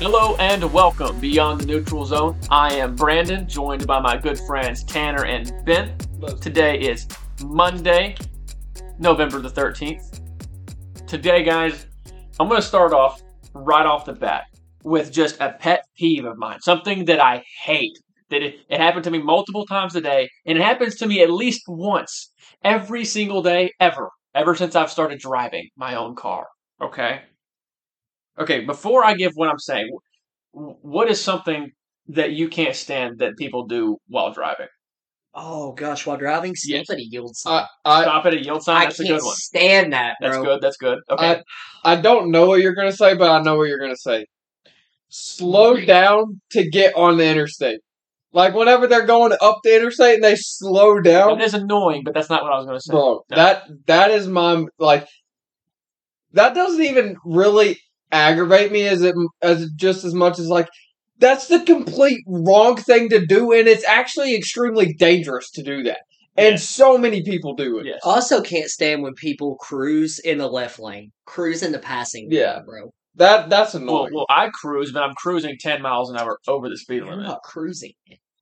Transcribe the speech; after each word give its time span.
Hello 0.00 0.36
and 0.36 0.72
welcome 0.72 1.18
beyond 1.18 1.60
the 1.60 1.66
neutral 1.66 2.04
zone. 2.04 2.38
I 2.52 2.72
am 2.74 2.94
Brandon, 2.94 3.48
joined 3.48 3.84
by 3.84 3.98
my 3.98 4.16
good 4.16 4.38
friends 4.38 4.84
Tanner 4.84 5.24
and 5.24 5.52
Ben. 5.64 5.98
Today 6.40 6.78
is 6.78 7.08
Monday, 7.44 8.14
November 9.00 9.40
the 9.40 9.50
13th. 9.50 10.20
Today, 11.08 11.42
guys, 11.42 11.88
I'm 12.38 12.46
going 12.46 12.60
to 12.60 12.66
start 12.66 12.92
off 12.92 13.20
right 13.54 13.84
off 13.84 14.04
the 14.04 14.12
bat 14.12 14.44
with 14.84 15.10
just 15.10 15.40
a 15.40 15.56
pet 15.58 15.84
peeve 15.96 16.24
of 16.26 16.38
mine, 16.38 16.60
something 16.60 17.06
that 17.06 17.18
I 17.18 17.42
hate. 17.64 17.98
That 18.30 18.44
it, 18.44 18.60
it 18.70 18.78
happened 18.78 19.02
to 19.02 19.10
me 19.10 19.18
multiple 19.18 19.66
times 19.66 19.96
a 19.96 20.00
day, 20.00 20.28
and 20.46 20.56
it 20.56 20.62
happens 20.62 20.94
to 20.98 21.08
me 21.08 21.22
at 21.22 21.30
least 21.30 21.62
once 21.66 22.32
every 22.62 23.04
single 23.04 23.42
day 23.42 23.72
ever, 23.80 24.10
ever 24.32 24.54
since 24.54 24.76
I've 24.76 24.92
started 24.92 25.18
driving 25.18 25.70
my 25.76 25.96
own 25.96 26.14
car. 26.14 26.46
Okay? 26.80 27.22
Okay, 28.38 28.64
before 28.64 29.04
I 29.04 29.14
give 29.14 29.32
what 29.34 29.48
I'm 29.48 29.58
saying, 29.58 29.90
what 30.52 31.10
is 31.10 31.22
something 31.22 31.70
that 32.08 32.32
you 32.32 32.48
can't 32.48 32.74
stand 32.74 33.18
that 33.18 33.36
people 33.36 33.66
do 33.66 33.98
while 34.08 34.32
driving? 34.32 34.68
Oh 35.34 35.72
gosh, 35.72 36.06
while 36.06 36.16
driving, 36.16 36.54
Yes. 36.64 36.84
stop 36.86 36.94
at 36.94 37.00
a 37.00 37.04
yield 37.04 37.30
I, 37.30 37.32
sign. 37.34 37.66
I 37.84 38.02
Stop 38.02 38.26
at 38.26 38.34
a 38.34 38.42
yield 38.42 38.62
sign. 38.62 38.76
I 38.76 38.84
That's 38.84 39.00
a 39.00 39.04
can't 39.04 39.20
good 39.20 39.26
one. 39.26 39.34
stand 39.36 39.92
that, 39.92 40.16
bro. 40.20 40.30
That's 40.30 40.42
good. 40.44 40.60
That's 40.62 40.76
good. 40.76 40.98
Okay. 41.10 41.42
I 41.84 41.96
don't 41.96 42.30
know 42.30 42.46
what 42.46 42.60
you're 42.60 42.74
gonna 42.74 42.92
say, 42.92 43.14
but 43.14 43.30
I 43.30 43.40
know 43.42 43.56
what 43.56 43.68
you're 43.68 43.78
gonna 43.78 43.96
say. 43.96 44.26
Slow 45.08 45.76
down 45.76 46.40
to 46.52 46.68
get 46.68 46.94
on 46.96 47.16
the 47.18 47.26
interstate. 47.26 47.80
Like 48.32 48.54
whenever 48.54 48.86
they're 48.86 49.06
going 49.06 49.32
up 49.40 49.60
the 49.64 49.74
interstate 49.74 50.16
and 50.16 50.24
they 50.24 50.36
slow 50.36 51.00
down, 51.00 51.38
that 51.38 51.44
is 51.44 51.54
annoying, 51.54 52.02
but 52.04 52.14
that's 52.14 52.28
not 52.28 52.42
what 52.42 52.52
I 52.52 52.56
was 52.56 52.66
going 52.66 52.76
to 52.78 52.82
say. 52.82 52.90
bro. 52.92 53.24
No. 53.30 53.36
That 53.36 53.64
that 53.86 54.10
is 54.10 54.28
my 54.28 54.64
like. 54.78 55.06
That 56.32 56.54
doesn't 56.54 56.82
even 56.82 57.16
really 57.24 57.78
aggravate 58.12 58.72
me 58.72 58.86
as 58.86 59.02
it 59.02 59.14
as 59.42 59.70
just 59.76 60.04
as 60.04 60.14
much 60.14 60.38
as 60.38 60.48
like 60.48 60.68
that's 61.18 61.48
the 61.48 61.60
complete 61.60 62.22
wrong 62.26 62.76
thing 62.76 63.08
to 63.08 63.26
do, 63.26 63.52
and 63.52 63.66
it's 63.66 63.84
actually 63.86 64.34
extremely 64.36 64.92
dangerous 64.94 65.50
to 65.52 65.62
do 65.62 65.82
that. 65.84 65.98
And 66.36 66.52
Yes. 66.52 66.68
so 66.68 66.96
many 66.96 67.22
people 67.24 67.54
do 67.54 67.78
it. 67.78 67.86
Yes. 67.86 67.98
Also, 68.04 68.40
can't 68.40 68.70
stand 68.70 69.02
when 69.02 69.14
people 69.14 69.56
cruise 69.56 70.20
in 70.20 70.38
the 70.38 70.46
left 70.48 70.78
lane, 70.78 71.10
cruise 71.26 71.64
in 71.64 71.72
the 71.72 71.80
passing. 71.80 72.28
Yeah. 72.30 72.56
lane, 72.58 72.64
bro. 72.64 72.90
That 73.16 73.50
that's 73.50 73.74
annoying. 73.74 74.14
well, 74.14 74.26
I 74.28 74.48
cruise, 74.54 74.92
but 74.92 75.02
I'm 75.02 75.14
cruising 75.16 75.56
10 75.58 75.82
miles 75.82 76.08
an 76.10 76.16
hour 76.16 76.38
over 76.46 76.68
the 76.68 76.76
speed 76.78 76.98
You're 76.98 77.06
limit. 77.10 77.26
not 77.26 77.42
cruising. 77.42 77.94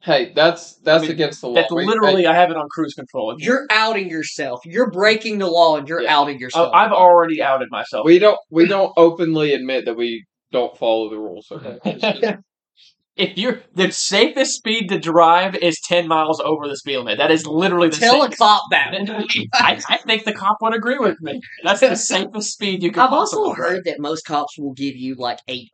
Hey, 0.07 0.33
that's 0.35 0.77
that's 0.77 1.03
mean, 1.03 1.11
against 1.11 1.43
the 1.43 1.49
law. 1.49 1.55
That's 1.57 1.71
We- 1.73 1.85
literally, 1.85 2.27
I 2.27 2.33
have 2.35 2.51
it 2.51 2.57
on 2.57 2.69
cruise 2.71 2.95
control. 2.95 3.33
If 3.33 3.41
you- 3.41 3.47
You're 3.53 3.67
outing 3.71 4.09
yourself. 4.09 4.61
You're 4.65 4.91
breaking 4.91 5.39
the 5.39 5.49
law, 5.49 5.77
and 5.77 5.87
you're 5.89 6.01
Yeah. 6.01 6.17
outing 6.19 6.39
yourself. 6.41 6.71
I've 6.73 6.93
already 6.93 7.43
outed 7.43 7.69
myself. 7.71 8.07
We 8.07 8.19
don't 8.19 8.39
we 8.51 8.67
don't 8.67 8.93
openly 8.97 9.53
admit 9.53 9.85
that 9.85 9.97
we 9.97 10.25
don't 10.53 10.75
follow 10.79 11.11
the 11.11 11.19
rules. 11.19 11.47
Okay. 11.53 11.79
if 13.17 13.37
you're 13.39 13.63
the 13.75 13.91
safest 13.91 14.53
speed 14.57 14.89
to 14.89 14.99
drive 14.99 15.55
is 15.57 15.81
10 15.81 16.07
miles 16.07 16.39
over 16.41 16.69
the 16.69 16.77
speed 16.77 16.99
limit. 16.99 17.17
That 17.19 17.31
is 17.31 17.47
literally 17.47 17.89
the 17.89 17.97
Tell 17.97 18.21
a 18.21 18.25
safest. 18.25 18.39
cop 18.39 18.63
that. 18.71 18.93
I, 19.55 19.81
I 19.89 19.97
think 19.99 20.25
the 20.25 20.33
cop 20.35 20.59
would 20.61 20.75
agree 20.75 20.99
with 20.99 21.17
me. 21.23 21.41
That's 21.65 21.81
the 21.81 21.97
safest 21.97 22.53
speed 22.53 22.83
you 22.83 22.93
can. 22.93 23.03
I've 23.03 23.13
also 23.13 23.37
possibly 23.39 23.57
drive. 23.57 23.71
heard 23.77 23.85
that 23.87 24.01
most 24.01 24.23
cops 24.27 24.59
will 24.59 24.75
give 24.75 24.97
you 24.97 25.15
like 25.17 25.39
eight. 25.49 25.71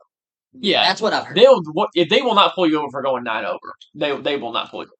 Yeah, 0.54 0.82
That's 0.84 1.00
what 1.00 1.12
I've 1.12 1.26
heard. 1.26 1.36
they'll 1.36 1.60
what- 1.72 1.88
if 1.94 2.08
they 2.08 2.20
will 2.22 2.34
not 2.34 2.54
pull 2.54 2.68
you 2.68 2.78
over 2.78 2.88
for 2.90 3.02
going 3.02 3.24
nine 3.24 3.44
over. 3.44 3.58
They 3.94 4.14
they 4.20 4.36
will 4.36 4.52
not 4.52 4.70
pull 4.70 4.82
you. 4.82 4.90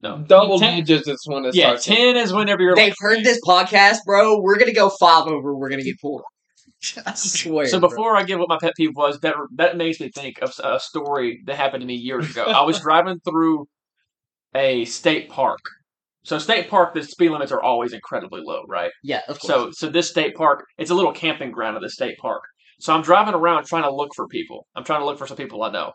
No, 0.00 0.18
Double 0.18 0.58
Ten- 0.60 0.84
digits 0.84 1.08
is 1.08 1.22
when 1.26 1.44
it 1.44 1.54
Yeah, 1.54 1.76
starts. 1.76 1.84
ten 1.86 2.16
is 2.16 2.32
whenever 2.32 2.62
you're. 2.62 2.76
They've 2.76 2.90
like, 2.90 2.96
heard 2.98 3.24
this 3.24 3.40
podcast, 3.46 3.98
bro. 4.06 4.40
We're 4.40 4.58
gonna 4.58 4.72
go 4.72 4.88
five 4.88 5.26
over. 5.26 5.54
We're 5.54 5.68
gonna 5.70 5.82
get 5.82 6.00
pulled. 6.00 6.22
I 7.06 7.14
swear. 7.14 7.66
So 7.66 7.80
bro. 7.80 7.88
before 7.88 8.16
I 8.16 8.22
get 8.22 8.38
what 8.38 8.48
my 8.48 8.58
pet 8.60 8.74
peeve 8.76 8.94
was, 8.94 9.18
that 9.20 9.34
that 9.56 9.76
makes 9.76 9.98
me 10.00 10.10
think 10.14 10.40
of 10.40 10.52
a 10.62 10.78
story 10.78 11.40
that 11.46 11.56
happened 11.56 11.80
to 11.82 11.86
me 11.86 11.94
years 11.94 12.30
ago. 12.30 12.44
I 12.44 12.62
was 12.62 12.78
driving 12.88 13.18
through 13.28 13.66
a 14.54 14.84
state 14.84 15.28
park. 15.28 15.58
So 16.24 16.38
state 16.38 16.68
park, 16.68 16.94
the 16.94 17.02
speed 17.02 17.30
limits 17.30 17.52
are 17.52 17.60
always 17.62 17.92
incredibly 17.92 18.42
low, 18.44 18.62
right? 18.68 18.90
yeah, 19.02 19.22
of 19.28 19.40
course. 19.40 19.52
So 19.52 19.70
so 19.72 19.88
this 19.88 20.08
state 20.10 20.34
park, 20.34 20.64
it's 20.78 20.90
a 20.90 20.94
little 20.94 21.12
camping 21.12 21.50
ground 21.50 21.76
of 21.76 21.82
the 21.82 21.90
state 21.90 22.18
park. 22.18 22.42
So 22.78 22.94
I'm 22.94 23.02
driving 23.02 23.34
around 23.34 23.64
trying 23.64 23.82
to 23.82 23.94
look 23.94 24.14
for 24.14 24.26
people. 24.28 24.66
I'm 24.74 24.84
trying 24.84 25.00
to 25.00 25.06
look 25.06 25.18
for 25.18 25.26
some 25.26 25.36
people 25.36 25.62
I 25.62 25.70
know, 25.70 25.92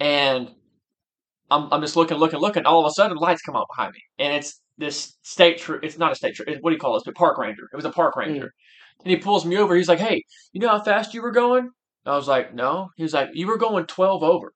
and 0.00 0.50
I'm 1.50 1.72
I'm 1.72 1.80
just 1.80 1.96
looking, 1.96 2.16
looking, 2.16 2.40
looking. 2.40 2.66
All 2.66 2.84
of 2.84 2.90
a 2.90 2.94
sudden, 2.94 3.16
lights 3.16 3.42
come 3.42 3.56
on 3.56 3.64
behind 3.74 3.92
me, 3.92 4.00
and 4.18 4.34
it's 4.34 4.60
this 4.78 5.16
state. 5.22 5.58
Tr- 5.58 5.76
it's 5.82 5.98
not 5.98 6.12
a 6.12 6.14
state. 6.16 6.34
Tr- 6.34 6.44
what 6.60 6.70
do 6.70 6.74
you 6.74 6.80
call 6.80 6.94
this? 6.94 7.04
But 7.04 7.14
park 7.14 7.38
ranger. 7.38 7.68
It 7.72 7.76
was 7.76 7.84
a 7.84 7.90
park 7.90 8.14
hmm. 8.14 8.20
ranger, 8.20 8.52
and 9.04 9.10
he 9.10 9.16
pulls 9.16 9.44
me 9.44 9.56
over. 9.56 9.76
He's 9.76 9.88
like, 9.88 10.00
"Hey, 10.00 10.22
you 10.52 10.60
know 10.60 10.68
how 10.68 10.82
fast 10.82 11.14
you 11.14 11.22
were 11.22 11.30
going?" 11.30 11.64
And 12.04 12.12
I 12.12 12.16
was 12.16 12.28
like, 12.28 12.54
"No." 12.54 12.88
He 12.96 13.04
was 13.04 13.14
like, 13.14 13.30
"You 13.34 13.46
were 13.46 13.58
going 13.58 13.86
12 13.86 14.22
over," 14.24 14.52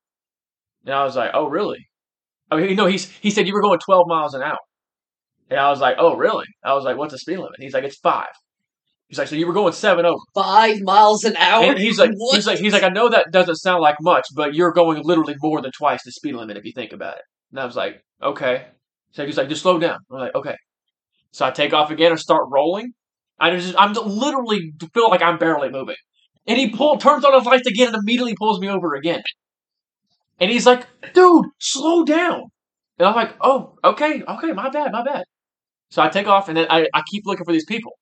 and 0.84 0.94
I 0.94 1.04
was 1.04 1.16
like, 1.16 1.30
"Oh, 1.34 1.46
really?" 1.46 1.86
I 2.50 2.56
mean, 2.56 2.70
you 2.70 2.76
know, 2.76 2.86
he's 2.86 3.08
he 3.08 3.30
said 3.30 3.46
you 3.46 3.54
were 3.54 3.62
going 3.62 3.78
12 3.78 4.08
miles 4.08 4.34
an 4.34 4.42
hour, 4.42 4.58
and 5.50 5.60
I 5.60 5.70
was 5.70 5.80
like, 5.80 5.96
"Oh, 5.98 6.16
really?" 6.16 6.46
I 6.64 6.74
was 6.74 6.84
like, 6.84 6.96
"What's 6.96 7.12
the 7.12 7.18
speed 7.18 7.38
limit?" 7.38 7.52
He's 7.58 7.74
like, 7.74 7.84
"It's 7.84 7.98
five. 7.98 8.32
He's 9.10 9.18
like, 9.18 9.26
"So 9.26 9.34
you 9.34 9.48
were 9.48 9.52
going 9.52 9.72
seven 9.72 10.06
oh. 10.06 10.10
over." 10.10 10.20
five 10.34 10.80
miles 10.82 11.24
an 11.24 11.36
hour. 11.36 11.64
And 11.64 11.78
he's 11.78 11.98
like, 11.98 12.12
What? 12.14 12.36
he's 12.36 12.46
like, 12.46 12.60
he's 12.60 12.72
like, 12.72 12.84
I 12.84 12.90
know 12.90 13.08
that 13.08 13.32
doesn't 13.32 13.56
sound 13.56 13.82
like 13.82 13.96
much, 14.00 14.24
but 14.36 14.54
you're 14.54 14.72
going 14.72 15.02
literally 15.02 15.34
more 15.40 15.60
than 15.60 15.72
twice 15.76 16.04
the 16.04 16.12
speed 16.12 16.36
limit 16.36 16.56
if 16.56 16.64
you 16.64 16.70
think 16.72 16.92
about 16.92 17.16
it. 17.16 17.22
And 17.50 17.58
I 17.58 17.64
was 17.64 17.74
like, 17.74 18.04
okay. 18.22 18.68
So 19.10 19.26
he's 19.26 19.36
like, 19.36 19.48
just 19.48 19.62
slow 19.62 19.80
down. 19.80 19.98
I'm 20.12 20.18
like, 20.18 20.34
okay. 20.36 20.54
So 21.32 21.44
I 21.44 21.50
take 21.50 21.72
off 21.72 21.90
again 21.90 22.12
and 22.12 22.20
start 22.20 22.44
rolling. 22.48 22.92
I 23.40 23.50
just, 23.56 23.74
I'm 23.76 23.94
literally 23.94 24.72
feel 24.94 25.10
like 25.10 25.22
I'm 25.22 25.38
barely 25.38 25.70
moving. 25.70 25.96
And 26.46 26.56
he 26.56 26.70
pull, 26.70 26.96
turns 26.96 27.24
on 27.24 27.36
his 27.36 27.44
lights 27.44 27.66
again 27.66 27.88
and 27.88 27.96
immediately 27.96 28.36
pulls 28.38 28.60
me 28.60 28.68
over 28.68 28.94
again. 28.94 29.22
And 30.38 30.52
he's 30.52 30.66
like, 30.66 30.86
dude, 31.14 31.46
slow 31.58 32.04
down. 32.04 32.44
And 32.98 33.08
I'm 33.08 33.16
like, 33.16 33.34
oh, 33.40 33.76
okay, 33.82 34.22
okay, 34.22 34.52
my 34.52 34.70
bad, 34.70 34.92
my 34.92 35.02
bad. 35.02 35.24
So 35.90 36.00
I 36.00 36.08
take 36.08 36.28
off 36.28 36.48
and 36.48 36.56
then 36.56 36.66
I, 36.70 36.86
I 36.94 37.02
keep 37.10 37.24
looking 37.26 37.44
for 37.44 37.52
these 37.52 37.64
people. 37.64 37.92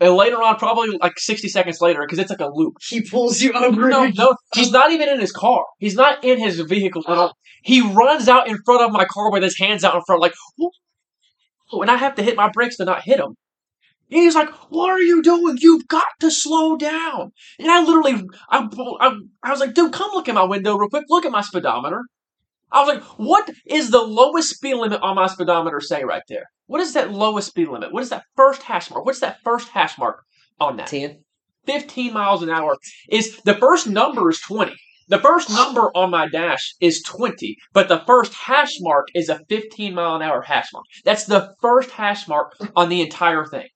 And 0.00 0.14
later 0.14 0.36
on, 0.36 0.56
probably 0.56 0.96
like 1.02 1.18
60 1.18 1.46
seconds 1.48 1.82
later, 1.82 2.00
because 2.00 2.18
it's 2.18 2.30
like 2.30 2.40
a 2.40 2.48
loop. 2.48 2.78
he 2.88 3.02
pulls 3.02 3.42
you 3.42 3.52
over. 3.52 3.88
No, 3.88 4.06
no, 4.06 4.34
he's 4.54 4.72
not 4.72 4.90
even 4.92 5.10
in 5.10 5.20
his 5.20 5.30
car. 5.30 5.64
He's 5.78 5.94
not 5.94 6.24
in 6.24 6.38
his 6.38 6.58
vehicle 6.60 7.02
at 7.06 7.18
all. 7.18 7.34
He 7.62 7.82
runs 7.82 8.26
out 8.26 8.48
in 8.48 8.56
front 8.64 8.82
of 8.82 8.92
my 8.92 9.04
car 9.04 9.30
with 9.30 9.42
his 9.42 9.58
hands 9.58 9.84
out 9.84 9.94
in 9.94 10.00
front, 10.06 10.22
like, 10.22 10.32
"Whoa," 10.56 11.82
and 11.82 11.90
I 11.90 11.96
have 11.96 12.14
to 12.14 12.22
hit 12.22 12.34
my 12.34 12.48
brakes 12.48 12.78
to 12.78 12.86
not 12.86 13.02
hit 13.02 13.20
him. 13.20 13.36
And 14.10 14.22
he's 14.22 14.34
like, 14.34 14.48
"What 14.70 14.90
are 14.90 15.00
you 15.00 15.22
doing? 15.22 15.58
You've 15.60 15.86
got 15.86 16.06
to 16.20 16.30
slow 16.30 16.78
down." 16.78 17.32
And 17.58 17.70
I 17.70 17.84
literally, 17.84 18.26
I, 18.48 18.66
I, 19.00 19.18
I 19.42 19.50
was 19.50 19.60
like, 19.60 19.74
"Dude, 19.74 19.92
come 19.92 20.12
look 20.14 20.30
at 20.30 20.34
my 20.34 20.44
window 20.44 20.78
real 20.78 20.88
quick. 20.88 21.04
Look 21.10 21.26
at 21.26 21.32
my 21.32 21.42
speedometer." 21.42 22.04
I 22.72 22.82
was 22.82 22.94
like, 22.94 23.02
"What 23.18 23.50
is 23.66 23.90
the 23.90 24.02
lowest 24.02 24.50
speed 24.50 24.74
limit 24.74 25.00
on 25.02 25.16
my 25.16 25.26
speedometer 25.26 25.80
say 25.80 26.04
right 26.04 26.22
there? 26.28 26.46
What 26.66 26.80
is 26.80 26.92
that 26.94 27.12
lowest 27.12 27.48
speed 27.48 27.68
limit? 27.68 27.92
What 27.92 28.02
is 28.02 28.10
that 28.10 28.24
first 28.36 28.62
hash 28.62 28.90
mark? 28.90 29.04
What's 29.04 29.20
that 29.20 29.38
first 29.44 29.68
hash 29.68 29.98
mark 29.98 30.22
on 30.58 30.76
that?" 30.76 30.86
ten. 30.86 31.24
15 31.66 32.12
miles 32.12 32.42
an 32.42 32.50
hour 32.50 32.76
is 33.10 33.36
the 33.44 33.54
first 33.54 33.86
number 33.86 34.30
is 34.30 34.40
20. 34.40 34.74
The 35.08 35.18
first 35.18 35.50
number 35.50 35.90
on 35.94 36.10
my 36.10 36.28
dash 36.28 36.74
is 36.80 37.02
20, 37.02 37.56
but 37.72 37.88
the 37.88 37.98
first 38.06 38.32
hash 38.32 38.74
mark 38.80 39.08
is 39.14 39.28
a 39.28 39.40
15 39.48 39.94
mile 39.94 40.16
an 40.16 40.22
hour 40.22 40.40
hash 40.40 40.68
mark. 40.72 40.84
That's 41.04 41.24
the 41.24 41.54
first 41.60 41.90
hash 41.90 42.28
mark 42.28 42.56
on 42.76 42.88
the 42.88 43.00
entire 43.00 43.44
thing. 43.44 43.66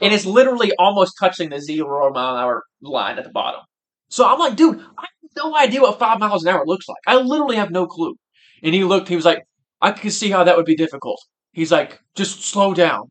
And 0.00 0.14
it's 0.14 0.26
literally 0.26 0.72
almost 0.78 1.14
touching 1.18 1.50
the 1.50 1.60
zero 1.60 2.12
mile 2.12 2.36
an 2.36 2.40
hour 2.40 2.62
line 2.80 3.18
at 3.18 3.24
the 3.24 3.30
bottom. 3.30 3.60
So 4.08 4.26
I'm 4.26 4.38
like, 4.38 4.54
dude, 4.56 4.78
I 4.78 5.02
have 5.02 5.30
no 5.36 5.56
idea 5.56 5.80
what 5.82 5.98
five 5.98 6.20
miles 6.20 6.44
an 6.44 6.54
hour 6.54 6.64
looks 6.64 6.88
like. 6.88 7.02
I 7.06 7.16
literally 7.20 7.56
have 7.56 7.70
no 7.70 7.86
clue. 7.86 8.14
And 8.62 8.74
he 8.74 8.84
looked, 8.84 9.08
he 9.08 9.16
was 9.16 9.24
like, 9.24 9.42
I 9.80 9.92
can 9.92 10.10
see 10.10 10.30
how 10.30 10.44
that 10.44 10.56
would 10.56 10.66
be 10.66 10.76
difficult. 10.76 11.20
He's 11.52 11.72
like, 11.72 12.00
just 12.14 12.42
slow 12.42 12.74
down. 12.74 13.08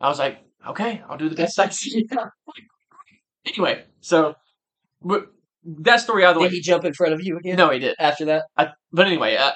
I 0.00 0.08
was 0.08 0.18
like, 0.18 0.38
okay, 0.66 1.02
I'll 1.08 1.16
do 1.16 1.28
the 1.28 1.36
best 1.36 1.58
I 1.58 1.68
can. 1.68 2.04
Anyway, 3.44 3.82
so 4.00 4.36
that 5.64 6.00
story 6.00 6.24
out 6.24 6.30
of 6.30 6.34
the 6.36 6.40
way. 6.42 6.48
Did 6.48 6.54
he 6.54 6.60
jump 6.60 6.84
in 6.84 6.94
front 6.94 7.12
of 7.12 7.22
you 7.22 7.38
again? 7.38 7.56
No, 7.56 7.70
he 7.70 7.80
did. 7.80 7.96
After 7.98 8.24
that, 8.26 8.44
But 8.56 9.06
anyway, 9.06 9.36
uh, 9.36 9.52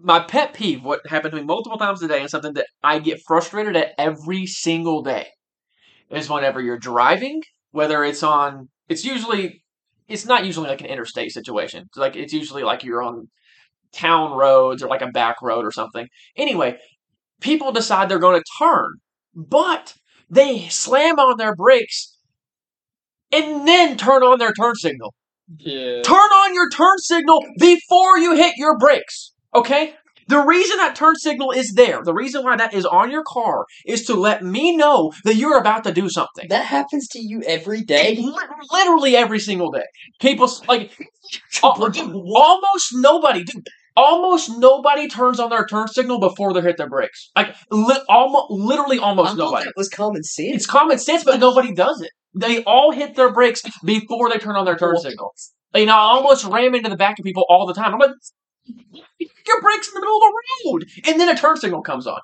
my 0.00 0.20
pet 0.20 0.54
peeve, 0.54 0.84
what 0.84 1.06
happened 1.06 1.32
to 1.32 1.38
me 1.38 1.44
multiple 1.44 1.78
times 1.78 2.02
a 2.02 2.08
day, 2.08 2.20
and 2.20 2.30
something 2.30 2.54
that 2.54 2.66
I 2.82 2.98
get 2.98 3.20
frustrated 3.26 3.76
at 3.76 3.92
every 3.98 4.46
single 4.46 5.02
day, 5.02 5.28
is 6.10 6.28
whenever 6.28 6.60
you're 6.60 6.78
driving, 6.78 7.42
whether 7.70 8.04
it's 8.04 8.22
on, 8.22 8.68
it's 8.88 9.04
usually, 9.04 9.64
it's 10.08 10.26
not 10.26 10.44
usually 10.44 10.68
like 10.68 10.80
an 10.80 10.86
interstate 10.86 11.32
situation. 11.32 11.84
It's 11.88 11.96
like 11.96 12.16
it's 12.16 12.32
usually 12.32 12.62
like 12.62 12.84
you're 12.84 13.02
on 13.02 13.28
town 13.94 14.32
roads 14.32 14.82
or 14.82 14.88
like 14.88 15.02
a 15.02 15.08
back 15.08 15.36
road 15.42 15.64
or 15.64 15.70
something. 15.72 16.06
Anyway, 16.36 16.78
people 17.40 17.72
decide 17.72 18.08
they're 18.08 18.18
going 18.18 18.40
to 18.40 18.44
turn, 18.58 18.88
but 19.34 19.94
they 20.30 20.68
slam 20.68 21.18
on 21.18 21.36
their 21.38 21.54
brakes 21.54 22.16
and 23.32 23.66
then 23.66 23.96
turn 23.96 24.22
on 24.22 24.38
their 24.38 24.52
turn 24.52 24.74
signal 24.76 25.12
Yeah. 25.58 26.02
turn 26.02 26.14
on 26.16 26.54
your 26.54 26.68
turn 26.70 26.98
signal 26.98 27.40
before 27.58 28.18
you 28.18 28.34
hit 28.34 28.54
your 28.56 28.78
brakes. 28.78 29.32
Okay? 29.54 29.94
The 30.26 30.38
reason 30.38 30.78
that 30.78 30.96
turn 30.96 31.16
signal 31.16 31.50
is 31.50 31.74
there, 31.74 32.02
the 32.02 32.14
reason 32.14 32.42
why 32.44 32.56
that 32.56 32.72
is 32.72 32.86
on 32.86 33.10
your 33.10 33.24
car, 33.26 33.66
is 33.84 34.04
to 34.06 34.14
let 34.14 34.42
me 34.42 34.74
know 34.74 35.12
that 35.24 35.34
you're 35.34 35.58
about 35.58 35.84
to 35.84 35.92
do 35.92 36.08
something. 36.08 36.48
That 36.48 36.64
happens 36.64 37.08
to 37.08 37.18
you 37.20 37.42
every 37.46 37.82
day. 37.82 38.16
Li- 38.16 38.32
Literally 38.72 39.16
every 39.16 39.38
single 39.38 39.70
day. 39.70 39.84
People 40.20 40.50
like 40.66 40.96
almost 41.62 42.90
nobody, 42.94 43.44
dude. 43.44 43.66
Almost 43.96 44.58
nobody 44.58 45.08
turns 45.08 45.38
on 45.38 45.50
their 45.50 45.66
turn 45.66 45.86
signal 45.88 46.18
before 46.18 46.52
they 46.52 46.60
hit 46.60 46.76
their 46.76 46.88
brakes. 46.88 47.30
Like 47.36 47.54
li- 47.70 48.02
almost, 48.08 48.50
literally, 48.50 48.98
I 48.98 49.02
almost 49.02 49.30
thought 49.30 49.38
nobody. 49.38 49.64
that 49.66 49.74
was 49.76 49.88
common 49.88 50.24
sense. 50.24 50.56
It's 50.56 50.66
common 50.66 50.98
sense, 50.98 51.22
but 51.22 51.38
nobody 51.38 51.72
does 51.72 52.00
it. 52.00 52.10
They 52.34 52.64
all 52.64 52.90
hit 52.90 53.14
their 53.14 53.32
brakes 53.32 53.62
before 53.84 54.30
they 54.30 54.38
turn 54.38 54.56
on 54.56 54.64
their 54.64 54.76
turn 54.76 54.96
signal. 54.96 55.32
You 55.74 55.86
know, 55.86 55.92
I 55.92 55.96
almost 55.98 56.44
ram 56.44 56.74
into 56.74 56.90
the 56.90 56.96
back 56.96 57.18
of 57.18 57.24
people 57.24 57.44
all 57.48 57.66
the 57.66 57.74
time. 57.74 57.94
I'm 57.94 58.00
like, 58.00 58.10
your 59.46 59.60
brakes 59.60 59.88
in 59.88 59.94
the 59.94 60.00
middle 60.00 60.16
of 60.16 60.22
the 60.22 60.32
road, 60.66 60.84
and 61.06 61.20
then 61.20 61.28
a 61.28 61.36
turn 61.38 61.56
signal 61.56 61.82
comes 61.82 62.06
on. 62.06 62.18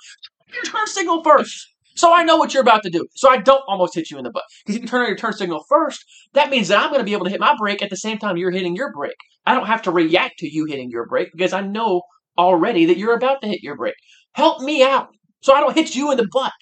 Your 0.52 0.62
turn 0.64 0.86
signal 0.86 1.22
first, 1.22 1.68
so 1.94 2.14
I 2.14 2.22
know 2.22 2.36
what 2.36 2.54
you're 2.54 2.62
about 2.62 2.82
to 2.84 2.90
do. 2.90 3.06
So 3.14 3.30
I 3.30 3.38
don't 3.38 3.62
almost 3.68 3.94
hit 3.94 4.10
you 4.10 4.18
in 4.18 4.24
the 4.24 4.30
butt. 4.30 4.44
Because 4.64 4.76
if 4.76 4.82
you 4.82 4.88
turn 4.88 5.02
on 5.02 5.08
your 5.08 5.16
turn 5.16 5.32
signal 5.32 5.64
first, 5.68 6.04
that 6.34 6.50
means 6.50 6.68
that 6.68 6.78
I'm 6.78 6.90
going 6.90 7.00
to 7.00 7.04
be 7.04 7.12
able 7.12 7.24
to 7.24 7.30
hit 7.30 7.40
my 7.40 7.54
brake 7.58 7.82
at 7.82 7.90
the 7.90 7.96
same 7.96 8.18
time 8.18 8.36
you're 8.36 8.50
hitting 8.50 8.76
your 8.76 8.92
brake. 8.92 9.16
I 9.46 9.54
don't 9.54 9.66
have 9.66 9.82
to 9.82 9.90
react 9.90 10.38
to 10.38 10.48
you 10.48 10.66
hitting 10.66 10.90
your 10.90 11.06
brake 11.06 11.30
because 11.32 11.52
I 11.52 11.62
know 11.62 12.02
already 12.38 12.86
that 12.86 12.98
you're 12.98 13.14
about 13.14 13.40
to 13.42 13.48
hit 13.48 13.62
your 13.62 13.76
brake. 13.76 13.94
Help 14.32 14.62
me 14.62 14.82
out, 14.82 15.08
so 15.40 15.54
I 15.54 15.60
don't 15.60 15.74
hit 15.74 15.94
you 15.94 16.10
in 16.10 16.16
the 16.16 16.28
butt, 16.30 16.52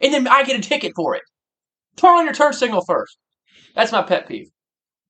and 0.00 0.12
then 0.12 0.28
I 0.28 0.44
get 0.44 0.58
a 0.58 0.62
ticket 0.62 0.92
for 0.94 1.14
it. 1.14 1.22
Turn 1.96 2.18
on 2.18 2.24
your 2.24 2.34
turn 2.34 2.52
signal 2.52 2.84
first. 2.86 3.16
That's 3.74 3.92
my 3.92 4.02
pet 4.02 4.28
peeve. 4.28 4.50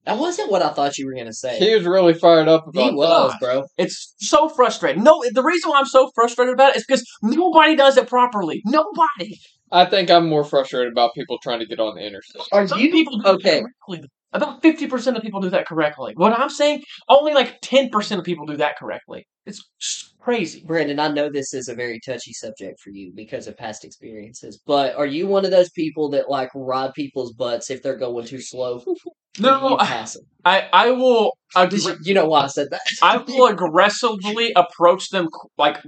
That 0.05 0.19
wasn't 0.19 0.51
what 0.51 0.63
I 0.63 0.71
thought 0.71 0.97
you 0.97 1.07
were 1.07 1.15
gonna 1.15 1.33
say. 1.33 1.59
He 1.59 1.75
was 1.75 1.85
really 1.85 2.15
fired 2.15 2.49
up 2.49 2.67
about 2.67 2.83
He 2.83 2.91
was, 2.95 3.33
that. 3.33 3.41
bro. 3.41 3.65
It's 3.77 4.15
so 4.19 4.49
frustrating. 4.49 5.03
No, 5.03 5.23
the 5.33 5.43
reason 5.43 5.71
why 5.71 5.79
I'm 5.81 5.87
so 5.87 6.11
frustrated 6.15 6.55
about 6.55 6.71
it 6.71 6.77
is 6.79 6.85
because 6.87 7.05
nobody 7.23 7.77
does 7.77 7.97
it 7.97 8.09
properly. 8.09 8.63
Nobody. 8.65 9.39
I 9.71 9.85
think 9.85 10.11
I'm 10.11 10.29
more 10.29 10.45
frustrated 10.45 10.93
about 10.93 11.15
people 11.15 11.39
trying 11.43 11.61
to 11.61 11.67
get 11.67 11.79
on 11.79 11.95
the 11.97 12.07
interstate. 12.07 12.43
Are 12.53 12.67
Some 12.67 12.79
you 12.79 12.91
people 12.91 13.19
do 13.19 13.29
okay? 13.33 13.61
that 13.61 13.65
correctly. 13.87 14.09
About 14.33 14.63
fifty 14.63 14.87
percent 14.87 15.17
of 15.17 15.23
people 15.23 15.41
do 15.41 15.51
that 15.51 15.67
correctly. 15.67 16.13
What 16.17 16.39
I'm 16.39 16.51
saying, 16.51 16.83
only 17.09 17.33
like 17.33 17.59
ten 17.63 17.89
percent 17.91 18.19
of 18.19 18.25
people 18.25 18.47
do 18.47 18.57
that 18.59 18.77
correctly. 18.79 19.27
It's 19.49 20.15
crazy. 20.21 20.63
Brandon, 20.67 21.01
I 21.01 21.09
know 21.09 21.31
this 21.31 21.55
is 21.55 21.69
a 21.69 21.75
very 21.75 22.01
touchy 22.05 22.33
subject 22.33 22.81
for 22.81 22.91
you 22.91 23.13
because 23.15 23.47
of 23.47 23.57
past 23.57 23.85
experiences, 23.85 24.61
but 24.67 24.95
are 24.95 25.07
you 25.07 25.27
one 25.27 25.45
of 25.45 25.51
those 25.51 25.71
people 25.71 26.11
that 26.11 26.29
like 26.29 26.51
ride 26.55 26.93
people's 26.95 27.33
butts 27.33 27.71
if 27.71 27.83
they're 27.83 27.97
going 27.97 28.27
too 28.27 28.41
slow? 28.41 28.83
No, 29.41 29.77
I. 29.79 30.05
I, 30.45 30.69
I 30.73 30.91
will. 30.91 31.31
Aggr- 31.55 31.99
you, 32.03 32.13
know 32.13 32.27
why 32.27 32.43
I 32.43 32.47
said 32.49 32.69
that? 32.73 32.81
I 33.03 33.19
will 33.19 33.47
aggressively 33.47 34.53
approach 34.57 35.11
them, 35.11 35.29
like 35.57 35.79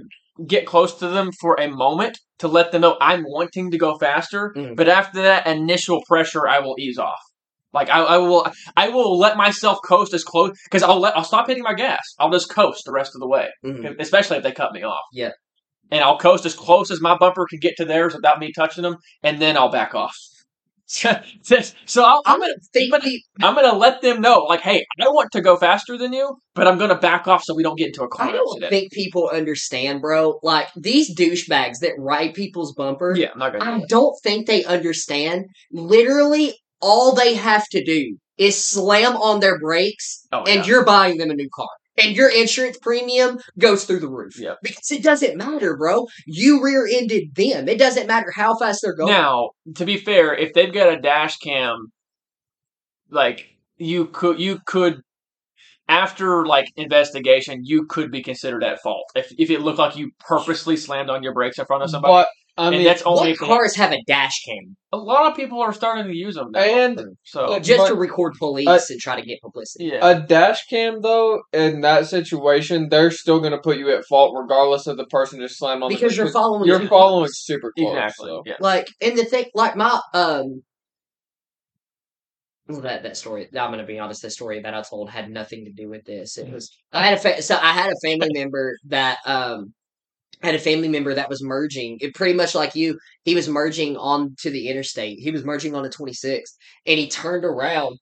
get 0.47 0.65
close 0.65 0.97
to 0.99 1.09
them 1.09 1.31
for 1.41 1.55
a 1.59 1.67
moment 1.67 2.17
to 2.39 2.47
let 2.47 2.71
them 2.71 2.81
know 2.81 2.97
I'm 3.01 3.23
wanting 3.23 3.71
to 3.71 3.77
go 3.77 3.97
faster. 3.97 4.53
Mhm. 4.55 4.75
But 4.77 4.87
after 4.87 5.21
that 5.21 5.47
initial 5.47 6.01
pressure, 6.07 6.47
I 6.47 6.59
will 6.59 6.75
ease 6.79 6.97
off. 6.97 7.19
Like 7.73 7.89
I, 7.89 7.99
I 8.01 8.17
will, 8.17 8.45
I 8.75 8.89
will 8.89 9.17
let 9.17 9.37
myself 9.37 9.79
coast 9.85 10.13
as 10.13 10.23
close 10.23 10.57
because 10.65 10.83
I'll 10.83 10.99
let 10.99 11.15
I'll 11.15 11.23
stop 11.23 11.47
hitting 11.47 11.63
my 11.63 11.73
gas. 11.73 12.01
I'll 12.19 12.29
just 12.31 12.49
coast 12.49 12.83
the 12.85 12.91
rest 12.91 13.15
of 13.15 13.21
the 13.21 13.27
way, 13.27 13.49
Mhm. 13.65 13.99
especially 13.99 14.37
if 14.37 14.43
they 14.43 14.51
cut 14.51 14.73
me 14.73 14.83
off. 14.83 14.99
Yeah. 15.13 15.31
And 15.89 16.01
I'll 16.03 16.17
coast 16.17 16.45
as 16.45 16.53
close 16.53 16.89
as 16.91 17.01
my 17.01 17.17
bumper 17.17 17.45
can 17.49 17.59
get 17.59 17.75
to 17.77 17.85
theirs 17.85 18.13
without 18.15 18.39
me 18.39 18.51
touching 18.53 18.83
them, 18.83 18.97
and 19.23 19.39
then 19.41 19.57
I'll 19.57 19.69
back 19.71 19.93
off. 19.95 20.15
so 20.87 22.03
I'll, 22.03 22.21
I'm 22.25 22.39
gonna 22.39 22.53
but- 22.89 23.03
we- 23.03 23.23
I'm 23.41 23.55
gonna 23.55 23.73
let 23.77 24.01
them 24.01 24.19
know, 24.21 24.39
like, 24.43 24.59
hey, 24.61 24.85
I 24.99 25.07
want 25.07 25.31
to 25.31 25.41
go 25.41 25.55
faster 25.55 25.97
than 25.97 26.11
you, 26.13 26.37
but 26.53 26.67
I'm 26.67 26.77
gonna 26.77 26.97
back 26.97 27.27
off 27.27 27.43
so 27.43 27.55
we 27.55 27.63
don't 27.63 27.77
get 27.77 27.87
into 27.87 28.03
a 28.03 28.09
car 28.09 28.27
I 28.27 28.31
don't 28.33 28.47
accident. 28.57 28.69
think 28.71 28.91
people 28.91 29.29
understand, 29.31 30.01
bro. 30.01 30.39
Like 30.43 30.67
these 30.75 31.15
douchebags 31.15 31.79
that 31.79 31.93
ride 31.97 32.33
people's 32.33 32.73
bumper. 32.73 33.13
yeah, 33.15 33.29
I'm 33.33 33.39
not 33.39 33.53
gonna. 33.53 33.71
I 33.71 33.79
do 33.79 33.85
don't 33.87 34.15
think 34.21 34.47
they 34.47 34.65
understand. 34.65 35.45
Literally, 35.71 36.55
all 36.81 37.13
they 37.13 37.35
have 37.35 37.67
to 37.69 37.83
do 37.83 38.17
is 38.37 38.61
slam 38.63 39.15
on 39.17 39.39
their 39.39 39.59
brakes, 39.59 40.27
Oh, 40.31 40.39
and 40.39 40.61
yeah. 40.61 40.65
you're 40.65 40.85
buying 40.85 41.17
them 41.17 41.29
a 41.29 41.35
new 41.35 41.49
car. 41.53 41.69
And 42.01 42.15
your 42.15 42.29
insurance 42.29 42.77
premium 42.81 43.37
goes 43.59 43.83
through 43.83 43.99
the 43.99 44.07
roof. 44.09 44.39
Yep. 44.39 44.59
Because 44.63 44.89
it 44.91 45.03
doesn't 45.03 45.37
matter, 45.37 45.75
bro. 45.77 46.07
You 46.25 46.63
rear 46.63 46.87
ended 46.91 47.35
them. 47.35 47.67
It 47.67 47.77
doesn't 47.77 48.07
matter 48.07 48.31
how 48.33 48.57
fast 48.57 48.79
they're 48.81 48.95
going. 48.95 49.11
Now, 49.11 49.51
to 49.75 49.85
be 49.85 49.97
fair, 49.97 50.33
if 50.33 50.53
they've 50.53 50.73
got 50.73 50.91
a 50.91 50.99
dash 50.99 51.37
cam, 51.37 51.91
like 53.09 53.45
you 53.77 54.05
could, 54.07 54.39
you 54.39 54.59
could, 54.65 55.01
after 55.87 56.45
like 56.45 56.71
investigation, 56.77 57.61
you 57.63 57.85
could 57.85 58.09
be 58.09 58.23
considered 58.23 58.63
at 58.63 58.81
fault 58.81 59.03
if 59.13 59.31
if 59.37 59.49
it 59.49 59.59
looked 59.59 59.79
like 59.79 59.97
you 59.97 60.11
purposely 60.19 60.77
slammed 60.77 61.09
on 61.09 61.21
your 61.21 61.33
brakes 61.33 61.59
in 61.59 61.65
front 61.65 61.83
of 61.83 61.89
somebody. 61.89 62.11
But 62.13 62.27
I 62.61 62.67
and 62.67 62.75
mean, 62.77 62.83
that's 62.85 63.01
only 63.03 63.19
what 63.21 63.29
if- 63.31 63.37
cars 63.39 63.75
have 63.75 63.91
a 63.91 63.99
dash 64.07 64.43
cam? 64.45 64.75
a 64.93 64.97
lot 64.97 65.31
of 65.31 65.37
people 65.37 65.61
are 65.61 65.71
starting 65.71 66.05
to 66.11 66.13
use 66.15 66.35
them. 66.35 66.51
Now, 66.51 66.59
and 66.59 67.01
so 67.23 67.57
Just 67.59 67.77
but- 67.79 67.87
to 67.87 67.95
record 67.95 68.33
police 68.37 68.67
uh, 68.67 68.79
and 68.89 68.99
try 68.99 69.15
to 69.19 69.25
get 69.25 69.39
publicity. 69.41 69.85
yeah, 69.85 70.05
a 70.07 70.19
dash 70.21 70.65
cam 70.67 71.01
though 71.01 71.41
in 71.53 71.81
that 71.81 72.07
situation, 72.07 72.89
they're 72.89 73.09
still 73.11 73.39
going 73.39 73.53
to 73.53 73.57
put 73.57 73.77
you 73.77 73.89
at 73.95 74.05
fault 74.05 74.35
regardless 74.37 74.87
of 74.87 74.97
the 74.97 75.05
person 75.05 75.39
just 75.39 75.57
slam 75.57 75.81
on 75.81 75.89
the 75.89 75.95
Because 75.95 76.15
you're 76.17 76.29
following 76.29 76.67
You're 76.67 76.87
following 76.87 77.25
close. 77.25 77.45
super 77.45 77.71
close. 77.77 77.89
exactly. 77.95 78.27
so. 78.29 78.43
Yeah. 78.45 78.55
Like, 78.59 78.87
and 79.01 79.17
the 79.17 79.25
thing, 79.25 79.45
like 79.55 79.75
my 79.75 79.99
um, 80.13 80.61
that 82.67 83.03
that 83.03 83.17
story. 83.17 83.47
I'm 83.47 83.71
gonna 83.71 83.85
be 83.85 83.99
honest. 83.99 84.21
The 84.21 84.29
story 84.29 84.61
that 84.61 84.73
I 84.73 84.81
told 84.81 85.09
had 85.09 85.29
nothing 85.29 85.65
to 85.65 85.71
do 85.71 85.89
with 85.89 86.05
this. 86.05 86.37
It 86.37 86.49
was 86.51 86.71
I 86.93 87.05
had 87.05 87.13
a 87.15 87.17
fa- 87.21 87.41
so 87.41 87.55
I 87.55 87.71
had 87.73 87.91
a 87.91 87.95
family 88.07 88.29
member 88.33 88.77
that 88.87 89.17
um 89.25 89.73
had 90.41 90.55
a 90.55 90.59
family 90.59 90.87
member 90.87 91.13
that 91.13 91.29
was 91.29 91.43
merging. 91.43 91.97
It 92.01 92.15
pretty 92.15 92.33
much 92.33 92.55
like 92.55 92.75
you. 92.75 92.97
He 93.23 93.35
was 93.35 93.47
merging 93.47 93.97
onto 93.97 94.49
the 94.49 94.67
interstate. 94.67 95.19
He 95.19 95.31
was 95.31 95.43
merging 95.43 95.75
on 95.75 95.83
the 95.83 95.89
26th, 95.89 96.55
and 96.85 96.99
he 96.99 97.07
turned 97.07 97.45
around. 97.45 97.97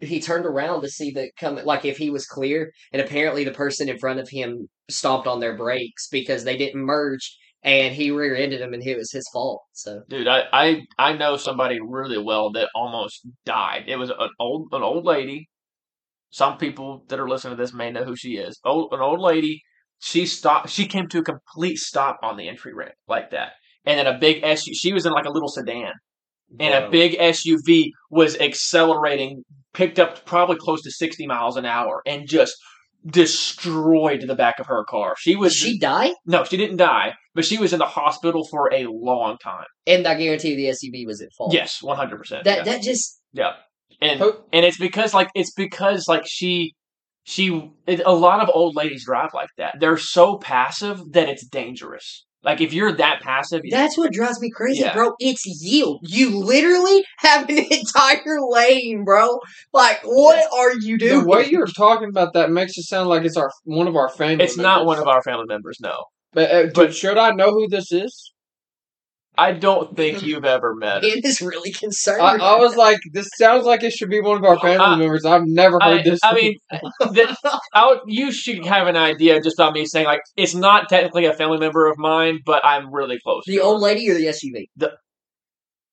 He 0.00 0.20
turned 0.20 0.46
around 0.46 0.80
to 0.82 0.88
see 0.88 1.10
the 1.10 1.30
come 1.38 1.60
like 1.64 1.84
if 1.84 1.98
he 1.98 2.10
was 2.10 2.26
clear, 2.26 2.72
and 2.92 3.02
apparently 3.02 3.44
the 3.44 3.50
person 3.50 3.88
in 3.88 3.98
front 3.98 4.20
of 4.20 4.28
him 4.28 4.68
stomped 4.88 5.26
on 5.26 5.40
their 5.40 5.56
brakes 5.56 6.08
because 6.08 6.44
they 6.44 6.56
didn't 6.56 6.80
merge, 6.80 7.36
and 7.62 7.94
he 7.94 8.10
rear-ended 8.10 8.60
him, 8.60 8.72
and 8.72 8.86
it 8.86 8.96
was 8.96 9.12
his 9.12 9.28
fault. 9.32 9.62
So. 9.72 10.02
Dude, 10.08 10.28
I, 10.28 10.44
I 10.52 10.82
I 10.98 11.12
know 11.12 11.36
somebody 11.36 11.78
really 11.80 12.18
well 12.18 12.50
that 12.52 12.70
almost 12.74 13.26
died. 13.44 13.84
It 13.86 13.96
was 13.96 14.10
an 14.10 14.30
old 14.38 14.68
an 14.72 14.82
old 14.82 15.04
lady. 15.04 15.48
Some 16.30 16.58
people 16.58 17.04
that 17.08 17.18
are 17.18 17.28
listening 17.28 17.56
to 17.56 17.62
this 17.62 17.74
may 17.74 17.90
know 17.90 18.04
who 18.04 18.16
she 18.16 18.36
is. 18.36 18.58
Old 18.64 18.92
an 18.92 19.00
old 19.00 19.20
lady. 19.20 19.62
She 20.00 20.26
stopped. 20.26 20.70
She 20.70 20.86
came 20.86 21.08
to 21.08 21.18
a 21.18 21.22
complete 21.22 21.76
stop 21.78 22.18
on 22.22 22.36
the 22.36 22.48
entry 22.48 22.72
ramp 22.74 22.92
like 23.06 23.30
that, 23.30 23.52
and 23.84 23.98
then 23.98 24.06
a 24.06 24.18
big 24.18 24.42
SUV. 24.42 24.72
She 24.74 24.92
was 24.92 25.06
in 25.06 25.12
like 25.12 25.26
a 25.26 25.30
little 25.30 25.48
sedan, 25.48 25.92
and 26.58 26.74
a 26.84 26.90
big 26.90 27.18
SUV 27.18 27.90
was 28.10 28.36
accelerating, 28.38 29.44
picked 29.74 29.98
up 29.98 30.24
probably 30.24 30.56
close 30.56 30.82
to 30.82 30.90
sixty 30.90 31.26
miles 31.26 31.56
an 31.56 31.66
hour, 31.66 32.02
and 32.06 32.26
just 32.26 32.56
destroyed 33.06 34.22
the 34.26 34.34
back 34.34 34.58
of 34.58 34.66
her 34.66 34.84
car. 34.84 35.14
She 35.18 35.32
Did 35.32 35.40
was 35.40 35.54
she 35.54 35.78
die? 35.78 36.12
no, 36.26 36.44
she 36.44 36.56
didn't 36.56 36.76
die, 36.78 37.14
but 37.34 37.44
she 37.44 37.58
was 37.58 37.72
in 37.72 37.78
the 37.78 37.86
hospital 37.86 38.46
for 38.50 38.72
a 38.72 38.86
long 38.86 39.36
time. 39.42 39.64
And 39.86 40.06
I 40.06 40.14
guarantee 40.16 40.56
the 40.56 40.66
SUV 40.66 41.06
was 41.06 41.20
at 41.20 41.28
fault. 41.36 41.52
Yes, 41.52 41.82
one 41.82 41.96
hundred 41.96 42.18
percent. 42.18 42.44
That 42.44 42.64
that 42.64 42.82
just 42.82 43.20
Yeah, 43.32 43.52
and 44.00 44.20
Who- 44.20 44.36
and 44.52 44.64
it's 44.64 44.78
because 44.78 45.14
like 45.14 45.28
it's 45.34 45.52
because 45.52 46.08
like 46.08 46.24
she 46.26 46.74
she 47.24 47.70
a 47.88 48.12
lot 48.14 48.40
of 48.42 48.50
old 48.54 48.76
ladies 48.76 49.04
drive 49.04 49.30
like 49.34 49.48
that. 49.58 49.76
They're 49.80 49.96
so 49.96 50.38
passive 50.38 51.00
that 51.12 51.28
it's 51.28 51.46
dangerous. 51.46 52.24
Like 52.42 52.62
if 52.62 52.72
you're 52.72 52.92
that 52.92 53.20
passive, 53.20 53.60
you- 53.64 53.70
that's 53.70 53.98
what 53.98 54.12
drives 54.12 54.40
me 54.40 54.50
crazy, 54.50 54.80
Yeah. 54.80 54.94
bro. 54.94 55.12
It's 55.18 55.44
yield. 55.62 56.00
You 56.02 56.38
literally 56.38 57.04
have 57.18 57.48
an 57.50 57.58
entire 57.70 58.40
lane, 58.48 59.04
bro. 59.04 59.38
Like, 59.74 60.00
what 60.04 60.42
are 60.52 60.72
you 60.80 60.96
doing? 60.96 61.20
The 61.24 61.28
way 61.28 61.48
you're 61.50 61.66
talking 61.66 62.08
about 62.08 62.32
that 62.32 62.50
makes 62.50 62.78
it 62.78 62.84
sound 62.84 63.10
like 63.10 63.24
it's 63.24 63.36
our 63.36 63.50
one 63.64 63.86
of 63.88 63.94
our 63.96 64.08
family. 64.08 64.42
it's 64.44 64.56
not 64.56 64.86
one 64.86 64.98
of 64.98 65.06
our 65.06 65.22
family 65.22 65.44
members. 65.46 65.76
No, 65.82 66.04
But, 66.32 66.50
uh, 66.50 66.62
but- 66.64 66.74
but 66.74 66.94
should 66.94 67.18
I 67.18 67.32
know 67.32 67.50
who 67.50 67.68
this 67.68 67.92
is? 67.92 68.32
I 69.40 69.52
don't 69.52 69.96
think 69.96 70.22
you've 70.26 70.44
ever 70.44 70.74
met. 70.74 71.02
her. 71.02 71.08
It 71.08 71.24
is 71.24 71.40
really 71.40 71.72
concerned. 71.72 72.20
I, 72.22 72.36
I 72.36 72.56
was 72.58 72.76
like, 72.76 72.98
this 73.12 73.28
sounds 73.38 73.64
like 73.64 73.82
it 73.82 73.92
should 73.92 74.10
be 74.10 74.20
one 74.20 74.36
of 74.36 74.44
our 74.44 74.58
family 74.58 74.76
Uh, 74.84 74.96
members. 74.96 75.24
I've 75.24 75.46
never 75.46 75.78
heard 75.80 76.00
I, 76.00 76.02
this. 76.02 76.20
I 76.22 76.34
mean, 76.34 76.54
the, 77.00 77.36
I 77.72 77.86
would, 77.88 78.00
you 78.06 78.30
should 78.32 78.64
have 78.66 78.86
an 78.86 78.96
idea 78.96 79.40
just 79.40 79.58
on 79.60 79.72
me 79.72 79.86
saying 79.86 80.06
like 80.06 80.20
it's 80.36 80.54
not 80.54 80.88
technically 80.88 81.24
a 81.26 81.32
family 81.32 81.58
member 81.58 81.86
of 81.86 81.96
mine, 81.98 82.40
but 82.44 82.64
I'm 82.64 82.92
really 82.92 83.18
close. 83.24 83.44
the 83.46 83.54
to 83.54 83.58
her. 83.58 83.64
old 83.64 83.80
lady 83.80 84.10
or 84.10 84.14
the 84.14 84.26
SUV? 84.26 84.66
the 84.76 84.92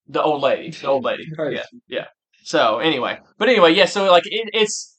the 0.09 0.21
old 0.21 0.41
lady, 0.41 0.71
the 0.71 0.87
old 0.87 1.03
lady. 1.03 1.25
Yeah, 1.51 1.63
yeah. 1.87 2.05
So 2.43 2.79
anyway, 2.79 3.19
but 3.37 3.49
anyway, 3.49 3.73
yeah. 3.73 3.85
So 3.85 4.09
like 4.11 4.23
it, 4.25 4.49
it's 4.53 4.95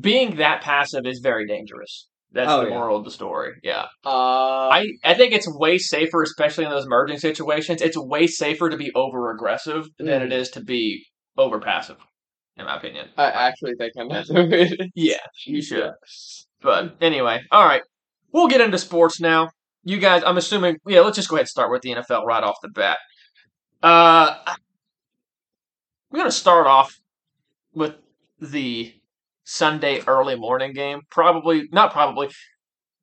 being 0.00 0.36
that 0.36 0.62
passive 0.62 1.06
is 1.06 1.20
very 1.20 1.46
dangerous. 1.46 2.06
That's 2.32 2.50
Oh, 2.50 2.60
the 2.62 2.68
yeah. 2.68 2.74
moral 2.74 2.96
of 2.98 3.04
the 3.04 3.10
story. 3.10 3.54
Yeah, 3.62 3.86
uh, 4.04 4.68
I 4.68 4.86
I 5.02 5.14
think 5.14 5.32
it's 5.32 5.48
way 5.48 5.78
safer, 5.78 6.22
especially 6.22 6.64
in 6.64 6.70
those 6.70 6.86
merging 6.86 7.18
situations. 7.18 7.80
It's 7.80 7.96
way 7.96 8.26
safer 8.26 8.68
to 8.68 8.76
be 8.76 8.90
over 8.94 9.30
aggressive 9.30 9.86
than 9.98 10.08
Mm. 10.08 10.26
it 10.26 10.32
is 10.32 10.50
to 10.50 10.60
be 10.62 11.06
over 11.38 11.58
passive, 11.58 11.96
in 12.58 12.66
my 12.66 12.76
opinion. 12.76 13.08
I 13.16 13.30
actually 13.30 13.74
think 13.78 13.92
I'm. 13.98 14.10
Yeah, 14.94 15.16
you 15.46 15.62
should. 15.62 15.90
But 16.60 16.96
anyway, 17.00 17.40
all 17.50 17.64
right. 17.64 17.82
we'll 18.32 18.48
get 18.48 18.60
into 18.60 18.76
sports 18.78 19.20
now. 19.20 19.48
You 19.84 19.98
guys, 19.98 20.22
I'm 20.26 20.36
assuming, 20.36 20.76
yeah, 20.86 21.00
let's 21.00 21.16
just 21.16 21.30
go 21.30 21.36
ahead 21.36 21.42
and 21.44 21.48
start 21.48 21.70
with 21.70 21.80
the 21.82 21.92
NFL 21.94 22.26
right 22.26 22.42
off 22.44 22.56
the 22.62 22.68
bat. 22.68 22.98
Uh, 23.82 24.34
we're 26.10 26.18
going 26.18 26.30
to 26.30 26.36
start 26.36 26.66
off 26.66 26.92
with 27.74 27.94
the 28.40 28.92
Sunday 29.50 30.02
early 30.06 30.36
morning 30.36 30.74
game. 30.74 31.00
Probably, 31.10 31.64
not 31.72 31.90
probably. 31.92 32.28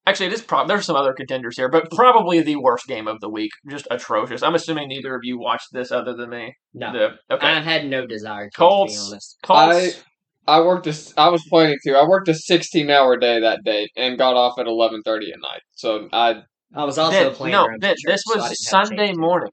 Actually, 0.07 0.27
it 0.27 0.33
is 0.33 0.41
probably, 0.43 0.67
there's 0.67 0.85
some 0.85 0.95
other 0.95 1.13
contenders 1.13 1.57
here, 1.57 1.67
but 1.67 1.89
probably 1.89 2.39
the 2.39 2.55
worst 2.57 2.85
game 2.85 3.07
of 3.07 3.19
the 3.19 3.29
week. 3.29 3.49
Just 3.67 3.87
atrocious. 3.89 4.43
I'm 4.43 4.53
assuming 4.53 4.87
neither 4.89 5.15
of 5.15 5.21
you 5.23 5.39
watched 5.39 5.69
this 5.73 5.91
other 5.91 6.13
than 6.15 6.29
me. 6.29 6.53
No, 6.75 6.93
The, 6.93 7.33
okay. 7.35 7.47
I 7.47 7.59
had 7.61 7.87
no 7.87 8.05
desire 8.05 8.45
to, 8.45 8.51
to 8.51 8.57
Colts. 8.57 8.93
be 8.93 9.11
honest. 9.11 9.37
Colts. 9.41 10.03
I 10.47 10.61
worked 10.61 10.85
a, 10.85 10.91
s- 10.91 11.11
I 11.17 11.29
was 11.29 11.43
planning 11.49 11.77
to. 11.85 11.93
I 11.97 12.07
worked 12.07 12.27
a 12.27 12.35
16 12.35 12.91
hour 12.91 13.17
day 13.17 13.39
that 13.39 13.61
day 13.65 13.89
and 13.97 14.15
got 14.15 14.35
off 14.35 14.59
at 14.59 14.67
11:30 14.67 14.99
at 15.33 15.39
night. 15.41 15.61
So 15.71 16.07
I 16.13 16.43
I 16.75 16.83
was 16.83 16.99
also 16.99 17.29
Vin, 17.29 17.33
playing. 17.33 17.53
no, 17.53 17.65
around 17.65 17.81
church, 17.81 17.97
this 18.05 18.21
was 18.27 18.35
didn't 18.35 18.43
have 18.43 18.51
a 18.51 18.55
Sunday 18.55 19.05
chance 19.07 19.15
to. 19.15 19.21
morning. 19.21 19.51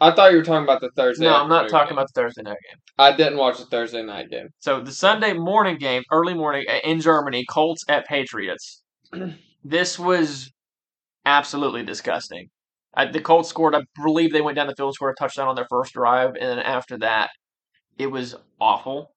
I 0.00 0.12
thought 0.12 0.30
you 0.30 0.38
were 0.38 0.44
talking 0.44 0.64
about 0.64 0.80
the 0.80 0.90
Thursday. 0.94 1.24
No, 1.24 1.34
I'm 1.34 1.48
not 1.48 1.68
talking 1.68 1.88
game. 1.88 1.98
about 1.98 2.08
the 2.14 2.20
Thursday 2.20 2.42
night 2.42 2.58
game. 2.70 2.80
I 2.98 3.16
didn't 3.16 3.36
watch 3.36 3.58
the 3.58 3.64
Thursday 3.64 4.02
night 4.02 4.30
game. 4.30 4.48
So 4.60 4.80
the 4.80 4.92
Sunday 4.92 5.32
morning 5.32 5.76
game, 5.78 6.02
early 6.12 6.34
morning 6.34 6.66
uh, 6.68 6.78
in 6.84 7.00
Germany, 7.00 7.44
Colts 7.48 7.84
at 7.88 8.06
Patriots. 8.06 8.82
this 9.64 9.98
was 9.98 10.52
absolutely 11.26 11.82
disgusting. 11.82 12.48
Uh, 12.96 13.10
the 13.10 13.20
Colts 13.20 13.48
scored, 13.48 13.74
I 13.74 13.82
believe 14.02 14.32
they 14.32 14.40
went 14.40 14.56
down 14.56 14.66
the 14.66 14.74
field 14.76 14.88
and 14.88 14.94
scored 14.94 15.14
a 15.18 15.20
touchdown 15.20 15.48
on 15.48 15.56
their 15.56 15.66
first 15.68 15.92
drive, 15.92 16.30
and 16.40 16.48
then 16.48 16.58
after 16.58 16.98
that, 16.98 17.30
it 17.98 18.06
was 18.06 18.36
awful. 18.60 19.12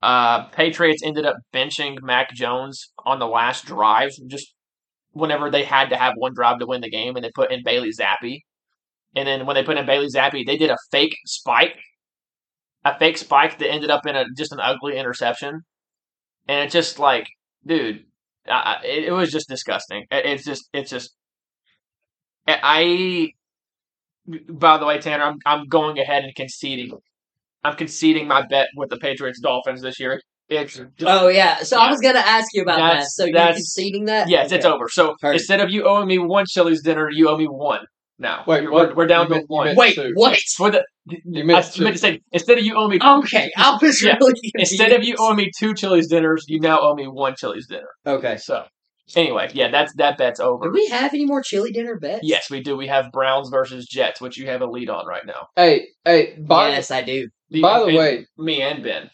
Uh, 0.00 0.44
Patriots 0.46 1.02
ended 1.04 1.26
up 1.26 1.36
benching 1.52 1.96
Mac 2.02 2.32
Jones 2.34 2.92
on 3.04 3.18
the 3.18 3.26
last 3.26 3.66
drive, 3.66 4.10
just 4.26 4.54
whenever 5.12 5.50
they 5.50 5.64
had 5.64 5.90
to 5.90 5.96
have 5.96 6.14
one 6.16 6.34
drive 6.34 6.58
to 6.60 6.66
win 6.66 6.80
the 6.80 6.90
game, 6.90 7.16
and 7.16 7.24
they 7.24 7.30
put 7.34 7.52
in 7.52 7.62
Bailey 7.64 7.90
Zappe. 7.90 8.40
And 9.16 9.28
then 9.28 9.46
when 9.46 9.54
they 9.54 9.62
put 9.62 9.76
in 9.76 9.86
Bailey 9.86 10.08
Zappe, 10.08 10.44
they 10.44 10.56
did 10.56 10.70
a 10.70 10.76
fake 10.90 11.16
spike, 11.26 11.78
a 12.84 12.98
fake 12.98 13.16
spike 13.16 13.58
that 13.58 13.70
ended 13.70 13.90
up 13.90 14.06
in 14.06 14.16
a 14.16 14.24
just 14.36 14.52
an 14.52 14.60
ugly 14.60 14.96
interception, 14.96 15.60
and 16.48 16.64
it's 16.64 16.72
just 16.72 16.98
like, 16.98 17.26
dude, 17.64 18.04
uh, 18.48 18.76
it, 18.84 19.04
it 19.04 19.12
was 19.12 19.30
just 19.30 19.48
disgusting. 19.48 20.04
It, 20.10 20.26
it's 20.26 20.44
just, 20.44 20.68
it's 20.72 20.90
just, 20.90 21.14
I. 22.46 23.30
By 24.48 24.78
the 24.78 24.86
way, 24.86 24.98
Tanner, 25.00 25.24
I'm 25.24 25.38
I'm 25.44 25.66
going 25.66 25.98
ahead 25.98 26.24
and 26.24 26.34
conceding. 26.34 26.92
I'm 27.62 27.76
conceding 27.76 28.26
my 28.26 28.42
bet 28.42 28.68
with 28.76 28.90
the 28.90 28.96
Patriots 28.96 29.40
Dolphins 29.40 29.82
this 29.82 30.00
year. 30.00 30.20
It's 30.48 30.74
just, 30.74 30.88
Oh 31.02 31.28
yeah, 31.28 31.62
so 31.62 31.78
I 31.78 31.90
was 31.90 32.00
gonna 32.00 32.18
ask 32.18 32.48
you 32.52 32.62
about 32.62 32.78
that. 32.78 33.06
So 33.08 33.24
you're 33.24 33.52
conceding 33.52 34.06
that? 34.06 34.28
yes, 34.28 34.52
it's 34.52 34.64
over. 34.66 34.88
So 34.88 35.14
Heard. 35.20 35.34
instead 35.34 35.60
of 35.60 35.70
you 35.70 35.84
owing 35.84 36.06
me 36.06 36.18
one 36.18 36.44
Chili's 36.46 36.82
dinner, 36.82 37.10
you 37.10 37.28
owe 37.28 37.36
me 37.36 37.46
one 37.46 37.84
now. 38.18 38.44
Wait, 38.46 38.64
we're, 38.64 38.70
what? 38.70 38.96
we're 38.96 39.06
down 39.06 39.26
to 39.26 39.34
meant- 39.34 39.44
one. 39.48 39.66
meant- 39.66 39.78
Wait, 39.78 39.94
two. 39.94 40.12
what? 40.14 40.38
For 40.56 40.70
the, 40.70 40.84
You 41.06 41.42
I 41.42 41.44
missed 41.44 41.78
meant 41.80 41.94
to 41.96 42.00
say 42.00 42.20
instead 42.32 42.58
of 42.58 42.64
you 42.64 42.74
owe 42.76 42.88
me 42.88 42.98
Okay, 43.02 43.50
I 43.56 43.78
was 43.80 44.02
Yeah. 44.02 44.16
really 44.20 44.32
instead 44.56 44.92
of 44.92 45.02
you 45.04 45.14
confused. 45.14 45.20
owing 45.20 45.36
me 45.36 45.50
two 45.58 45.74
Chili's 45.74 46.08
dinners, 46.08 46.44
you 46.48 46.60
now 46.60 46.80
owe 46.80 46.94
me 46.94 47.06
one 47.08 47.34
Chili's 47.36 47.66
dinner. 47.66 47.88
Okay. 48.06 48.36
So 48.36 48.64
anyway, 49.16 49.50
yeah, 49.52 49.70
that's 49.70 49.92
that 49.96 50.16
bet's 50.16 50.40
over. 50.40 50.64
Do 50.66 50.72
we 50.72 50.86
have 50.88 51.12
any 51.12 51.26
more 51.26 51.42
chili 51.42 51.72
dinner 51.72 51.98
bets? 51.98 52.20
Yes, 52.22 52.50
we 52.50 52.62
do. 52.62 52.76
We 52.76 52.86
have 52.86 53.12
Browns 53.12 53.50
versus 53.50 53.86
Jets, 53.86 54.20
which 54.20 54.38
you 54.38 54.46
have 54.46 54.62
a 54.62 54.66
lead 54.66 54.88
on 54.88 55.06
right 55.06 55.26
now. 55.26 55.48
Hey, 55.56 55.88
hey. 56.04 56.36
By 56.40 56.70
yes, 56.70 56.90
I 56.90 57.02
do. 57.02 57.28
by 57.60 57.80
the 57.80 57.86
And 57.86 57.96
way, 57.96 58.26
me 58.38 58.62
and 58.62 58.82
Ben. 58.82 59.10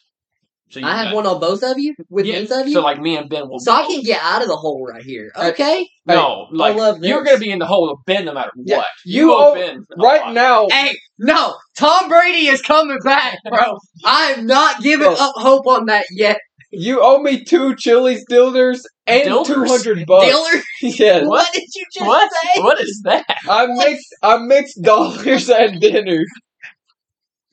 So 0.71 0.79
you 0.81 0.87
I 0.87 0.97
have 0.99 1.07
got- 1.07 1.15
one 1.17 1.27
on 1.27 1.41
both 1.41 1.63
of 1.65 1.79
you 1.79 1.95
with 2.09 2.27
yeah, 2.27 2.41
both 2.43 2.53
of 2.53 2.69
you. 2.69 2.75
So 2.75 2.81
like 2.83 3.01
me 3.01 3.17
and 3.17 3.29
Ben 3.29 3.49
will. 3.49 3.59
So 3.59 3.73
I 3.73 3.87
can 3.87 4.03
get 4.03 4.21
out 4.23 4.41
of 4.43 4.49
the 4.49 4.57
hole 4.57 4.87
right 4.87 5.03
here. 5.03 5.31
Hey, 5.37 5.49
Okay. 5.51 5.89
no, 6.07 6.47
like 6.53 6.77
love 6.77 6.99
you're 7.03 7.25
gonna 7.25 7.39
be 7.39 7.51
in 7.51 7.59
the 7.59 7.67
hole 7.67 7.91
of 7.91 7.99
Ben 8.07 8.25
no 8.25 8.33
matter 8.33 8.51
Yeah, 8.57 8.79
what. 8.79 8.87
you 9.05 9.33
owe 9.35 9.51
owe- 9.51 9.55
Ben 9.55 9.85
right 9.99 10.23
lot. 10.27 10.33
now, 10.35 10.69
Hey, 10.71 10.93
no, 11.19 11.55
Tom 11.77 12.09
Brady 12.09 12.47
is 12.47 12.63
coming 12.63 12.99
back, 13.05 13.39
bro. 13.49 13.79
I 14.05 14.33
am 14.39 14.47
not 14.47 14.81
giving 14.83 15.07
Bro. 15.09 15.17
up 15.19 15.35
hope 15.37 15.67
on 15.67 15.87
that 15.87 16.07
yet. 16.13 16.39
you 16.73 17.01
owe 17.03 17.19
me 17.21 17.43
two 17.45 17.75
Chili's 17.75 18.25
dilders 18.31 18.83
and 19.09 19.25
200 19.45 20.07
bucks. 20.07 20.27
Diller, 20.27 20.63
yes. 20.83 21.27
what 21.27 21.53
did 21.53 21.65
you 21.75 21.85
just 21.93 22.07
What? 22.07 22.31
say? 22.45 22.63
What 22.63 22.81
is 22.81 23.01
that? 23.07 23.25
I 23.49 23.67
mixed 23.67 24.15
I 24.23 24.37
mixed 24.39 24.81
dollars 24.83 25.51
and 25.51 25.81
dinner. 25.81 26.23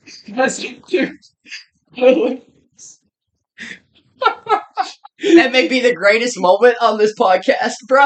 That's 0.30 0.64
That 4.20 5.52
may 5.52 5.68
be 5.68 5.80
the 5.80 5.94
greatest 5.96 6.40
moment 6.40 6.78
on 6.82 6.98
this 6.98 7.14
podcast, 7.20 7.74
bro. 7.88 8.06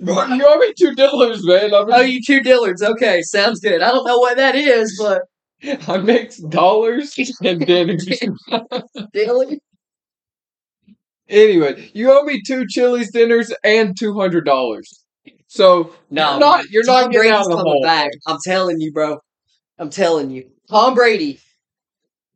Bro, 0.00 0.26
you 0.34 0.44
owe 0.46 0.58
me 0.58 0.72
two 0.78 0.92
dillers, 0.94 1.40
man. 1.42 1.74
I, 1.74 1.84
Oh, 1.98 2.00
you 2.00 2.20
two 2.26 2.40
Dillards. 2.40 2.82
Okay, 2.82 3.20
sounds 3.22 3.60
good. 3.60 3.82
I 3.82 3.90
don't 3.92 4.06
know 4.06 4.18
what 4.18 4.36
that 4.38 4.54
is, 4.54 4.98
but 4.98 5.22
I 5.88 5.98
mixed 5.98 6.48
dollars 6.48 7.14
and 7.42 7.64
dinners. 7.66 8.06
Diller. 9.12 9.46
anyway, 11.28 11.90
you 11.94 12.10
owe 12.12 12.22
me 12.24 12.40
two 12.46 12.66
Chili's 12.68 13.10
dinners 13.10 13.52
and 13.64 13.96
two 13.98 14.14
hundred 14.18 14.44
dollars. 14.44 15.02
So 15.48 15.92
No, 16.10 16.30
you're 16.32 16.40
not 16.40 16.70
you're 16.70 16.82
Tom 16.84 16.94
not 17.04 17.12
getting 17.12 17.30
Brady's 17.30 17.32
out 17.34 17.44
of 17.44 17.50
the 17.50 17.56
coming 17.56 17.72
hole. 17.72 17.82
back. 17.82 18.10
I'm 18.26 18.38
telling 18.44 18.80
you, 18.80 18.92
bro. 18.92 19.18
I'm 19.78 19.90
telling 19.90 20.30
you. 20.30 20.50
Tom 20.70 20.94
Brady 20.94 21.38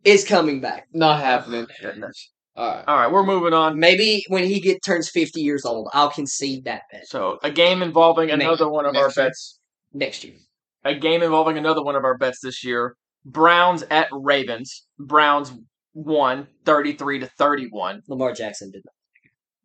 is 0.04 0.24
coming 0.24 0.60
back. 0.60 0.86
Not 0.92 1.20
happening. 1.20 1.66
goodness. 1.80 2.30
All 2.56 2.66
right. 2.66 2.84
All 2.86 2.96
right, 2.96 3.12
we're 3.12 3.24
moving 3.24 3.52
on. 3.54 3.78
Maybe 3.78 4.24
when 4.28 4.44
he 4.44 4.60
get 4.60 4.82
turns 4.84 5.08
50 5.08 5.40
years 5.40 5.64
old, 5.64 5.88
I'll 5.92 6.10
concede 6.10 6.64
that 6.64 6.82
bet 6.90 7.06
So 7.06 7.38
a 7.42 7.50
game 7.50 7.82
involving 7.82 8.26
Next- 8.28 8.42
another 8.42 8.68
one 8.68 8.86
of 8.86 8.94
our 8.96 9.02
year. 9.02 9.12
bets. 9.16 9.58
next 9.92 10.24
year. 10.24 10.34
A 10.84 10.94
game 10.94 11.22
involving 11.22 11.56
another 11.58 11.82
one 11.82 11.94
of 11.96 12.04
our 12.04 12.16
bets 12.18 12.40
this 12.42 12.64
year. 12.64 12.96
Browns 13.24 13.82
at 13.90 14.08
Ravens. 14.12 14.86
Browns 14.98 15.52
won 15.94 16.48
33 16.64 17.20
to 17.20 17.26
31. 17.38 18.00
Lamar 18.08 18.32
Jackson 18.32 18.70
did 18.70 18.82
not. 18.84 18.94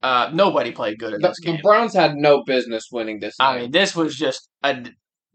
Uh, 0.04 0.30
nobody 0.34 0.72
played 0.72 1.00
good 1.00 1.14
in 1.14 1.22
The, 1.22 1.30
this 1.30 1.38
the. 1.42 1.58
Browns 1.64 1.94
had 1.94 2.16
no 2.16 2.44
business 2.44 2.88
winning 2.92 3.20
this. 3.20 3.36
I 3.40 3.54
game. 3.54 3.62
mean, 3.64 3.72
this 3.72 3.96
was 3.96 4.16
just 4.16 4.48
a. 4.64 4.86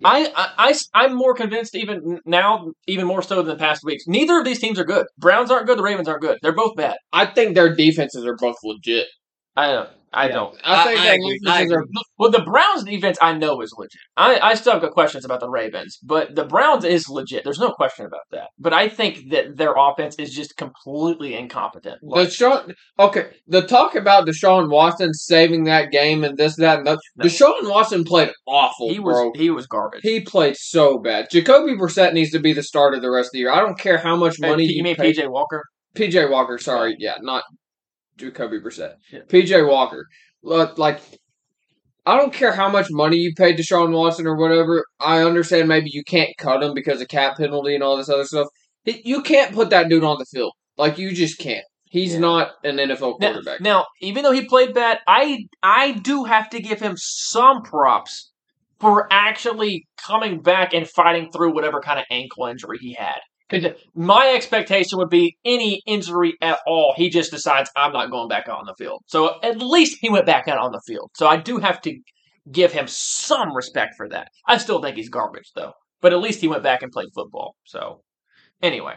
I, 0.04 0.72
I, 0.94 1.04
am 1.04 1.14
more 1.14 1.34
convinced 1.34 1.74
even 1.74 2.20
now, 2.24 2.72
even 2.86 3.06
more 3.06 3.22
so 3.22 3.36
than 3.36 3.46
the 3.46 3.56
past 3.56 3.84
weeks. 3.84 4.04
Neither 4.06 4.38
of 4.38 4.44
these 4.44 4.58
teams 4.58 4.78
are 4.78 4.84
good. 4.84 5.06
Browns 5.18 5.50
aren't 5.50 5.66
good. 5.66 5.78
The 5.78 5.82
Ravens 5.82 6.08
aren't 6.08 6.22
good. 6.22 6.38
They're 6.42 6.54
both 6.54 6.76
bad. 6.76 6.96
I 7.12 7.26
think 7.26 7.54
their 7.54 7.74
defenses 7.74 8.24
are 8.24 8.36
both 8.36 8.56
legit. 8.64 9.06
I 9.56 9.72
don't. 9.72 9.88
I 10.12 10.26
Yeah. 10.26 10.32
don't. 10.34 10.56
I 10.64 10.84
think 10.84 11.00
I 11.00 11.04
their 11.04 11.14
agree. 11.14 11.38
I 11.46 11.62
defenses 11.64 11.72
are. 11.76 11.84
Well, 12.18 12.30
the 12.32 12.42
Browns 12.42 12.82
defense 12.82 13.16
I 13.22 13.32
know 13.32 13.60
is 13.60 13.72
legit. 13.78 14.00
I, 14.16 14.40
I 14.40 14.54
still 14.54 14.72
have 14.72 14.82
got 14.82 14.90
questions 14.90 15.24
about 15.24 15.38
the 15.38 15.48
Ravens, 15.48 15.98
but 16.02 16.34
the 16.34 16.44
Browns 16.44 16.84
is 16.84 17.08
legit. 17.08 17.44
There's 17.44 17.60
no 17.60 17.70
question 17.70 18.06
about 18.06 18.22
that. 18.32 18.48
But 18.58 18.72
I 18.72 18.88
think 18.88 19.30
that 19.30 19.56
their 19.56 19.72
offense 19.76 20.16
is 20.16 20.34
just 20.34 20.56
completely 20.56 21.34
incompetent. 21.34 21.98
Like, 22.02 22.28
Deshaun, 22.28 22.74
okay, 22.98 23.28
the 23.46 23.62
talk 23.62 23.94
about 23.94 24.26
Deshaun 24.26 24.68
Watson 24.68 25.14
saving 25.14 25.62
that 25.64 25.92
game 25.92 26.24
and 26.24 26.36
this, 26.36 26.56
that, 26.56 26.78
and 26.78 26.86
that. 26.88 26.98
No. 27.16 27.24
Deshaun 27.26 27.70
Watson 27.70 28.02
played 28.02 28.30
awful, 28.48 28.90
he 28.90 28.98
was 28.98 29.14
bro. 29.14 29.32
he 29.36 29.50
was 29.50 29.68
garbage. 29.68 30.00
He 30.02 30.20
played 30.22 30.56
so 30.56 30.98
bad. 30.98 31.28
Jacoby 31.30 31.74
Brissett 31.76 32.14
needs 32.14 32.32
to 32.32 32.40
be 32.40 32.52
the 32.52 32.64
starter 32.64 32.98
the 32.98 33.10
rest 33.12 33.28
of 33.28 33.32
the 33.34 33.38
year. 33.38 33.52
I 33.52 33.60
don't 33.60 33.78
care 33.78 33.98
how 33.98 34.16
much 34.16 34.38
Hey, 34.42 34.48
money 34.50 34.64
you 34.64 34.78
you 34.78 34.82
mean 34.82 34.96
pay. 34.96 35.12
PJ 35.12 35.30
Walker? 35.30 35.62
PJ 35.94 36.28
Walker, 36.30 36.58
sorry, 36.58 36.96
yeah, 36.98 37.14
not 37.20 37.44
Jacoby 38.20 38.60
Brissett. 38.60 38.94
Yeah. 39.12 39.20
PJ 39.28 39.68
Walker, 39.68 40.06
Look, 40.42 40.78
like 40.78 41.00
I 42.06 42.16
don't 42.16 42.32
care 42.32 42.52
how 42.52 42.68
much 42.70 42.86
money 42.90 43.18
you 43.18 43.34
paid 43.34 43.58
Deshaun 43.58 43.92
Watson 43.92 44.26
or 44.26 44.36
whatever. 44.36 44.84
I 45.00 45.22
understand 45.22 45.68
maybe 45.68 45.90
you 45.92 46.02
can't 46.02 46.30
cut 46.38 46.62
him 46.62 46.72
because 46.74 47.00
of 47.00 47.08
cap 47.08 47.36
penalty 47.36 47.74
and 47.74 47.84
all 47.84 47.96
this 47.96 48.08
other 48.08 48.24
stuff. 48.24 48.46
You 48.84 49.22
can't 49.22 49.54
put 49.54 49.70
that 49.70 49.88
dude 49.90 50.02
on 50.04 50.18
the 50.18 50.24
field. 50.24 50.52
Like 50.78 50.96
you 50.98 51.12
just 51.12 51.38
can't. 51.38 51.64
He's 51.90 52.14
Yeah. 52.14 52.20
not 52.20 52.52
an 52.64 52.76
NFL 52.78 53.18
Now, 53.20 53.32
quarterback. 53.32 53.60
now, 53.60 53.84
even 54.00 54.22
though 54.22 54.32
he 54.32 54.46
played 54.46 54.72
bad, 54.72 55.00
I 55.06 55.44
I 55.62 55.92
do 55.92 56.24
have 56.24 56.48
to 56.50 56.60
give 56.60 56.80
him 56.80 56.94
some 56.96 57.62
props 57.62 58.32
for 58.80 59.06
actually 59.12 59.86
coming 60.06 60.40
back 60.40 60.72
and 60.72 60.88
fighting 60.88 61.30
through 61.30 61.52
whatever 61.52 61.80
kind 61.82 61.98
of 61.98 62.06
ankle 62.10 62.46
injury 62.46 62.78
he 62.80 62.94
had. 62.94 63.18
My 63.94 64.32
expectation 64.34 64.98
would 64.98 65.10
be 65.10 65.36
any 65.44 65.82
injury 65.86 66.34
at 66.40 66.58
all, 66.66 66.94
he 66.96 67.10
just 67.10 67.30
decides 67.30 67.70
I'm 67.76 67.92
not 67.92 68.10
going 68.10 68.28
back 68.28 68.48
out 68.48 68.60
on 68.60 68.66
the 68.66 68.74
field. 68.78 69.02
So 69.06 69.40
at 69.42 69.60
least 69.60 69.98
he 70.00 70.08
went 70.08 70.26
back 70.26 70.48
out 70.48 70.58
on 70.58 70.72
the 70.72 70.80
field. 70.86 71.10
So 71.14 71.26
I 71.26 71.36
do 71.36 71.58
have 71.58 71.80
to 71.82 71.98
give 72.50 72.72
him 72.72 72.86
some 72.86 73.54
respect 73.54 73.94
for 73.96 74.08
that. 74.08 74.28
I 74.46 74.56
still 74.58 74.80
think 74.80 74.96
he's 74.96 75.08
garbage 75.08 75.50
though, 75.54 75.72
but 76.00 76.12
at 76.12 76.20
least 76.20 76.40
he 76.40 76.48
went 76.48 76.62
back 76.62 76.82
and 76.82 76.92
played 76.92 77.08
football. 77.14 77.54
So 77.64 78.02
anyway, 78.62 78.94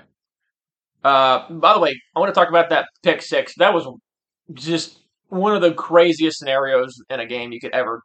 uh, 1.03 1.49
by 1.49 1.73
the 1.73 1.79
way, 1.79 1.99
I 2.15 2.19
want 2.19 2.33
to 2.33 2.39
talk 2.39 2.49
about 2.49 2.69
that 2.69 2.87
pick 3.03 3.21
six. 3.21 3.53
That 3.57 3.73
was 3.73 3.87
just 4.53 4.99
one 5.29 5.55
of 5.55 5.61
the 5.61 5.73
craziest 5.73 6.39
scenarios 6.39 7.01
in 7.09 7.19
a 7.19 7.25
game 7.25 7.51
you 7.51 7.59
could 7.59 7.73
ever 7.73 8.01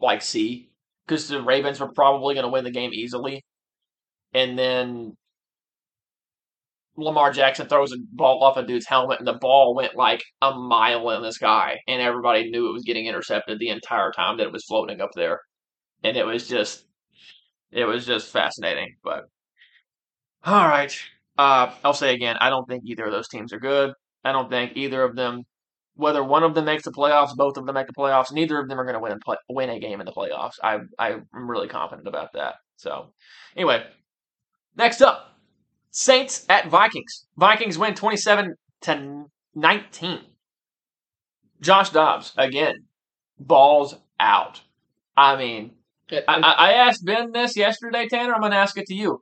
like 0.00 0.22
see 0.22 0.70
because 1.06 1.28
the 1.28 1.40
Ravens 1.40 1.80
were 1.80 1.92
probably 1.92 2.34
going 2.34 2.44
to 2.44 2.50
win 2.50 2.64
the 2.64 2.70
game 2.70 2.90
easily, 2.92 3.44
and 4.34 4.58
then 4.58 5.16
Lamar 6.96 7.30
Jackson 7.32 7.68
throws 7.68 7.92
a 7.92 7.96
ball 8.12 8.42
off 8.42 8.56
a 8.56 8.66
dude's 8.66 8.86
helmet, 8.86 9.18
and 9.18 9.26
the 9.26 9.34
ball 9.34 9.74
went 9.74 9.96
like 9.96 10.24
a 10.40 10.54
mile 10.54 11.10
in 11.10 11.22
the 11.22 11.32
sky, 11.32 11.78
and 11.86 12.00
everybody 12.00 12.50
knew 12.50 12.68
it 12.68 12.72
was 12.72 12.84
getting 12.84 13.06
intercepted 13.06 13.58
the 13.58 13.68
entire 13.68 14.10
time 14.12 14.38
that 14.38 14.46
it 14.46 14.52
was 14.52 14.64
floating 14.64 15.00
up 15.00 15.10
there, 15.14 15.40
and 16.02 16.16
it 16.16 16.24
was 16.24 16.48
just, 16.48 16.86
it 17.70 17.84
was 17.84 18.06
just 18.06 18.32
fascinating. 18.32 18.94
But 19.04 19.24
all 20.44 20.66
right, 20.68 20.96
uh, 21.38 21.72
I'll 21.84 21.92
say 21.92 22.14
again, 22.14 22.36
I 22.40 22.50
don't 22.50 22.66
think 22.68 22.84
either 22.86 23.04
of 23.04 23.12
those 23.12 23.28
teams 23.28 23.52
are 23.52 23.60
good. 23.60 23.92
I 24.24 24.32
don't 24.32 24.50
think 24.50 24.72
either 24.76 25.02
of 25.02 25.16
them, 25.16 25.42
whether 25.94 26.24
one 26.24 26.42
of 26.42 26.54
them 26.54 26.64
makes 26.64 26.84
the 26.84 26.92
playoffs, 26.92 27.36
both 27.36 27.56
of 27.56 27.66
them 27.66 27.74
make 27.74 27.86
the 27.86 27.92
playoffs, 27.92 28.32
neither 28.32 28.58
of 28.58 28.68
them 28.68 28.80
are 28.80 28.84
going 28.84 28.94
to 28.94 29.00
win 29.00 29.12
a 29.12 29.18
play, 29.18 29.36
win 29.48 29.70
a 29.70 29.78
game 29.78 30.00
in 30.00 30.06
the 30.06 30.12
playoffs. 30.12 30.54
I 30.62 30.78
I'm 30.98 31.26
really 31.32 31.68
confident 31.68 32.08
about 32.08 32.32
that. 32.34 32.54
So 32.76 33.12
anyway, 33.54 33.84
next 34.76 35.02
up. 35.02 35.35
Saints 35.90 36.44
at 36.48 36.68
Vikings. 36.68 37.26
Vikings 37.36 37.78
win 37.78 37.94
27 37.94 38.54
to 38.82 39.24
19. 39.54 40.20
Josh 41.60 41.90
Dobbs, 41.90 42.32
again, 42.36 42.84
balls 43.38 43.96
out. 44.20 44.60
I 45.16 45.36
mean, 45.36 45.72
I, 46.10 46.22
I 46.38 46.72
asked 46.74 47.04
Ben 47.04 47.32
this 47.32 47.56
yesterday, 47.56 48.06
Tanner. 48.08 48.34
I'm 48.34 48.40
going 48.40 48.52
to 48.52 48.58
ask 48.58 48.76
it 48.76 48.86
to 48.86 48.94
you. 48.94 49.20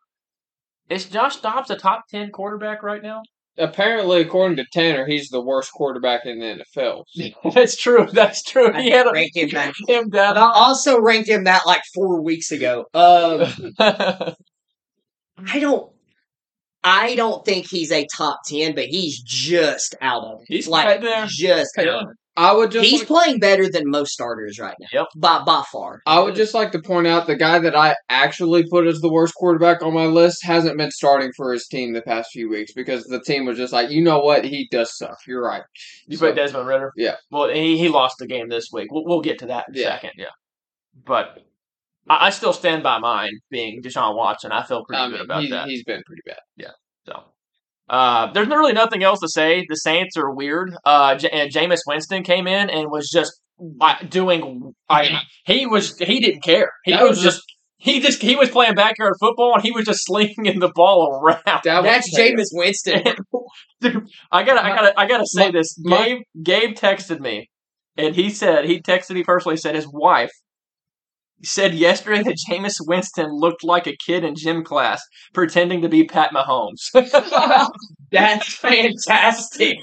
Is 0.89 1.07
Josh 1.07 1.37
Dobbs 1.37 1.71
a 1.71 1.77
top 1.77 2.09
10 2.11 2.31
quarterback 2.31 2.83
right 2.83 3.03
now? 3.03 3.23
Apparently, 3.57 4.21
according 4.21 4.57
to 4.57 4.65
Tanner, 4.73 5.07
he's 5.07 5.29
the 5.29 5.41
worst 5.41 5.73
quarterback 5.73 6.27
in 6.27 6.41
the 6.41 6.65
NFL. 6.77 7.05
So. 7.07 7.51
That's 7.55 7.77
true. 7.77 8.09
That's 8.13 8.43
true. 8.43 8.73
I 8.73 8.83
He 8.83 8.91
had 8.91 9.07
a, 9.07 9.13
ranked 9.13 9.37
him 9.37 9.51
that. 9.51 9.75
him 9.87 10.11
down. 10.11 10.35
But 10.35 10.43
I 10.43 10.53
also 10.53 11.01
ranked 11.01 11.29
him 11.29 11.45
that 11.45 11.65
like 11.65 11.83
four 11.95 12.21
weeks 12.21 12.51
ago. 12.51 12.87
Um, 12.93 13.47
I 13.79 15.61
don't. 15.61 15.94
I 16.85 17.15
don't 17.15 17.45
think 17.45 17.67
he's 17.69 17.91
a 17.91 18.07
top 18.17 18.41
ten, 18.47 18.75
but 18.75 18.85
he's 18.87 19.21
just 19.23 19.95
out 20.01 20.23
of 20.25 20.41
it. 20.43 20.47
He's 20.49 20.69
like 20.69 20.87
right 20.87 21.01
there. 21.01 21.27
just 21.27 21.41
Yeah. 21.77 21.83
out 21.83 21.89
of 22.05 22.11
it. 22.11 22.17
I 22.37 22.53
would 22.53 22.73
just 22.73 22.85
He's 22.91 22.99
like, 23.03 23.07
playing 23.07 23.39
better 23.39 23.71
than 23.71 23.89
most 23.89 24.11
starters 24.13 24.59
right 24.59 24.75
now. 24.81 24.89
Yep. 24.93 25.07
By 25.17 25.45
by 25.45 25.63
far. 25.71 26.01
I 26.05 26.19
would 26.19 26.35
just 26.35 26.53
like 26.53 26.73
to 26.73 26.81
point 26.83 27.07
out 27.07 27.29
the 27.29 27.37
guy 27.37 27.61
that 27.61 27.77
I 27.77 27.95
actually 28.09 28.65
put 28.69 28.89
as 28.89 28.99
the 29.01 29.09
worst 29.09 29.35
quarterback 29.37 29.83
on 29.85 29.95
my 29.95 30.07
list 30.07 30.45
hasn't 30.45 30.77
been 30.77 30.91
starting 30.91 31.31
for 31.37 31.53
his 31.53 31.69
team 31.69 31.93
the 31.93 32.03
past 32.03 32.31
few 32.33 32.49
weeks 32.51 32.73
because 32.73 33.05
the 33.05 33.21
team 33.21 33.45
was 33.47 33.57
just 33.57 33.73
like, 33.73 33.89
you 33.91 34.03
know 34.03 34.19
what, 34.19 34.45
he 34.45 34.67
does 34.73 34.97
suck. 34.99 35.17
You're 35.29 35.45
right. 35.45 35.63
You 36.09 36.17
So- 36.17 36.27
put 36.27 36.35
Desmond 36.35 36.67
Ridder? 36.67 36.93
Yeah. 36.97 37.15
Well, 37.31 37.49
he, 37.51 37.79
he 37.79 37.89
lost 37.89 38.17
the 38.19 38.27
game 38.27 38.49
this 38.49 38.69
week. 38.73 38.89
We'll, 38.91 39.05
we'll 39.05 39.21
get 39.21 39.39
to 39.39 39.47
that 39.47 39.67
in 39.69 39.77
a 39.77 39.79
Yeah. 39.79 39.95
second. 39.95 40.11
Yeah. 40.19 40.27
But 41.07 41.39
I, 42.09 42.27
I 42.27 42.31
still 42.31 42.53
stand 42.53 42.83
by 42.83 42.99
mine 42.99 43.31
being 43.51 43.83
Deshaun 43.83 44.17
Watson. 44.17 44.53
I 44.53 44.63
feel 44.65 44.85
pretty 44.85 45.03
I 45.03 45.07
good 45.09 45.13
mean, 45.15 45.25
about 45.25 45.43
he, 45.43 45.51
that. 45.51 45.69
he's 45.69 45.85
been 45.85 46.03
pretty 46.07 46.23
bad. 46.27 46.39
Yeah. 46.57 46.71
So, 47.07 47.23
uh, 47.89 48.33
there's 48.33 48.49
really 48.49 48.73
nothing 48.73 49.03
else 49.03 49.21
to 49.21 49.29
say. 49.29 49.67
The 49.69 49.77
Saints 49.77 50.17
are 50.17 50.31
weird. 50.31 50.75
Uh, 50.85 51.17
J- 51.17 51.31
and 51.31 51.51
Jameis 51.53 51.81
Winston 51.87 52.23
came 52.23 52.47
in 52.47 52.71
and 52.71 52.91
was 52.91 53.11
just 53.11 53.33
doing. 54.09 54.73
I 54.89 55.21
he 55.47 55.67
was 55.67 55.99
he 55.99 56.21
didn't 56.21 56.43
care. 56.43 56.71
He 56.85 56.93
That 56.93 57.03
was 57.03 57.11
was 57.19 57.23
just 57.23 57.43
he 57.77 58.01
just 58.01 58.23
he 58.23 58.37
was 58.37 58.49
playing 58.49 58.75
backyard 58.75 59.15
football 59.21 59.55
and 59.55 59.63
he 59.63 59.71
was 59.71 59.85
just 59.85 60.01
slinging 60.07 60.61
the 60.61 60.73
ball 60.75 61.21
around. 61.23 61.43
That 61.65 61.83
That's 61.83 62.17
Jameis 62.17 62.49
Winston. 62.53 63.03
Dude, 63.81 64.07
I 64.33 64.43
gotta, 64.45 64.65
I 64.65 64.69
gotta, 64.75 65.01
I 65.01 65.07
gotta 65.07 65.27
say 65.27 65.47
My- 65.47 65.51
this. 65.51 65.77
my- 65.79 65.97
Gabe, 66.07 66.19
Gabe 66.43 66.77
texted 66.77 67.21
me, 67.21 67.51
and 67.99 68.15
he 68.15 68.31
said 68.31 68.65
he 68.65 68.81
texted 68.81 69.11
me 69.15 69.23
personally. 69.25 69.59
Said 69.59 69.75
his 69.75 69.87
wife 69.87 70.31
said 71.45 71.75
yesterday 71.75 72.23
that 72.23 72.37
Jameis 72.49 72.77
Winston 72.87 73.29
looked 73.33 73.63
like 73.65 73.87
a 73.87 73.97
kid 73.97 74.25
in 74.25 74.35
gym 74.37 74.65
class 74.65 75.03
pretending 75.33 75.83
to 75.83 75.89
be 75.89 76.05
Pat 76.05 76.31
Mahomes. 76.33 76.91
That's 78.13 78.55
fantastic. 78.55 79.79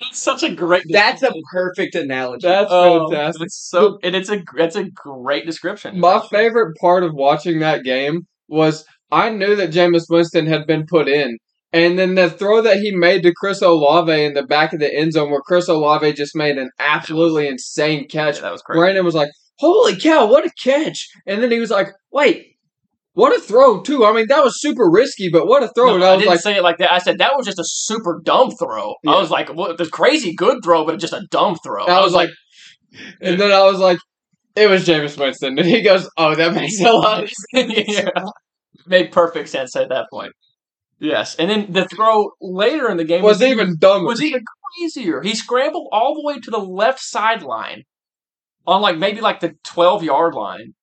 That's 0.00 0.18
such 0.18 0.42
a 0.44 0.54
great. 0.54 0.84
That's 0.90 1.22
a 1.22 1.32
perfect 1.52 1.94
analogy. 1.94 2.46
That's 2.46 2.68
Oh, 2.70 3.08
fantastic. 3.10 3.42
It's 3.46 3.68
so, 3.68 3.98
and 4.02 4.14
it's 4.14 4.30
a, 4.30 4.42
it's 4.56 4.76
a 4.76 4.84
great 4.84 5.44
description. 5.44 5.98
My 5.98 6.20
favorite 6.30 6.76
part 6.80 7.02
of 7.02 7.14
watching 7.14 7.58
that 7.60 7.82
game 7.84 8.26
was 8.48 8.84
I 9.10 9.30
knew 9.30 9.56
that 9.56 9.70
Jameis 9.70 10.04
Winston 10.08 10.46
had 10.46 10.66
been 10.66 10.86
put 10.86 11.08
in. 11.08 11.36
And 11.72 11.98
then 11.98 12.14
the 12.14 12.30
throw 12.30 12.62
that 12.62 12.78
he 12.78 12.94
made 12.96 13.22
to 13.24 13.34
Chris 13.34 13.60
Olave 13.60 14.10
in 14.24 14.32
the 14.32 14.42
back 14.44 14.72
of 14.72 14.80
the 14.80 14.90
end 14.94 15.12
zone, 15.12 15.30
where 15.30 15.42
Chris 15.42 15.68
Olave 15.68 16.14
just 16.14 16.34
made 16.34 16.56
an 16.56 16.70
absolutely 16.78 17.46
insane 17.46 18.06
Yeah, 18.10 18.24
catch. 18.32 18.40
that 18.40 18.52
was 18.52 18.62
crazy. 18.62 18.78
Brandon 18.78 19.04
was 19.04 19.14
like, 19.14 19.28
"Holy 19.58 19.96
cow, 19.98 20.26
what 20.26 20.46
a 20.46 20.50
catch!" 20.62 21.08
And 21.26 21.42
then 21.42 21.50
he 21.50 21.58
was 21.60 21.70
like, 21.70 21.88
"Wait, 22.12 22.56
what 23.12 23.36
a 23.36 23.40
throw 23.40 23.80
too! 23.82 24.04
I 24.04 24.12
mean, 24.12 24.26
that 24.28 24.44
was 24.44 24.60
super 24.60 24.88
risky, 24.90 25.28
but 25.30 25.46
what 25.46 25.62
a 25.62 25.68
throw!" 25.68 25.86
No, 25.88 25.94
and 25.96 26.04
I 26.04 26.08
I 26.08 26.12
was 26.12 26.20
didn't 26.20 26.30
like, 26.32 26.40
say 26.40 26.56
it 26.56 26.62
like 26.62 26.78
that. 26.78 26.92
I 26.92 26.98
said 26.98 27.18
that 27.18 27.32
was 27.36 27.46
just 27.46 27.58
a 27.58 27.64
super 27.64 28.20
dumb 28.24 28.50
throw. 28.52 28.94
Yeah. 29.02 29.12
I 29.12 29.20
was 29.20 29.30
like, 29.30 29.54
well, 29.54 29.74
the 29.76 29.86
crazy 29.86 30.34
good 30.34 30.58
throw, 30.62 30.84
but 30.84 30.98
just 31.00 31.12
a 31.12 31.26
dumb 31.30 31.56
throw. 31.64 31.84
I 31.86 32.00
was 32.02 32.12
like, 32.14 32.30
and 33.20 33.40
then 33.40 33.50
I 33.52 33.64
was 33.64 33.78
like, 33.78 33.98
"It 34.56 34.68
was 34.70 34.86
Jameis 34.86 35.18
Winston," 35.18 35.58
and 35.58 35.66
he 35.66 35.82
goes, 35.82 36.08
"Oh, 36.16 36.34
that 36.34 36.54
makes 36.54 36.80
a 36.80 36.92
lot 36.92 37.24
of 37.24 37.30
sense." 37.54 37.72
yeah. 37.88 38.08
Made 38.86 39.12
perfect 39.12 39.48
sense 39.50 39.76
at 39.76 39.90
that 39.90 40.06
point. 40.10 40.32
Yes, 41.00 41.36
and 41.36 41.50
then 41.50 41.72
the 41.72 41.86
throw 41.86 42.30
later 42.40 42.90
in 42.90 42.96
the 42.96 43.04
game 43.04 43.22
was 43.22 43.42
even 43.42 43.76
dumber. 43.78 44.06
was 44.08 44.22
even 44.22 44.42
crazier. 44.78 45.22
He 45.22 45.34
scrambled 45.34 45.88
all 45.92 46.14
the 46.14 46.22
way 46.24 46.40
to 46.40 46.50
the 46.50 46.58
left 46.58 47.00
sideline 47.00 47.82
on 48.68 48.82
like 48.82 48.98
maybe 48.98 49.20
like 49.20 49.40
the 49.40 49.54
twelve 49.64 50.04
yard 50.04 50.34
line, 50.34 50.74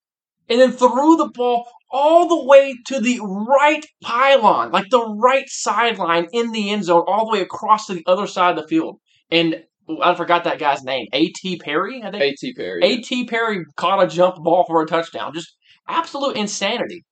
and 0.48 0.60
then 0.60 0.72
threw 0.72 1.16
the 1.16 1.30
ball 1.32 1.66
all 1.90 2.28
the 2.28 2.44
way 2.44 2.76
to 2.86 3.00
the 3.00 3.20
right 3.20 3.86
pylon, 4.02 4.72
like 4.72 4.90
the 4.90 5.06
right 5.06 5.48
sideline 5.48 6.26
in 6.32 6.50
the 6.50 6.70
end 6.70 6.84
zone, 6.84 7.04
all 7.06 7.26
the 7.26 7.32
way 7.32 7.40
across 7.40 7.86
to 7.86 7.94
the 7.94 8.02
other 8.06 8.26
side 8.26 8.58
of 8.58 8.62
the 8.62 8.68
field. 8.68 8.98
And 9.30 9.62
I 10.02 10.14
forgot 10.16 10.44
that 10.44 10.58
guy's 10.58 10.82
name, 10.82 11.06
A.T. 11.12 11.58
Perry. 11.58 12.02
I 12.02 12.10
think 12.10 12.22
A.T. 12.22 12.54
Perry. 12.54 12.80
A.T. 12.82 13.26
Perry 13.26 13.64
caught 13.76 14.02
a 14.02 14.08
jump 14.08 14.42
ball 14.42 14.64
for 14.66 14.82
a 14.82 14.86
touchdown. 14.86 15.32
Just 15.32 15.54
absolute 15.86 16.36
insanity. 16.36 17.04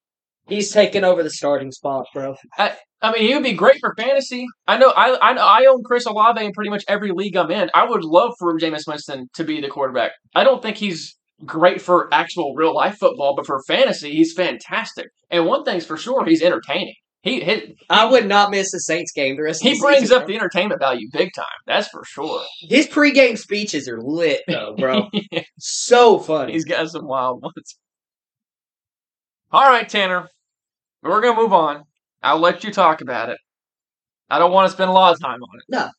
He's 0.46 0.72
taking 0.72 1.04
over 1.04 1.22
the 1.22 1.30
starting 1.30 1.72
spot, 1.72 2.06
bro. 2.12 2.36
I 2.58 2.76
I 3.00 3.12
mean, 3.12 3.22
he 3.28 3.34
would 3.34 3.42
be 3.42 3.52
great 3.52 3.80
for 3.80 3.94
fantasy. 3.98 4.46
I 4.66 4.78
know, 4.78 4.88
I, 4.88 5.30
I 5.30 5.32
know, 5.34 5.42
I 5.44 5.66
own 5.68 5.82
Chris 5.84 6.06
Olave 6.06 6.42
in 6.42 6.52
pretty 6.52 6.70
much 6.70 6.84
every 6.88 7.10
league 7.12 7.36
I'm 7.36 7.50
in. 7.50 7.70
I 7.74 7.84
would 7.84 8.02
love 8.02 8.32
for 8.38 8.58
Jameis 8.58 8.86
Winston 8.86 9.28
to 9.34 9.44
be 9.44 9.60
the 9.60 9.68
quarterback. 9.68 10.12
I 10.34 10.42
don't 10.42 10.62
think 10.62 10.78
he's 10.78 11.14
great 11.44 11.82
for 11.82 12.08
actual 12.12 12.54
real 12.54 12.74
life 12.74 12.96
football, 12.98 13.34
but 13.36 13.44
for 13.46 13.62
fantasy, 13.66 14.12
he's 14.12 14.32
fantastic. 14.32 15.08
And 15.30 15.44
one 15.44 15.64
thing's 15.64 15.84
for 15.84 15.98
sure, 15.98 16.24
he's 16.24 16.42
entertaining. 16.42 16.94
He 17.20 17.40
he, 17.42 17.76
I 17.88 18.04
would 18.04 18.26
not 18.26 18.50
miss 18.50 18.70
the 18.70 18.80
Saints 18.80 19.12
game 19.12 19.36
the 19.36 19.42
rest 19.44 19.62
of 19.62 19.70
he 19.70 19.76
the 19.78 19.80
brings 19.80 20.00
season, 20.00 20.16
up 20.16 20.22
bro. 20.22 20.26
the 20.28 20.36
entertainment 20.36 20.80
value 20.80 21.08
big 21.12 21.30
time. 21.34 21.46
That's 21.66 21.88
for 21.88 22.04
sure. 22.04 22.42
His 22.60 22.86
pregame 22.86 23.38
speeches 23.38 23.88
are 23.88 24.00
lit, 24.00 24.42
though, 24.46 24.74
bro. 24.78 25.08
so 25.58 26.18
funny. 26.18 26.52
He's 26.52 26.66
got 26.66 26.88
some 26.90 27.06
wild 27.06 27.42
ones. 27.42 27.78
All 29.50 29.62
right, 29.68 29.88
Tanner. 29.88 30.28
We're 31.04 31.20
gonna 31.20 31.40
move 31.40 31.52
on. 31.52 31.84
I'll 32.22 32.38
let 32.40 32.64
you 32.64 32.70
talk 32.72 33.00
about 33.02 33.28
it. 33.28 33.38
I 34.30 34.38
don't 34.38 34.50
want 34.52 34.68
to 34.68 34.72
spend 34.72 34.88
a 34.90 34.92
lot 34.92 35.12
of 35.14 35.20
time 35.20 35.40
on 35.42 35.48
it. 35.60 35.90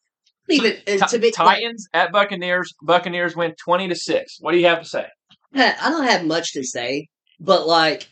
Leave 0.49 0.65
it 0.65 1.01
uh, 1.01 1.05
to 1.07 1.17
Ti- 1.17 1.21
be. 1.21 1.31
Titans 1.31 1.87
at 1.93 2.11
Buccaneers. 2.11 2.73
Buccaneers 2.81 3.35
win 3.35 3.53
twenty 3.63 3.87
to 3.87 3.95
six. 3.95 4.37
What 4.39 4.51
do 4.51 4.57
you 4.57 4.65
have 4.65 4.81
to 4.81 4.87
say? 4.89 5.05
I 5.53 5.75
don't 5.89 6.03
have 6.05 6.25
much 6.25 6.51
to 6.53 6.63
say, 6.63 7.07
but 7.39 7.65
like, 7.67 8.09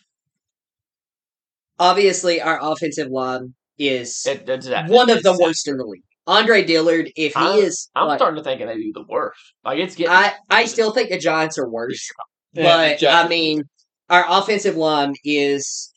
obviously, 1.79 2.41
our 2.41 2.59
offensive 2.61 3.09
line 3.09 3.53
is 3.77 4.25
It, 4.25 4.45
that- 4.45 4.85
one 4.89 5.09
of 5.09 5.23
the 5.23 5.37
worst 5.41 5.67
in 5.67 5.77
the 5.77 5.85
league. 5.85 6.03
Andre 6.25 6.63
Dillard, 6.63 7.11
if 7.17 7.33
he 7.33 7.39
I'm- 7.39 7.59
is, 7.59 7.89
I'm 7.95 8.07
like, 8.07 8.19
starting 8.19 8.37
to 8.37 8.43
think 8.43 8.61
it 8.61 8.65
may 8.65 8.77
be 8.77 8.91
the 8.93 9.03
worst. 9.09 9.41
Like 9.65 9.79
it's 9.79 9.95
getting. 9.95 10.13
I 10.13 10.33
I 10.49 10.65
still 10.65 10.91
think 10.91 11.09
the 11.09 11.17
Giants 11.19 11.57
are 11.57 11.69
worse. 11.69 12.09
Yeah, 12.53 12.95
but 12.99 13.03
I 13.03 13.27
mean, 13.27 13.63
our 14.09 14.23
offensive 14.29 14.77
line 14.77 15.15
is 15.25 15.91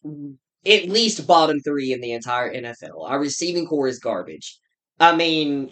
at 0.66 0.88
least 0.88 1.26
bottom 1.26 1.60
three 1.60 1.92
in 1.92 2.00
the 2.00 2.12
entire 2.12 2.52
NFL. 2.52 3.08
Our 3.08 3.20
receiving 3.20 3.66
corps 3.66 3.88
is 3.88 3.98
garbage. 3.98 4.58
I 4.98 5.14
mean, 5.14 5.70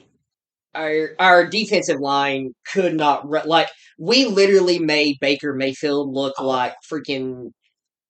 our 0.75 1.11
our 1.19 1.47
defensive 1.47 2.01
line 2.01 2.53
could 2.73 2.95
not 2.95 3.29
ru- 3.29 3.45
like 3.45 3.69
we 3.99 4.25
literally 4.27 4.79
made 4.79 5.17
Baker 5.21 5.55
Mayfield 5.55 6.13
look 6.13 6.39
like 6.41 6.75
freaking 6.91 7.51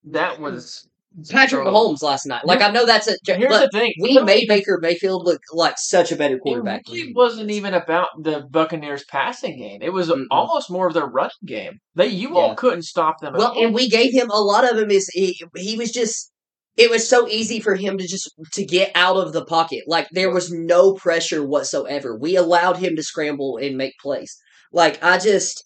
that 0.04 0.40
was. 0.40 0.86
Patrick. 1.30 1.64
Mahomes 1.64 2.02
last 2.02 2.26
night. 2.26 2.44
Like 2.44 2.60
I 2.60 2.70
know 2.72 2.84
that's 2.84 3.06
a 3.06 3.14
Here's 3.24 3.48
the 3.48 3.68
thing. 3.72 3.92
we 4.02 4.18
made 4.18 4.48
Baker 4.48 4.80
Mayfield 4.82 5.24
look 5.24 5.40
like 5.52 5.76
such 5.78 6.10
a 6.10 6.16
better 6.16 6.38
quarterback. 6.40 6.80
It 6.88 6.92
really 6.92 7.12
wasn't 7.14 7.52
even 7.52 7.72
about 7.72 8.08
the 8.20 8.40
Buccaneers 8.50 9.04
passing 9.04 9.56
game. 9.58 9.80
It 9.80 9.92
was 9.92 10.08
Mm-mm. 10.08 10.24
almost 10.32 10.72
more 10.72 10.88
of 10.88 10.94
their 10.94 11.06
running 11.06 11.30
game. 11.46 11.78
They 11.94 12.08
you 12.08 12.36
all 12.36 12.56
couldn't 12.56 12.82
stop 12.82 13.20
them. 13.20 13.32
At 13.36 13.38
Well, 13.38 13.54
and 13.56 13.72
we 13.72 13.88
gave 13.88 14.12
him 14.12 14.28
a 14.28 14.40
lot 14.40 14.68
of 14.68 14.76
him. 14.76 14.90
Is 14.90 15.08
he, 15.12 15.40
he 15.54 15.76
was 15.76 15.92
just. 15.92 16.32
It 16.76 16.90
was 16.90 17.08
so 17.08 17.28
easy 17.28 17.60
for 17.60 17.76
him 17.76 17.98
to 17.98 18.06
just 18.06 18.32
to 18.52 18.64
get 18.64 18.90
out 18.94 19.16
of 19.16 19.32
the 19.32 19.44
pocket. 19.44 19.84
Like 19.86 20.08
there 20.10 20.30
was 20.30 20.50
no 20.52 20.94
pressure 20.94 21.46
whatsoever. 21.46 22.16
We 22.16 22.36
allowed 22.36 22.78
him 22.78 22.96
to 22.96 23.02
scramble 23.02 23.58
and 23.58 23.76
make 23.76 23.94
plays. 24.00 24.36
Like 24.72 25.02
I 25.02 25.18
just, 25.18 25.64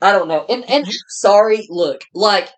I 0.00 0.12
don't 0.12 0.28
know. 0.28 0.46
And 0.48 0.68
and 0.70 0.86
sorry, 1.08 1.66
look, 1.68 2.02
like 2.14 2.48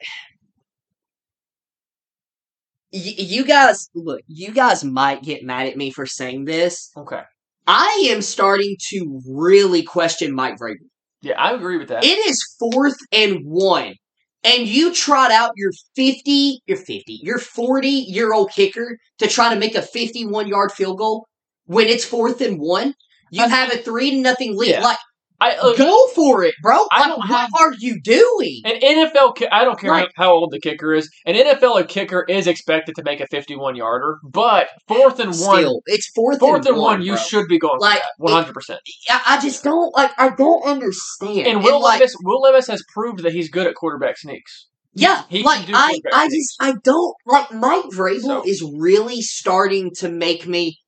y- 2.92 3.14
you 3.18 3.44
guys 3.44 3.88
look. 3.94 4.20
You 4.26 4.52
guys 4.52 4.84
might 4.84 5.22
get 5.22 5.44
mad 5.44 5.66
at 5.66 5.76
me 5.76 5.90
for 5.90 6.06
saying 6.06 6.44
this. 6.44 6.90
Okay. 6.96 7.22
I 7.66 8.08
am 8.10 8.22
starting 8.22 8.76
to 8.90 9.20
really 9.28 9.82
question 9.82 10.34
Mike 10.34 10.58
Vrabel. 10.58 10.88
Yeah, 11.22 11.40
I 11.40 11.52
agree 11.54 11.78
with 11.78 11.88
that. 11.88 12.04
It 12.04 12.18
is 12.28 12.56
fourth 12.58 12.98
and 13.12 13.38
one, 13.44 13.94
and 14.44 14.66
you 14.66 14.92
trot 14.92 15.30
out 15.30 15.52
your 15.56 15.72
fifty, 15.94 16.60
your 16.66 16.76
fifty, 16.76 17.20
your 17.22 17.38
forty 17.38 17.88
year 17.88 18.32
old 18.32 18.50
kicker 18.50 18.98
to 19.18 19.28
try 19.28 19.52
to 19.52 19.58
make 19.58 19.74
a 19.74 19.82
fifty-one 19.82 20.48
yard 20.48 20.72
field 20.72 20.98
goal 20.98 21.26
when 21.66 21.86
it's 21.86 22.04
fourth 22.04 22.40
and 22.40 22.58
one. 22.58 22.94
You 23.30 23.44
uh, 23.44 23.48
have 23.48 23.72
a 23.72 23.78
three 23.78 24.10
to 24.10 24.16
nothing 24.16 24.56
lead. 24.58 24.70
Yeah. 24.70 24.82
Like, 24.82 24.98
I 25.42 25.56
uh, 25.56 25.74
go 25.76 26.06
for 26.14 26.44
it, 26.44 26.54
bro. 26.62 26.78
I 26.92 27.08
don't 27.08 27.26
have- 27.26 27.50
are 27.58 27.72
you 27.78 28.00
doing? 28.00 28.60
an 28.64 28.80
NFL. 28.80 29.34
Ki- 29.36 29.48
I 29.50 29.64
don't 29.64 29.78
care 29.78 30.06
how 30.14 30.32
old 30.32 30.50
the 30.52 30.60
kicker 30.60 30.94
is. 30.94 31.10
An 31.26 31.34
NFL 31.34 31.88
kicker 31.88 32.24
is 32.28 32.46
expected 32.46 32.94
to 32.96 33.02
make 33.02 33.20
a 33.20 33.26
51 33.26 33.74
yarder, 33.76 34.18
but 34.22 34.68
fourth 34.86 35.18
and 35.18 35.30
one, 35.30 35.58
Still, 35.62 35.82
it's 35.86 36.10
fourth, 36.14 36.38
fourth 36.38 36.66
and 36.66 36.76
one, 36.76 36.98
one. 36.98 37.02
you 37.02 37.16
should 37.16 37.48
be 37.48 37.58
going 37.58 37.80
Like, 37.80 38.00
for 38.18 38.28
that 38.28 38.34
100. 38.34 38.52
percent 38.54 38.80
I, 39.10 39.40
just 39.42 39.64
don't 39.64 39.94
like. 39.96 40.12
I 40.18 40.30
don't 40.30 40.62
understand. 40.64 41.46
And 41.48 41.64
Will 41.64 41.80
like, 41.82 41.98
Levis, 42.00 42.14
Will 42.22 42.40
Levis 42.40 42.68
has 42.68 42.84
proved 42.92 43.22
that 43.24 43.32
he's 43.32 43.48
good 43.50 43.66
at 43.66 43.74
quarterback 43.74 44.18
sneaks. 44.18 44.68
Yeah, 44.94 45.22
He 45.30 45.42
like 45.42 45.66
I, 45.72 45.98
I 46.12 46.28
sneaks. 46.28 46.34
just, 46.56 46.56
I 46.62 46.74
don't 46.84 47.14
like 47.26 47.50
Mike 47.52 47.86
Vrabel 47.86 48.20
So- 48.20 48.42
is 48.46 48.62
really 48.78 49.22
starting 49.22 49.90
to 49.98 50.08
make 50.08 50.46
me. 50.46 50.78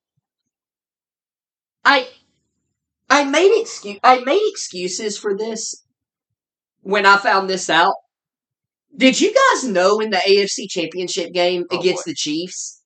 I, 1.84 2.06
I 3.10 3.24
made 3.24 3.60
excuse, 3.60 3.98
I 4.02 4.20
made 4.20 4.42
excuses 4.50 5.18
for 5.18 5.36
this 5.36 5.74
when 6.82 7.06
I 7.06 7.16
found 7.18 7.48
this 7.50 7.68
out. 7.70 7.94
Did 8.96 9.20
you 9.20 9.34
guys 9.34 9.64
know 9.64 10.00
in 10.00 10.10
the 10.10 10.18
AFC 10.18 10.68
Championship 10.68 11.32
game 11.32 11.64
Oh, 11.70 11.78
against 11.78 12.04
boy. 12.06 12.10
the 12.12 12.14
Chiefs, 12.14 12.80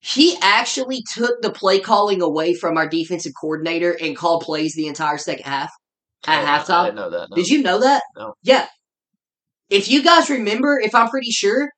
he 0.00 0.36
actually 0.40 1.02
took 1.12 1.42
the 1.42 1.50
play 1.50 1.80
calling 1.80 2.22
away 2.22 2.54
from 2.54 2.76
our 2.76 2.88
defensive 2.88 3.32
coordinator 3.40 3.96
and 4.00 4.16
called 4.16 4.42
plays 4.42 4.74
the 4.74 4.86
entire 4.86 5.18
second 5.18 5.44
half 5.44 5.70
at 6.26 6.42
oh, 6.42 6.46
I 6.46 6.58
halftime? 6.58 6.84
didn't 6.86 6.96
know 6.96 7.10
that. 7.10 7.30
no. 7.30 7.36
Did 7.36 7.48
you 7.48 7.62
know 7.62 7.80
that? 7.80 8.02
No. 8.16 8.34
Yeah. 8.42 8.66
If 9.70 9.90
you 9.90 10.02
guys 10.04 10.30
remember, 10.30 10.78
if 10.78 10.94
I'm 10.94 11.08
pretty 11.08 11.30
sure, 11.30 11.68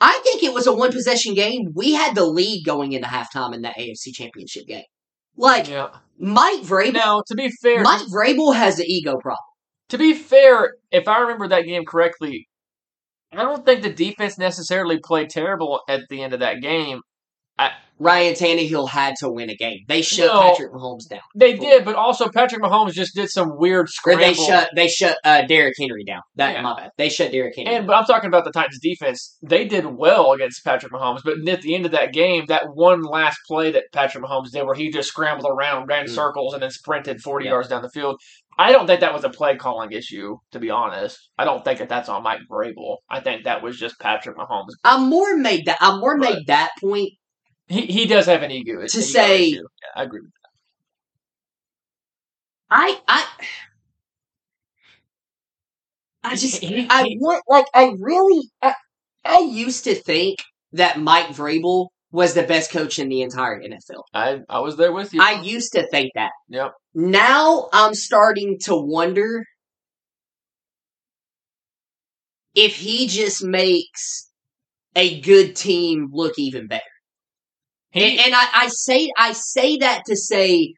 I 0.00 0.18
think 0.22 0.42
it 0.42 0.54
was 0.54 0.66
a 0.66 0.72
one 0.72 0.92
possession 0.92 1.34
game. 1.34 1.72
We 1.74 1.92
had 1.92 2.14
the 2.14 2.24
lead 2.24 2.64
going 2.64 2.92
into 2.92 3.08
halftime 3.08 3.54
in 3.54 3.62
that 3.62 3.76
AFC 3.76 4.12
Championship 4.14 4.66
game. 4.66 4.84
Like 5.36 5.68
Yeah. 5.68 5.90
Mike 6.18 6.60
Vrabel, 6.62 6.92
Now, 6.94 7.22
to 7.26 7.34
be 7.34 7.50
fair, 7.62 7.82
Mike 7.82 8.06
Vrabel 8.06 8.54
has 8.54 8.78
an 8.78 8.86
ego 8.86 9.16
problem. 9.18 9.38
to 9.88 9.98
be 9.98 10.14
fair, 10.14 10.74
if 10.90 11.08
I 11.08 11.18
remember 11.18 11.48
that 11.48 11.62
game 11.66 11.84
correctly, 11.84 12.48
I 13.32 13.42
don't 13.42 13.64
think 13.64 13.82
the 13.82 13.92
defense 13.92 14.38
necessarily 14.38 14.98
played 14.98 15.28
terrible 15.30 15.82
at 15.88 16.02
the 16.08 16.22
end 16.22 16.32
of 16.34 16.40
that 16.40 16.60
game. 16.60 17.00
Ryan 17.98 18.34
Tannehill 18.34 18.88
had 18.88 19.14
to 19.20 19.30
win 19.30 19.50
a 19.50 19.54
game. 19.54 19.78
They 19.88 20.02
shut 20.02 20.26
No. 20.32 20.40
Patrick 20.42 20.72
Mahomes 20.72 21.08
down. 21.08 21.20
They 21.34 21.54
did, 21.54 21.84
but 21.84 21.94
also 21.94 22.28
Patrick 22.28 22.60
Mahomes 22.62 22.92
just 22.92 23.14
did 23.14 23.30
some 23.30 23.52
weird 23.56 23.88
scramble. 23.88 24.24
they 24.24 24.34
shut 24.34 24.70
they 24.74 24.88
shut 24.88 25.16
uh, 25.24 25.42
Derrick 25.42 25.74
Henry 25.78 26.04
down. 26.04 26.20
That 26.36 26.54
Yeah. 26.54 26.62
my 26.62 26.76
bad. 26.76 26.90
They 26.98 27.08
shut 27.08 27.30
Derrick 27.32 27.54
Henry. 27.56 27.72
And 27.74 27.82
down. 27.82 27.86
but 27.86 27.96
I'm 27.96 28.04
talking 28.04 28.28
about 28.28 28.44
the 28.44 28.50
Titans 28.50 28.80
defense. 28.82 29.38
They 29.42 29.66
did 29.66 29.86
well 29.86 30.32
against 30.32 30.64
Patrick 30.64 30.92
Mahomes, 30.92 31.20
but 31.24 31.36
at 31.48 31.62
the 31.62 31.74
end 31.74 31.86
of 31.86 31.92
that 31.92 32.12
game, 32.12 32.44
that 32.48 32.64
one 32.74 33.02
last 33.02 33.38
play 33.46 33.70
that 33.72 33.84
Patrick 33.92 34.24
Mahomes 34.24 34.50
did, 34.52 34.64
where 34.64 34.74
he 34.74 34.90
just 34.90 35.08
scrambled 35.08 35.50
around, 35.50 35.86
ran 35.86 36.06
Mm. 36.06 36.10
circles, 36.14 36.52
and 36.54 36.62
then 36.62 36.70
sprinted 36.70 37.20
40 37.20 37.44
Yeah. 37.44 37.52
yards 37.52 37.68
down 37.68 37.82
the 37.82 37.90
field. 37.90 38.20
I 38.58 38.70
don't 38.70 38.86
think 38.86 39.00
that 39.00 39.12
was 39.12 39.24
a 39.24 39.30
play 39.30 39.56
calling 39.56 39.90
issue, 39.92 40.36
to 40.52 40.58
be 40.60 40.70
honest. 40.70 41.18
I 41.38 41.44
don't 41.44 41.64
think 41.64 41.80
that 41.80 41.88
that's 41.88 42.08
on 42.08 42.22
Mike 42.22 42.40
Vrabel. 42.50 42.98
I 43.10 43.18
think 43.20 43.44
that 43.44 43.62
was 43.62 43.76
just 43.78 43.98
Patrick 43.98 44.36
Mahomes. 44.36 44.70
I'm 44.84 45.08
more 45.08 45.36
made 45.36 45.66
that 45.66 45.78
I'm 45.80 45.98
more 46.00 46.16
Right. 46.16 46.34
made 46.34 46.46
that 46.46 46.70
point 46.80 47.10
He 47.66 47.86
he 47.86 48.06
does 48.06 48.26
have 48.26 48.42
an 48.42 48.50
ego. 48.50 48.80
To 48.82 48.88
say- 48.88 49.48
issue. 49.48 49.56
Yeah, 49.56 50.00
I 50.00 50.02
agree. 50.04 50.20
With 50.20 50.30
that. 50.30 50.50
I 52.70 53.00
I 53.08 53.26
I 56.24 56.36
just 56.36 56.64
I 56.64 57.16
want 57.20 57.42
like 57.48 57.66
I 57.74 57.94
really 57.98 58.48
I, 58.62 58.74
I 59.24 59.40
used 59.40 59.84
to 59.84 59.94
think 59.94 60.38
that 60.72 60.98
Mike 60.98 61.28
Vrabel 61.28 61.88
was 62.10 62.34
the 62.34 62.42
best 62.42 62.70
coach 62.70 62.98
in 62.98 63.08
the 63.08 63.22
entire 63.22 63.60
NFL. 63.60 64.02
I 64.12 64.40
I 64.48 64.60
was 64.60 64.76
there 64.76 64.92
with 64.92 65.12
you. 65.12 65.20
I 65.22 65.40
used 65.42 65.72
to 65.72 65.86
think 65.88 66.12
that. 66.14 66.30
Yep. 66.48 66.72
Now 66.94 67.68
I'm 67.72 67.94
starting 67.94 68.58
to 68.62 68.76
wonder 68.76 69.44
if 72.54 72.76
he 72.76 73.06
just 73.08 73.42
makes 73.42 74.30
a 74.96 75.20
good 75.20 75.56
team 75.56 76.08
look 76.12 76.34
even 76.38 76.68
better. 76.68 76.82
He- 77.94 78.02
And, 78.18 78.20
and 78.26 78.34
I, 78.34 78.46
I 78.52 78.68
say 78.68 79.10
I 79.16 79.32
say 79.32 79.76
that 79.78 80.02
to 80.06 80.16
say 80.16 80.74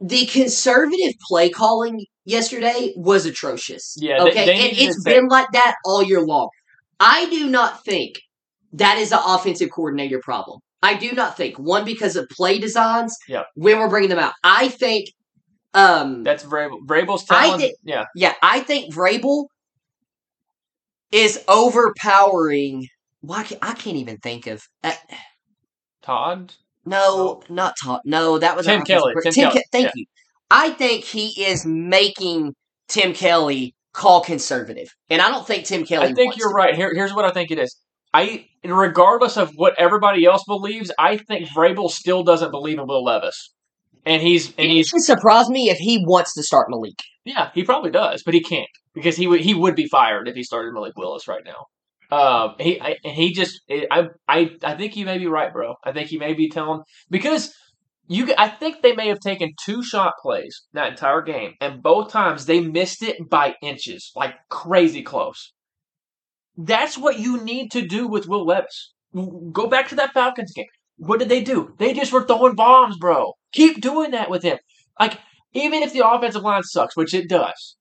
the 0.00 0.26
conservative 0.26 1.14
play 1.26 1.48
calling 1.48 2.04
yesterday 2.24 2.92
was 2.96 3.24
atrocious. 3.26 3.96
Yeah, 3.98 4.22
they- 4.24 4.30
okay, 4.30 4.46
they 4.46 4.52
and 4.54 4.62
needed 4.72 4.76
to 4.78 4.84
it's 4.88 5.02
been 5.04 5.28
like 5.28 5.46
that 5.52 5.76
all 5.84 6.02
year 6.02 6.20
long. 6.20 6.48
I 7.00 7.28
do 7.30 7.48
not 7.48 7.84
think 7.84 8.20
that 8.72 8.98
is 8.98 9.12
an 9.12 9.20
offensive 9.24 9.70
coordinator 9.70 10.20
problem. 10.22 10.60
I 10.82 10.94
do 10.94 11.12
not 11.12 11.36
think 11.36 11.56
one 11.58 11.84
because 11.84 12.16
of 12.16 12.28
play 12.28 12.58
designs. 12.58 13.16
Yeah. 13.28 13.44
when 13.54 13.78
we're 13.78 13.88
bringing 13.88 14.10
them 14.10 14.18
out, 14.18 14.34
I 14.42 14.68
think. 14.68 15.08
Um, 15.72 16.22
that's 16.22 16.44
Vrabel. 16.44 16.78
Vrabel's 16.86 17.24
I 17.30 17.46
talent. 17.46 17.62
think- 17.62 17.76
yeah, 17.84 18.04
yeah, 18.14 18.34
I 18.42 18.60
think 18.60 18.94
Vrabel 18.94 19.46
is 21.10 21.42
overpowering. 21.48 22.88
Why 23.20 23.42
can't, 23.44 23.60
I 23.64 23.74
can't 23.74 23.96
even 23.96 24.18
think 24.18 24.46
of. 24.46 24.62
Uh, 24.82 24.92
Todd. 26.04 26.52
no, 26.84 27.42
not 27.48 27.74
Todd. 27.82 28.00
No, 28.04 28.38
that 28.38 28.56
was 28.56 28.66
Tim 28.66 28.82
Kelly. 28.82 29.14
Tim 29.22 29.32
Tim 29.32 29.44
Kelly, 29.50 29.60
Ke- 29.60 29.72
thank 29.72 29.84
yeah. 29.86 29.92
you. 29.94 30.04
I 30.50 30.70
think 30.70 31.04
he 31.04 31.44
is 31.44 31.64
making 31.66 32.54
Tim 32.88 33.14
Kelly 33.14 33.74
call 33.92 34.22
conservative, 34.22 34.88
and 35.08 35.22
I 35.22 35.30
don't 35.30 35.46
think 35.46 35.64
Tim 35.64 35.84
Kelly. 35.84 36.08
I 36.08 36.12
think 36.12 36.36
you're 36.36 36.52
right. 36.52 36.74
Here, 36.74 36.92
here's 36.94 37.14
what 37.14 37.24
I 37.24 37.30
think 37.30 37.50
it 37.50 37.58
is. 37.58 37.76
I, 38.12 38.46
regardless 38.64 39.36
of 39.36 39.50
what 39.56 39.74
everybody 39.78 40.24
else 40.24 40.44
believes, 40.46 40.92
I 40.98 41.16
think 41.16 41.48
Vrabel 41.48 41.90
still 41.90 42.22
doesn't 42.22 42.50
believe 42.52 42.78
in 42.78 42.86
Will 42.86 43.02
Levis, 43.02 43.52
and 44.04 44.22
he's 44.22 44.48
and 44.50 44.66
It 44.66 44.70
he's 44.70 44.92
would 44.92 45.02
surprise 45.02 45.48
me 45.48 45.70
if 45.70 45.78
he 45.78 46.04
wants 46.06 46.34
to 46.34 46.42
start 46.42 46.68
Malik. 46.70 46.98
yeah, 47.24 47.50
he 47.54 47.64
probably 47.64 47.90
does, 47.90 48.22
but 48.22 48.34
he 48.34 48.40
can't 48.40 48.68
because 48.94 49.16
he 49.16 49.26
would 49.26 49.40
he 49.40 49.54
would 49.54 49.74
be 49.74 49.86
fired 49.88 50.28
if 50.28 50.36
he 50.36 50.44
started 50.44 50.72
Malik 50.74 50.96
Willis 50.96 51.26
right 51.26 51.42
now. 51.44 51.66
Um, 52.14 52.54
he 52.60 52.80
I, 52.80 52.96
he 53.02 53.32
just 53.32 53.60
I 53.68 54.08
I 54.28 54.50
I 54.62 54.76
think 54.76 54.96
you 54.96 55.04
may 55.04 55.18
be 55.18 55.26
right, 55.26 55.52
bro. 55.52 55.74
I 55.82 55.90
think 55.90 56.08
he 56.08 56.18
may 56.18 56.32
be 56.32 56.48
telling 56.48 56.82
because 57.10 57.52
you 58.06 58.32
I 58.38 58.48
think 58.48 58.82
they 58.82 58.94
may 58.94 59.08
have 59.08 59.18
taken 59.18 59.50
two 59.64 59.82
shot 59.82 60.12
plays 60.22 60.62
that 60.74 60.90
entire 60.90 61.22
game, 61.22 61.54
and 61.60 61.82
both 61.82 62.12
times 62.12 62.46
they 62.46 62.60
missed 62.60 63.02
it 63.02 63.28
by 63.28 63.56
inches, 63.62 64.12
like 64.14 64.34
crazy 64.48 65.02
close. 65.02 65.52
That's 66.56 66.96
what 66.96 67.18
you 67.18 67.42
need 67.42 67.72
to 67.72 67.82
do 67.82 68.06
with 68.06 68.28
Will 68.28 68.46
Levis. 68.46 68.92
Go 69.52 69.66
back 69.66 69.88
to 69.88 69.96
that 69.96 70.12
Falcons 70.12 70.52
game. 70.52 70.66
What 70.98 71.18
did 71.18 71.28
they 71.28 71.42
do? 71.42 71.74
They 71.78 71.94
just 71.94 72.12
were 72.12 72.24
throwing 72.24 72.54
bombs, 72.54 72.96
bro. 72.96 73.32
Keep 73.52 73.80
doing 73.80 74.12
that 74.12 74.30
with 74.30 74.44
him. 74.44 74.58
Like 75.00 75.18
even 75.52 75.82
if 75.82 75.92
the 75.92 76.08
offensive 76.08 76.42
line 76.42 76.62
sucks, 76.62 76.96
which 76.96 77.12
it 77.12 77.28
does, 77.28 77.76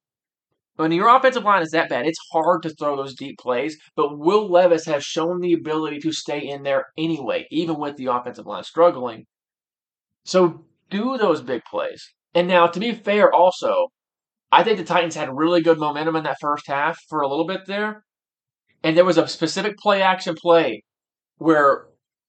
when 0.76 0.92
your 0.92 1.16
offensive 1.16 1.44
line 1.44 1.62
is 1.62 1.72
that 1.72 1.90
bad, 1.90 2.06
it's 2.06 2.20
hard 2.32 2.64
to 2.64 2.70
throw 2.70 2.96
those 2.96 3.16
deep 3.16 3.38
plays. 3.38 3.78
But 3.96 4.18
Will 4.18 4.50
Levis 4.50 4.86
has 4.86 5.04
shown 5.04 5.40
the 5.40 5.54
ability 5.54 6.00
to 6.00 6.12
stay 6.12 6.40
in 6.40 6.64
there 6.64 6.88
anyway, 6.98 7.48
even 7.52 7.80
with 7.80 7.98
the 7.98 8.08
offensive 8.08 8.48
line 8.48 8.64
struggling. 8.64 9.26
So 10.26 10.66
do 10.90 11.18
those 11.18 11.42
big 11.42 11.62
plays. 11.70 12.04
And 12.34 12.48
now, 12.48 12.68
to 12.68 12.80
be 12.80 12.94
fair, 12.94 13.32
also, 13.32 13.88
I 14.52 14.64
think 14.64 14.78
the 14.78 14.84
Titans 14.84 15.16
had 15.16 15.36
really 15.36 15.62
good 15.62 15.80
momentum 15.80 16.16
in 16.16 16.24
that 16.24 16.38
first 16.42 16.68
half 16.68 17.00
for 17.08 17.22
a 17.22 17.28
little 17.28 17.46
bit 17.46 17.66
there, 17.68 18.04
and 18.84 18.98
there 18.98 19.06
was 19.06 19.18
a 19.18 19.28
specific 19.28 19.78
play 19.78 20.02
action 20.02 20.36
play 20.36 20.84
where 21.38 21.86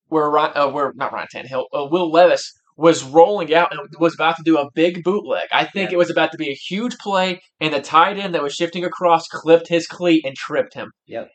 where 0.08 0.36
uh, 0.38 0.68
where 0.68 0.92
not 0.94 1.12
Ryan 1.12 1.28
Tannehill, 1.34 1.64
uh, 1.74 1.86
Will 1.90 2.10
Levis 2.10 2.52
was 2.76 3.04
rolling 3.04 3.54
out 3.54 3.70
and 3.70 3.80
mm-hmm. 3.80 4.02
was 4.02 4.14
about 4.14 4.36
to 4.36 4.42
do 4.44 4.58
a 4.58 4.70
big 4.74 5.04
bootleg. 5.04 5.48
I 5.52 5.64
think 5.64 5.90
Yeah. 5.90 5.94
it 5.94 5.98
was 5.98 6.10
about 6.10 6.32
to 6.32 6.38
be 6.38 6.50
a 6.50 6.54
huge 6.54 6.96
play, 6.98 7.40
and 7.60 7.72
the 7.72 7.80
tight 7.80 8.18
end 8.18 8.34
that 8.34 8.42
was 8.42 8.54
shifting 8.54 8.84
across 8.84 9.28
clipped 9.28 9.68
his 9.68 9.86
cleat 9.86 10.24
and 10.24 10.34
tripped 10.36 10.74
him. 10.74 10.90
Yep. 11.06 11.28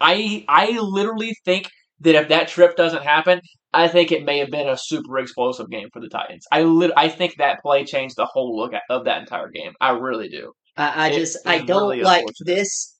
I 0.00 0.44
I 0.48 0.78
literally 0.80 1.36
think 1.44 1.70
that 2.00 2.14
if 2.14 2.28
that 2.28 2.48
trip 2.48 2.76
doesn't 2.76 3.02
happen, 3.02 3.40
I 3.72 3.88
think 3.88 4.12
it 4.12 4.24
may 4.24 4.38
have 4.38 4.50
been 4.50 4.68
a 4.68 4.78
super 4.78 5.18
explosive 5.18 5.68
game 5.68 5.88
for 5.92 6.00
the 6.00 6.08
Titans. 6.08 6.46
I 6.50 6.62
lit- 6.62 6.92
I 6.96 7.08
think 7.08 7.34
that 7.36 7.60
play 7.60 7.84
changed 7.84 8.16
the 8.16 8.26
whole 8.26 8.56
look 8.56 8.72
of 8.88 9.04
that 9.04 9.20
entire 9.20 9.48
game. 9.48 9.72
I 9.80 9.90
really 9.90 10.28
do. 10.28 10.52
I, 10.76 11.08
I 11.08 11.12
just 11.12 11.36
I 11.46 11.58
don't 11.58 11.90
really 11.90 12.02
like 12.02 12.24
this 12.44 12.96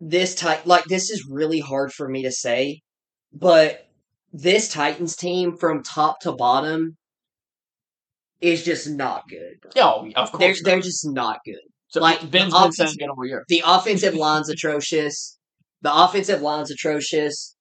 this 0.00 0.34
type 0.34 0.66
like 0.66 0.84
this 0.84 1.10
is 1.10 1.26
really 1.28 1.60
hard 1.60 1.92
for 1.92 2.08
me 2.08 2.22
to 2.22 2.30
say, 2.30 2.82
but 3.32 3.83
this 4.34 4.68
Titans 4.68 5.14
team 5.16 5.56
from 5.56 5.82
top 5.84 6.18
to 6.22 6.32
bottom 6.32 6.96
is 8.40 8.64
just 8.64 8.90
not 8.90 9.22
good. 9.28 9.54
Oh, 9.76 10.10
of 10.16 10.32
They're 10.38 10.48
course. 10.50 10.62
they're 10.64 10.80
just 10.80 11.06
not 11.06 11.38
good. 11.46 11.60
so 11.88 12.00
like, 12.00 12.18
Ben's 12.30 12.52
the 12.52 12.58
been 12.60 12.72
saying 12.72 12.96
it 12.98 13.08
all 13.08 13.24
year. 13.24 13.44
The 13.48 13.62
offensive 13.64 14.14
line's 14.14 14.50
atrocious. 14.50 15.38
The 15.82 15.94
offensive 15.94 16.42
line's 16.42 16.70
atrocious. 16.70 17.54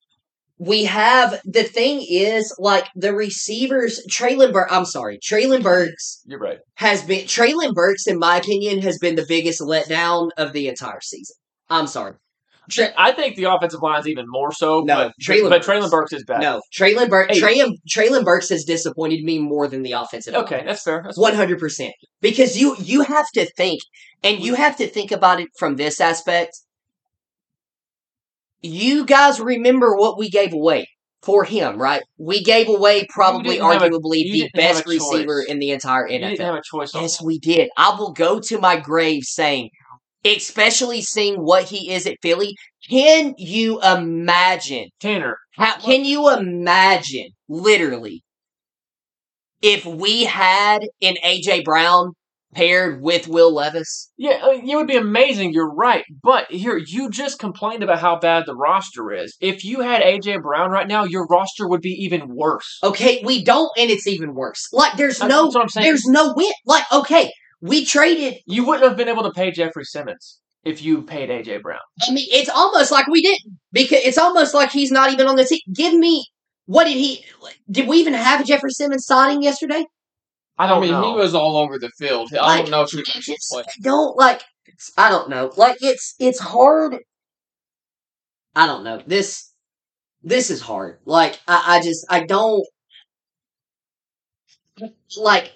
We 0.57 0.85
have 0.85 1.39
the 1.45 1.63
thing 1.63 2.05
is 2.09 2.53
like 2.59 2.87
the 2.95 3.13
receivers. 3.13 4.01
Treylon 4.11 4.51
Burks. 4.51 4.71
I'm 4.73 4.85
sorry, 4.85 5.19
Treylon 5.19 5.61
Burks 5.63 6.21
You're 6.25 6.39
right. 6.39 6.59
has 6.75 7.03
been 7.03 7.25
Treylon 7.25 7.73
Burks, 7.73 8.07
in 8.07 8.17
my 8.17 8.37
opinion, 8.37 8.81
has 8.81 8.97
been 8.97 9.15
the 9.15 9.25
biggest 9.27 9.61
letdown 9.61 10.29
of 10.37 10.53
the 10.53 10.67
entire 10.67 11.01
season. 11.01 11.35
I'm 11.69 11.87
sorry. 11.87 12.13
Tra- 12.69 12.93
I 12.97 13.11
think 13.11 13.35
the 13.35 13.45
offensive 13.45 13.81
line's 13.81 14.07
even 14.07 14.25
more 14.27 14.51
so. 14.51 14.81
No, 14.81 14.95
but, 14.95 15.13
Treylon 15.21 15.49
but 15.49 15.65
Burks. 15.65 15.67
Treylon 15.67 15.91
Burks 15.91 16.13
is 16.13 16.23
bad. 16.23 16.41
no, 16.41 16.61
Treylon 16.77 17.09
Burks. 17.09 17.37
Hey. 17.37 17.61
Treylon, 17.89 18.23
Burks 18.23 18.49
has 18.49 18.63
disappointed 18.63 19.23
me 19.23 19.39
more 19.39 19.67
than 19.67 19.83
the 19.83 19.93
offensive. 19.93 20.33
Okay, 20.33 20.57
line. 20.57 20.65
that's 20.65 20.83
fair. 20.83 21.01
That's 21.03 21.19
fair. 21.19 21.35
hundred 21.35 21.59
percent. 21.59 21.93
Because 22.21 22.57
you 22.57 22.75
you 22.79 23.01
have 23.01 23.25
to 23.35 23.45
think, 23.57 23.81
and 24.23 24.39
you 24.39 24.55
have 24.55 24.77
to 24.77 24.87
think 24.87 25.11
about 25.11 25.39
it 25.39 25.49
from 25.57 25.75
this 25.75 25.99
aspect. 25.99 26.57
You 28.61 29.05
guys 29.05 29.41
remember 29.41 29.95
what 29.95 30.17
we 30.17 30.29
gave 30.29 30.53
away 30.53 30.87
for 31.23 31.43
him, 31.43 31.81
right? 31.81 32.03
We 32.17 32.43
gave 32.43 32.67
away 32.67 33.07
probably, 33.09 33.55
didn't 33.55 33.65
a- 33.71 33.79
arguably, 33.79 34.23
the 34.23 34.49
best 34.53 34.85
receiver 34.85 35.41
in 35.45 35.59
the 35.59 35.71
entire 35.71 36.07
NFL. 36.07 36.37
have 36.39 36.55
a 36.55 36.61
choice. 36.63 36.93
Yes, 36.93 37.21
we 37.21 37.39
did. 37.39 37.69
I 37.77 37.95
will 37.97 38.11
go 38.11 38.39
to 38.39 38.59
my 38.59 38.77
grave 38.77 39.23
saying, 39.23 39.69
especially 40.25 41.01
seeing 41.01 41.35
what 41.35 41.65
he 41.65 41.91
is 41.91 42.05
at 42.07 42.17
Philly. 42.21 42.55
Can 42.89 43.33
you 43.37 43.81
imagine? 43.81 44.89
Tanner, 44.99 45.37
How 45.55 45.77
can 45.77 46.05
you 46.05 46.29
imagine, 46.29 47.29
literally, 47.47 48.23
if 49.61 49.85
we 49.85 50.25
had 50.25 50.79
an 51.01 51.15
AJ 51.23 51.63
Brown 51.63 52.11
paired 52.53 53.01
with 53.01 53.27
Will 53.27 53.53
Levis? 53.53 54.11
Yeah, 54.17 54.39
uh, 54.43 54.51
it 54.51 54.75
would 54.75 54.87
be 54.87 54.97
amazing. 54.97 55.53
You're 55.53 55.73
right. 55.73 56.03
But 56.21 56.51
here, 56.51 56.77
you 56.77 57.09
just 57.09 57.39
complained 57.39 57.83
about 57.83 57.99
how 57.99 58.19
bad 58.19 58.43
the 58.45 58.55
roster 58.55 59.11
is. 59.11 59.35
If 59.39 59.63
you 59.63 59.79
had 59.81 60.01
AJ 60.01 60.41
Brown 60.41 60.69
right 60.69 60.87
now, 60.87 61.03
your 61.05 61.25
roster 61.27 61.67
would 61.67 61.81
be 61.81 61.97
even 62.03 62.35
worse. 62.35 62.79
Okay, 62.83 63.21
we 63.23 63.43
don't, 63.43 63.71
and 63.77 63.89
it's 63.89 64.07
even 64.07 64.33
worse. 64.35 64.67
Like, 64.73 64.97
there's 64.97 65.19
That's- 65.19 65.53
no, 65.53 65.65
there's 65.75 66.05
no 66.05 66.33
win. 66.35 66.51
Like, 66.65 66.83
okay, 66.91 67.31
we 67.63 67.85
traded. 67.85 68.35
You 68.45 68.65
wouldn't 68.65 68.87
have 68.87 68.97
been 68.97 69.07
able 69.09 69.23
to 69.23 69.31
pay 69.31 69.51
Jeffrey 69.51 69.85
Simmons 69.85 70.39
if 70.65 70.81
you 70.83 71.01
paid 71.01 71.29
AJ 71.29 71.61
Brown. 71.61 71.79
I 72.07 72.11
mean, 72.11 72.27
it's 72.31 72.49
almost 72.49 72.91
like 72.91 73.07
we 73.07 73.21
didn't 73.21 73.57
because 73.71 73.99
it's 74.03 74.17
almost 74.17 74.53
like 74.53 74.71
he's 74.71 74.91
not 74.91 75.11
even 75.13 75.27
on 75.27 75.37
the 75.37 75.45
team. 75.45 75.59
Give 75.73 75.93
me 75.93 76.25
what 76.65 76.85
did 76.85 76.97
he? 76.97 77.25
Did 77.71 77.87
we 77.87 77.97
even 77.97 78.13
have 78.13 78.45
Jeffrey 78.45 78.71
Simmons 78.71 79.05
signing 79.05 79.41
yesterday? 79.41 79.85
I 80.57 80.65
I 80.65 80.67
don't 80.67 80.81
mean, 80.81 80.91
know. 80.91 81.01
he 81.13 81.17
was 81.17 81.33
all 81.33 81.57
over 81.57 81.79
the 81.79 81.89
field. 81.97 82.29
I 82.33 82.37
Like, 82.45 82.61
don't 82.63 82.71
know 82.71 82.81
if 82.83 82.91
he 82.91 83.01
just 83.03 83.49
played. 83.51 83.65
don't 83.81 84.15
like. 84.17 84.43
I 84.97 85.09
don't 85.09 85.29
know. 85.29 85.51
Like 85.57 85.77
it's 85.81 86.15
it's 86.19 86.39
hard. 86.39 86.97
I 88.55 88.67
don't 88.67 88.83
know 88.83 89.01
this. 89.07 89.51
This 90.21 90.49
is 90.51 90.61
hard. 90.61 90.99
Like 91.05 91.39
I, 91.47 91.77
I 91.77 91.81
just 91.81 92.05
I 92.09 92.25
don't 92.25 92.65
like. 95.17 95.51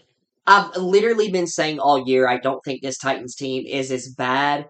I've 0.48 0.76
literally 0.78 1.30
been 1.30 1.46
saying 1.48 1.80
all 1.80 2.08
year. 2.08 2.28
I 2.28 2.38
don't 2.38 2.62
think 2.64 2.82
this 2.82 2.98
Titans 2.98 3.36
team 3.36 3.66
is 3.68 3.92
as 3.92 4.08
bad 4.18 4.66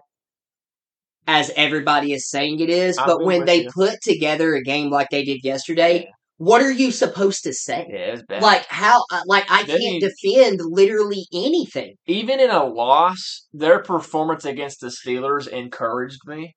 as 1.26 1.50
everybody 1.56 2.12
is 2.12 2.28
saying 2.28 2.60
it 2.60 2.68
is. 2.68 2.96
But 2.96 3.22
when 3.24 3.44
they 3.44 3.62
you. 3.64 3.70
put 3.72 4.00
together 4.02 4.54
a 4.54 4.62
game 4.62 4.90
like 4.90 5.08
they 5.10 5.24
did 5.24 5.44
yesterday, 5.44 6.10
what 6.38 6.62
are 6.62 6.70
you 6.72 6.90
supposed 6.90 7.44
to 7.44 7.52
say? 7.52 7.86
yeah, 7.90 7.98
it's 8.12 8.22
bad. 8.22 8.42
Like 8.42 8.66
how? 8.68 9.04
uh, 9.12 9.22
Like 9.26 9.44
I 9.50 9.62
Then 9.64 9.80
can't 9.80 10.02
defend 10.02 10.60
literally 10.62 11.26
anything. 11.32 11.94
even 12.06 12.40
in 12.40 12.50
a 12.50 12.64
loss, 12.64 13.46
their 13.52 13.80
performance 13.80 14.44
against 14.44 14.80
the 14.80 14.88
Steelers 14.88 15.46
encouraged 15.48 16.20
me. 16.26 16.54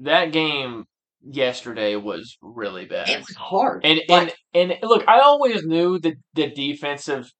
That 0.00 0.32
game 0.32 0.84
yesterday 1.24 1.96
was 1.96 2.36
really 2.40 2.86
bad. 2.86 3.08
It 3.08 3.18
was 3.20 3.36
hard. 3.36 3.84
And 3.84 4.00
Like- 4.08 4.34
and 4.54 4.72
and 4.72 4.78
look, 4.82 5.04
I 5.06 5.20
always 5.20 5.64
knew 5.64 5.98
that 6.00 6.14
the 6.34 6.50
defensive 6.50 7.30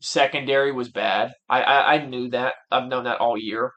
secondary 0.00 0.72
was 0.72 0.90
bad. 0.90 1.32
I, 1.48 1.62
I 1.62 1.94
I 1.94 2.06
knew 2.06 2.28
that. 2.30 2.54
I've 2.70 2.88
known 2.88 3.04
that 3.04 3.18
all 3.20 3.36
year. 3.38 3.72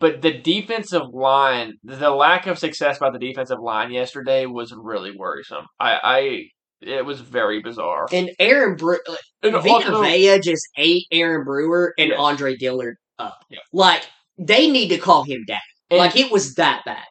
But 0.00 0.22
the 0.22 0.32
defensive 0.38 1.08
line, 1.12 1.74
the 1.82 2.10
lack 2.10 2.46
of 2.46 2.58
success 2.58 2.98
by 2.98 3.10
the 3.10 3.18
defensive 3.18 3.58
line 3.60 3.90
yesterday 3.90 4.46
was 4.46 4.72
really 4.72 5.10
worrisome. 5.16 5.66
I, 5.80 5.98
I 6.02 6.42
it 6.80 7.04
was 7.04 7.20
very 7.20 7.60
bizarre. 7.60 8.06
And 8.12 8.30
Aaron 8.38 8.76
Brewer, 8.76 9.00
uh, 9.08 9.16
And 9.42 9.54
Vita 9.56 9.68
also- 9.92 10.02
Vea 10.02 10.38
just 10.40 10.62
ate 10.76 11.06
Aaron 11.10 11.44
Brewer 11.44 11.92
and 11.98 12.10
Yes. 12.10 12.18
Andre 12.20 12.54
Dillard 12.56 12.94
up. 13.18 13.38
Yeah. 13.50 13.58
Like 13.72 14.04
they 14.38 14.70
need 14.70 14.88
to 14.90 14.98
call 14.98 15.24
him 15.24 15.44
dad. 15.48 15.58
and, 15.90 15.98
like 15.98 16.14
it 16.16 16.30
was 16.30 16.54
that 16.54 16.82
bad. 16.84 17.04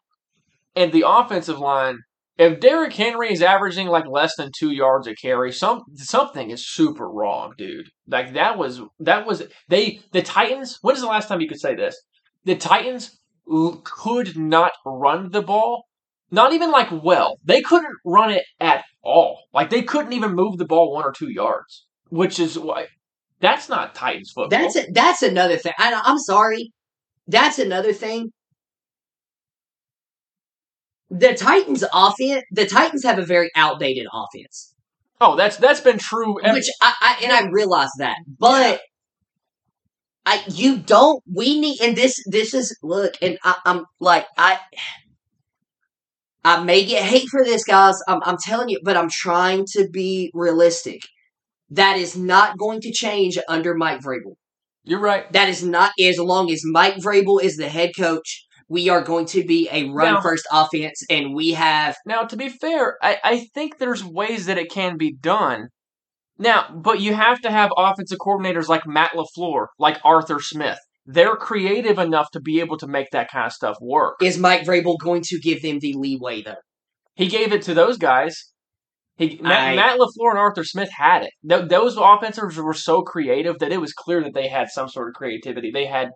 and 0.76 0.93
the 0.93 1.04
offensive 1.06 1.60
line, 1.60 1.98
if 2.38 2.60
Derrick 2.60 2.93
Henry 2.93 3.32
is 3.32 3.41
averaging 3.41 3.88
like 3.88 4.06
less 4.08 4.36
than 4.38 4.52
two 4.58 4.71
yards 4.71 5.08
a 5.08 5.15
carry, 5.15 5.52
some 5.52 5.82
something 5.95 6.52
is 6.52 6.67
super 6.67 7.10
wrong, 7.10 7.54
dude. 7.58 7.89
Like 8.08 8.34
that 8.34 8.58
was 8.58 8.82
that 9.00 9.26
was 9.26 9.43
they 9.67 10.02
the 10.12 10.21
Titans. 10.21 10.78
When 10.82 10.95
is 10.95 11.02
the 11.02 11.08
last 11.08 11.28
time 11.28 11.41
you 11.41 11.50
could 11.50 11.60
say 11.60 11.76
this? 11.76 12.00
The 12.45 12.56
Titans 12.56 13.17
could 13.84 14.38
not 14.38 14.71
run 14.86 15.32
the 15.32 15.41
ball, 15.41 15.86
not 16.32 16.54
even 16.54 16.71
like 16.71 16.89
well. 16.91 17.38
They 17.43 17.62
couldn't 17.62 17.95
run 18.06 18.32
it 18.32 18.43
at 18.60 18.84
all. 19.02 19.41
Like 19.54 19.69
they 19.69 19.82
couldn't 19.82 20.13
even 20.13 20.36
move 20.36 20.58
the 20.58 20.65
ball 20.65 20.93
one 20.93 21.06
or 21.06 21.12
two 21.12 21.32
yards, 21.32 21.88
which 22.10 22.39
is 22.39 22.58
why 22.60 22.88
that's 23.39 23.67
not 23.67 23.95
Titans 23.95 24.32
football. 24.34 24.50
That's 24.50 24.76
a, 24.76 24.86
that's 24.91 25.23
another 25.23 25.58
thing. 25.58 25.73
I, 25.78 26.02
I'm 26.06 26.19
sorry. 26.19 26.71
That's 27.28 27.60
another 27.60 27.93
thing. 27.93 28.32
The 31.10 31.34
Titans 31.34 31.84
offense. 31.93 32.43
The 32.52 32.65
Titans 32.65 33.04
have 33.04 33.20
a 33.20 33.26
very 33.26 33.50
outdated 33.56 34.08
offense, 34.12 34.74
oh, 35.22 35.36
that's 35.36 35.58
that's 35.58 35.82
been 35.82 35.98
true. 35.98 36.39
Every, 36.41 36.60
which 36.60 36.70
I, 36.82 36.93
I 37.02 37.24
and 37.24 37.32
I 37.32 37.50
realize 37.50 37.89
that, 38.00 38.17
but. 38.39 38.82
I 40.30 40.43
you 40.48 40.78
don't 40.78 41.24
we 41.34 41.58
need 41.58 41.80
and 41.80 41.96
this 41.96 42.22
this 42.26 42.54
is 42.54 42.78
look 42.84 43.13
and 43.22 43.38
I, 43.46 43.56
I'm 43.65 43.86
like 44.02 44.26
I 44.38 44.60
I 46.43 46.62
may 46.62 46.84
get 46.84 47.02
hate 47.04 47.30
for 47.30 47.46
this 47.46 47.63
guys 47.63 48.02
I'm 48.10 48.20
I'm 48.26 48.36
telling 48.38 48.67
you 48.67 48.82
but 48.84 48.98
I'm 48.98 49.10
trying 49.10 49.65
to 49.67 49.88
be 49.88 50.30
realistic 50.34 51.00
that 51.70 51.98
is 51.98 52.17
not 52.17 52.58
going 52.58 52.82
to 52.82 52.91
change 52.91 53.38
under 53.48 53.74
Mike 53.74 54.02
Vrabel 54.02 54.36
you're 54.84 55.00
right. 55.00 55.32
that 55.32 55.48
is 55.48 55.63
not 55.63 55.93
as 55.98 56.20
long 56.20 56.52
as 56.52 56.62
Mike 56.65 56.98
Vrabel 56.98 57.41
is 57.41 57.56
the 57.56 57.70
head 57.70 57.91
coach 57.98 58.47
we 58.69 58.89
are 58.89 59.01
going 59.01 59.25
to 59.27 59.43
be 59.43 59.69
a 59.71 59.89
run 59.89 60.15
Now- 60.15 60.21
first 60.21 60.45
offense 60.51 61.03
and 61.10 61.34
we 61.34 61.51
have 61.51 61.95
Now, 62.06 62.23
to 62.23 62.36
be 62.36 62.49
fair, 62.49 62.97
I, 63.01 63.17
I 63.23 63.47
think 63.53 63.77
there's 63.77 64.03
ways 64.03 64.45
that 64.47 64.58
it 64.58 64.69
can 64.71 64.97
be 64.97 65.13
done. 65.13 65.69
Now, 66.38 66.67
but 66.71 66.99
you 66.99 67.13
have 67.13 67.41
to 67.41 67.51
have 67.51 67.71
offensive 67.75 68.19
coordinators 68.19 68.67
like 68.67 68.86
Matt 68.86 69.12
LaFleur, 69.13 69.67
like 69.80 69.99
Arthur 70.03 70.39
Smith. 70.39 70.77
They're 71.06 71.36
creative 71.36 71.97
enough 71.97 72.30
to 72.32 72.41
be 72.41 72.60
able 72.60 72.77
to 72.80 72.88
make 72.88 73.08
that 73.12 73.32
kind 73.32 73.47
of 73.47 73.53
stuff 73.53 73.77
work. 73.82 74.15
is 74.21 74.38
Mike 74.38 74.63
Vrabel 74.63 74.97
going 74.99 75.21
to 75.23 75.39
give 75.39 75.62
them 75.62 75.80
the 75.80 75.93
leeway 75.93 76.41
though 76.41 76.62
He 77.15 77.27
gave 77.27 77.53
it 77.53 77.62
to 77.63 77.73
those 77.73 77.97
guys. 77.97 78.51
He, 79.15 79.39
Matt, 79.41 79.69
I- 79.69 79.75
Matt 79.75 79.99
LaFleur 79.99 80.30
and 80.32 80.38
Arthur 80.38 80.63
Smith 80.63 80.89
had 80.95 81.23
it. 81.23 81.32
Th- 81.49 81.67
those 81.67 81.97
offensives 81.97 82.58
were 82.58 82.73
so 82.73 83.01
creative 83.01 83.58
that 83.60 83.71
it 83.71 83.82
was 83.82 83.93
clear 83.93 84.21
that 84.21 84.34
they 84.36 84.47
had 84.47 84.69
some 84.69 84.89
sort 84.89 85.08
of 85.08 85.15
creativity. 85.15 85.71
They 85.71 85.86
had 85.88 86.10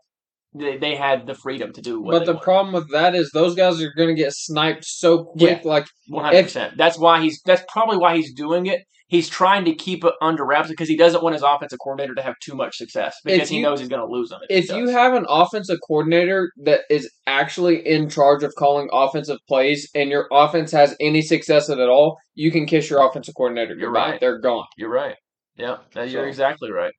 they, 0.53 0.77
they 0.77 0.95
had 0.95 1.27
the 1.27 1.33
freedom 1.35 1.71
to 1.73 1.81
do 1.81 2.01
what 2.01 2.11
But 2.11 2.25
the 2.25 2.33
wanted. 2.33 2.43
problem 2.43 2.73
with 2.73 2.91
that 2.91 3.15
is 3.15 3.31
those 3.33 3.55
guys 3.55 3.81
are 3.81 3.93
going 3.95 4.09
to 4.15 4.21
get 4.21 4.33
sniped 4.33 4.85
so 4.85 5.23
quick. 5.23 5.63
Like 5.65 5.85
One 6.07 6.25
hundred 6.25 6.43
percent. 6.43 6.77
That's 6.77 6.97
why 6.97 7.21
he's. 7.21 7.41
That's 7.45 7.63
probably 7.69 7.97
why 7.97 8.15
he's 8.17 8.33
doing 8.33 8.65
it. 8.65 8.81
He's 9.07 9.27
trying 9.27 9.65
to 9.65 9.75
keep 9.75 10.05
it 10.05 10.13
under 10.21 10.45
wraps 10.45 10.69
because 10.69 10.87
he 10.87 10.95
doesn't 10.95 11.21
want 11.21 11.33
his 11.33 11.43
offensive 11.43 11.79
coordinator 11.83 12.15
to 12.15 12.21
have 12.21 12.35
too 12.41 12.55
much 12.55 12.77
success 12.77 13.13
because 13.25 13.41
If 13.41 13.49
he 13.49 13.57
you- 13.57 13.63
knows 13.63 13.81
he's 13.81 13.89
going 13.89 13.99
to 14.01 14.09
lose 14.09 14.29
them. 14.29 14.39
he 14.47 14.55
if 14.55 14.69
you 14.71 14.87
have 14.87 15.13
an 15.13 15.25
offensive 15.27 15.79
coordinator 15.85 16.49
that 16.63 16.81
is 16.89 17.11
actually 17.27 17.85
in 17.85 18.07
charge 18.09 18.41
of 18.43 18.53
calling 18.57 18.87
offensive 18.93 19.39
plays 19.49 19.89
and 19.93 20.09
your 20.09 20.27
offense 20.31 20.71
has 20.71 20.95
any 21.01 21.21
success 21.21 21.69
at 21.69 21.77
all, 21.79 22.19
you 22.35 22.51
can 22.51 22.65
kiss 22.65 22.89
your 22.89 23.05
offensive 23.05 23.35
coordinator 23.35 23.75
You're 23.75 23.89
goodbye. 23.91 24.11
right. 24.11 24.21
You're 24.21 24.39
gone. 24.39 24.65
you're 24.77 24.89
right. 24.89 25.15
Yeah, 25.57 25.77
you're 25.93 26.07
So- 26.09 26.23
exactly 26.23 26.71
right. 26.71 26.93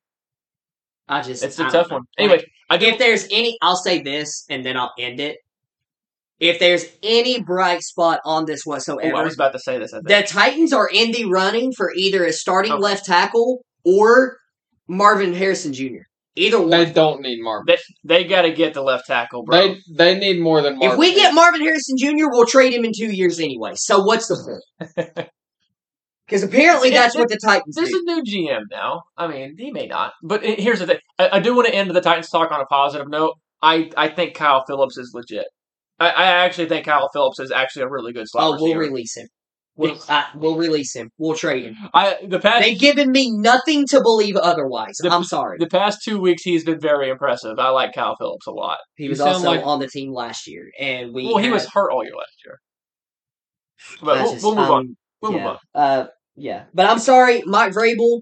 I 1.09 1.23
just 1.23 1.43
It's 1.43 1.59
I 1.59 1.63
a 1.63 1.65
don't 1.67 1.73
tough 1.73 1.91
know. 1.91 1.97
one. 1.97 2.05
Anyway, 2.19 2.45
I 2.71 2.77
do. 2.79 2.87
if 2.87 2.99
there's 2.99 3.27
any 3.31 3.57
I'll 3.63 3.77
say 3.77 4.03
this 4.03 4.45
and 4.49 4.65
then 4.65 4.77
I'll 4.77 4.93
end 4.99 5.21
it 5.21 5.37
if 6.41 6.59
there's 6.59 6.87
any 7.03 7.41
bright 7.41 7.83
spot 7.83 8.19
on 8.25 8.47
this 8.47 8.67
Ooh, 8.67 8.71
whatsoever 8.71 9.17
I 9.17 9.23
was 9.23 9.35
about 9.35 9.53
to 9.53 9.59
say 9.61 9.79
this. 9.79 9.93
I 9.93 9.99
think. 9.99 10.09
The 10.09 10.23
Titans 10.27 10.73
are 10.73 10.89
in 10.93 11.13
the 11.13 11.27
running 11.27 11.73
for 11.73 11.93
either 11.97 12.25
a 12.25 12.33
starting 12.33 12.73
Okay. 12.73 12.83
left 12.83 13.05
tackle 13.07 13.65
or 13.85 14.39
Marvin 14.89 15.35
Harrison 15.35 15.73
Jr. 15.73 16.03
Either 16.35 16.59
one. 16.61 16.71
They 16.71 16.87
don't 16.91 17.21
need 17.21 17.41
Marvin. 17.43 17.67
they 17.67 17.79
they 18.23 18.25
got 18.25 18.43
to 18.43 18.53
get 18.53 18.73
the 18.75 18.83
left 18.83 19.07
tackle, 19.07 19.45
bro. 19.45 19.57
They 19.57 19.77
they 19.95 20.19
need 20.19 20.41
more 20.41 20.63
than 20.63 20.79
Marvin. 20.79 20.93
if 20.93 20.99
we 20.99 21.15
get 21.15 21.35
Marvin 21.35 21.61
Harrison 21.61 21.97
Jr., 21.99 22.27
we'll 22.31 22.47
trade 22.47 22.73
him 22.73 22.85
in 22.87 22.93
two 22.97 23.13
years 23.13 23.39
anyway. 23.39 23.73
So 23.75 24.03
what's 24.03 24.29
the 24.29 24.61
point? 24.97 25.29
Because 26.33 26.45
apparently 26.45 26.89
that's 26.89 27.15
what 27.15 27.29
the 27.29 27.37
Titans 27.37 27.77
There's 27.77 27.91
do. 27.91 27.99
a 27.99 28.03
new 28.15 28.23
GM 28.23 28.63
now. 28.71 29.03
I 29.19 29.27
mean, 29.27 29.55
he 29.59 29.71
may 29.71 29.87
not, 29.87 30.15
but 30.23 30.43
he- 30.43 30.55
here's 30.55 30.79
the 30.79 30.87
thing. 30.87 30.99
I, 31.19 31.29
I 31.33 31.41
do 31.41 31.55
want 31.55 31.69
to 31.69 31.75
end 31.75 31.91
the 31.91 32.01
Titans 32.01 32.31
talk 32.31 32.51
on 32.51 32.59
a 32.59 32.65
positive 32.65 33.09
note. 33.11 33.35
I, 33.61 33.91
I 33.99 34.09
think 34.09 34.33
Kyle 34.35 34.65
Phillips 34.67 34.97
is 34.97 35.11
legit. 35.13 35.45
I, 36.01 36.09
I 36.09 36.25
actually 36.45 36.69
think 36.69 36.87
Kyle 36.87 37.11
Phillips 37.13 37.39
is 37.39 37.53
actually 37.53 37.83
a 37.83 37.91
really 37.91 38.15
good 38.15 38.27
slot 38.29 38.59
Oh, 38.59 38.63
we'll 38.63 38.77
release 38.77 39.15
him. 39.15 39.29
We'll, 39.77 39.99
uh, 40.09 40.25
we'll 40.35 40.57
release 40.57 40.97
him. 40.97 41.11
We'll 41.19 41.37
trade 41.37 41.65
him. 41.65 41.77
I 41.93 42.17
the 42.27 42.41
past 42.41 42.63
They've 42.63 42.81
given 42.81 43.13
me 43.13 43.31
nothing 43.31 43.87
to 43.89 44.01
believe 44.01 44.37
otherwise. 44.37 44.97
The- 45.01 45.11
I'm 45.11 45.25
sorry. 45.25 45.59
the 45.59 45.67
past 45.67 45.99
two 46.03 46.19
weeks 46.19 46.43
he's 46.45 46.65
been 46.65 46.81
very 46.81 47.11
impressive. 47.11 47.59
I 47.59 47.69
like 47.69 47.93
Kyle 47.95 48.17
Phillips 48.19 48.47
a 48.47 48.53
lot. 48.53 48.79
he 48.97 49.11
was 49.11 49.21
also 49.21 49.51
like- 49.51 49.67
on 49.67 49.81
the 49.81 49.87
team 49.87 50.15
last 50.15 50.47
year, 50.49 50.71
and 50.81 51.13
we. 51.13 51.27
well, 51.27 51.37
he 51.37 51.51
was 51.51 51.67
hurt 51.67 51.93
all 51.93 52.03
year 52.03 52.15
last 52.17 52.37
year. 52.45 52.59
But 54.03 54.23
we'll, 54.23 54.33
just- 54.33 54.45
we'll 54.45 54.57
move 54.57 54.65
um, 54.65 54.73
on. 54.73 54.97
We'll 55.21 55.33
move 55.33 55.43
on. 55.43 55.59
Uh, 55.75 56.07
yeah, 56.37 56.65
but 56.75 56.87
I'm 56.89 56.99
sorry, 56.99 57.43
Mike 57.47 57.73
Vrabel. 57.73 58.21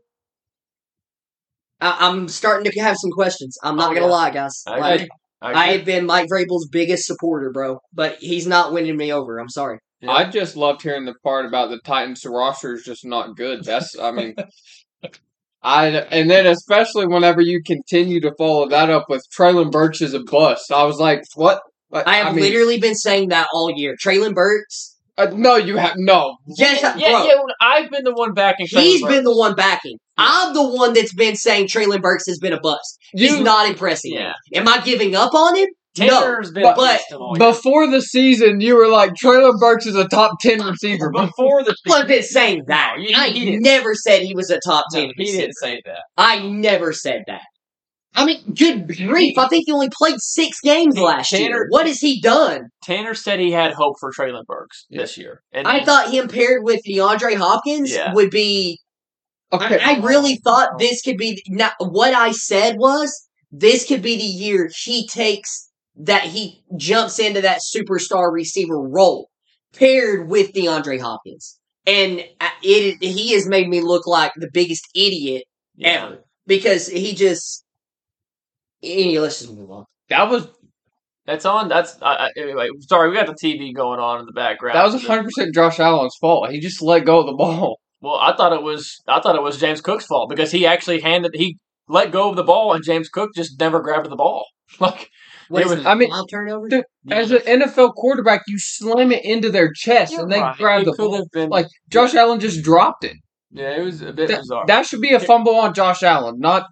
I, 1.80 1.96
I'm 2.08 2.28
starting 2.28 2.70
to 2.70 2.80
have 2.80 2.96
some 2.98 3.10
questions. 3.10 3.56
I'm 3.62 3.76
not 3.76 3.92
Oh, 3.92 3.94
gonna 3.94 4.06
yeah. 4.06 4.12
line, 4.12 4.32
guys. 4.34 4.62
I 4.66 4.78
Like. 4.78 5.08
I 5.42 5.52
I 5.54 5.66
have 5.72 5.86
been 5.86 6.04
Mike 6.04 6.28
Vrabel's 6.28 6.68
biggest 6.70 7.06
supporter, 7.06 7.50
bro, 7.50 7.78
but 7.94 8.16
he's 8.20 8.46
not 8.46 8.74
winning 8.74 8.98
me 8.98 9.10
over. 9.10 9.38
I'm 9.38 9.48
sorry. 9.48 9.78
Yeah. 10.02 10.10
I 10.10 10.28
just 10.30 10.54
loved 10.54 10.82
hearing 10.82 11.06
the 11.06 11.14
part 11.24 11.46
about 11.46 11.70
the 11.70 11.78
Titans 11.82 12.22
roster 12.26 12.74
is 12.74 12.82
just 12.82 13.06
not 13.06 13.36
good. 13.38 13.64
That's 13.64 13.98
I 13.98 14.10
mean 14.10 14.34
I 15.62 15.86
and 15.88 16.30
then 16.30 16.46
especially 16.46 17.06
whenever 17.06 17.40
you 17.40 17.62
continue 17.64 18.20
to 18.20 18.32
follow 18.36 18.68
that 18.68 18.90
up 18.90 19.06
with 19.08 19.24
Treylon 19.34 19.70
Burks 19.70 20.00
is 20.02 20.12
a 20.14 20.20
bust. 20.20 20.70
I 20.72 20.84
was 20.84 20.98
like, 20.98 21.22
what? 21.36 21.60
But, 21.90 22.06
I 22.06 22.16
have 22.16 22.34
mean, 22.34 22.44
literally 22.44 22.78
been 22.78 22.94
saying 22.94 23.30
that 23.30 23.48
all 23.52 23.72
year. 23.74 23.96
Treylon 23.96 24.34
Burks, 24.34 24.96
uh, 25.20 25.30
no, 25.34 25.56
you 25.56 25.76
have 25.76 25.94
no. 25.96 26.36
yes, 26.46 26.80
yeah, 26.82 26.92
bro. 26.94 27.24
yeah, 27.26 27.34
I've 27.60 27.90
been 27.90 28.04
the 28.04 28.14
one 28.14 28.32
backing. 28.34 28.66
He's 28.68 29.02
Treylon 29.02 29.08
been 29.08 29.24
the 29.24 29.36
one 29.36 29.54
backing. 29.54 29.98
I'm 30.18 30.52
the 30.54 30.62
one 30.68 30.92
that's 30.92 31.14
been 31.14 31.36
saying 31.36 31.66
Treylon 31.68 32.02
Burks 32.02 32.26
has 32.26 32.38
been 32.38 32.52
a 32.52 32.60
bust. 32.60 32.98
He's 33.12 33.32
You 33.38 33.42
not 33.42 33.68
impressing 33.68 34.12
Yeah. 34.14 34.32
me. 34.52 34.58
Am 34.58 34.68
I 34.68 34.80
giving 34.80 35.14
up 35.14 35.32
on 35.34 35.56
him? 35.56 35.68
No. 35.98 36.06
Tanner's 36.20 36.52
been 36.52 36.62
but- 36.62 36.76
best 36.76 37.12
all 37.12 37.36
year. 37.36 37.48
before 37.52 37.90
the 37.90 38.00
season, 38.00 38.60
you 38.60 38.76
were 38.76 38.86
like 38.88 39.10
Treylon 39.14 39.58
Burks 39.58 39.86
is 39.86 39.96
a 39.96 40.06
top 40.06 40.36
ten 40.40 40.60
receiver. 40.64 41.10
before 41.10 41.64
the 41.64 41.74
I've 41.92 42.06
been 42.06 42.22
saying 42.22 42.64
that. 42.68 42.94
No, 42.98 43.02
he- 43.04 43.14
I 43.14 43.28
he 43.30 43.56
never 43.58 43.94
said 43.94 44.22
he 44.22 44.34
was 44.34 44.50
a 44.50 44.60
top 44.64 44.84
No, 44.92 45.00
ten. 45.00 45.10
he 45.16 45.22
receiver. 45.24 45.40
didn't 45.42 45.54
say 45.56 45.80
that. 45.86 45.98
I 46.16 46.46
never 46.46 46.92
said 46.92 47.22
that. 47.26 47.40
I 48.14 48.24
mean, 48.24 48.54
good 48.54 48.88
grief! 48.88 49.38
I 49.38 49.46
think 49.48 49.64
he 49.66 49.72
only 49.72 49.88
played 49.90 50.16
six 50.18 50.60
games 50.60 50.96
Hey, 50.96 51.02
last 51.02 51.32
year. 51.32 51.66
What 51.68 51.86
has 51.86 52.00
he 52.00 52.20
done? 52.20 52.68
Tanner 52.82 53.14
said 53.14 53.38
he 53.38 53.52
had 53.52 53.72
hope 53.72 53.96
for 54.00 54.12
Treylon 54.12 54.46
Burks 54.46 54.86
this 54.90 55.16
year, 55.16 55.42
and 55.52 55.66
I 55.68 55.84
thought 55.84 56.10
him 56.10 56.28
paired 56.28 56.64
with 56.64 56.80
DeAndre 56.86 57.36
Hopkins 57.36 57.92
Yeah. 57.92 58.12
would 58.14 58.30
be. 58.30 58.80
Okay, 59.52 59.80
I, 59.80 59.94
I 59.94 60.00
really 60.00 60.36
thought 60.44 60.78
this 60.78 61.02
could 61.02 61.16
be. 61.16 61.42
Now, 61.48 61.70
what 61.78 62.14
I 62.14 62.32
said 62.32 62.76
was 62.78 63.28
this 63.52 63.86
could 63.86 64.02
be 64.02 64.16
the 64.16 64.22
year 64.22 64.70
he 64.84 65.06
takes 65.06 65.70
that 65.96 66.24
he 66.24 66.62
jumps 66.76 67.18
into 67.18 67.40
that 67.42 67.60
superstar 67.60 68.32
receiver 68.32 68.80
role 68.80 69.28
paired 69.74 70.28
with 70.28 70.52
DeAndre 70.52 71.00
Hopkins, 71.00 71.58
and 71.86 72.24
uh, 72.40 72.48
it 72.62 73.02
he 73.02 73.32
has 73.34 73.46
made 73.46 73.68
me 73.68 73.80
look 73.80 74.06
like 74.06 74.32
the 74.36 74.50
biggest 74.52 74.86
idiot 74.96 75.44
yeah. 75.76 76.06
ever 76.06 76.24
because 76.46 76.88
he 76.88 77.14
just. 77.14 77.64
Anyway, 78.82 79.18
let's 79.20 79.40
just 79.40 79.52
move 79.52 79.70
on. 79.70 79.84
that 80.08 80.28
was 80.30 80.48
That's 81.26 81.44
on. 81.44 81.68
That's 81.68 81.96
uh, 82.00 82.28
anyway. 82.36 82.68
Sorry, 82.80 83.08
we 83.10 83.14
got 83.16 83.26
the 83.26 83.34
TV 83.34 83.74
going 83.74 84.00
on 84.00 84.20
in 84.20 84.26
the 84.26 84.32
background. 84.32 84.76
that 84.76 84.84
was 84.90 85.04
hundred 85.06 85.24
percent 85.24 85.54
Josh 85.54 85.78
Allen's 85.78 86.16
fault. 86.20 86.50
He 86.50 86.60
just 86.60 86.80
let 86.82 87.04
go 87.04 87.20
of 87.20 87.26
the 87.26 87.34
ball. 87.34 87.78
Well, 88.00 88.16
I 88.16 88.34
thought 88.34 88.52
it 88.52 88.62
was. 88.62 88.96
I 89.06 89.20
thought 89.20 89.36
it 89.36 89.42
was 89.42 89.58
James 89.60 89.80
Cook's 89.82 90.06
fault 90.06 90.30
because 90.30 90.50
he 90.50 90.66
actually 90.66 91.00
handed. 91.00 91.32
He 91.34 91.58
let 91.88 92.10
go 92.12 92.30
of 92.30 92.36
the 92.36 92.42
ball, 92.44 92.72
and 92.72 92.82
James 92.82 93.08
Cook 93.10 93.30
just 93.34 93.60
never 93.60 93.80
grabbed 93.80 94.08
the 94.10 94.16
ball. 94.16 94.44
Like 94.78 95.10
What 95.48 95.62
It 95.62 95.64
is 95.66 95.70
was- 95.72 95.80
it, 95.80 95.86
I 95.86 95.94
mean- 95.96 96.10
five 96.10 96.24
turnovers? 96.30 96.70
Dude, 96.70 96.84
As 97.10 97.32
an 97.32 97.38
NFL 97.40 97.92
quarterback, 97.94 98.42
you 98.46 98.56
slam 98.58 99.10
it 99.10 99.24
into 99.24 99.50
their 99.50 99.72
chest 99.74 100.12
You're 100.12 100.22
and 100.22 100.30
they 100.32 100.38
right. 100.40 100.56
grab 100.56 100.82
It 100.82 100.84
the 100.86 100.92
ball. 100.96 101.26
been 101.32 101.50
Like 101.50 101.66
Josh 101.88 102.14
Allen 102.14 102.38
just 102.38 102.62
dropped 102.62 103.02
it. 103.04 103.16
Yeah, 103.50 103.76
it 103.76 103.82
was 103.84 104.00
a 104.00 104.12
bit 104.12 104.28
That, 104.28 104.42
bizarre. 104.42 104.64
that 104.68 104.86
should 104.86 105.00
be 105.00 105.12
a 105.12 105.18
fumble 105.18 105.56
on 105.56 105.74
Josh 105.74 106.04
Allen, 106.04 106.36
not 106.38 106.66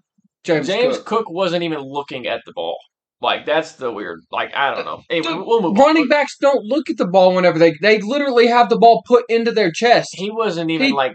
James, 0.57 0.67
James 0.67 0.97
Cook. 0.99 1.07
Cook. 1.07 1.31
wasn't 1.31 1.63
even 1.63 1.81
looking 1.81 2.27
at 2.27 2.41
the 2.47 2.53
ball. 2.53 2.79
Like 3.21 3.47
that's 3.47 3.73
the 3.73 3.91
weird. 3.93 4.21
Like 4.31 4.55
I 4.55 4.75
don't 4.75 4.85
know. 4.85 5.03
Anyway, 5.11 5.33
Dude, 5.33 5.47
we'll 5.47 5.61
move. 5.63 5.77
Running 5.79 6.03
on. 6.05 6.09
backs 6.09 6.37
don't 6.41 6.65
look 6.65 6.89
at 6.89 6.97
the 6.99 7.07
ball 7.07 7.35
whenever 7.35 7.59
they 7.59 7.75
they 7.83 8.01
literally 8.01 8.47
have 8.47 8.69
the 8.69 8.79
ball 8.79 9.03
put 9.07 9.25
into 9.29 9.51
their 9.51 9.71
chest. 9.73 10.11
He 10.13 10.31
wasn't 10.31 10.71
even 10.71 10.87
He- 10.89 10.93
like. 10.93 11.13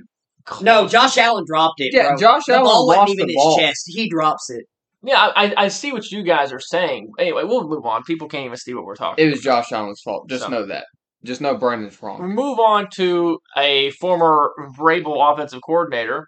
No, 0.62 0.89
Josh 0.89 1.17
Allen 1.17 1.46
dropped 1.48 1.80
it. 1.80 1.93
Yeah, 1.93 2.10
bro. 2.10 2.17
Josh 2.17 2.43
the 2.48 2.56
Allen 2.56 2.65
ball 2.65 2.86
lost 2.88 2.98
wasn't 2.98 3.10
even 3.19 3.28
the 3.28 3.34
his 3.34 3.41
ball. 3.41 3.58
chest. 3.58 3.84
He 3.88 4.10
drops 4.10 4.50
it. 4.50 4.65
Yeah, 5.02 5.32
I, 5.34 5.54
I 5.56 5.67
see 5.69 5.93
what 5.93 6.12
you 6.12 6.22
guys 6.24 6.52
are 6.52 6.60
saying. 6.60 7.12
Anyway, 7.17 7.43
we'll 7.46 7.65
move 7.69 7.86
on. 7.86 8.04
People 8.04 8.28
can't 8.28 8.46
even 8.46 8.58
see 8.58 8.74
what 8.74 8.84
we're 8.84 8.96
talking. 8.98 9.26
It 9.26 9.30
was 9.32 9.39
Josh 9.41 9.72
Allen's 9.72 10.02
fault. 10.04 10.28
Just 10.30 10.43
So- 10.43 10.50
know 10.50 10.65
that. 10.65 10.84
Just 11.24 11.39
know 11.39 11.56
Brandon's 11.56 12.02
We 12.02 12.08
wrong. 12.10 12.36
move 12.36 12.60
on 12.60 12.89
to 12.96 13.39
a 13.56 13.91
former 13.91 14.52
Vrabel 14.78 15.32
offensive 15.32 15.62
coordinator, 15.65 16.28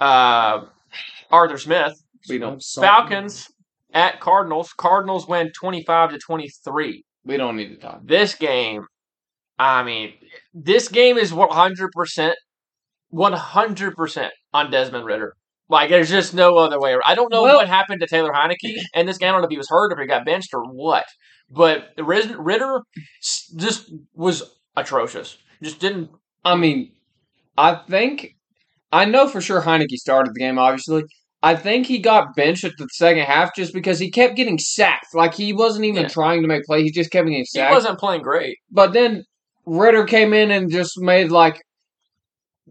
uh, 0.00 0.62
Arthur 1.30 1.58
Smith. 1.58 1.94
We 2.28 2.38
don't. 2.38 2.62
Falcons 2.62 3.48
at 3.92 4.20
Cardinals. 4.20 4.72
Cardinals 4.72 5.26
win 5.26 5.50
twenty 5.54 5.84
five 5.84 6.10
to 6.10 6.18
twenty 6.18 6.48
three. 6.64 7.04
We 7.24 7.36
don't 7.36 7.56
need 7.56 7.68
to 7.68 7.76
talk. 7.76 8.00
This 8.04 8.34
game, 8.34 8.84
I 9.58 9.82
mean, 9.84 10.14
this 10.54 10.88
game 10.88 11.16
is 11.18 11.32
one 11.32 11.50
hundred 11.50 11.90
percent, 11.92 12.36
one 13.10 13.32
hundred 13.32 13.94
percent 13.96 14.32
on 14.52 14.70
Desmond 14.70 15.04
Ridder. 15.04 15.34
Like, 15.68 15.88
there's 15.88 16.10
just 16.10 16.34
no 16.34 16.56
other 16.58 16.78
way. 16.78 16.96
I 17.06 17.14
don't 17.14 17.30
know 17.32 17.42
Well- 17.42 17.56
what 17.56 17.68
happened 17.68 18.00
to 18.00 18.06
Taylor 18.06 18.32
Heinicke 18.32 18.76
and 18.94 19.08
this 19.08 19.18
game. 19.18 19.28
I 19.28 19.32
don't 19.32 19.40
know 19.42 19.46
if 19.46 19.50
he 19.50 19.56
was 19.56 19.68
hurt, 19.70 19.92
if 19.92 19.98
he 19.98 20.06
got 20.06 20.24
benched, 20.26 20.52
or 20.52 20.64
what. 20.64 21.04
But 21.50 21.90
Ridder 21.98 22.80
just 23.56 23.92
was 24.14 24.42
atrocious. 24.76 25.38
Just 25.62 25.78
didn't. 25.80 26.10
I 26.44 26.56
mean, 26.56 26.92
I 27.56 27.74
think 27.88 28.34
I 28.90 29.04
know 29.04 29.28
for 29.28 29.40
sure 29.40 29.62
Heinicke 29.62 29.96
started 29.96 30.34
the 30.34 30.40
game. 30.40 30.58
Obviously, 30.58 31.04
I 31.44 31.56
think 31.56 31.86
he 31.86 31.98
got 31.98 32.36
benched 32.36 32.64
at 32.64 32.72
the 32.78 32.86
second 32.92 33.24
half 33.24 33.54
just 33.56 33.74
because 33.74 33.98
he 33.98 34.10
kept 34.10 34.36
getting 34.36 34.58
sacked. 34.58 35.14
Like 35.14 35.34
he 35.34 35.52
wasn't 35.52 35.86
even 35.86 36.02
Yeah. 36.02 36.08
trying 36.08 36.42
to 36.42 36.48
make 36.48 36.64
play. 36.64 36.82
He 36.82 36.90
just 36.92 37.10
kept 37.10 37.26
getting 37.26 37.44
sacked. 37.44 37.68
He 37.70 37.74
wasn't 37.74 37.98
playing 37.98 38.22
great. 38.22 38.58
But 38.70 38.92
then 38.92 39.24
Ridder 39.66 40.04
came 40.04 40.32
in 40.32 40.50
and 40.50 40.70
just 40.70 40.92
made 41.00 41.30
like. 41.30 41.60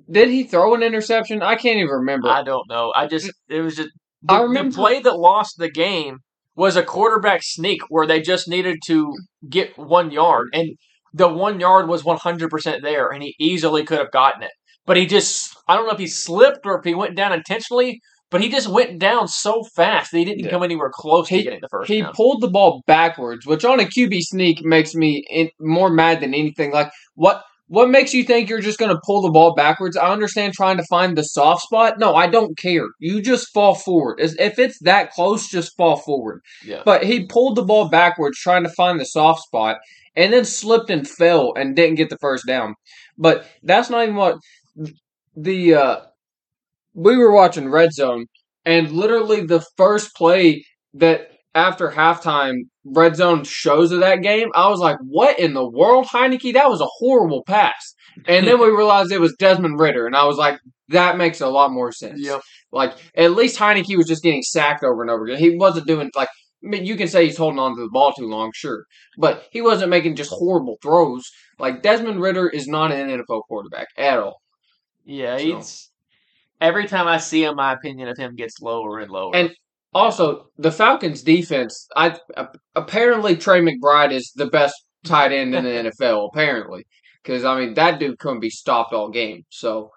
Did 0.10 0.30
he 0.30 0.44
throw 0.44 0.74
an 0.74 0.84
interception? 0.84 1.42
I 1.42 1.56
can't 1.56 1.78
even 1.78 1.90
remember. 1.90 2.30
I 2.30 2.44
don't 2.44 2.68
know. 2.70 2.94
I 2.96 3.08
just 3.08 3.32
it 3.50 3.62
was 3.62 3.76
just 3.76 3.90
I 4.30 4.42
remember- 4.42 4.72
the 4.72 4.76
play 4.78 5.00
that 5.02 5.18
lost 5.18 5.56
the 5.58 5.70
game 5.70 6.20
was 6.56 6.76
a 6.76 6.84
quarterback 6.84 7.42
sneak 7.44 7.82
where 7.90 8.06
they 8.08 8.22
just 8.22 8.48
needed 8.48 8.80
to 8.86 9.14
get 9.50 9.78
one 9.78 10.12
yard 10.12 10.48
and 10.54 10.70
the 11.14 11.28
one 11.28 11.60
yard 11.60 11.88
was 11.88 12.04
100% 12.04 12.82
there 12.84 13.10
and 13.10 13.24
he 13.24 13.36
easily 13.40 13.84
could 13.84 14.00
have 14.00 14.12
gotten 14.12 14.44
it. 14.44 14.52
But 14.86 14.98
he 14.98 15.06
just 15.06 15.56
I 15.68 15.76
don't 15.76 15.86
know 15.88 15.94
if 15.94 16.00
he 16.00 16.08
slipped 16.08 16.66
or 16.66 16.78
if 16.80 16.86
he 16.86 16.94
went 16.94 17.16
down 17.16 17.34
intentionally, 17.34 18.00
but 18.32 18.42
he 18.42 18.50
just 18.50 18.68
went 18.68 18.98
down 18.98 19.28
so 19.28 19.64
fast 19.76 20.12
that 20.12 20.18
he 20.18 20.26
didn't 20.26 20.46
Yeah. 20.46 20.50
come 20.50 20.64
anywhere 20.64 20.90
close 20.92 21.28
He- 21.30 21.38
to 21.38 21.44
getting 21.44 21.60
the 21.62 21.68
first 21.70 21.90
he 21.92 22.02
down. 22.02 22.14
pulled 22.14 22.42
the 22.42 22.50
ball 22.50 22.82
backwards, 22.88 23.46
which 23.46 23.64
on 23.66 23.80
a 23.80 23.86
QB 23.86 24.22
sneak 24.22 24.64
makes 24.66 24.96
me 24.96 25.24
in, 25.30 25.50
more 25.60 25.90
mad 25.92 26.22
than 26.22 26.34
anything. 26.34 26.72
Like 26.72 26.90
what? 27.14 27.44
What 27.68 27.90
makes 27.90 28.14
you 28.14 28.26
think 28.26 28.50
you're 28.50 28.60
just 28.60 28.78
going 28.80 28.94
to 28.94 29.00
pull 29.06 29.22
the 29.22 29.32
ball 29.32 29.54
backwards? 29.56 29.96
I 29.96 30.12
understand 30.12 30.52
trying 30.54 30.76
to 30.76 30.84
find 30.90 31.18
the 31.18 31.24
soft 31.24 31.62
spot. 31.62 32.00
No, 32.00 32.14
I 32.16 32.28
don't 32.28 32.58
care. 32.58 32.86
You 33.00 33.22
just 33.22 33.48
fall 33.54 33.76
forward. 33.76 34.20
If 34.20 34.60
it's 34.60 34.78
that 34.82 35.12
close, 35.12 35.48
just 35.48 35.78
fall 35.78 35.96
forward. 35.96 36.42
Yeah. 36.66 36.82
But 36.84 37.06
he 37.06 37.26
pulled 37.28 37.56
the 37.56 37.64
ball 37.64 37.88
backwards 37.88 38.38
trying 38.40 38.64
to 38.64 38.70
find 38.72 39.00
the 39.00 39.06
soft 39.06 39.44
spot 39.44 39.78
and 40.18 40.34
then 40.34 40.44
slipped 40.44 40.90
and 40.90 41.08
fell 41.08 41.54
and 41.56 41.74
didn't 41.74 41.96
get 41.96 42.10
the 42.10 42.18
first 42.20 42.46
down. 42.46 42.76
But 43.18 43.46
that's 43.64 43.90
not 43.90 44.04
even 44.04 44.16
what 44.18 44.36
the 45.36 45.76
uh 45.76 45.96
we 46.94 47.18
were 47.18 47.32
watching 47.32 47.70
Red 47.70 47.94
Zone 47.94 48.26
and 48.66 48.92
literally 48.92 49.46
the 49.46 49.66
first 49.78 50.16
play 50.16 50.66
that 50.94 51.30
after 51.54 51.92
halftime 51.92 52.62
Red 52.86 53.16
Zone 53.16 53.44
shows 53.44 53.92
of 53.92 54.00
that 54.00 54.22
game, 54.22 54.50
I 54.56 54.70
was 54.70 54.80
like, 54.80 54.98
"What 55.06 55.40
in 55.40 55.54
the 55.54 55.68
world, 55.68 56.08
Heinicke? 56.08 56.54
That 56.54 56.70
was 56.70 56.82
a 56.82 56.88
horrible 57.00 57.44
pass." 57.44 57.94
And 58.28 58.48
then 58.48 58.60
we 58.60 58.68
realized 58.76 59.12
it 59.12 59.20
was 59.20 59.36
Desmond 59.38 59.80
Ridder, 59.80 60.06
and 60.08 60.16
I 60.16 60.26
was 60.26 60.38
like, 60.38 60.60
"That 60.90 61.18
makes 61.18 61.42
a 61.42 61.48
lot 61.48 61.72
more 61.72 61.92
sense." 61.92 62.20
Yep. 62.22 62.42
Like 62.72 62.94
at 63.16 63.32
least 63.32 63.60
Heinicke 63.60 63.98
was 63.98 64.08
just 64.08 64.24
getting 64.24 64.42
sacked 64.44 64.84
over 64.84 65.02
and 65.02 65.12
over 65.12 65.26
again. 65.26 65.40
He 65.40 65.56
wasn't 65.58 65.88
doing 65.88 66.10
like 66.16 66.30
I 66.64 66.68
mean, 66.68 66.86
you 66.86 66.96
can 66.96 67.08
say 67.08 67.26
he's 67.26 67.38
holding 67.38 67.60
on 67.60 67.76
to 67.76 67.82
the 67.82 67.90
ball 67.90 68.14
too 68.14 68.28
long, 68.28 68.52
sure, 68.54 68.86
but 69.18 69.46
he 69.52 69.62
wasn't 69.62 69.90
making 69.90 70.16
just 70.16 70.30
horrible 70.32 70.78
throws. 70.82 71.30
Like 71.60 71.82
Desmond 71.82 72.22
Ridder 72.22 72.48
is 72.48 72.68
not 72.68 72.92
an 72.92 73.10
NFL 73.10 73.42
quarterback 73.48 73.88
at 73.98 74.20
all. 74.20 74.42
Yeah, 75.04 75.38
So- 75.38 75.44
he's 75.44 75.91
every 76.62 76.88
time 76.88 77.08
I 77.08 77.18
see 77.18 77.44
him 77.44 77.56
my 77.56 77.74
opinion 77.74 78.08
of 78.08 78.18
him 78.18 78.36
gets 78.36 78.62
lower 78.62 79.00
and 79.00 79.12
lower. 79.12 79.36
And 79.36 79.52
Also, 79.94 80.46
the 80.58 80.72
Falcons' 80.72 81.22
defense. 81.24 81.88
I 81.96 82.18
apparently 82.76 83.36
Trey 83.36 83.60
McBride 83.62 84.14
is 84.14 84.32
the 84.36 84.46
best 84.46 84.76
tight 85.04 85.32
end 85.34 85.54
in 85.54 85.64
the 85.66 85.92
NFL. 86.02 86.30
Apparently, 86.32 86.86
because 87.22 87.44
I 87.44 87.60
mean 87.60 87.74
that 87.74 88.00
dude 88.00 88.20
couldn't 88.20 88.40
be 88.40 88.50
stopped 88.50 88.94
all 88.94 89.10
game. 89.10 89.44
So 89.50 89.90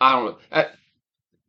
I 0.00 0.12
don't 0.16 0.24
know. 0.26 0.38
Uh, 0.50 0.64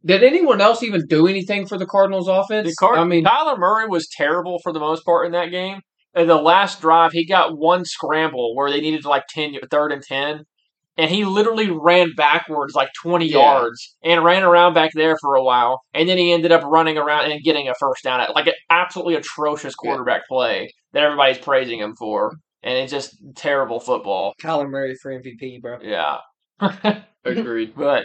did 0.06 0.24
anyone 0.24 0.62
else 0.62 0.82
even 0.84 1.02
do 1.08 1.28
anything 1.28 1.66
for 1.68 1.78
the 1.78 1.86
Cardinals' 1.86 2.28
offense? 2.28 2.70
The 2.70 2.76
Card- 2.80 3.00
I 3.00 3.04
mean, 3.04 3.26
Kyler 3.26 3.58
Murray 3.60 3.88
was 3.88 4.08
terrible 4.16 4.60
for 4.64 4.72
the 4.72 4.80
most 4.80 5.04
part 5.04 5.26
in 5.26 5.32
that 5.34 5.52
game. 5.52 5.82
in 6.16 6.28
the 6.28 6.36
last 6.36 6.82
drive, 6.82 7.12
he 7.12 7.26
got 7.26 7.58
one 7.58 7.84
scramble 7.86 8.56
where 8.56 8.72
they 8.72 8.80
needed 8.82 9.06
like 9.06 9.24
10, 9.30 9.56
third 9.70 9.92
and 9.92 10.02
10. 10.02 10.44
And 11.00 11.10
he 11.10 11.24
literally 11.24 11.72
ran 11.72 12.12
backwards 12.16 12.76
like 12.76 12.90
20 13.02 13.26
Yeah. 13.28 13.38
yards 13.38 13.96
and 14.04 14.24
ran 14.24 14.44
around 14.44 14.74
back 14.74 14.92
there 14.94 15.16
for 15.22 15.36
a 15.36 15.44
while. 15.44 15.80
And 15.94 16.10
then 16.10 16.18
he 16.18 16.34
ended 16.34 16.52
up 16.52 16.64
running 16.66 16.98
around 16.98 17.32
and 17.32 17.42
getting 17.42 17.70
a 17.70 17.74
first 17.80 18.04
down 18.04 18.20
at 18.20 18.36
like 18.36 18.48
an 18.48 18.54
absolutely 18.70 19.16
atrocious 19.16 19.74
Yeah. 19.82 19.88
quarterback 19.92 20.28
play 20.28 20.70
that 20.94 21.04
everybody's 21.04 21.38
praising 21.38 21.80
him 21.80 21.96
for. 21.98 22.34
And 22.64 22.78
it's 22.78 22.92
just 22.92 23.16
terrible 23.36 23.80
football. 23.80 24.34
Kyler 24.44 24.70
Murray 24.70 24.94
for 25.02 25.12
MVP, 25.12 25.60
bro. 25.62 25.78
Yeah. 25.82 26.18
Agreed. 27.26 27.74
But 27.76 28.04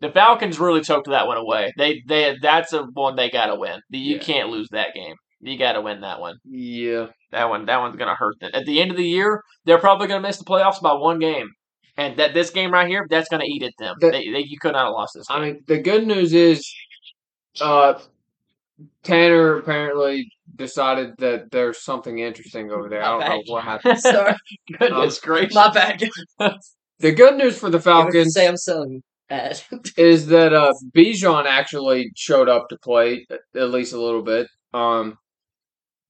the 0.00 0.10
Falcons 0.10 0.58
really 0.60 0.82
choked 0.82 1.08
that 1.08 1.26
one 1.26 1.38
away. 1.38 1.72
They 1.78 2.02
they 2.06 2.36
that's 2.42 2.72
a 2.74 2.82
one 2.92 3.16
they 3.16 3.30
gotta 3.30 3.54
win. 3.54 3.80
You 3.90 4.16
Yeah. 4.16 4.22
can't 4.22 4.50
lose 4.50 4.68
that 4.72 4.94
game. 4.94 5.14
You 5.40 5.58
gotta 5.58 5.80
win 5.80 6.02
that 6.02 6.20
one. 6.20 6.36
Yeah. 6.44 7.06
That 7.32 7.48
one 7.48 7.64
that 7.66 7.80
one's 7.80 7.96
gonna 7.96 8.14
hurt 8.14 8.34
them. 8.40 8.50
At 8.52 8.66
the 8.66 8.80
end 8.80 8.90
of 8.90 8.96
the 8.98 9.08
year, 9.08 9.42
they're 9.64 9.78
probably 9.78 10.06
gonna 10.08 10.20
miss 10.20 10.38
the 10.38 10.44
playoffs 10.44 10.82
by 10.82 10.92
one 10.92 11.18
game. 11.18 11.48
And 11.98 12.18
that 12.18 12.34
this 12.34 12.50
game 12.50 12.72
right 12.72 12.88
here, 12.88 13.06
that's 13.08 13.28
gonna 13.28 13.44
eat 13.46 13.62
at 13.62 13.72
them. 13.78 13.96
The- 14.00 14.10
they, 14.10 14.30
they, 14.30 14.40
you 14.40 14.58
could 14.58 14.72
not 14.72 14.86
have 14.86 14.92
lost 14.92 15.14
this 15.14 15.26
game. 15.28 15.36
I 15.38 15.44
mean, 15.44 15.64
the 15.66 15.78
good 15.78 16.06
news 16.06 16.32
is, 16.34 16.70
uh, 17.60 17.98
Tanner 19.02 19.56
apparently 19.58 20.30
decided 20.54 21.14
that 21.18 21.50
there's 21.50 21.82
something 21.82 22.18
interesting 22.18 22.70
over 22.70 22.88
there. 22.88 23.02
I 23.02 23.08
don't 23.18 23.20
know 23.46 23.52
what 23.54 23.64
happened. 23.72 23.98
Sorry, 24.00 24.34
Goodness 24.78 25.20
gracious. 25.20 25.54
my 25.54 25.72
bad. 25.72 26.02
The 26.98 27.12
good 27.12 27.36
news 27.36 27.58
for 27.58 27.70
the 27.70 27.80
Falcons 27.80 28.34
Say 28.34 28.46
I'm 28.46 28.56
selling 28.56 29.02
ad. 29.30 29.60
is 29.96 30.26
that 30.28 30.52
uh, 30.52 30.72
Bijan 30.94 31.46
actually 31.46 32.10
showed 32.16 32.48
up 32.48 32.68
to 32.68 32.78
play 32.78 33.26
at 33.54 33.70
least 33.70 33.92
a 33.92 34.00
little 34.00 34.22
bit. 34.22 34.48
Um, 34.74 35.18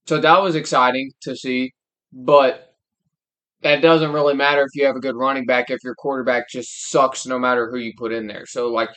so 0.06 0.18
that 0.18 0.42
was 0.42 0.54
exciting 0.54 1.10
to 1.22 1.34
see, 1.36 1.72
but 2.12 2.65
that 3.62 3.80
doesn't 3.82 4.12
really 4.12 4.34
matter 4.34 4.62
if 4.62 4.68
you 4.74 4.86
have 4.86 4.96
a 4.96 5.00
good 5.00 5.16
running 5.16 5.46
back 5.46 5.70
if 5.70 5.78
your 5.82 5.94
quarterback 5.94 6.48
just 6.48 6.90
sucks 6.90 7.26
no 7.26 7.38
matter 7.38 7.70
who 7.70 7.78
you 7.78 7.92
put 7.96 8.12
in 8.12 8.26
there. 8.26 8.44
So 8.46 8.68
like 8.68 8.90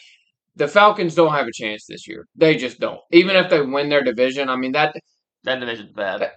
the 0.55 0.68
Falcons 0.68 1.16
don't 1.16 1.34
have 1.34 1.47
a 1.47 1.51
chance 1.53 1.86
this 1.88 2.07
year. 2.07 2.26
They 2.36 2.55
just 2.57 2.80
don't. 2.80 2.99
Even 3.12 3.36
if 3.36 3.49
they 3.49 3.62
win 3.62 3.89
their 3.89 4.03
division, 4.03 4.49
I 4.49 4.55
mean 4.57 4.74
that 4.74 4.95
that 5.43 5.60
division's 5.60 5.93
bad. 5.93 6.32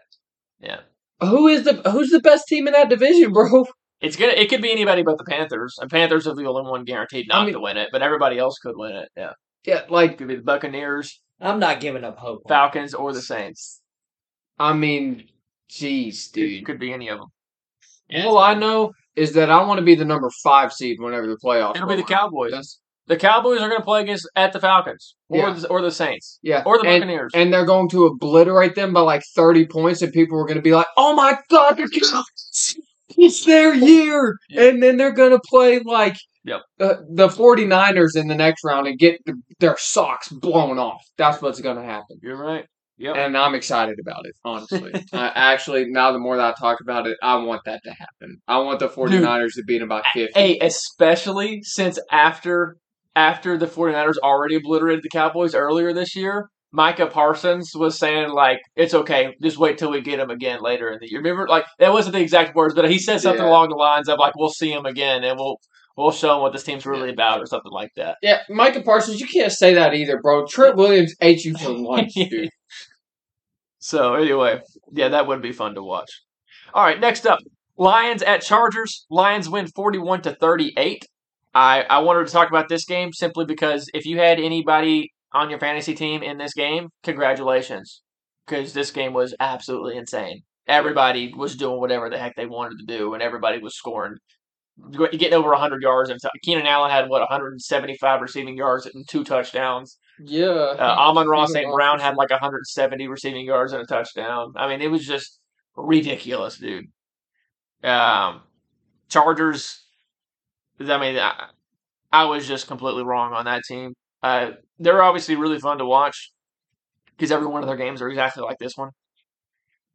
Yeah. 0.60 0.80
who 1.20 1.48
is 1.48 1.64
the 1.64 1.74
who's 1.90 2.10
the 2.10 2.20
best 2.20 2.46
team 2.48 2.66
in 2.66 2.72
that 2.74 2.88
division, 2.88 3.32
bro? 3.32 3.66
It's 4.00 4.16
gonna 4.16 4.32
it 4.32 4.48
could 4.50 4.62
be 4.62 4.72
anybody 4.72 5.02
but 5.02 5.18
the 5.18 5.24
Panthers. 5.24 5.76
And 5.80 5.90
Panthers 5.90 6.26
are 6.26 6.34
the 6.34 6.46
only 6.46 6.62
one 6.68 6.84
guaranteed 6.84 7.28
not 7.28 7.42
I 7.42 7.44
mean- 7.44 7.54
to 7.54 7.60
win 7.60 7.76
it, 7.76 7.88
but 7.92 8.02
everybody 8.02 8.38
else 8.38 8.58
could 8.58 8.76
win 8.76 8.96
it. 8.96 9.08
Yeah. 9.16 9.32
Yeah, 9.64 9.78
It 9.78 9.90
like 9.90 10.18
could 10.18 10.26
be 10.28 10.34
the 10.36 10.42
Buccaneers, 10.42 11.20
I'm 11.40 11.60
not 11.60 11.80
giving 11.80 12.02
up 12.02 12.18
hope. 12.18 12.42
Falcons, 12.48 12.94
or 12.94 13.12
the 13.12 13.22
Saints. 13.22 13.80
I 14.58 14.72
mean, 14.72 15.28
jeez, 15.70 16.32
Could, 16.32 16.40
dude. 16.40 16.66
could 16.66 16.78
be 16.80 16.92
any 16.92 17.08
of 17.08 17.18
them. 17.20 17.28
All 18.14 18.38
I 18.38 18.54
know 18.54 18.92
is 19.16 19.32
that 19.34 19.50
I 19.50 19.62
want 19.64 19.78
to 19.78 19.84
be 19.84 19.94
the 19.94 20.04
number 20.04 20.30
five 20.42 20.72
seed 20.72 20.98
whenever 21.00 21.26
the 21.26 21.36
playoffs. 21.44 21.76
It'll 21.76 21.88
be 21.88 21.94
the 21.96 22.00
around. 22.02 22.08
Cowboys. 22.08 22.50
That's- 22.52 22.78
The 23.08 23.16
Cowboys 23.16 23.60
are 23.60 23.68
going 23.68 23.80
to 23.80 23.84
play 23.84 24.00
against 24.02 24.28
at 24.36 24.52
the 24.52 24.60
Falcons 24.60 25.16
or 25.28 25.38
Yeah. 25.38 25.52
the, 25.54 25.68
or 25.68 25.82
the 25.82 25.90
Saints 25.90 26.38
Yeah, 26.42 26.62
or 26.64 26.78
the 26.80 26.88
and, 26.88 27.00
Buccaneers. 27.02 27.32
and 27.34 27.52
they're 27.52 27.66
going 27.66 27.88
to 27.90 28.06
obliterate 28.06 28.74
them 28.76 28.92
by 28.92 29.00
like 29.00 29.22
thirty 29.34 29.66
points, 29.66 30.02
and 30.02 30.12
people 30.12 30.38
are 30.38 30.44
going 30.46 30.56
to 30.56 30.62
be 30.62 30.74
like, 30.74 30.86
"Oh 30.96 31.14
my 31.14 31.36
god, 31.50 31.76
the 31.78 31.88
Cowboys! 31.88 32.76
It's 33.18 33.44
their 33.44 33.74
year!" 33.74 34.36
And 34.56 34.82
then 34.82 34.96
they're 34.96 35.12
going 35.12 35.32
to 35.32 35.40
play 35.50 35.80
like 35.80 36.16
Yep. 36.44 36.60
uh, 36.80 36.94
the 37.10 37.28
49ers 37.28 38.16
in 38.16 38.28
the 38.28 38.34
next 38.34 38.64
round 38.64 38.86
and 38.86 38.98
get 38.98 39.18
th- 39.26 39.36
their 39.60 39.76
socks 39.78 40.28
blown 40.28 40.78
off. 40.78 41.00
That's 41.18 41.40
what's 41.42 41.60
going 41.60 41.76
to 41.76 41.82
happen. 41.84 42.18
You're 42.22 42.36
right. 42.36 42.66
Yep. 43.02 43.16
And 43.16 43.36
I'm 43.36 43.54
excited 43.54 43.98
about 44.00 44.26
it, 44.26 44.34
honestly. 44.44 44.92
I 45.12 45.32
actually, 45.34 45.86
now 45.86 46.12
the 46.12 46.20
more 46.20 46.36
that 46.36 46.54
I 46.54 46.60
talk 46.60 46.80
about 46.80 47.06
it, 47.08 47.16
I 47.22 47.34
want 47.36 47.62
that 47.66 47.80
to 47.84 47.90
happen. 47.90 48.36
I 48.46 48.58
want 48.58 48.78
the 48.78 48.88
49ers 48.88 49.54
to 49.56 49.64
beat 49.66 49.80
them 49.80 49.88
by 49.88 50.02
50. 50.14 50.32
Hey, 50.38 50.58
especially 50.60 51.60
since 51.62 51.98
after 52.10 52.76
after 53.16 53.58
the 53.58 53.66
49ers 53.66 54.14
already 54.22 54.54
obliterated 54.54 55.02
the 55.02 55.10
Cowboys 55.10 55.54
earlier 55.54 55.92
this 55.92 56.14
year, 56.16 56.48
Micah 56.72 57.06
Parsons 57.08 57.72
was 57.74 57.98
saying 57.98 58.30
like 58.30 58.60
it's 58.76 58.94
okay, 58.94 59.34
just 59.42 59.58
wait 59.58 59.76
till 59.78 59.90
we 59.90 60.00
get 60.00 60.20
him 60.20 60.30
again 60.30 60.60
later 60.62 60.88
in 60.90 60.98
the 61.00 61.10
year. 61.10 61.20
Remember, 61.20 61.46
like 61.48 61.66
that 61.80 61.92
wasn't 61.92 62.14
the 62.14 62.22
exact 62.22 62.54
words, 62.54 62.74
but 62.74 62.88
he 62.88 62.98
said 62.98 63.20
something 63.20 63.42
Yeah. 63.42 63.50
along 63.50 63.68
the 63.70 63.76
lines 63.76 64.08
of 64.08 64.18
like 64.18 64.34
we'll 64.36 64.48
see 64.48 64.72
him 64.72 64.86
again 64.86 65.24
and 65.24 65.38
we'll 65.38 65.58
we'll 65.96 66.12
show 66.12 66.36
him 66.36 66.40
what 66.40 66.52
this 66.54 66.62
team's 66.62 66.86
really 66.86 67.10
about 67.10 67.40
or 67.40 67.46
something 67.46 67.72
like 67.72 67.90
that. 67.96 68.16
Yeah, 68.22 68.38
Micah 68.48 68.80
Parsons, 68.82 69.20
you 69.20 69.26
can't 69.26 69.52
say 69.52 69.74
that 69.74 69.92
either, 69.92 70.18
bro. 70.22 70.46
Trent 70.46 70.76
Williams 70.76 71.14
ate 71.20 71.44
you 71.44 71.54
for 71.58 71.68
lunch, 71.76 72.14
dude. 72.14 72.48
So 73.84 74.14
anyway, 74.14 74.60
yeah, 74.92 75.08
that 75.08 75.26
would 75.26 75.42
be 75.42 75.50
fun 75.50 75.74
to 75.74 75.82
watch. 75.82 76.22
All 76.72 76.84
right, 76.84 77.00
next 77.00 77.26
up, 77.26 77.40
Lions 77.76 78.22
at 78.22 78.40
Chargers. 78.40 79.06
Lions 79.10 79.48
win 79.48 79.66
forty-one 79.66 80.22
to 80.22 80.36
thirty-eight. 80.36 81.04
I 81.52 81.82
I 81.90 81.98
wanted 81.98 82.28
to 82.28 82.32
talk 82.32 82.48
about 82.48 82.68
this 82.68 82.84
game 82.84 83.12
simply 83.12 83.44
because 83.44 83.90
if 83.92 84.06
you 84.06 84.18
had 84.18 84.38
anybody 84.38 85.10
on 85.32 85.50
your 85.50 85.58
fantasy 85.58 85.94
team 85.94 86.22
in 86.22 86.38
this 86.38 86.54
game, 86.54 86.90
congratulations, 87.02 88.02
because 88.46 88.72
this 88.72 88.92
game 88.92 89.14
was 89.14 89.34
absolutely 89.40 89.96
insane. 89.96 90.42
Everybody 90.68 91.34
was 91.36 91.56
doing 91.56 91.80
whatever 91.80 92.08
the 92.08 92.18
heck 92.18 92.36
they 92.36 92.46
wanted 92.46 92.78
to 92.78 92.86
do, 92.86 93.14
and 93.14 93.22
everybody 93.22 93.58
was 93.58 93.76
scoring, 93.76 94.14
getting 94.92 95.34
over 95.34 95.52
hundred 95.56 95.82
yards. 95.82 96.08
And 96.08 96.20
Keenan 96.44 96.66
Allen 96.66 96.92
had 96.92 97.08
what 97.08 97.20
one 97.20 97.28
hundred 97.28 97.50
and 97.50 97.60
seventy-five 97.60 98.20
receiving 98.20 98.56
yards 98.56 98.86
and 98.86 99.08
two 99.08 99.24
touchdowns. 99.24 99.98
Yeah. 100.20 100.74
Uh, 100.78 100.96
Amon-Ra 100.98 101.46
St. 101.46 101.72
Brown 101.72 101.98
had 101.98 102.16
like 102.16 102.30
170 102.30 103.08
receiving 103.08 103.44
yards 103.44 103.72
and 103.72 103.82
a 103.82 103.86
touchdown. 103.86 104.52
I 104.56 104.68
mean, 104.68 104.80
it 104.80 104.90
was 104.90 105.06
just 105.06 105.38
ridiculous, 105.76 106.58
dude. 106.58 106.86
Um, 107.82 108.42
Chargers. 109.08 109.84
I 110.80 110.98
mean, 110.98 111.18
I, 111.18 111.48
I 112.12 112.24
was 112.24 112.46
just 112.46 112.66
completely 112.66 113.04
wrong 113.04 113.32
on 113.32 113.44
that 113.46 113.62
team. 113.66 113.94
Uh, 114.22 114.52
they're 114.78 115.02
obviously 115.02 115.36
really 115.36 115.58
fun 115.58 115.78
to 115.78 115.86
watch 115.86 116.32
because 117.16 117.32
every 117.32 117.46
one 117.46 117.62
of 117.62 117.68
their 117.68 117.76
games 117.76 118.02
are 118.02 118.08
exactly 118.08 118.42
like 118.42 118.58
this 118.58 118.76
one. 118.76 118.90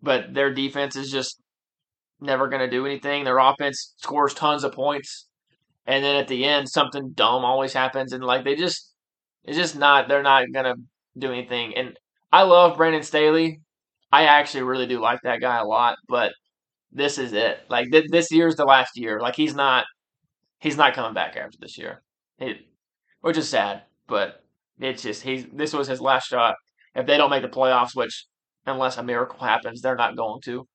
But 0.01 0.33
their 0.33 0.53
defense 0.53 0.95
is 0.95 1.11
just 1.11 1.41
never 2.19 2.47
going 2.47 2.61
to 2.61 2.69
do 2.69 2.85
anything. 2.85 3.23
Their 3.23 3.39
offense 3.39 3.93
scores 3.97 4.33
tons 4.33 4.63
of 4.63 4.73
points, 4.73 5.27
and 5.85 6.03
then 6.03 6.15
at 6.15 6.27
the 6.27 6.45
end, 6.45 6.69
something 6.69 7.11
dumb 7.13 7.43
always 7.43 7.73
happens, 7.73 8.13
and 8.13 8.23
like 8.23 8.43
they 8.43 8.55
just 8.55 8.86
it's 9.47 9.57
just 9.57 9.77
not. 9.77 10.07
They're 10.07 10.21
not 10.21 10.51
gonna 10.53 10.75
do 11.17 11.31
anything. 11.31 11.75
And 11.75 11.97
I 12.31 12.43
love 12.43 12.77
Brandon 12.77 13.01
Staley. 13.01 13.61
I 14.11 14.25
actually 14.25 14.63
really 14.63 14.87
do 14.87 14.99
like 14.99 15.21
that 15.23 15.41
guy 15.41 15.57
a 15.57 15.65
lot. 15.65 15.97
But 16.07 16.33
this 16.91 17.17
is 17.17 17.33
it. 17.33 17.59
Like 17.69 17.89
th- 17.91 18.09
this 18.11 18.31
year's 18.31 18.57
the 18.57 18.65
last 18.65 18.97
year. 18.97 19.19
Like 19.19 19.35
he's 19.35 19.55
not. 19.55 19.85
He's 20.59 20.77
not 20.77 20.93
coming 20.93 21.13
back 21.13 21.37
after 21.37 21.57
this 21.59 21.77
year. 21.77 22.03
It, 22.39 22.57
which 23.21 23.37
is 23.37 23.47
sad. 23.47 23.83
But 24.07 24.43
it's 24.79 25.03
just 25.03 25.23
he's. 25.23 25.45
This 25.53 25.73
was 25.73 25.87
his 25.87 26.01
last 26.01 26.27
shot. 26.27 26.55
If 26.93 27.05
they 27.05 27.17
don't 27.17 27.29
make 27.29 27.41
the 27.43 27.47
playoffs, 27.47 27.95
which 27.95 28.25
unless 28.65 28.97
a 28.97 29.03
miracle 29.03 29.39
happens, 29.39 29.81
they're 29.81 29.95
not 29.95 30.17
going 30.17 30.41
to. 30.41 30.67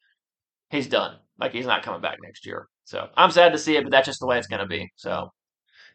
He's 0.70 0.86
done. 0.86 1.16
Like 1.38 1.52
he's 1.52 1.66
not 1.66 1.82
coming 1.82 2.00
back 2.00 2.18
next 2.22 2.46
year. 2.46 2.68
So 2.84 3.08
I'm 3.16 3.30
sad 3.30 3.52
to 3.52 3.58
see 3.58 3.76
it, 3.76 3.84
but 3.84 3.90
that's 3.90 4.06
just 4.06 4.20
the 4.20 4.26
way 4.26 4.38
it's 4.38 4.46
gonna 4.46 4.66
be. 4.66 4.90
So 4.96 5.30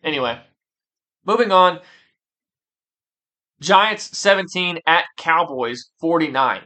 anyway, 0.03 0.39
moving 1.25 1.51
on. 1.51 1.79
Giants 3.61 4.17
17 4.17 4.79
at 4.85 5.05
Cowboys 5.17 5.89
49. 5.99 6.61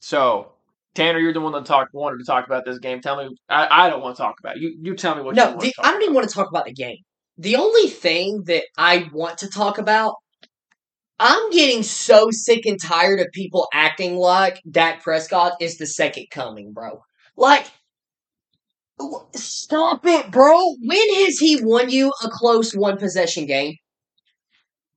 So, 0.00 0.52
Tanner, 0.94 1.18
you're 1.18 1.32
the 1.32 1.40
one 1.40 1.52
that 1.52 1.64
talk, 1.66 1.88
wanted 1.92 2.18
to 2.18 2.24
talk 2.24 2.46
about 2.46 2.64
this 2.64 2.78
game. 2.78 3.00
Tell 3.00 3.16
me, 3.16 3.34
I, 3.48 3.86
I 3.86 3.90
don't 3.90 4.02
want 4.02 4.16
to 4.16 4.22
talk 4.22 4.36
about 4.40 4.56
it. 4.56 4.62
You, 4.62 4.76
you 4.80 4.94
tell 4.96 5.14
me 5.14 5.22
what 5.22 5.36
you 5.36 5.42
No, 5.42 5.48
want 5.50 5.60
the, 5.60 5.66
to 5.68 5.72
talk 5.74 5.86
I 5.86 5.90
don't 5.92 6.02
even 6.02 6.14
want 6.14 6.28
to 6.28 6.34
talk 6.34 6.48
about 6.48 6.64
the 6.66 6.72
game. 6.72 6.98
The 7.38 7.56
only 7.56 7.88
thing 7.88 8.42
that 8.46 8.64
I 8.78 9.08
want 9.12 9.38
to 9.38 9.48
talk 9.48 9.78
about, 9.78 10.14
I'm 11.18 11.50
getting 11.50 11.82
so 11.82 12.28
sick 12.30 12.66
and 12.66 12.80
tired 12.80 13.20
of 13.20 13.26
people 13.32 13.68
acting 13.72 14.16
like 14.16 14.60
Dak 14.70 15.02
Prescott 15.02 15.54
is 15.60 15.78
the 15.78 15.86
second 15.86 16.26
coming, 16.30 16.72
bro. 16.72 17.02
Like, 17.36 17.66
stop 19.34 20.06
it, 20.06 20.30
bro. 20.30 20.74
When 20.82 21.14
has 21.24 21.38
he 21.38 21.60
won 21.62 21.90
you 21.90 22.12
a 22.22 22.28
close 22.28 22.74
one 22.74 22.96
possession 22.98 23.46
game? 23.46 23.74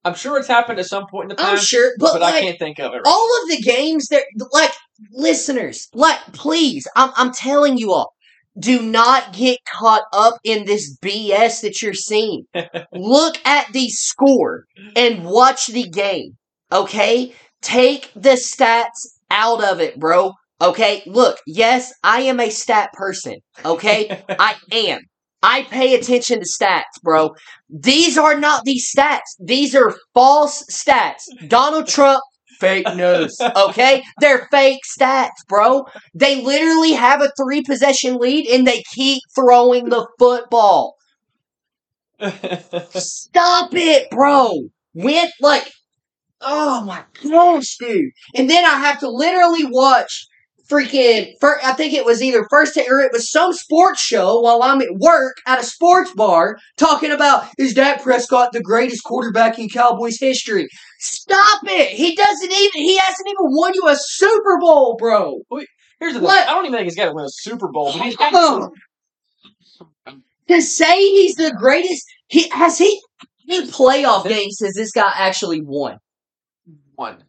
I'm 0.06 0.16
sure 0.16 0.38
it's 0.38 0.48
happened 0.48 0.80
at 0.80 0.86
some 0.86 1.06
point 1.10 1.26
in 1.26 1.30
the 1.30 1.36
past. 1.36 1.50
I'm 1.50 1.58
sure, 1.58 1.92
but, 2.00 2.14
but 2.14 2.24
I 2.24 2.40
can't 2.40 2.60
think 2.60 2.80
of 2.80 2.94
it. 2.94 2.98
Right 2.98 3.04
all 3.06 3.44
of 3.44 3.50
the 3.50 3.62
games 3.62 4.08
that 4.08 4.24
like 4.52 4.74
listeners 5.12 5.88
like 5.94 6.20
please 6.34 6.88
I'm, 6.96 7.12
I'm 7.16 7.32
telling 7.32 7.78
you 7.78 7.92
all 7.92 8.14
do 8.60 8.82
not 8.82 9.34
get 9.34 9.60
caught 9.66 10.04
up 10.14 10.36
in 10.44 10.66
this 10.66 10.98
bs 10.98 11.62
that 11.62 11.82
you're 11.82 11.94
seeing 11.94 12.46
look 12.94 13.38
at 13.46 13.72
the 13.74 13.90
score 13.90 14.66
and 14.96 15.24
watch 15.24 15.68
the 15.68 15.88
game 15.88 16.38
okay 16.72 17.34
take 17.62 18.12
the 18.16 18.32
stats 18.32 19.20
out 19.30 19.64
of 19.64 19.80
it 19.80 20.00
bro 20.00 20.34
okay 20.62 21.04
look 21.06 21.38
yes 21.46 21.94
i 22.04 22.22
am 22.22 22.40
a 22.40 22.50
stat 22.50 22.92
person 22.94 23.38
okay 23.66 24.24
i 24.40 24.56
am 24.72 25.00
i 25.48 25.64
pay 25.64 25.96
attention 25.96 26.40
to 26.40 26.46
stats 26.46 27.02
bro 27.02 27.34
these 27.70 28.18
are 28.18 28.40
not 28.40 28.64
these 28.66 28.92
stats 28.96 29.36
these 29.40 29.74
are 29.76 29.96
false 30.14 30.64
stats 30.70 31.24
donald 31.48 31.88
trump 31.88 32.22
fake 32.60 32.88
news. 32.96 33.38
Okay? 33.68 34.04
They're 34.20 34.48
fake 34.52 34.82
stats, 35.00 35.46
bro. 35.48 35.86
They 36.14 36.44
literally 36.44 36.94
have 36.94 37.22
a 37.22 37.32
three 37.38 37.62
possession 37.62 38.18
lead 38.18 38.48
and 38.48 38.66
they 38.66 38.84
keep 38.94 39.22
throwing 39.36 39.90
the 39.90 40.08
football. 40.20 40.96
Stop 42.90 43.74
it, 43.74 44.10
bro. 44.10 44.70
Went 44.94 45.32
like, 45.42 45.70
oh 46.42 46.84
my 46.84 47.04
gosh, 47.24 47.78
dude. 47.78 48.12
And 48.36 48.50
then 48.50 48.66
I 48.66 48.78
have 48.80 49.00
to 49.00 49.10
literally 49.10 49.66
watch 49.66 50.28
freaking, 50.70 51.34
I 51.44 51.74
think 51.74 51.94
it 51.94 52.06
was 52.06 52.22
either 52.22 52.46
first 52.50 52.78
or 52.78 53.00
it 53.00 53.12
was 53.12 53.32
some 53.32 53.54
sports 53.54 54.02
show 54.02 54.40
while 54.42 54.62
I'm 54.64 54.82
at 54.82 54.94
work 54.96 55.38
at 55.46 55.60
a 55.60 55.64
sports 55.64 56.12
bar 56.14 56.58
talking 56.78 57.12
about 57.12 57.48
is 57.58 57.74
Dak 57.74 58.04
Prescott 58.04 58.52
the 58.52 58.62
greatest 58.62 59.04
quarterback 59.04 59.58
in 59.60 59.70
Cowboys 59.70 60.20
history? 60.20 60.68
Stop 61.00 61.62
it. 61.66 61.90
He 61.90 62.16
doesn't 62.16 62.52
even, 62.52 62.72
he 62.74 62.98
hasn't 62.98 63.28
even 63.28 63.56
won 63.56 63.74
you 63.74 63.88
a 63.88 63.96
Super 63.98 64.58
Bowl, 64.60 64.96
bro. 64.98 65.42
Here's 66.00 66.14
the 66.14 66.20
thing. 66.20 66.30
I 66.30 66.46
don't 66.46 66.66
even 66.66 66.78
think 66.78 66.86
he's 66.86 66.96
got 66.96 67.06
to 67.06 67.14
win 67.14 67.26
a 67.26 67.30
Super 67.30 67.70
Bowl. 67.70 67.94
But 67.94 68.02
he's 68.04 68.16
Oh. 68.20 68.70
To 70.50 70.62
say 70.62 70.98
he's 70.98 71.36
the 71.36 71.54
greatest, 71.58 72.06
he 72.28 72.48
has 72.50 72.78
he 72.78 73.02
in 73.50 73.64
playoff 73.64 74.28
games 74.28 74.60
has 74.62 74.74
this 74.76 74.92
guy 74.92 75.12
actually 75.16 75.62
won? 75.62 75.98
one. 76.96 77.24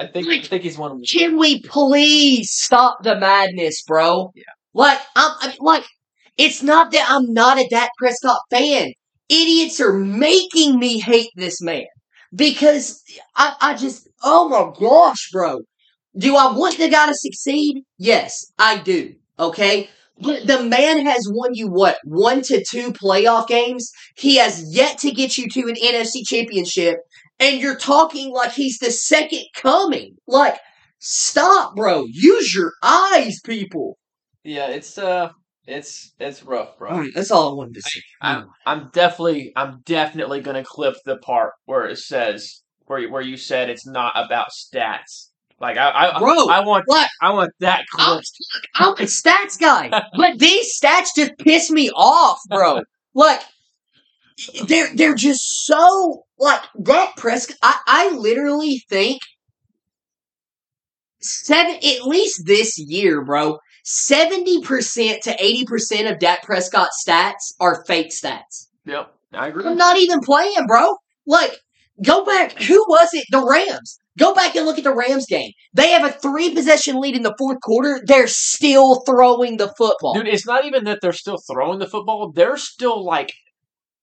I 0.00 0.06
think 0.06 0.28
I 0.28 0.40
think 0.40 0.62
he's 0.62 0.78
one 0.78 0.92
of 0.92 0.96
them. 0.96 1.04
Can 1.04 1.38
we 1.38 1.60
please 1.60 2.50
stop 2.50 3.02
the 3.02 3.16
madness, 3.18 3.82
bro? 3.82 4.32
Yeah. 4.34 4.44
Like 4.72 4.98
I'm, 5.14 5.32
I'm 5.40 5.52
like, 5.60 5.84
it's 6.38 6.62
not 6.62 6.90
that 6.92 7.06
I'm 7.08 7.32
not 7.34 7.58
a 7.58 7.68
Dak 7.68 7.90
Prescott 7.98 8.40
fan. 8.50 8.92
Idiots 9.28 9.78
are 9.78 9.92
making 9.92 10.78
me 10.78 11.00
hate 11.00 11.28
this 11.36 11.60
man 11.60 11.84
because 12.34 13.02
I, 13.36 13.54
I 13.60 13.74
just, 13.74 14.08
oh 14.24 14.48
my 14.48 14.72
gosh, 14.80 15.28
bro. 15.32 15.60
Do 16.16 16.34
I 16.34 16.50
want 16.52 16.78
the 16.78 16.88
guy 16.88 17.06
to 17.06 17.14
succeed? 17.14 17.84
Yes, 17.98 18.52
I 18.58 18.78
do. 18.78 19.14
Okay. 19.38 19.90
But 20.18 20.46
the 20.46 20.62
man 20.62 21.04
has 21.06 21.28
won 21.30 21.50
you 21.54 21.68
what? 21.68 21.98
One 22.04 22.42
to 22.42 22.64
two 22.68 22.92
playoff 22.92 23.48
games? 23.48 23.90
He 24.16 24.36
has 24.36 24.74
yet 24.74 24.98
to 24.98 25.10
get 25.12 25.38
you 25.38 25.48
to 25.48 25.60
an 25.68 25.76
NFC 25.76 26.22
championship. 26.26 26.96
And 27.40 27.60
you're 27.60 27.76
talking 27.76 28.32
like 28.32 28.52
he's 28.52 28.78
the 28.78 28.90
second 28.90 29.44
coming. 29.54 30.16
Like, 30.28 30.58
stop, 30.98 31.74
bro. 31.74 32.04
Use 32.06 32.54
your 32.54 32.72
eyes, 32.82 33.40
people. 33.40 33.98
Yeah, 34.44 34.68
it's 34.68 34.98
uh, 34.98 35.30
it's 35.66 36.12
it's 36.18 36.42
rough, 36.42 36.76
bro. 36.78 36.90
All 36.90 36.98
right, 36.98 37.10
that's 37.14 37.30
all 37.30 37.50
I 37.50 37.54
wanted 37.54 37.74
to 37.76 37.82
say. 37.82 38.00
I'm 38.20 38.48
I'm 38.66 38.90
definitely 38.92 39.52
I'm 39.56 39.80
definitely 39.84 40.40
gonna 40.40 40.64
clip 40.64 40.96
the 41.04 41.16
part 41.18 41.52
where 41.64 41.86
it 41.86 41.98
says 41.98 42.62
where 42.86 42.98
you, 42.98 43.10
where 43.10 43.22
you 43.22 43.36
said 43.36 43.70
it's 43.70 43.86
not 43.86 44.12
about 44.16 44.50
stats. 44.50 45.28
Like 45.60 45.76
I 45.76 45.90
I 45.90 46.18
Bro, 46.18 46.48
I 46.48 46.60
want 46.60 46.84
What? 46.86 47.08
I 47.22 47.32
want 47.32 47.52
that 47.60 47.84
I'm, 47.98 48.16
clip. 48.16 48.24
I'm 48.76 48.92
a 48.92 49.08
stats 49.08 49.58
guy, 49.58 49.90
but 50.16 50.38
these 50.38 50.78
stats 50.78 51.08
just 51.14 51.36
piss 51.38 51.70
me 51.70 51.90
off, 51.90 52.38
bro. 52.48 52.82
Like 53.14 53.40
they're 54.66 54.94
they're 54.94 55.14
just 55.14 55.66
so 55.66 56.24
like 56.40 56.62
Dak 56.82 57.16
Prescott. 57.16 57.56
I, 57.62 57.76
I 57.86 58.16
literally 58.16 58.82
think 58.88 59.20
seven 61.20 61.76
at 61.76 62.02
least 62.06 62.42
this 62.46 62.78
year, 62.78 63.24
bro. 63.24 63.58
Seventy 63.84 64.60
percent 64.62 65.22
to 65.22 65.34
eighty 65.42 65.64
percent 65.64 66.08
of 66.08 66.18
Dak 66.18 66.42
Prescott's 66.42 67.04
stats 67.06 67.54
are 67.60 67.84
fake 67.86 68.10
stats. 68.10 68.68
Yep, 68.86 69.12
I 69.32 69.48
agree. 69.48 69.66
I'm 69.66 69.76
not 69.76 69.98
even 69.98 70.20
playing, 70.20 70.66
bro. 70.66 70.96
Like, 71.26 71.56
go 72.04 72.24
back. 72.24 72.60
Who 72.62 72.84
was 72.88 73.10
it? 73.12 73.26
The 73.30 73.44
Rams. 73.44 73.98
Go 74.18 74.34
back 74.34 74.54
and 74.54 74.66
look 74.66 74.76
at 74.76 74.84
the 74.84 74.94
Rams 74.94 75.26
game. 75.26 75.52
They 75.72 75.92
have 75.92 76.04
a 76.04 76.12
three 76.12 76.52
possession 76.52 77.00
lead 77.00 77.16
in 77.16 77.22
the 77.22 77.34
fourth 77.38 77.60
quarter. 77.62 78.02
They're 78.04 78.26
still 78.26 79.02
throwing 79.06 79.56
the 79.56 79.72
football. 79.78 80.14
Dude, 80.14 80.28
it's 80.28 80.46
not 80.46 80.64
even 80.64 80.84
that 80.84 80.98
they're 81.00 81.12
still 81.12 81.38
throwing 81.50 81.78
the 81.78 81.86
football. 81.86 82.32
They're 82.32 82.58
still 82.58 83.02
like 83.04 83.32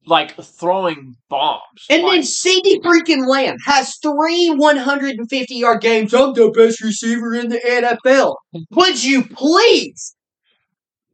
like 0.08 0.36
throwing 0.42 1.16
bombs. 1.30 1.62
and 1.90 2.04
Like, 2.04 2.14
then 2.14 2.22
CeeDee 2.24 2.82
freaking 2.82 3.28
Lamb 3.28 3.58
has 3.66 3.96
three 4.02 4.50
150 4.56 5.56
yard 5.56 5.82
games. 5.82 6.14
I'm 6.14 6.34
the 6.34 6.50
best 6.50 6.82
receiver 6.82 7.34
in 7.34 7.50
the 7.50 7.60
NFL. 7.60 8.36
Would 8.72 9.04
you 9.04 9.24
please? 9.26 10.16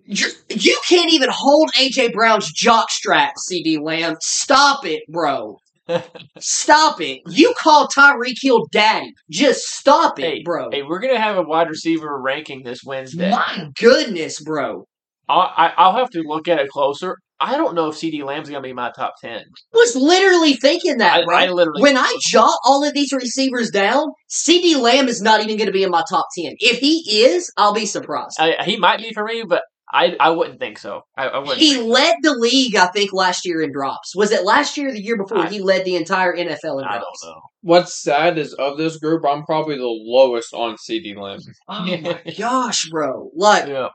You, 0.05 0.27
you 0.49 0.79
can't 0.87 1.11
even 1.11 1.29
hold 1.31 1.71
AJ 1.79 2.13
Brown's 2.13 2.51
jock 2.51 2.89
strap, 2.91 3.33
CeeDee 3.49 3.79
Lamb. 3.81 4.15
Stop 4.21 4.85
it, 4.85 5.03
bro. 5.09 5.57
Stop 6.39 7.01
it. 7.01 7.21
You 7.27 7.53
call 7.57 7.87
Tyreek 7.87 8.35
Hill 8.41 8.65
daddy. 8.71 9.11
Just 9.29 9.63
stop 9.63 10.17
it, 10.19 10.23
Hey, 10.23 10.41
bro. 10.43 10.69
hey, 10.71 10.83
we're 10.83 10.99
gonna 10.99 11.19
have 11.19 11.37
a 11.37 11.41
wide 11.41 11.69
receiver 11.69 12.21
ranking 12.21 12.63
this 12.63 12.81
Wednesday. 12.85 13.29
My 13.31 13.69
goodness, 13.79 14.39
bro. 14.41 14.85
I, 15.29 15.73
I'll 15.77 15.95
have 15.95 16.09
to 16.11 16.21
look 16.21 16.47
at 16.47 16.59
it 16.59 16.69
closer. 16.69 17.17
I 17.39 17.57
don't 17.57 17.75
know 17.75 17.89
if 17.89 17.95
CeeDee 17.95 18.23
Lamb's 18.23 18.49
gonna 18.49 18.61
be 18.61 18.73
my 18.73 18.91
top 18.95 19.15
ten. 19.21 19.43
Was 19.73 19.95
literally 19.95 20.53
thinking 20.53 20.97
that, 20.99 21.21
I, 21.21 21.25
bro. 21.25 21.35
I 21.37 21.47
literally 21.49 21.81
when 21.81 21.97
I 21.97 22.15
jot 22.21 22.55
all 22.65 22.83
of 22.87 22.93
these 22.93 23.11
receivers 23.11 23.69
down, 23.69 24.07
CeeDee 24.29 24.77
Lamb 24.79 25.07
is 25.07 25.21
not 25.21 25.41
even 25.41 25.57
going 25.57 25.67
to 25.67 25.73
be 25.73 25.83
in 25.83 25.89
my 25.91 26.03
top 26.09 26.25
10. 26.37 26.53
If 26.59 26.79
he 26.79 27.23
is, 27.25 27.51
I'll 27.57 27.73
be 27.73 27.85
surprised. 27.85 28.37
I, 28.39 28.63
he 28.63 28.77
might 28.77 28.99
be 28.99 29.11
for 29.13 29.25
me, 29.25 29.43
but 29.47 29.63
I 29.91 30.15
I 30.19 30.29
wouldn't 30.31 30.59
think 30.59 30.79
so. 30.79 31.01
I, 31.17 31.27
I 31.27 31.37
wouldn't. 31.39 31.57
He 31.59 31.75
think- 31.75 31.87
led 31.87 32.15
the 32.23 32.33
league, 32.35 32.75
I 32.75 32.87
think, 32.87 33.13
last 33.13 33.45
year 33.45 33.61
in 33.61 33.71
drops. 33.71 34.15
Was 34.15 34.31
it 34.31 34.43
last 34.43 34.77
year 34.77 34.89
or 34.89 34.91
the 34.91 35.01
year 35.03 35.17
before? 35.17 35.39
I- 35.39 35.49
he 35.49 35.59
led 35.59 35.85
the 35.85 35.95
entire 35.95 36.33
NFL 36.35 36.43
in 36.43 36.49
drops? 36.51 36.89
I 36.89 36.93
don't 36.99 37.35
know. 37.35 37.41
What's 37.61 38.01
sad 38.01 38.37
is 38.37 38.53
of 38.53 38.77
this 38.77 38.97
group, 38.97 39.23
I'm 39.27 39.43
probably 39.43 39.75
the 39.77 39.83
lowest 39.85 40.53
on 40.53 40.77
CeeDee 40.77 41.15
Lamb. 41.17 41.39
Oh 41.69 41.85
my 41.85 42.21
gosh, 42.37 42.89
bro. 42.89 43.29
Like, 43.35 43.67
Yeah. 43.67 43.89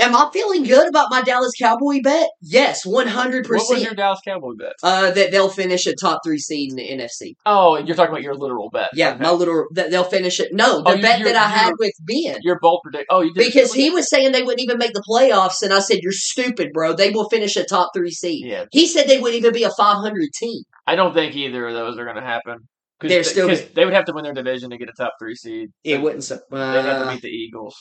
Am 0.00 0.16
I 0.16 0.28
feeling 0.32 0.64
good 0.64 0.88
about 0.88 1.06
my 1.10 1.22
Dallas 1.22 1.52
Cowboy 1.60 2.00
bet? 2.02 2.28
Yes, 2.42 2.84
100%. 2.86 3.48
What 3.48 3.70
was 3.70 3.82
your 3.82 3.94
Dallas 3.94 4.20
Cowboy 4.24 4.54
bet? 4.58 4.72
uh, 4.82 5.10
that 5.12 5.30
they'll 5.30 5.48
finish 5.48 5.86
a 5.86 5.94
top 5.94 6.20
three 6.24 6.38
seed 6.38 6.70
in 6.70 6.76
the 6.76 6.88
NFC. 6.88 7.34
Oh, 7.46 7.76
you're 7.76 7.94
talking 7.96 8.10
about 8.12 8.22
your 8.22 8.34
literal 8.34 8.70
bet. 8.70 8.90
Yeah, 8.94 9.10
Okay. 9.14 9.22
my 9.22 9.30
little, 9.30 9.66
that 9.74 9.90
they'll 9.90 10.04
finish 10.04 10.40
it. 10.40 10.48
No, 10.52 10.82
the 10.82 10.90
Oh, 10.90 10.94
you- 10.94 11.02
bet 11.02 11.22
that 11.24 11.36
I 11.36 11.48
had 11.48 11.72
with 11.78 11.92
Ben. 12.06 12.38
your 12.42 12.58
bold 12.60 12.80
predict. 12.82 13.06
Oh, 13.10 13.20
you 13.20 13.32
did 13.34 13.44
Because 13.44 13.72
he 13.72 13.90
was 13.90 14.08
saying 14.10 14.32
they 14.32 14.42
wouldn't 14.42 14.60
even 14.60 14.78
make 14.78 14.92
the 14.94 15.04
playoffs, 15.08 15.62
and 15.62 15.72
I 15.72 15.80
said, 15.80 15.98
You're 16.02 16.12
stupid, 16.12 16.70
bro. 16.72 16.92
They 16.94 17.10
will 17.10 17.28
finish 17.28 17.56
a 17.56 17.64
top 17.64 17.90
three 17.94 18.10
seed. 18.10 18.46
Yeah, 18.46 18.64
He 18.72 18.86
said 18.86 19.06
they 19.08 19.18
wouldn't 19.20 19.38
even 19.38 19.52
be 19.52 19.64
a 19.64 19.70
500 19.70 20.28
team. 20.34 20.62
I 20.86 20.96
don't 20.96 21.14
think 21.14 21.36
either 21.36 21.68
of 21.68 21.74
those 21.74 21.98
are 21.98 22.04
going 22.04 22.16
to 22.16 22.22
happen. 22.22 22.56
They're 23.00 23.22
th- 23.22 23.26
still- 23.26 23.48
they 23.74 23.84
would 23.84 23.94
have 23.94 24.04
to 24.06 24.12
win 24.12 24.24
their 24.24 24.34
division 24.34 24.70
to 24.70 24.76
get 24.76 24.88
a 24.88 24.92
top 24.92 25.14
three 25.18 25.34
seed. 25.34 25.68
It 25.84 26.02
wouldn't. 26.02 26.22
su- 26.24 26.38
They'd 26.50 26.58
have 26.58 26.84
to 27.02 27.06
Uh, 27.08 27.12
beat 27.14 27.22
the 27.22 27.28
Eagles. 27.28 27.74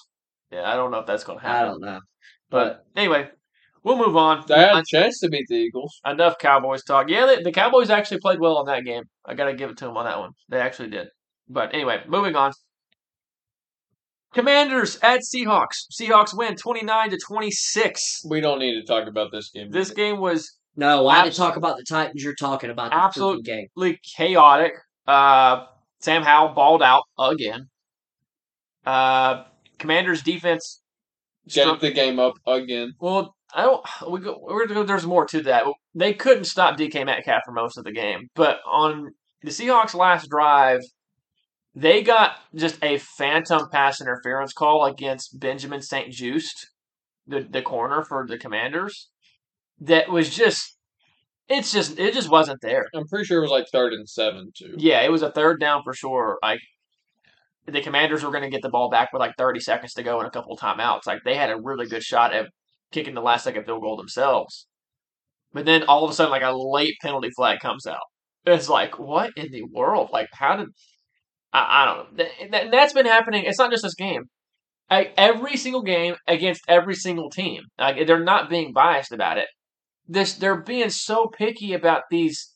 Yeah, 0.51 0.69
I 0.69 0.75
don't 0.75 0.91
know 0.91 0.99
if 0.99 1.05
that's 1.05 1.23
going 1.23 1.39
to 1.39 1.45
happen. 1.45 1.61
I 1.61 1.65
don't 1.65 1.81
know. 1.81 1.99
But 2.49 2.85
anyway, 2.95 3.29
we'll 3.83 3.97
move 3.97 4.15
on. 4.17 4.43
They 4.47 4.55
had 4.59 4.75
a 4.77 4.83
chance 4.83 5.19
to 5.19 5.29
beat 5.29 5.45
the 5.47 5.55
Eagles. 5.55 5.99
Enough 6.05 6.37
Cowboys 6.39 6.83
talk. 6.83 7.09
Yeah, 7.09 7.25
they, 7.27 7.43
the 7.43 7.51
Cowboys 7.51 7.89
actually 7.89 8.19
played 8.19 8.39
well 8.39 8.59
in 8.59 8.65
that 8.65 8.83
game. 8.85 9.03
I 9.25 9.35
got 9.35 9.45
to 9.45 9.53
give 9.53 9.69
it 9.69 9.77
to 9.77 9.85
them 9.85 9.97
on 9.97 10.05
that 10.05 10.17
one. 10.19 10.31
They 10.49 10.59
actually 10.59 10.89
did. 10.89 11.07
But 11.47 11.73
anyway, 11.73 12.01
moving 12.07 12.35
on. 12.35 12.53
Commanders 14.33 14.97
at 15.01 15.21
Seahawks. 15.21 15.85
Seahawks 15.91 16.35
win 16.37 16.55
29 16.55 17.09
to 17.11 17.17
26. 17.27 18.21
We 18.29 18.41
don't 18.41 18.59
need 18.59 18.79
to 18.79 18.83
talk 18.85 19.07
about 19.07 19.31
this 19.31 19.49
game. 19.49 19.71
This 19.71 19.89
game 19.91 20.19
was 20.19 20.57
No, 20.75 21.07
I 21.07 21.17
had 21.23 21.31
to 21.31 21.37
talk 21.37 21.55
about 21.55 21.77
the 21.77 21.83
Titans. 21.83 22.23
You're 22.23 22.35
talking 22.35 22.69
about 22.69 22.91
the 22.91 22.97
Absolute- 22.97 23.41
freaking 23.41 23.45
game. 23.45 23.65
absolutely 23.75 23.99
chaotic. 24.15 24.73
Uh, 25.07 25.65
Sam 25.99 26.21
Howell 26.23 26.53
balled 26.53 26.83
out 26.83 27.03
again. 27.17 27.69
Uh, 28.85 29.43
Commanders 29.79 30.21
defense. 30.21 30.81
Gave 31.47 31.79
the 31.79 31.91
game 31.91 32.19
up 32.19 32.33
again. 32.45 32.93
Well, 32.99 33.33
I 33.53 33.63
don't. 33.63 33.83
We 34.11 34.19
go. 34.19 34.37
We're, 34.41 34.67
go- 34.67 34.83
there's 34.83 35.05
more 35.07 35.25
to 35.27 35.41
that. 35.43 35.63
They 35.95 36.13
couldn't 36.13 36.43
stop 36.43 36.77
DK 36.77 37.05
Metcalf 37.05 37.41
for 37.45 37.51
most 37.51 37.77
of 37.77 37.83
the 37.85 37.91
game, 37.91 38.27
but 38.35 38.59
on 38.69 39.13
the 39.41 39.49
Seahawks' 39.49 39.95
last 39.95 40.29
drive, 40.29 40.81
they 41.73 42.03
got 42.03 42.33
just 42.53 42.77
a 42.83 42.99
phantom 42.99 43.67
pass 43.71 43.99
interference 44.01 44.53
call 44.53 44.85
against 44.85 45.39
Benjamin 45.39 45.81
St-Juste, 45.81 46.67
the 47.25 47.47
the 47.49 47.61
corner 47.63 48.03
for 48.03 48.27
the 48.27 48.37
Commanders. 48.37 49.09
That 49.79 50.09
was 50.09 50.29
just. 50.29 50.75
It's 51.47 51.71
just. 51.71 51.97
It 51.97 52.13
just 52.13 52.29
wasn't 52.29 52.61
there. 52.61 52.85
I'm 52.93 53.07
pretty 53.07 53.25
sure 53.25 53.39
it 53.39 53.41
was 53.41 53.49
like 53.49 53.65
third 53.71 53.93
and 53.93 54.07
seven 54.07 54.51
too. 54.55 54.75
Yeah, 54.77 55.01
it 55.01 55.11
was 55.11 55.23
a 55.23 55.31
third 55.31 55.59
down 55.59 55.81
for 55.83 55.93
sure. 55.95 56.37
Like 56.43 56.59
the 57.71 57.81
Commanders 57.81 58.23
were 58.23 58.31
going 58.31 58.43
to 58.43 58.49
get 58.49 58.61
the 58.61 58.69
ball 58.69 58.89
back 58.89 59.11
with 59.13 59.19
like 59.19 59.35
30 59.37 59.59
seconds 59.59 59.93
to 59.93 60.03
go 60.03 60.19
and 60.19 60.27
a 60.27 60.31
couple 60.31 60.53
of 60.53 60.59
timeouts. 60.59 61.05
Like 61.05 61.19
they 61.23 61.35
had 61.35 61.49
a 61.49 61.61
really 61.61 61.87
good 61.87 62.03
shot 62.03 62.33
at 62.33 62.47
kicking 62.91 63.13
the 63.13 63.21
last 63.21 63.43
second 63.43 63.65
field 63.65 63.81
goal 63.81 63.97
themselves. 63.97 64.67
But 65.53 65.65
then 65.65 65.83
all 65.83 66.03
of 66.03 66.11
a 66.11 66.13
sudden, 66.13 66.31
like 66.31 66.43
a 66.43 66.55
late 66.55 66.95
penalty 67.01 67.29
flag 67.35 67.59
comes 67.59 67.87
out. 67.87 68.01
It's 68.45 68.69
like, 68.69 68.99
what 68.99 69.31
in 69.35 69.51
the 69.51 69.63
world? 69.63 70.09
Like, 70.11 70.27
how 70.33 70.57
did 70.57 70.67
I, 71.51 71.81
I 71.81 71.85
don't 71.85 71.97
know. 71.97 72.23
That, 72.23 72.51
that, 72.51 72.71
that's 72.71 72.93
been 72.93 73.05
happening. 73.05 73.45
It's 73.45 73.59
not 73.59 73.71
just 73.71 73.83
this 73.83 73.95
game. 73.95 74.23
Every 74.89 75.55
single 75.55 75.83
game 75.83 76.15
against 76.27 76.63
every 76.67 76.95
single 76.95 77.29
team. 77.29 77.63
Like 77.77 78.07
they're 78.07 78.23
not 78.23 78.49
being 78.49 78.73
biased 78.73 79.11
about 79.11 79.37
it. 79.37 79.47
This 80.07 80.33
they're 80.33 80.61
being 80.61 80.89
so 80.89 81.27
picky 81.27 81.73
about 81.73 82.03
these 82.09 82.55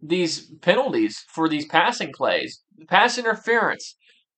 these 0.00 0.50
penalties 0.62 1.22
for 1.34 1.48
these 1.48 1.66
passing 1.66 2.12
plays, 2.16 2.62
the 2.76 2.86
pass 2.86 3.18
interference, 3.18 3.96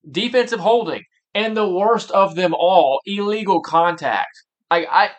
defensive 0.08 0.60
holding, 0.60 1.02
and 1.34 1.56
the 1.56 1.68
worst 1.68 2.10
of 2.10 2.34
them 2.34 2.54
all, 2.54 3.00
illegal 3.06 3.60
contact. 3.60 4.44
I, 4.70 4.86
I 4.86 5.10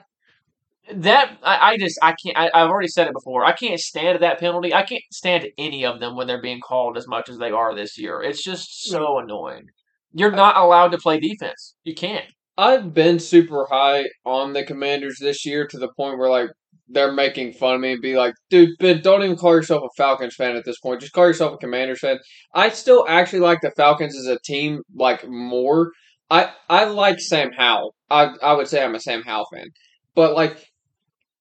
that 0.94 1.38
I, 1.44 1.72
I 1.72 1.78
just 1.78 2.00
I 2.02 2.14
can't. 2.14 2.38
I, 2.38 2.50
I've 2.54 2.70
already 2.70 2.88
said 2.88 3.08
it 3.08 3.14
before. 3.14 3.46
I 3.46 3.54
can't 3.54 3.80
stand 3.80 4.22
that 4.22 4.40
penalty. 4.40 4.74
I 4.74 4.84
can't 4.84 5.04
stand 5.12 5.48
any 5.58 5.86
of 5.86 6.00
them 6.00 6.16
when 6.16 6.28
they're 6.28 6.42
being 6.42 6.62
called 6.62 6.98
as 6.98 7.08
much 7.08 7.30
as 7.30 7.38
they 7.38 7.52
are 7.52 7.76
this 7.76 7.98
year. 7.98 8.22
It's 8.22 8.44
just 8.44 8.86
so 8.86 9.20
annoying. 9.20 9.70
You're 10.14 10.34
uh, 10.34 10.36
not 10.36 10.58
allowed 10.58 10.90
to 10.90 10.98
play 10.98 11.20
defense. 11.20 11.76
You 11.84 11.96
can't. 11.96 12.26
I've 12.58 12.94
been 12.94 13.20
super 13.20 13.68
high 13.70 14.06
on 14.26 14.54
the 14.54 14.64
Commanders 14.64 15.18
this 15.20 15.46
year 15.46 15.66
to 15.68 15.78
the 15.78 15.92
point 15.94 16.18
where 16.18 16.30
like 16.30 16.50
they're 16.92 17.12
making 17.12 17.54
fun 17.54 17.76
of 17.76 17.82
me 17.82 17.94
and 17.94 18.02
be 18.02 18.16
like, 18.16 18.34
dude, 18.50 18.78
Ben, 18.80 19.02
don't 19.02 19.24
even 19.24 19.38
call 19.38 19.56
yourself 19.56 19.84
a 19.84 19.90
Falcons 19.96 20.36
fan 20.36 20.56
at 20.56 20.66
this 20.66 20.80
point. 20.80 21.02
Just 21.02 21.14
call 21.14 21.28
yourself 21.28 21.54
a 21.54 21.58
Commanders 21.58 22.00
fan. 22.00 22.20
I 22.54 22.70
still 22.70 23.06
actually 23.08 23.40
like 23.40 23.62
the 23.62 23.72
Falcons 23.72 24.16
as 24.18 24.28
a 24.28 24.40
team 24.44 24.82
like 24.96 25.28
more. 25.28 25.92
I 26.30 26.52
I 26.70 26.86
like 26.86 27.20
Sam 27.20 27.52
Howell. 27.58 27.96
I 28.10 28.30
I 28.42 28.54
would 28.54 28.68
say 28.68 28.84
I'm 28.84 28.96
a 28.96 29.00
Sam 29.00 29.24
Howell 29.24 29.48
fan. 29.54 29.68
But 30.16 30.36
like 30.36 30.58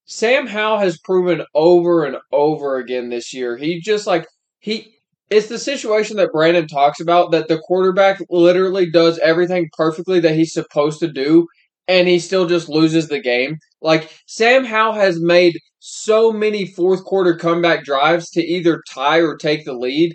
Sam 0.05 0.47
Howell 0.47 0.79
has 0.79 0.99
proven 0.99 1.45
over 1.55 2.05
and 2.05 2.17
over 2.33 2.77
again 2.77 3.11
this 3.11 3.33
year. 3.33 3.57
He 3.57 3.81
just 3.81 4.07
like 4.07 4.27
he 4.59 4.95
it's 5.31 5.47
the 5.47 5.59
situation 5.59 6.17
that 6.17 6.33
Brandon 6.33 6.67
talks 6.67 7.01
about 7.01 7.31
that 7.31 7.47
the 7.47 7.59
quarterback 7.59 8.21
literally 8.29 8.91
does 8.91 9.19
everything 9.21 9.71
perfectly 9.77 10.19
that 10.21 10.35
he's 10.35 10.53
supposed 10.53 10.99
to 11.01 11.13
do 11.13 11.47
and 11.91 12.07
he 12.07 12.21
still 12.21 12.47
just 12.47 12.69
loses 12.69 13.09
the 13.09 13.21
game. 13.21 13.59
Like 13.83 14.13
Sam 14.27 14.65
Howell 14.65 14.93
has 14.95 15.21
made 15.21 15.59
so 15.81 16.33
many 16.33 16.65
fourth 16.65 17.05
quarter 17.05 17.35
comeback 17.35 17.85
drives 17.85 18.31
to 18.31 18.43
either 18.43 18.81
tie 18.89 19.21
or 19.21 19.37
take 19.37 19.65
the 19.65 19.73
lead 19.73 20.15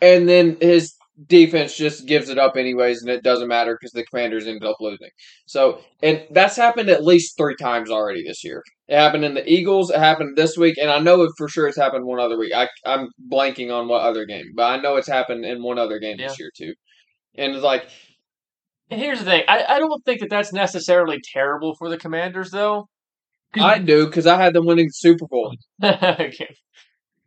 and 0.00 0.28
then 0.28 0.56
his 0.60 0.94
defense 1.28 1.76
just 1.76 2.06
gives 2.08 2.28
it 2.28 2.38
up 2.38 2.56
anyways 2.56 3.02
and 3.02 3.10
it 3.10 3.22
doesn't 3.22 3.46
matter 3.46 3.78
because 3.78 3.92
the 3.92 4.04
commanders 4.06 4.48
ended 4.48 4.64
up 4.64 4.78
losing. 4.80 5.10
So 5.46 5.80
and 6.02 6.26
that's 6.32 6.56
happened 6.56 6.88
at 6.88 7.04
least 7.04 7.36
three 7.36 7.54
times 7.54 7.88
already 7.88 8.24
this 8.24 8.42
year. 8.42 8.64
It 8.88 8.96
happened 8.96 9.24
in 9.24 9.34
the 9.34 9.48
eagles 9.48 9.90
it 9.90 10.00
happened 10.00 10.36
this 10.36 10.56
week 10.56 10.76
and 10.76 10.90
i 10.90 10.98
know 10.98 11.22
it 11.22 11.30
for 11.38 11.48
sure 11.48 11.68
it's 11.68 11.78
happened 11.78 12.04
one 12.04 12.18
other 12.18 12.36
week. 12.36 12.52
I, 12.52 12.68
i'm 12.84 13.08
blanking 13.30 13.72
on 13.72 13.86
what 13.86 14.02
other 14.02 14.24
game 14.24 14.46
but 14.56 14.64
i 14.64 14.76
know 14.80 14.96
it's 14.96 15.06
happened 15.08 15.44
in 15.44 15.62
one 15.62 15.78
other 15.78 16.00
game 16.00 16.16
this 16.16 16.40
year 16.40 16.50
too. 16.56 16.74
And 17.36 17.54
it's 17.54 17.62
like 17.62 17.86
here's 18.92 19.18
the 19.18 19.24
thing. 19.24 19.42
I, 19.48 19.64
I 19.68 19.78
don't 19.78 20.04
think 20.04 20.20
that 20.20 20.30
that's 20.30 20.52
necessarily 20.52 21.18
terrible 21.32 21.74
for 21.78 21.88
the 21.88 21.98
Commanders, 21.98 22.50
though. 22.50 22.88
i 23.54 23.78
do 23.78 24.06
because 24.06 24.26
i 24.26 24.40
had 24.40 24.54
them 24.54 24.64
winning 24.66 24.86
the 24.86 24.92
super 24.92 25.26
bowl 25.26 25.54
okay. 25.84 26.48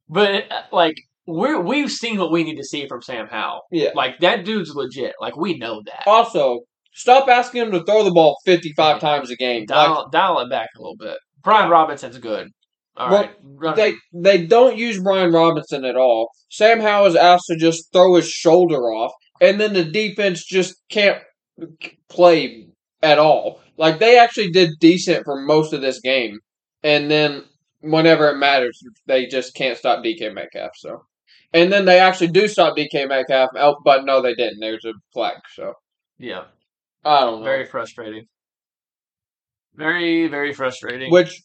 But 0.10 0.52
uh, 0.52 0.62
like 0.72 0.96
we're 1.28 1.60
we've 1.62 1.92
seen 1.92 2.20
what 2.20 2.32
we 2.32 2.44
need 2.44 2.58
to 2.58 2.64
see 2.64 2.88
from 2.88 3.02
Sam 3.02 3.28
Howell. 3.28 3.64
yeah 3.72 3.90
Like 3.96 4.20
that 4.20 4.46
dude's 4.46 4.74
legit. 4.76 5.14
Like 5.20 5.36
we 5.36 5.58
know 5.58 5.82
that. 5.86 6.04
also 6.08 6.62
stop 6.94 7.28
asking 7.28 7.64
him 7.64 7.72
to 7.72 7.84
throw 7.84 8.04
the 8.04 8.12
ball 8.12 8.38
55 8.46 9.00
times 9.00 9.30
a 9.32 9.36
game 9.36 9.62
like, 9.62 9.68
Dial, 9.68 10.10
dial 10.12 10.40
it 10.40 10.50
back 10.50 10.70
a 10.78 10.82
little 10.82 10.96
bit. 10.98 11.18
Brian 11.44 11.70
Robinson's 11.70 12.18
good. 12.20 12.50
All 12.98 13.10
Well, 13.10 13.30
right. 13.44 13.76
They 13.76 13.94
they 14.14 14.46
don't 14.46 14.78
use 14.78 15.02
Brian 15.02 15.34
Robinson 15.34 15.84
at 15.86 15.96
all. 15.98 16.30
Sam 16.50 16.80
Howell 16.80 17.08
is 17.08 17.16
asked 17.16 17.46
to 17.50 17.58
just 17.58 17.92
throw 17.92 18.16
his 18.16 18.30
shoulder 18.30 18.78
off, 18.94 19.12
and 19.42 19.60
then 19.60 19.74
the 19.74 19.84
defense 19.84 20.46
just 20.46 20.76
can't 20.90 21.18
play 22.10 22.68
at 23.02 23.20
all. 23.20 23.62
Like 23.78 24.00
they 24.00 24.18
actually 24.18 24.52
did 24.52 24.72
decent 24.80 25.26
for 25.26 25.40
most 25.42 25.74
of 25.74 25.82
this 25.82 26.00
game, 26.00 26.40
and 26.84 27.10
then 27.12 27.44
whenever 27.82 28.30
it 28.30 28.38
matters, 28.38 28.82
they 29.06 29.28
just 29.28 29.54
can't 29.54 29.78
stop 29.78 30.04
DK 30.04 30.34
Metcalf. 30.34 30.72
So, 30.76 31.04
and 31.54 31.72
then 31.72 31.86
they 31.86 32.00
actually 32.00 32.30
do 32.30 32.48
stop 32.48 32.78
DK 32.78 33.08
Metcalf, 33.08 33.50
oh, 33.56 33.76
but 33.84 34.06
no, 34.06 34.22
they 34.22 34.34
didn't. 34.34 34.60
There's 34.60 34.86
a 34.86 34.94
flag. 35.14 35.38
So 35.54 35.74
yeah. 36.18 36.46
I 37.04 37.22
don't 37.22 37.40
know. 37.40 37.46
Very 37.46 37.66
frustrating. 37.66 38.26
Very 39.76 40.28
very 40.28 40.54
frustrating. 40.54 41.12
Which 41.12 41.42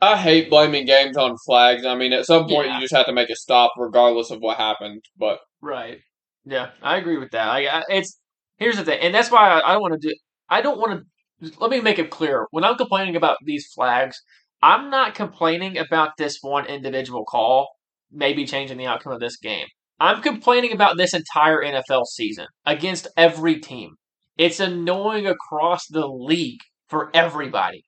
I 0.00 0.16
hate 0.16 0.50
blaming 0.50 0.84
games 0.84 1.16
on 1.16 1.36
flags. 1.46 1.86
I 1.86 1.94
mean, 1.94 2.12
at 2.12 2.26
some 2.26 2.46
point 2.46 2.68
Yeah. 2.68 2.74
you 2.76 2.80
just 2.82 2.94
have 2.94 3.06
to 3.06 3.12
make 3.12 3.30
a 3.30 3.34
stop, 3.36 3.72
regardless 3.78 4.30
of 4.30 4.40
what 4.40 4.58
happened. 4.58 5.02
But 5.16 5.38
Right. 5.62 6.00
Yeah, 6.44 6.70
I 6.82 6.98
agree 6.98 7.16
with 7.16 7.30
that. 7.32 7.48
I, 7.48 7.66
I 7.66 7.82
it's 7.88 8.20
here's 8.56 8.76
the 8.76 8.84
thing, 8.84 9.00
and 9.00 9.14
that's 9.14 9.30
why 9.30 9.48
I, 9.48 9.70
I 9.70 9.72
don't 9.72 9.82
want 9.82 10.00
to 10.00 10.08
do. 10.08 10.14
I 10.48 10.60
don't 10.60 10.78
want 10.78 11.00
to. 11.40 11.52
Let 11.58 11.70
me 11.70 11.80
make 11.80 11.98
it 11.98 12.10
clear. 12.10 12.46
When 12.50 12.64
I'm 12.64 12.76
complaining 12.76 13.16
about 13.16 13.36
these 13.44 13.66
flags, 13.74 14.20
I'm 14.62 14.90
not 14.90 15.14
complaining 15.14 15.76
about 15.76 16.12
this 16.16 16.38
one 16.40 16.66
individual 16.66 17.24
call, 17.24 17.68
maybe 18.10 18.46
changing 18.46 18.78
the 18.78 18.86
outcome 18.86 19.12
of 19.12 19.20
this 19.20 19.36
game. 19.36 19.66
I'm 19.98 20.22
complaining 20.22 20.72
about 20.72 20.96
this 20.96 21.14
entire 21.14 21.62
NFL 21.62 22.06
season 22.06 22.46
against 22.64 23.08
every 23.16 23.60
team. 23.60 23.96
It's 24.36 24.60
annoying 24.60 25.26
across 25.26 25.86
the 25.88 26.06
league 26.06 26.60
for 26.88 27.10
everybody. 27.14 27.84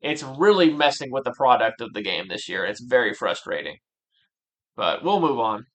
It's 0.00 0.24
really 0.24 0.72
messing 0.72 1.12
with 1.12 1.24
the 1.24 1.32
product 1.32 1.80
of 1.80 1.92
the 1.92 2.02
game 2.02 2.28
this 2.28 2.48
year. 2.48 2.64
It's 2.64 2.82
very 2.82 3.14
frustrating. 3.14 3.76
But 4.76 5.04
we'll 5.04 5.20
move 5.20 5.38
on. 5.38 5.66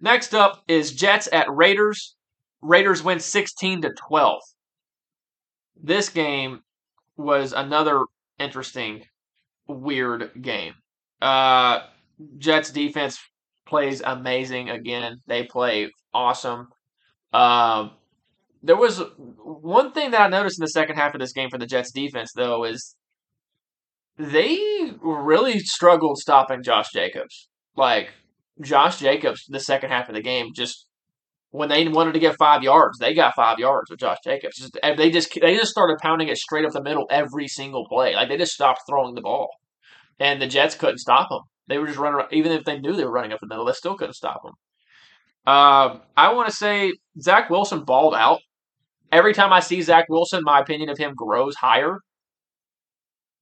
Next 0.00 0.34
up 0.34 0.62
is 0.68 0.92
Jets 0.92 1.28
at 1.32 1.46
Raiders. 1.50 2.16
Raiders 2.62 3.02
win 3.02 3.18
16 3.18 3.82
to 3.82 3.90
12. 3.90 4.40
This 5.82 6.08
game 6.08 6.60
was 7.16 7.52
another 7.52 8.04
interesting, 8.38 9.04
weird 9.66 10.30
game. 10.40 10.74
Uh, 11.20 11.80
Jets 12.38 12.70
defense 12.70 13.18
plays 13.66 14.00
amazing 14.04 14.70
again. 14.70 15.18
They 15.26 15.44
play 15.44 15.90
awesome. 16.14 16.68
Um, 17.32 17.92
there 18.62 18.76
was 18.76 19.02
one 19.18 19.92
thing 19.92 20.12
that 20.12 20.20
I 20.20 20.28
noticed 20.28 20.58
in 20.58 20.62
the 20.62 20.68
second 20.68 20.96
half 20.96 21.14
of 21.14 21.20
this 21.20 21.32
game 21.32 21.50
for 21.50 21.58
the 21.58 21.66
Jets 21.66 21.90
defense, 21.90 22.32
though, 22.34 22.64
is 22.64 22.94
they 24.18 24.92
really 25.00 25.58
struggled 25.58 26.18
stopping 26.18 26.62
Josh 26.62 26.92
Jacobs. 26.92 27.48
Like, 27.76 28.10
Josh 28.60 28.98
Jacobs, 28.98 29.46
the 29.48 29.58
second 29.58 29.90
half 29.90 30.08
of 30.08 30.14
the 30.14 30.22
game, 30.22 30.52
just 30.54 30.86
when 31.52 31.68
they 31.68 31.86
wanted 31.86 32.14
to 32.14 32.18
get 32.18 32.36
five 32.38 32.62
yards, 32.62 32.98
they 32.98 33.14
got 33.14 33.34
five 33.34 33.58
yards 33.58 33.90
with 33.90 34.00
Josh 34.00 34.16
Jacobs. 34.24 34.70
They 34.82 35.10
just 35.10 35.38
they 35.40 35.54
just 35.54 35.70
started 35.70 35.98
pounding 35.98 36.28
it 36.28 36.38
straight 36.38 36.64
up 36.64 36.72
the 36.72 36.82
middle 36.82 37.06
every 37.10 37.46
single 37.46 37.86
play. 37.86 38.14
Like 38.14 38.28
they 38.28 38.38
just 38.38 38.54
stopped 38.54 38.80
throwing 38.88 39.14
the 39.14 39.20
ball, 39.20 39.50
and 40.18 40.40
the 40.40 40.46
Jets 40.46 40.74
couldn't 40.74 40.98
stop 40.98 41.28
them. 41.28 41.42
They 41.68 41.78
were 41.78 41.86
just 41.86 41.98
running, 41.98 42.16
around- 42.20 42.32
even 42.32 42.52
if 42.52 42.64
they 42.64 42.78
knew 42.80 42.94
they 42.94 43.04
were 43.04 43.12
running 43.12 43.32
up 43.32 43.40
the 43.40 43.46
middle, 43.46 43.66
they 43.66 43.72
still 43.72 43.96
couldn't 43.96 44.14
stop 44.14 44.42
them. 44.42 44.54
Um, 45.46 46.02
I 46.16 46.32
want 46.32 46.48
to 46.48 46.54
say 46.54 46.92
Zach 47.20 47.50
Wilson 47.50 47.84
balled 47.84 48.14
out. 48.14 48.40
Every 49.12 49.34
time 49.34 49.52
I 49.52 49.60
see 49.60 49.82
Zach 49.82 50.06
Wilson, 50.08 50.40
my 50.42 50.58
opinion 50.58 50.88
of 50.88 50.96
him 50.96 51.12
grows 51.14 51.54
higher. 51.56 51.98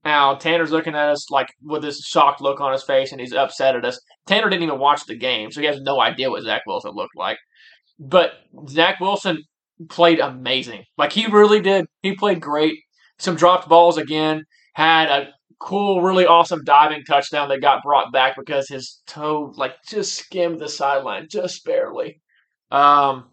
Now 0.04 0.34
Tanner's 0.34 0.72
looking 0.72 0.94
at 0.96 1.10
us 1.10 1.30
like 1.30 1.48
with 1.62 1.82
this 1.82 2.00
shocked 2.04 2.40
look 2.40 2.60
on 2.60 2.72
his 2.72 2.82
face, 2.82 3.12
and 3.12 3.20
he's 3.20 3.32
upset 3.32 3.76
at 3.76 3.84
us. 3.84 4.00
Tanner 4.26 4.50
didn't 4.50 4.64
even 4.64 4.80
watch 4.80 5.04
the 5.06 5.16
game, 5.16 5.52
so 5.52 5.60
he 5.60 5.66
has 5.68 5.80
no 5.80 6.00
idea 6.00 6.28
what 6.28 6.42
Zach 6.42 6.62
Wilson 6.66 6.92
looked 6.94 7.16
like. 7.16 7.38
But 8.00 8.32
Zach 8.66 8.98
Wilson 8.98 9.44
played 9.90 10.18
amazing. 10.18 10.84
Like 10.96 11.12
he 11.12 11.26
really 11.26 11.60
did. 11.60 11.86
He 12.02 12.14
played 12.16 12.40
great. 12.40 12.78
Some 13.18 13.36
dropped 13.36 13.68
balls 13.68 13.98
again. 13.98 14.44
Had 14.74 15.08
a 15.10 15.28
cool, 15.58 16.00
really 16.00 16.24
awesome 16.24 16.64
diving 16.64 17.04
touchdown 17.04 17.50
that 17.50 17.60
got 17.60 17.82
brought 17.82 18.12
back 18.12 18.34
because 18.36 18.68
his 18.68 19.02
toe 19.06 19.52
like 19.56 19.74
just 19.86 20.14
skimmed 20.14 20.58
the 20.58 20.68
sideline 20.68 21.28
just 21.30 21.64
barely. 21.64 22.20
Um, 22.70 23.28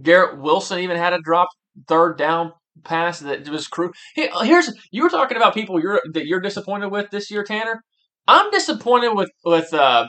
Garrett 0.00 0.40
Wilson 0.40 0.78
even 0.78 0.96
had 0.96 1.12
a 1.12 1.20
drop 1.20 1.48
third 1.86 2.16
down 2.16 2.52
pass 2.84 3.20
that 3.20 3.46
was 3.48 3.68
crucial. 3.68 3.94
Here's 4.14 4.72
you 4.90 5.02
were 5.02 5.10
talking 5.10 5.36
about 5.36 5.52
people 5.54 5.80
you're 5.80 6.00
that 6.12 6.26
you're 6.26 6.40
disappointed 6.40 6.88
with 6.90 7.10
this 7.10 7.30
year, 7.30 7.44
Tanner. 7.44 7.82
I'm 8.26 8.50
disappointed 8.50 9.14
with 9.14 9.30
with 9.44 9.74
uh, 9.74 10.06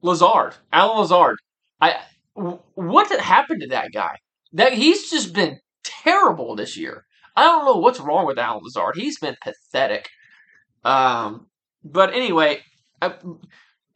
Lazard, 0.00 0.54
Allen 0.72 1.00
Lazard. 1.00 1.36
I 1.80 1.96
w- 2.36 2.58
what 2.74 3.20
happened 3.20 3.62
to 3.62 3.68
that 3.68 3.92
guy? 3.92 4.16
That 4.52 4.72
he's 4.72 5.10
just 5.10 5.34
been 5.34 5.58
terrible 5.84 6.56
this 6.56 6.76
year. 6.76 7.04
I 7.34 7.44
don't 7.44 7.64
know 7.64 7.76
what's 7.76 8.00
wrong 8.00 8.26
with 8.26 8.38
Allen 8.38 8.62
Lazard. 8.64 8.96
He's 8.96 9.18
been 9.18 9.36
pathetic. 9.42 10.08
Um, 10.84 11.48
but 11.84 12.14
anyway, 12.14 12.60
I, 13.02 13.14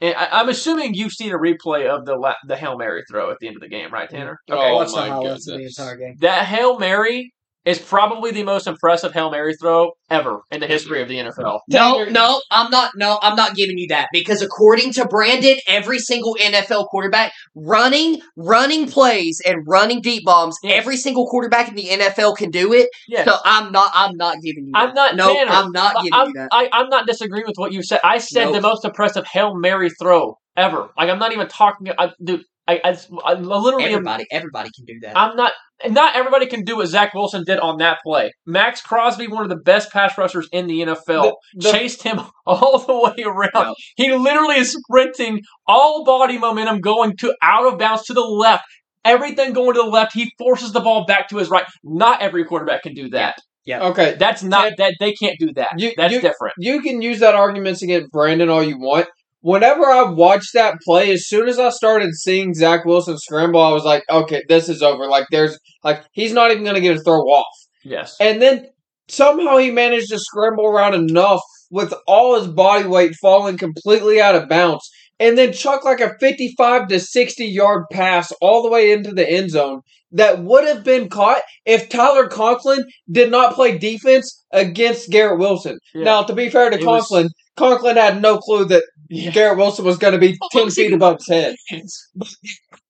I, 0.03 0.28
I'm 0.33 0.49
assuming 0.49 0.95
you've 0.95 1.12
seen 1.12 1.33
a 1.33 1.39
replay 1.39 1.87
of 1.87 2.05
the 2.05 2.16
la- 2.16 2.35
the 2.47 2.57
hail 2.57 2.76
mary 2.76 3.03
throw 3.11 3.31
at 3.31 3.39
the 3.41 3.47
end 3.47 3.57
of 3.57 3.62
the 3.62 3.68
game, 3.68 3.93
right, 3.93 4.11
Tanner? 4.11 4.39
Oh, 4.51 4.59
I 4.59 4.85
the 4.85 4.93
my 4.93 5.09
highlights 5.09 5.47
of 5.47 5.53
the 5.55 5.59
goodness. 5.59 5.78
entire 5.78 5.97
game. 5.97 6.16
That 6.20 6.47
hail 6.47 6.78
mary 6.78 7.33
is 7.65 7.79
probably 7.79 8.31
the 8.31 8.43
most 8.43 8.67
impressive 8.67 9.13
hail 9.13 9.31
mary 9.31 9.55
throw 9.55 9.91
ever 10.09 10.41
in 10.51 10.61
the 10.61 10.67
history 10.67 11.03
of 11.03 11.09
the 11.09 11.17
NFL. 11.17 11.61
No, 11.69 12.05
no, 12.05 12.41
I'm 12.51 12.71
not. 12.71 12.93
No, 12.97 13.19
I'm 13.21 13.37
not 13.37 13.55
giving 13.55 13.77
you 13.79 13.87
that 13.89 14.09
because 14.13 14.41
according 14.43 14.93
to 14.95 15.05
Brandon, 15.07 15.57
every 15.67 15.99
single 15.99 16.37
NFL 16.41 16.89
quarterback 16.89 17.33
running, 17.55 18.21
running 18.37 18.89
plays 18.89 19.41
and 19.47 19.59
running 19.69 20.01
deep 20.01 20.25
bombs, 20.25 20.57
Yes. 20.63 20.79
every 20.79 20.97
single 20.97 21.27
quarterback 21.27 21.69
in 21.69 21.75
the 21.75 21.89
NFL 21.89 22.37
can 22.37 22.51
do 22.51 22.73
it. 22.73 22.89
Yes. 23.09 23.27
So 23.27 23.37
I'm 23.45 23.71
not. 23.73 23.91
I'm 23.95 24.17
not 24.17 24.37
giving 24.43 24.67
you. 24.67 24.73
That. 24.73 24.89
I'm 24.89 24.95
not. 24.95 25.17
No, 25.17 25.35
Tanner, 25.35 25.51
I'm 25.51 25.71
not 25.73 25.97
giving 25.97 26.13
I'm, 26.15 26.29
you 26.29 26.35
that. 26.35 26.49
I, 26.53 26.69
I'm 26.73 26.89
not 26.89 27.07
disagreeing 27.07 27.45
with 27.47 27.57
what 27.57 27.73
you 27.73 27.83
said. 27.83 28.01
I 28.03 28.19
said 28.19 28.47
Nope. 28.47 28.55
the 28.55 28.61
most 28.63 28.85
impressive 28.85 29.27
hail 29.27 29.55
mary 29.55 29.91
throw 29.91 30.37
ever. 30.57 30.89
Like 30.97 31.11
I'm 31.11 31.19
not 31.19 31.33
even 31.33 31.47
talking. 31.49 31.89
I, 31.99 32.11
dude, 32.25 32.43
I, 32.75 32.81
I, 32.91 32.97
I 33.25 33.35
literally 33.35 33.85
am 33.87 33.93
Everybody, 33.93 34.27
everybody 34.31 34.71
can 34.75 34.85
do 34.87 34.99
that. 35.03 35.16
I'm 35.16 35.37
not. 35.37 35.53
Not 35.89 36.14
everybody 36.14 36.47
can 36.47 36.62
do 36.64 36.77
what 36.77 36.89
Zach 36.89 37.14
Wilson 37.14 37.43
did 37.47 37.59
on 37.59 37.79
that 37.79 38.01
play. 38.05 38.33
Maxx 38.45 38.83
Crosby, 38.83 39.29
one 39.29 39.45
of 39.45 39.49
the 39.49 39.57
best 39.57 39.91
pass 39.91 40.18
rushers 40.18 40.47
in 40.53 40.66
the 40.66 40.81
NFL, 40.83 41.05
The- 41.07 41.37
the- 41.55 41.73
chased 41.73 42.03
him 42.03 42.21
all 42.47 42.79
the 42.81 42.95
way 42.95 43.25
around. 43.25 43.51
Yeah. 43.55 43.73
He 43.97 44.12
literally 44.14 44.57
is 44.57 44.73
sprinting, 44.79 45.41
all 45.66 46.05
body 46.05 46.37
momentum 46.37 46.81
going 46.81 47.16
to 47.21 47.35
out 47.43 47.66
of 47.73 47.79
bounds 47.79 48.05
to 48.05 48.12
the 48.12 48.21
left. 48.21 48.64
Everything 49.07 49.55
going 49.55 49.73
to 49.75 49.81
the 49.83 49.89
left. 49.89 50.12
He 50.12 50.31
forces 50.39 50.73
the 50.73 50.81
ball 50.81 51.07
back 51.07 51.31
to 51.31 51.39
his 51.39 51.49
right. 51.49 51.64
Not 51.83 52.21
every 52.21 52.45
quarterback 52.45 52.83
can 52.83 52.93
do 52.93 53.09
that. 53.11 53.37
Yeah. 53.64 53.89
Okay, 53.89 54.16
That's 54.18 54.43
not 54.43 54.73
that 54.77 54.95
they 55.01 55.12
can't 55.14 55.37
do 55.39 55.53
that. 55.55 55.71
You- 55.79 55.93
That's 55.97 56.12
you- 56.12 56.21
different. 56.21 56.55
you 56.59 56.83
can 56.83 57.01
use 57.01 57.21
that 57.21 57.35
argument 57.35 57.81
against 57.81 58.11
Brandon 58.11 58.51
all 58.51 58.62
you 58.62 58.79
want. 58.79 59.07
Whenever 59.43 59.84
I 59.86 60.03
watched 60.11 60.53
that 60.55 60.76
play, 60.84 61.11
as 61.12 61.26
soon 61.26 61.49
as 61.49 61.59
I 61.59 61.70
started 61.70 62.14
seeing 62.14 62.53
Zach 62.55 62.84
Wilson 62.84 63.16
scramble, 63.18 63.61
I 63.62 63.72
was 63.72 63.84
like, 63.84 64.05
okay, 64.11 64.43
this 64.49 64.68
is 64.68 64.82
over. 64.82 65.07
Like, 65.09 65.26
there's, 65.30 65.59
like, 65.82 66.05
he's 66.12 66.32
not 66.32 66.51
even 66.51 66.62
going 66.64 66.74
to 66.74 66.80
get 66.80 66.99
a 66.99 67.01
throw 67.01 67.20
off. 67.22 67.47
Yes. 67.82 68.16
And 68.20 68.43
then 68.43 68.66
somehow 69.09 69.57
he 69.57 69.70
managed 69.70 70.11
to 70.11 70.18
scramble 70.18 70.66
around 70.66 70.95
enough 70.95 71.41
with 71.70 71.95
all 72.07 72.38
his 72.38 72.49
body 72.49 72.86
weight 72.86 73.14
falling 73.20 73.57
completely 73.57 74.20
out 74.20 74.34
of 74.34 74.49
bounds. 74.49 74.88
And 75.18 75.36
then 75.36 75.53
chuck 75.53 75.84
like 75.84 76.01
a 76.01 76.16
55 76.18 76.88
to 76.88 76.99
60 77.01 77.45
yard 77.45 77.84
pass 77.93 78.32
all 78.41 78.62
the 78.62 78.70
way 78.70 78.91
into 78.91 79.11
the 79.12 79.30
end 79.30 79.51
zone 79.51 79.82
that 80.12 80.43
would 80.43 80.66
have 80.66 80.82
been 80.82 81.09
caught 81.09 81.43
if 81.64 81.88
Tyler 81.88 82.26
Conklin 82.26 82.84
did 83.11 83.30
not 83.30 83.55
play 83.55 83.78
defense 83.78 84.45
against 84.53 85.11
Garrett 85.11 85.38
Wilson. 85.38 85.78
Yeah. 85.95 86.05
Now, 86.05 86.22
to 86.24 86.32
be 86.34 86.49
fair 86.49 86.70
to 86.70 86.76
It 86.78 86.84
was- 86.84 87.03
Conklin, 87.07 87.28
Conklin 87.57 87.97
had 87.97 88.20
no 88.22 88.38
clue 88.38 88.64
that 88.66 88.82
Yeah. 89.13 89.31
Garrett 89.33 89.59
Wilson 89.59 89.85
was 89.85 89.99
going 89.99 90.13
to 90.13 90.19
be 90.19 90.39
Oh, 90.41 90.49
10 90.53 90.71
feet 90.71 90.93
above 90.93 91.19
his 91.19 91.29
head. 91.29 91.57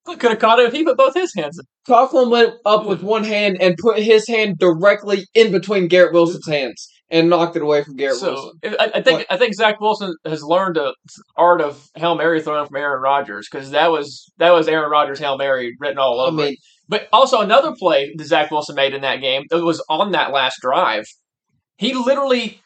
Could 0.06 0.22
have 0.30 0.38
caught 0.38 0.58
it 0.58 0.66
if 0.66 0.72
he 0.72 0.84
put 0.84 0.96
both 0.96 1.14
his 1.14 1.32
hands 1.34 1.58
in. 1.58 1.64
Conklin 1.86 2.30
went 2.30 2.54
up 2.66 2.84
with 2.84 3.02
one 3.02 3.24
hand 3.24 3.58
and 3.60 3.76
put 3.78 3.98
his 3.98 4.26
hand 4.28 4.58
directly 4.58 5.26
in 5.34 5.52
between 5.52 5.88
Garrett 5.88 6.12
Wilson's 6.12 6.46
hands 6.46 6.88
and 7.10 7.30
knocked 7.30 7.56
it 7.56 7.62
away 7.62 7.84
from 7.84 7.96
Garrett 7.96 8.16
So 8.18 8.32
Wilson. 8.62 8.76
I, 8.80 8.90
I 8.96 9.02
think 9.02 9.26
I 9.30 9.36
think 9.36 9.54
Zach 9.54 9.80
Wilson 9.80 10.14
has 10.26 10.42
learned 10.42 10.76
the 10.76 10.94
art 11.36 11.60
of 11.60 11.88
hail 11.94 12.16
mary 12.16 12.42
throwing 12.42 12.66
from 12.66 12.76
Aaron 12.76 13.00
Rodgers 13.02 13.48
because 13.50 13.70
that 13.70 13.90
was 13.90 14.30
that 14.38 14.50
was 14.50 14.68
Aaron 14.68 14.90
Rodgers 14.90 15.18
hail 15.20 15.38
mary 15.38 15.76
written 15.78 15.98
all 15.98 16.20
I 16.20 16.26
over. 16.28 16.42
it. 16.44 16.58
But 16.88 17.08
also 17.12 17.40
another 17.40 17.72
play 17.78 18.12
that 18.16 18.24
Zach 18.26 18.50
Wilson 18.50 18.74
made 18.74 18.94
in 18.94 19.02
that 19.02 19.20
game, 19.20 19.44
it 19.50 19.62
was 19.62 19.82
on 19.88 20.10
that 20.12 20.32
last 20.32 20.58
drive. 20.60 21.04
He 21.76 21.94
literally 21.94 22.60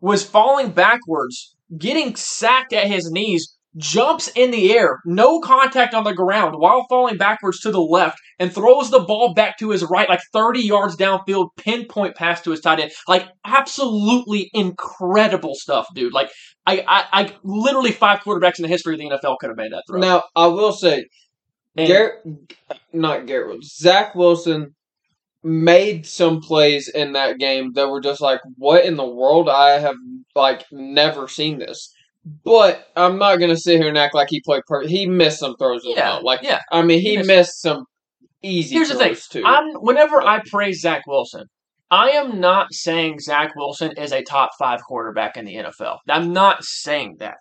was 0.00 0.24
falling 0.24 0.70
backwards, 0.70 1.54
getting 1.78 2.14
sacked 2.16 2.72
at 2.72 2.86
his 2.86 3.10
knees, 3.10 3.52
jumps 3.76 4.28
in 4.28 4.50
the 4.50 4.72
air, 4.74 5.00
no 5.04 5.38
contact 5.40 5.92
on 5.92 6.04
the 6.04 6.14
ground 6.14 6.54
while 6.58 6.86
falling 6.88 7.18
backwards 7.18 7.60
to 7.60 7.70
the 7.70 7.80
left, 7.80 8.18
and 8.38 8.52
throws 8.52 8.90
the 8.90 9.00
ball 9.00 9.34
back 9.34 9.58
to 9.58 9.70
his 9.70 9.82
right, 9.84 10.08
like 10.08 10.20
30 10.32 10.60
yards 10.60 10.96
downfield, 10.96 11.48
pinpoint 11.58 12.14
pass 12.16 12.40
to 12.42 12.50
his 12.50 12.60
tight 12.60 12.80
end. 12.80 12.90
Like 13.06 13.28
absolutely 13.44 14.50
incredible 14.54 15.54
stuff, 15.54 15.86
dude. 15.94 16.12
Like 16.14 16.30
I, 16.66 16.84
I, 16.88 17.04
I 17.24 17.32
literally 17.42 17.92
five 17.92 18.20
quarterbacks 18.20 18.58
in 18.58 18.62
the 18.62 18.68
history 18.68 18.94
of 18.94 19.00
the 19.00 19.10
NFL 19.10 19.38
could 19.38 19.50
have 19.50 19.56
made 19.58 19.72
that 19.72 19.84
throw. 19.88 20.00
now 20.00 20.22
I 20.34 20.46
will 20.46 20.72
say, 20.72 21.04
And- 21.76 21.88
Garrett, 21.88 22.22
not 22.94 23.26
Garrett 23.26 23.62
Zach 23.62 24.14
Wilson 24.14 24.74
made 25.42 26.06
some 26.06 26.40
plays 26.40 26.88
in 26.88 27.12
that 27.12 27.38
game 27.38 27.72
that 27.74 27.88
were 27.88 28.00
just 28.00 28.20
like, 28.20 28.40
what 28.56 28.84
in 28.84 28.96
the 28.96 29.06
world? 29.06 29.48
I 29.48 29.78
have 29.78 29.94
like 30.36 30.64
never 30.70 31.26
seen 31.28 31.58
this. 31.58 31.92
But 32.44 32.88
I'm 32.96 33.18
not 33.18 33.36
gonna 33.36 33.56
sit 33.56 33.78
here 33.80 33.88
and 33.88 33.98
act 33.98 34.14
like 34.14 34.28
he 34.30 34.40
played 34.40 34.62
perfect. 34.66 34.90
He 34.90 35.06
missed 35.06 35.38
some 35.40 35.56
throws 35.56 35.86
as 35.86 35.94
yeah, 35.96 36.14
well. 36.14 36.24
Like 36.24 36.42
yeah. 36.42 36.60
I 36.70 36.82
mean, 36.82 37.00
He 37.00 37.10
he 37.10 37.16
missed- 37.18 37.28
missed 37.28 37.60
some 37.62 37.84
easy 38.42 38.74
Here's 38.74 38.88
the 38.88 38.94
throws 38.96 39.26
thing. 39.26 39.42
too. 39.42 39.46
I'm 39.48 39.74
whenever 39.74 40.20
I 40.20 40.42
praise 40.50 40.80
Zach 40.80 41.06
Wilson, 41.06 41.44
I 41.90 42.10
am 42.10 42.40
not 42.40 42.72
saying 42.72 43.20
Zach 43.20 43.54
Wilson 43.54 43.92
is 43.96 44.12
a 44.12 44.22
top 44.22 44.50
five 44.58 44.80
quarterback 44.82 45.36
in 45.36 45.44
the 45.44 45.54
NFL. 45.54 45.98
I'm 46.08 46.32
not 46.32 46.64
saying 46.64 47.16
that. 47.20 47.36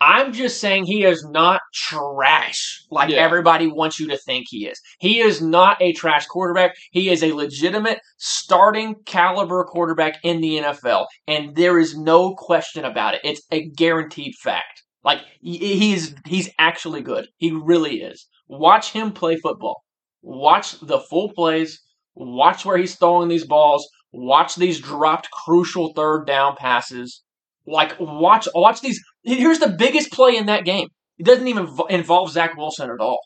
I'm 0.00 0.32
just 0.32 0.60
saying 0.60 0.84
he 0.86 1.04
is 1.04 1.24
not 1.30 1.60
trash 1.74 2.82
like 2.90 3.10
Yeah. 3.10 3.16
everybody 3.18 3.66
wants 3.66 3.98
you 3.98 4.06
to 4.08 4.16
think 4.16 4.46
he 4.48 4.66
is. 4.66 4.80
He 5.00 5.20
is 5.20 5.40
not 5.42 5.80
a 5.82 5.92
trash 5.92 6.26
quarterback. 6.26 6.76
He 6.92 7.10
is 7.10 7.22
a 7.24 7.32
legitimate 7.32 7.98
starting 8.18 8.94
caliber 9.06 9.64
quarterback 9.64 10.18
in 10.22 10.40
the 10.40 10.58
NFL, 10.58 11.06
and 11.26 11.54
there 11.56 11.78
is 11.78 11.96
no 11.98 12.34
question 12.36 12.84
about 12.84 13.14
it. 13.14 13.20
It's 13.24 13.42
a 13.50 13.68
guaranteed 13.70 14.34
fact. 14.36 14.82
Like 15.04 15.20
he- 15.40 15.76
he's 15.78 16.14
he's 16.26 16.50
actually 16.58 17.00
good. 17.02 17.26
He 17.38 17.50
really 17.52 18.02
is. 18.02 18.26
Watch 18.48 18.92
him 18.92 19.12
play 19.12 19.36
football. 19.36 19.82
Watch 20.22 20.78
the 20.80 21.00
full 21.00 21.32
plays. 21.32 21.80
Watch 22.14 22.64
where 22.64 22.76
he's 22.78 22.96
throwing 22.96 23.28
these 23.28 23.46
balls. 23.46 23.88
Watch 24.12 24.56
these 24.56 24.80
dropped 24.80 25.30
crucial 25.30 25.92
third 25.94 26.24
down 26.26 26.56
passes. 26.56 27.22
Like 27.70 27.96
watch 27.98 28.48
watch 28.54 28.80
these. 28.80 29.02
Here's 29.22 29.58
the 29.58 29.68
biggest 29.68 30.12
play 30.12 30.36
in 30.36 30.46
that 30.46 30.64
game. 30.64 30.88
It 31.18 31.26
doesn't 31.26 31.48
even 31.48 31.68
involve 31.90 32.30
Zach 32.30 32.56
Wilson 32.56 32.90
at 32.90 33.00
all. 33.00 33.20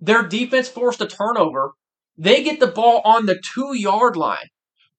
Their 0.00 0.22
defense 0.26 0.68
forced 0.68 1.00
a 1.00 1.06
turnover. 1.06 1.72
They 2.16 2.42
get 2.42 2.60
the 2.60 2.66
ball 2.68 3.02
on 3.04 3.26
the 3.26 3.40
two 3.54 3.76
yard 3.76 4.16
line. 4.16 4.46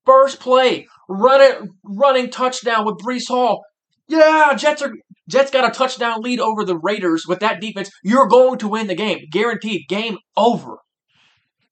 First 0.05 0.39
play, 0.39 0.87
run 1.09 1.41
it, 1.41 1.69
running 1.83 2.29
touchdown 2.29 2.85
with 2.85 2.97
Breece 2.97 3.27
Hall. 3.27 3.63
Yeah, 4.07 4.53
Jets 4.55 4.81
are 4.81 4.93
Jets 5.27 5.49
got 5.49 5.67
a 5.67 5.73
touchdown 5.73 6.21
lead 6.21 6.39
over 6.39 6.63
the 6.63 6.77
Raiders 6.77 7.25
with 7.27 7.39
that 7.39 7.59
defense. 7.59 7.89
You're 8.03 8.27
going 8.27 8.59
to 8.59 8.67
win 8.67 8.87
the 8.87 8.95
game, 8.95 9.19
guaranteed. 9.31 9.87
Game 9.89 10.17
over. 10.37 10.77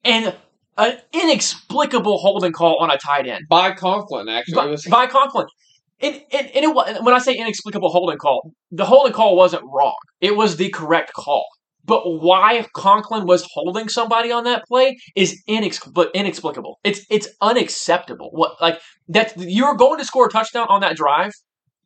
And 0.04 0.36
an 0.78 0.98
inexplicable 1.14 2.18
holding 2.18 2.52
call 2.52 2.78
on 2.82 2.90
a 2.90 2.98
tight 2.98 3.28
end 3.28 3.46
by 3.48 3.72
Conklin, 3.74 4.28
actually. 4.28 4.76
By, 4.90 5.06
by 5.06 5.12
Conklin. 5.12 5.46
And, 6.04 6.22
and, 6.34 6.48
and 6.54 6.66
it, 6.66 7.04
when 7.04 7.16
I 7.16 7.20
say 7.20 7.34
inexplicable 7.34 7.90
holding 7.90 8.18
call, 8.18 8.52
the 8.72 8.86
holding 8.86 9.14
call 9.14 9.38
wasn't 9.38 9.64
wrong. 9.64 9.96
It 10.20 10.36
was 10.36 10.58
the 10.58 10.70
correct 10.70 11.14
call. 11.14 11.46
But 11.86 12.02
why 12.22 12.66
Conklin 12.76 13.26
was 13.26 13.48
holding 13.54 13.90
somebody 13.90 14.32
on 14.32 14.44
that 14.44 14.64
play 14.68 14.98
is 15.16 15.42
inexpl- 15.50 16.14
inexplicable. 16.14 16.80
It's 16.84 17.06
it's 17.10 17.28
unacceptable. 17.42 18.30
What 18.32 18.62
like 18.62 18.80
that 19.10 19.34
you're 19.38 19.76
going 19.76 20.00
to 20.00 20.06
score 20.06 20.28
a 20.28 20.30
touchdown 20.30 20.68
on 20.70 20.82
that 20.82 20.96
drive, 20.96 21.32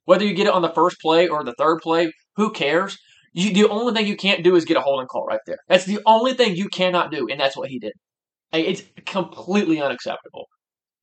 whether 0.06 0.24
you 0.26 0.34
get 0.34 0.48
it 0.48 0.54
on 0.54 0.62
the 0.62 0.74
first 0.74 1.00
play 1.00 1.28
or 1.28 1.44
the 1.44 1.56
third 1.58 1.80
play, 1.82 2.12
who 2.36 2.52
cares? 2.52 2.98
You, 3.34 3.54
the 3.54 3.70
only 3.70 3.94
thing 3.94 4.08
you 4.08 4.16
can't 4.16 4.44
do 4.44 4.56
is 4.56 4.66
get 4.66 4.78
a 4.78 4.82
holding 4.82 5.08
call 5.08 5.26
right 5.26 5.40
there. 5.46 5.58
That's 5.68 5.86
the 5.86 6.00
only 6.06 6.34
thing 6.34 6.56
you 6.56 6.70
cannot 6.70 7.12
do, 7.12 7.28
and 7.30 7.40
that's 7.40 7.58
what 7.58 7.70
he 7.70 7.80
did. 7.80 7.94
It's 8.54 8.84
completely 9.06 9.82
unacceptable. 9.82 10.46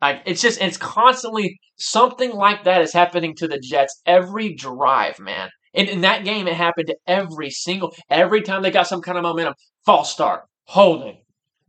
Like 0.00 0.22
it's 0.26 0.42
just 0.42 0.60
it's 0.60 0.76
constantly 0.76 1.58
something 1.76 2.32
like 2.32 2.64
that 2.64 2.82
is 2.82 2.92
happening 2.92 3.34
to 3.36 3.48
the 3.48 3.58
Jets 3.58 4.00
every 4.06 4.54
drive, 4.54 5.18
man. 5.18 5.48
And 5.74 5.88
in 5.88 6.02
that 6.02 6.24
game, 6.24 6.46
it 6.46 6.54
happened 6.54 6.88
to 6.88 6.96
every 7.06 7.50
single 7.50 7.94
every 8.10 8.42
time 8.42 8.62
they 8.62 8.70
got 8.70 8.86
some 8.86 9.02
kind 9.02 9.18
of 9.18 9.22
momentum. 9.22 9.54
False 9.84 10.10
start, 10.10 10.44
holding, 10.66 11.18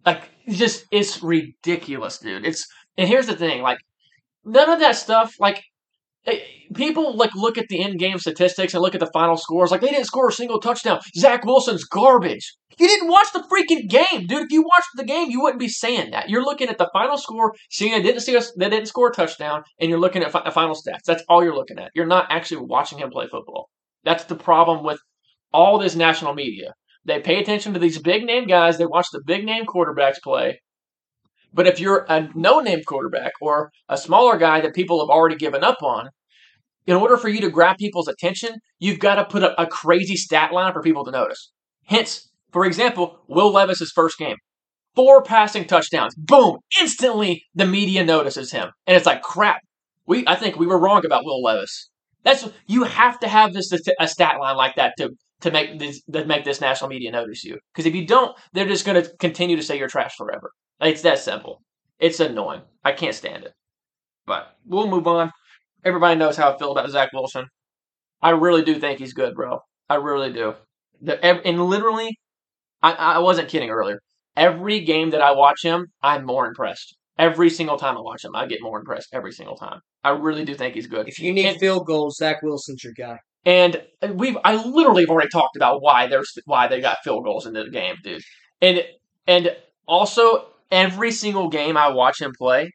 like 0.05 0.23
it's 0.45 0.57
just 0.57 0.85
it's 0.91 1.21
ridiculous, 1.23 2.19
dude. 2.19 2.45
It's 2.45 2.67
and 2.97 3.07
here's 3.07 3.27
the 3.27 3.35
thing, 3.35 3.61
like 3.61 3.79
none 4.43 4.69
of 4.69 4.79
that 4.79 4.95
stuff, 4.95 5.35
like 5.39 5.63
people 6.73 7.15
like 7.15 7.33
look 7.35 7.57
at 7.57 7.67
the 7.69 7.81
end 7.81 7.99
game 7.99 8.17
statistics 8.17 8.73
and 8.73 8.81
look 8.81 8.95
at 8.95 8.99
the 8.99 9.11
final 9.13 9.37
scores, 9.37 9.71
like 9.71 9.81
they 9.81 9.89
didn't 9.89 10.05
score 10.05 10.29
a 10.29 10.31
single 10.31 10.59
touchdown. 10.59 10.99
Zach 11.17 11.45
Wilson's 11.45 11.83
garbage. 11.83 12.53
You 12.77 12.87
didn't 12.87 13.07
watch 13.07 13.27
the 13.31 13.39
freaking 13.39 13.87
game, 13.87 14.27
dude. 14.27 14.43
If 14.43 14.51
you 14.51 14.61
watched 14.63 14.89
the 14.95 15.05
game, 15.05 15.29
you 15.29 15.41
wouldn't 15.41 15.59
be 15.59 15.69
saying 15.69 16.11
that. 16.11 16.29
You're 16.29 16.43
looking 16.43 16.67
at 16.67 16.77
the 16.77 16.89
final 16.91 17.17
score, 17.17 17.53
seeing 17.69 17.93
they 17.93 18.01
didn't 18.01 18.21
see 18.21 18.35
us, 18.35 18.51
they 18.57 18.69
didn't 18.69 18.87
score 18.87 19.09
a 19.09 19.13
touchdown, 19.13 19.63
and 19.79 19.89
you're 19.89 19.99
looking 19.99 20.23
at 20.23 20.31
fi- 20.31 20.43
the 20.43 20.51
final 20.51 20.75
stats. 20.75 21.03
That's 21.05 21.23
all 21.29 21.43
you're 21.43 21.55
looking 21.55 21.79
at. 21.79 21.91
You're 21.95 22.05
not 22.05 22.27
actually 22.29 22.65
watching 22.65 22.99
him 22.99 23.11
play 23.11 23.27
football. 23.27 23.69
That's 24.03 24.25
the 24.25 24.35
problem 24.35 24.83
with 24.83 24.99
all 25.53 25.79
this 25.79 25.95
national 25.95 26.33
media. 26.33 26.73
They 27.05 27.19
pay 27.19 27.39
attention 27.39 27.73
to 27.73 27.79
these 27.79 27.99
big 27.99 28.23
name 28.23 28.47
guys. 28.47 28.77
They 28.77 28.85
watch 28.85 29.07
the 29.13 29.21
big 29.25 29.45
name 29.45 29.65
quarterbacks 29.65 30.21
play. 30.21 30.59
But 31.55 31.67
if 31.67 31.79
you're 31.79 32.05
a 32.09 32.29
no 32.35 32.59
name 32.59 32.81
quarterback 32.85 33.31
or 33.39 33.71
a 33.87 33.97
smaller 33.97 34.37
guy 34.37 34.59
that 34.59 34.75
people 34.75 34.99
have 34.99 35.09
already 35.09 35.37
given 35.37 35.63
up 35.63 35.81
on, 35.81 36.09
in 36.85 36.95
order 36.95 37.15
for 37.15 37.29
you 37.29 37.39
to 37.41 37.49
grab 37.49 37.77
people's 37.77 38.09
attention, 38.09 38.57
you've 38.77 38.99
got 38.99 39.15
to 39.15 39.25
put 39.25 39.41
up 39.41 39.55
a 39.57 39.65
crazy 39.65 40.17
stat 40.17 40.51
line 40.51 40.73
for 40.73 40.81
people 40.81 41.05
to 41.05 41.11
notice. 41.11 41.53
Hence, 41.85 42.29
for 42.51 42.65
example, 42.65 43.19
Will 43.27 43.51
Levis's 43.51 43.91
first 43.95 44.17
game. 44.17 44.35
Four 44.95 45.23
passing 45.23 45.65
touchdowns. 45.65 46.13
Boom. 46.15 46.57
Instantly 46.79 47.43
the 47.55 47.65
media 47.65 48.03
notices 48.03 48.51
him. 48.51 48.69
And 48.85 48.95
it's 48.95 49.05
like 49.05 49.21
crap. 49.21 49.61
We 50.05 50.27
I 50.27 50.35
think 50.35 50.57
we 50.57 50.67
were 50.67 50.79
wrong 50.79 51.05
about 51.05 51.25
Will 51.25 51.41
Levis. 51.41 51.89
That's 52.23 52.49
you 52.67 52.83
have 52.83 53.19
to 53.21 53.27
have 53.27 53.53
this 53.53 53.71
a 53.99 54.07
stat 54.07 54.39
line 54.39 54.57
like 54.57 54.75
that 54.75 54.93
to 54.97 55.11
to 55.41 55.51
make 55.51 55.79
this 55.79 56.01
to 56.11 56.25
make 56.25 56.43
this 56.43 56.61
national 56.61 56.89
media 56.89 57.11
notice 57.11 57.43
you. 57.43 57.59
Because 57.73 57.85
if 57.85 57.95
you 57.95 58.05
don't, 58.05 58.37
they're 58.53 58.67
just 58.67 58.85
going 58.85 59.01
to 59.01 59.09
continue 59.19 59.55
to 59.55 59.63
say 59.63 59.77
you're 59.77 59.87
trash 59.87 60.15
forever. 60.17 60.51
It's 60.81 61.01
that 61.03 61.19
simple. 61.19 61.61
It's 61.99 62.19
annoying. 62.19 62.61
I 62.83 62.91
can't 62.91 63.15
stand 63.15 63.43
it. 63.45 63.53
But 64.25 64.55
we'll 64.65 64.87
move 64.89 65.07
on. 65.07 65.31
Everybody 65.83 66.17
knows 66.17 66.35
how 66.35 66.51
I 66.51 66.57
feel 66.57 66.71
about 66.71 66.89
Zach 66.89 67.11
Wilson. 67.13 67.45
I 68.21 68.31
really 68.31 68.63
do 68.63 68.79
think 68.79 68.99
he's 68.99 69.13
good, 69.13 69.35
bro. 69.35 69.59
I 69.89 69.95
really 69.95 70.33
do. 70.33 70.55
The 71.01 71.23
and 71.23 71.69
literally, 71.69 72.17
I, 72.81 72.93
I 72.93 73.17
wasn't 73.19 73.49
kidding 73.49 73.69
earlier. 73.69 73.99
Every 74.35 74.81
game 74.81 75.11
that 75.11 75.21
I 75.21 75.31
watch 75.31 75.63
him, 75.63 75.87
I'm 76.01 76.25
more 76.25 76.47
impressed. 76.47 76.95
Every 77.17 77.49
single 77.49 77.77
time 77.77 77.97
I 77.97 78.01
watch 78.01 78.25
him, 78.25 78.35
I 78.35 78.45
get 78.47 78.61
more 78.61 78.79
impressed 78.79 79.09
every 79.13 79.31
single 79.31 79.55
time. 79.55 79.79
I 80.03 80.09
really 80.09 80.43
do 80.43 80.55
think 80.55 80.73
he's 80.73 80.87
good. 80.87 81.07
If 81.07 81.19
you 81.19 81.31
need 81.31 81.45
And- 81.45 81.59
field 81.59 81.85
goals, 81.85 82.17
Zach 82.17 82.41
Wilson's 82.41 82.83
your 82.83 82.93
guy. 82.97 83.19
And 83.45 83.81
we've 84.15 84.37
I 84.43 84.55
literally 84.55 85.03
have 85.03 85.09
already 85.11 85.29
talked 85.29 85.55
about 85.55 85.81
why 85.81 86.07
there's 86.07 86.31
why 86.45 86.67
they 86.67 86.81
got 86.81 86.97
field 87.03 87.23
goals 87.23 87.45
in 87.45 87.53
the 87.53 87.69
game, 87.69 87.95
dude. 88.03 88.23
And 88.59 88.83
and 89.27 89.55
also 89.87 90.47
every 90.71 91.11
single 91.11 91.49
game 91.49 91.77
I 91.77 91.89
watch 91.89 92.21
him 92.21 92.33
play, 92.37 92.71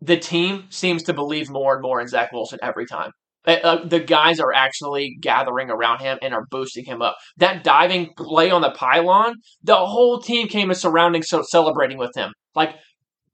the 0.00 0.16
team 0.16 0.64
seems 0.70 1.02
to 1.04 1.12
believe 1.12 1.50
more 1.50 1.74
and 1.74 1.82
more 1.82 2.00
in 2.00 2.08
Zach 2.08 2.32
Wilson 2.32 2.58
every 2.62 2.86
time. 2.86 3.10
Uh, 3.46 3.56
uh, 3.62 3.84
the 3.86 4.00
guys 4.00 4.38
are 4.38 4.52
actually 4.52 5.16
gathering 5.20 5.70
around 5.70 6.00
him 6.00 6.18
and 6.22 6.34
are 6.34 6.44
boosting 6.50 6.84
him 6.84 7.00
up. 7.00 7.16
That 7.38 7.64
diving 7.64 8.10
play 8.16 8.50
on 8.50 8.60
the 8.60 8.70
pylon, 8.70 9.34
the 9.62 9.76
whole 9.76 10.20
team 10.20 10.48
came 10.48 10.70
and 10.70 10.78
surrounding, 10.78 11.22
so 11.22 11.42
celebrating 11.42 11.96
with 11.96 12.14
him, 12.14 12.32
like 12.54 12.74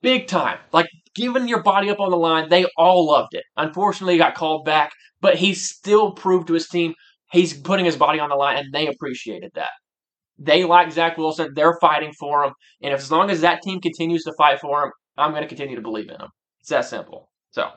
big 0.03 0.29
time, 0.29 0.59
like 0.73 0.87
giving 1.15 1.49
your 1.49 1.63
body 1.63 1.91
up 1.91 1.99
on 1.99 2.11
the 2.11 2.17
line. 2.17 2.49
They 2.49 2.67
all 2.77 3.07
loved 3.07 3.35
it. 3.35 3.43
Unfortunately, 3.57 4.15
he 4.15 4.19
got 4.19 4.37
called 4.37 4.65
back, 4.65 4.93
but 5.21 5.37
he 5.37 5.55
still 5.55 6.13
proved 6.13 6.47
to 6.49 6.55
his 6.55 6.69
team 6.69 6.95
he's 7.33 7.55
putting 7.55 7.85
his 7.85 7.97
body 7.97 8.19
on 8.19 8.29
the 8.29 8.37
line, 8.37 8.57
and 8.57 8.73
they 8.73 8.87
appreciated 8.87 9.53
that. 9.55 9.71
They 10.39 10.65
like 10.65 10.93
Zach 10.93 11.17
Wilson. 11.17 11.53
They're 11.55 11.79
fighting 11.81 12.13
for 12.19 12.45
him, 12.45 12.53
and 12.83 12.93
if, 12.93 13.01
as 13.01 13.11
long 13.11 13.31
as 13.31 13.41
that 13.41 13.63
team 13.63 13.81
continues 13.81 14.23
to 14.25 14.35
fight 14.37 14.61
for 14.61 14.85
him, 14.85 14.91
I'm 15.17 15.31
going 15.31 15.43
to 15.43 15.49
continue 15.49 15.77
to 15.77 15.83
believe 15.83 16.09
in 16.09 16.21
him. 16.21 16.29
It's 16.61 16.69
that 16.69 16.85
simple. 16.85 17.31
So 17.53 17.71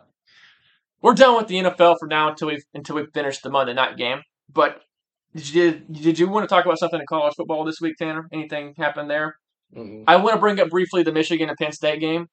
we're 1.01 1.14
done 1.14 1.38
with 1.38 1.47
the 1.47 1.55
NFL 1.55 1.95
for 1.99 2.07
now 2.07 2.30
until 2.30 2.49
we 2.49 2.62
until 2.74 2.97
we 2.97 3.05
finish 3.14 3.39
the 3.39 3.49
Monday 3.49 3.74
night 3.74 3.97
game. 3.97 4.22
But 4.51 4.82
did 5.36 5.53
you, 5.53 5.72
did 5.91 6.20
you 6.20 6.28
want 6.28 6.49
to 6.49 6.53
talk 6.53 6.66
about 6.66 6.80
something 6.80 6.99
in 6.99 7.05
college 7.07 7.36
football 7.38 7.64
this 7.64 7.80
week, 7.80 7.95
Tanner? 7.97 8.28
Anything 8.34 8.74
happened 8.78 9.10
there? 9.10 9.36
Mm-mm. 9.76 10.03
I 10.07 10.16
want 10.16 10.34
to 10.34 10.39
bring 10.39 10.60
up 10.60 10.70
briefly 10.70 11.03
the 11.03 11.12
Michigan 11.12 11.49
and 11.49 11.57
Penn 11.57 11.72
State 11.72 11.99
game. 11.99 12.28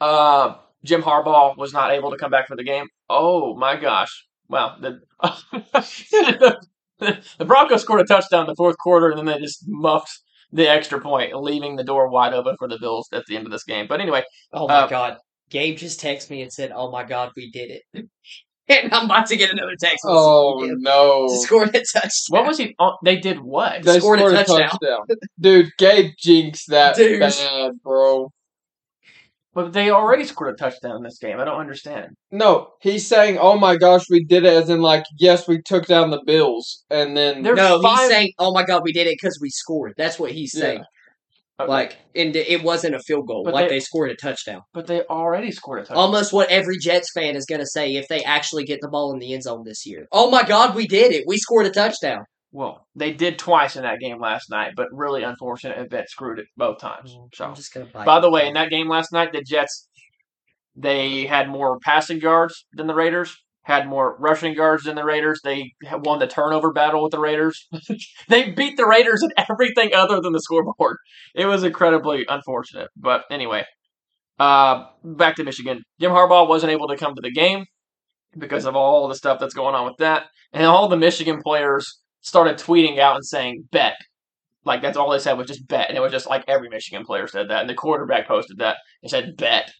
Uh, 0.00 0.54
Jim 0.84 1.02
Harbaugh 1.02 1.56
was 1.56 1.72
not 1.72 1.90
able 1.90 2.10
to 2.12 2.16
come 2.16 2.30
back 2.30 2.46
for 2.46 2.56
the 2.56 2.64
game. 2.64 2.86
Oh 3.08 3.56
my 3.56 3.76
gosh! 3.76 4.26
Wow, 4.48 4.76
the 4.80 5.00
the 5.20 6.60
Broncos 7.46 7.82
scored 7.82 8.00
a 8.00 8.04
touchdown 8.04 8.42
in 8.42 8.46
the 8.48 8.54
fourth 8.56 8.76
quarter, 8.78 9.10
and 9.10 9.18
then 9.18 9.26
they 9.26 9.38
just 9.40 9.64
muffed 9.66 10.10
the 10.52 10.68
extra 10.68 11.00
point, 11.00 11.34
leaving 11.34 11.76
the 11.76 11.84
door 11.84 12.08
wide 12.08 12.34
open 12.34 12.56
for 12.58 12.68
the 12.68 12.78
Bills 12.78 13.08
at 13.12 13.24
the 13.26 13.36
end 13.36 13.46
of 13.46 13.52
this 13.52 13.64
game. 13.64 13.86
But 13.88 14.00
anyway, 14.00 14.22
Oh 14.52 14.68
my 14.68 14.74
Uh, 14.74 14.86
god. 14.88 15.16
Gabe 15.50 15.76
just 15.76 16.00
texted 16.00 16.30
me 16.30 16.42
and 16.42 16.52
said, 16.52 16.72
Oh 16.74 16.90
my 16.90 17.04
god, 17.04 17.30
we 17.36 17.50
did 17.50 17.70
it. 17.70 17.82
and 18.68 18.92
I'm 18.94 19.04
about 19.06 19.26
to 19.26 19.36
get 19.36 19.50
another 19.52 19.76
text. 19.78 20.00
Oh 20.06 20.66
no! 20.78 21.28
Scored 21.42 21.68
a 21.74 21.82
touchdown. 21.92 22.10
what 22.28 22.46
was 22.46 22.58
he? 22.58 22.74
Oh, 22.78 22.96
they 23.04 23.16
did 23.16 23.40
what? 23.40 23.82
They 23.82 23.98
scored 23.98 24.18
scored, 24.20 24.32
a 24.34 24.40
a 24.40 24.44
touchdown. 24.44 24.68
touchdown. 24.70 25.00
Dude, 25.40 25.70
Gabe 25.78 26.12
jinxed 26.18 26.68
that 26.70 26.96
Dude. 26.96 27.20
bad, 27.20 27.72
bro. 27.82 28.30
But 29.54 29.72
they 29.74 29.90
already 29.90 30.24
scored 30.24 30.54
a 30.54 30.56
touchdown 30.56 30.96
in 30.96 31.02
this 31.02 31.18
game. 31.18 31.38
I 31.38 31.44
don't 31.44 31.60
understand. 31.60 32.12
No, 32.30 32.70
he's 32.80 33.06
saying, 33.06 33.36
"Oh 33.38 33.58
my 33.58 33.76
gosh, 33.76 34.04
we 34.08 34.24
did 34.24 34.44
it," 34.44 34.52
as 34.54 34.70
in 34.70 34.80
like, 34.80 35.04
yes, 35.18 35.46
we 35.46 35.60
took 35.60 35.86
down 35.86 36.10
the 36.10 36.22
Bills, 36.26 36.84
and 36.90 37.14
then 37.16 37.42
They're 37.42 37.54
No, 37.54 37.80
five- 37.82 37.98
he's 38.00 38.08
saying, 38.08 38.32
"Oh 38.38 38.52
my 38.52 38.64
god, 38.64 38.82
we 38.82 38.92
did 38.92 39.06
it 39.06 39.18
because 39.20 39.38
we 39.42 39.50
scored." 39.50 39.92
That's 39.98 40.18
what 40.18 40.32
he's 40.32 40.52
Yeah. 40.54 40.60
saying. 40.60 40.84
Okay. 41.60 41.68
Like, 41.70 41.98
and 42.16 42.34
it 42.34 42.62
wasn't 42.64 42.94
a 42.94 42.98
field 43.00 43.28
goal. 43.28 43.42
But 43.44 43.52
like 43.54 43.68
they- 43.68 43.74
they, 43.76 43.80
scored 43.80 44.10
a 44.10 44.16
touchdown. 44.16 44.62
but 44.72 44.86
they 44.86 45.02
already 45.02 45.52
scored 45.52 45.80
a 45.80 45.82
touchdown. 45.82 45.98
Almost 45.98 46.32
what 46.32 46.48
every 46.48 46.78
Jets 46.78 47.10
fan 47.14 47.36
is 47.36 47.44
going 47.44 47.60
to 47.60 47.66
say 47.66 47.94
if 47.94 48.08
they 48.08 48.24
actually 48.24 48.64
get 48.64 48.80
the 48.80 48.88
ball 48.88 49.12
in 49.12 49.18
the 49.18 49.34
end 49.34 49.42
zone 49.42 49.62
this 49.64 49.86
year. 49.86 50.06
Oh 50.10 50.30
my 50.30 50.42
god, 50.44 50.74
we 50.74 50.86
did 50.86 51.12
it! 51.12 51.24
We 51.26 51.36
scored 51.36 51.66
a 51.66 51.70
touchdown. 51.70 52.24
Well, 52.52 52.86
they 52.94 53.12
did 53.12 53.38
twice 53.38 53.76
in 53.76 53.82
that 53.82 53.98
game 53.98 54.20
last 54.20 54.50
night, 54.50 54.72
but 54.76 54.88
really 54.92 55.22
unfortunate 55.22 55.78
event 55.78 56.10
screwed 56.10 56.38
it 56.38 56.46
both 56.56 56.78
times. 56.78 57.16
So, 57.34 57.54
going 57.72 57.86
to. 57.86 58.04
by 58.04 58.20
the 58.20 58.30
way, 58.30 58.46
in 58.46 58.54
that 58.54 58.68
game 58.68 58.88
last 58.88 59.10
night, 59.10 59.32
the 59.32 59.42
Jets 59.42 59.88
they 60.76 61.26
had 61.26 61.48
more 61.48 61.78
passing 61.80 62.20
yards 62.20 62.66
than 62.72 62.86
the 62.86 62.94
Raiders, 62.94 63.36
had 63.62 63.86
more 63.86 64.16
rushing 64.18 64.54
yards 64.54 64.84
than 64.84 64.96
the 64.96 65.04
Raiders. 65.04 65.40
They 65.42 65.72
won 65.82 66.18
the 66.18 66.26
turnover 66.26 66.72
battle 66.72 67.02
with 67.02 67.12
the 67.12 67.20
Raiders. 67.20 67.68
they 68.28 68.50
beat 68.50 68.76
the 68.76 68.86
Raiders 68.86 69.22
in 69.22 69.30
everything 69.36 69.94
other 69.94 70.20
than 70.20 70.32
the 70.32 70.40
scoreboard. 70.40 70.96
It 71.34 71.46
was 71.46 71.62
incredibly 71.62 72.26
unfortunate, 72.28 72.88
but 72.96 73.24
anyway, 73.30 73.64
uh, 74.38 74.86
back 75.04 75.36
to 75.36 75.44
Michigan. 75.44 75.82
Jim 76.00 76.10
Harbaugh 76.10 76.48
wasn't 76.48 76.72
able 76.72 76.88
to 76.88 76.96
come 76.96 77.14
to 77.14 77.22
the 77.22 77.32
game 77.32 77.64
because 78.36 78.64
of 78.64 78.76
all 78.76 79.08
the 79.08 79.14
stuff 79.14 79.38
that's 79.38 79.54
going 79.54 79.74
on 79.74 79.84
with 79.84 79.96
that, 79.98 80.26
and 80.52 80.64
all 80.64 80.88
the 80.88 80.96
Michigan 80.96 81.40
players 81.42 82.01
started 82.22 82.56
tweeting 82.56 82.98
out 82.98 83.16
and 83.16 83.24
saying 83.24 83.68
bet. 83.70 83.96
Like 84.64 84.80
that's 84.80 84.96
all 84.96 85.10
they 85.10 85.18
said 85.18 85.34
was 85.34 85.48
just 85.48 85.66
bet, 85.66 85.88
and 85.88 85.98
it 85.98 86.00
was 86.00 86.12
just 86.12 86.28
like 86.28 86.44
every 86.48 86.68
Michigan 86.68 87.04
player 87.04 87.26
said 87.26 87.50
that, 87.50 87.62
and 87.62 87.70
the 87.70 87.74
quarterback 87.74 88.28
posted 88.28 88.58
that 88.58 88.76
and 89.02 89.10
said 89.10 89.36
bet. 89.36 89.72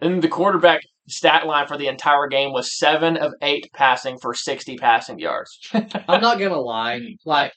And 0.00 0.22
the 0.22 0.28
quarterback 0.28 0.82
stat 1.08 1.46
line 1.46 1.66
for 1.66 1.78
the 1.78 1.88
entire 1.88 2.28
game 2.28 2.52
was 2.52 2.78
seven 2.78 3.16
of 3.16 3.32
eight 3.42 3.70
passing 3.74 4.18
for 4.20 4.34
sixty 4.34 4.76
passing 4.76 5.18
yards. 5.18 5.58
I'm 5.72 6.20
not 6.20 6.38
gonna 6.38 6.60
lie. 6.60 7.00
Mm. 7.00 7.16
Like, 7.24 7.52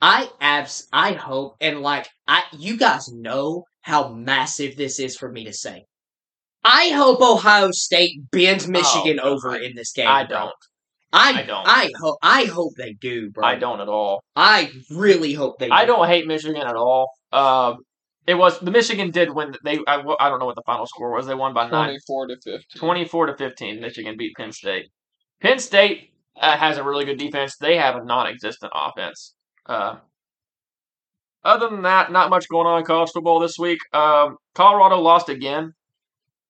I 0.00 0.30
abs, 0.40 0.88
I 0.92 1.12
hope, 1.12 1.56
and 1.60 1.82
like, 1.82 2.08
I, 2.26 2.42
you 2.52 2.78
guys 2.78 3.12
know 3.12 3.64
how 3.82 4.08
massive 4.08 4.76
this 4.76 4.98
is 4.98 5.16
for 5.16 5.30
me 5.30 5.44
to 5.44 5.52
say. 5.52 5.84
I 6.64 6.88
hope 6.88 7.20
Ohio 7.20 7.70
State 7.72 8.30
bends 8.30 8.66
oh, 8.66 8.70
Michigan 8.70 9.20
Oh, 9.22 9.34
over 9.34 9.54
in 9.56 9.74
this 9.74 9.92
game. 9.92 10.08
I 10.08 10.24
bro. 10.24 10.38
don't. 10.38 10.54
I, 11.14 11.42
I 11.42 11.42
don't. 11.42 11.66
I 11.66 11.90
hope. 12.00 12.18
I 12.22 12.44
hope 12.44 12.72
they 12.76 12.94
do, 12.94 13.30
bro. 13.30 13.44
I 13.46 13.54
don't 13.54 13.80
at 13.80 13.88
all. 13.88 14.22
I 14.34 14.72
really 14.90 15.32
hope 15.32 15.58
they. 15.58 15.70
I 15.70 15.84
do. 15.84 15.92
don't 15.92 16.08
hate 16.08 16.26
Michigan 16.26 16.62
at 16.66 16.74
all. 16.74 17.10
Um, 17.32 17.78
it 18.26 18.34
was 18.34 18.58
the 18.58 18.70
Michigan 18.70 19.10
did 19.10 19.30
win. 19.30 19.54
They 19.64 19.78
I, 19.86 20.02
I 20.18 20.28
don't 20.28 20.40
know 20.40 20.46
what 20.46 20.56
the 20.56 20.62
final 20.66 20.86
score 20.86 21.12
was. 21.12 21.26
They 21.26 21.34
won 21.34 21.54
by 21.54 21.70
nine. 21.70 21.86
twenty-four 21.86 22.26
to 22.28 22.36
fifteen. 22.36 22.80
24 22.80 23.26
to 23.26 23.36
15, 23.36 23.80
Michigan 23.80 24.16
beat 24.16 24.34
Penn 24.36 24.50
State. 24.50 24.86
Penn 25.40 25.58
State 25.58 26.10
uh, 26.36 26.56
has 26.56 26.78
a 26.78 26.82
really 26.82 27.04
good 27.04 27.18
defense. 27.18 27.56
They 27.58 27.76
have 27.76 27.96
a 27.96 28.04
non-existent 28.04 28.72
offense. 28.74 29.34
Uh, 29.66 29.96
other 31.44 31.68
than 31.68 31.82
that, 31.82 32.10
not 32.10 32.30
much 32.30 32.48
going 32.48 32.66
on 32.66 32.80
in 32.80 32.84
college 32.86 33.10
football 33.12 33.38
this 33.38 33.58
week. 33.58 33.78
Um, 33.92 34.36
Colorado 34.54 34.98
lost 35.00 35.28
again. 35.28 35.74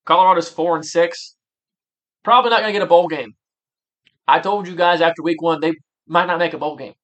Colorado's 0.06 0.48
four 0.48 0.76
and 0.76 0.84
six. 0.84 1.34
Probably 2.22 2.50
not 2.50 2.60
going 2.60 2.72
to 2.72 2.78
get 2.78 2.82
a 2.82 2.86
bowl 2.86 3.08
game. 3.08 3.34
I 4.26 4.40
told 4.40 4.66
you 4.66 4.74
guys 4.74 5.00
after 5.00 5.22
week 5.22 5.42
one 5.42 5.60
they 5.60 5.74
might 6.06 6.26
not 6.26 6.38
make 6.38 6.54
a 6.54 6.58
bowl 6.58 6.76
game. 6.76 6.94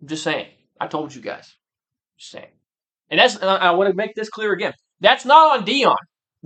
I'm 0.00 0.08
just 0.08 0.22
saying. 0.22 0.48
I 0.80 0.86
told 0.86 1.14
you 1.14 1.20
guys. 1.20 1.56
Just 2.18 2.32
saying. 2.32 2.52
And 3.10 3.18
that's 3.18 3.36
uh, 3.42 3.58
I 3.60 3.72
want 3.72 3.90
to 3.90 3.96
make 3.96 4.14
this 4.14 4.28
clear 4.28 4.52
again. 4.52 4.72
That's 5.00 5.24
not 5.24 5.58
on 5.58 5.66
Deion. 5.66 5.96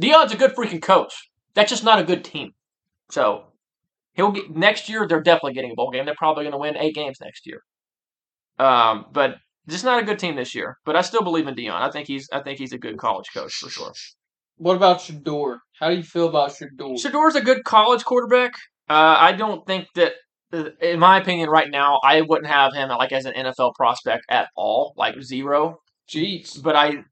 Deion's 0.00 0.32
a 0.32 0.36
good 0.36 0.54
freaking 0.54 0.82
coach. 0.82 1.30
That's 1.54 1.70
just 1.70 1.84
not 1.84 1.98
a 1.98 2.04
good 2.04 2.24
team. 2.24 2.52
So 3.10 3.44
he'll 4.14 4.32
get 4.32 4.54
next 4.54 4.88
year. 4.88 5.06
They're 5.06 5.22
definitely 5.22 5.54
getting 5.54 5.72
a 5.72 5.74
bowl 5.74 5.90
game. 5.90 6.04
They're 6.04 6.14
probably 6.16 6.44
going 6.44 6.52
to 6.52 6.58
win 6.58 6.76
eight 6.76 6.94
games 6.94 7.18
next 7.20 7.46
year. 7.46 7.62
Um, 8.58 9.06
but 9.12 9.36
just 9.68 9.84
not 9.84 10.02
a 10.02 10.06
good 10.06 10.18
team 10.18 10.36
this 10.36 10.54
year. 10.54 10.78
But 10.84 10.96
I 10.96 11.02
still 11.02 11.22
believe 11.22 11.46
in 11.46 11.54
Deion. 11.54 11.80
I 11.80 11.90
think 11.90 12.08
he's 12.08 12.28
I 12.32 12.40
think 12.40 12.58
he's 12.58 12.72
a 12.72 12.78
good 12.78 12.96
college 12.98 13.26
coach 13.34 13.54
for 13.54 13.68
sure. 13.68 13.92
What 14.56 14.76
about 14.76 14.98
Shedeur? 14.98 15.58
How 15.78 15.90
do 15.90 15.96
you 15.96 16.02
feel 16.02 16.28
about 16.28 16.50
Shedeur? 16.50 16.96
Shedeur's 16.98 17.34
a 17.34 17.40
good 17.40 17.64
college 17.64 18.04
quarterback. 18.04 18.52
Uh, 18.88 19.16
I 19.18 19.32
don't 19.32 19.66
think 19.66 19.88
that, 19.94 20.12
uh, 20.52 20.70
in 20.80 20.98
my 20.98 21.18
opinion, 21.18 21.48
right 21.48 21.70
now, 21.70 22.00
I 22.04 22.20
wouldn't 22.20 22.50
have 22.50 22.74
him 22.74 22.88
like 22.90 23.12
as 23.12 23.24
an 23.24 23.34
NFL 23.34 23.74
prospect 23.74 24.24
at 24.28 24.48
all, 24.56 24.94
like 24.96 25.20
zero. 25.22 25.78
Jeez. 26.08 26.62
But 26.62 26.76
I, 26.76 27.04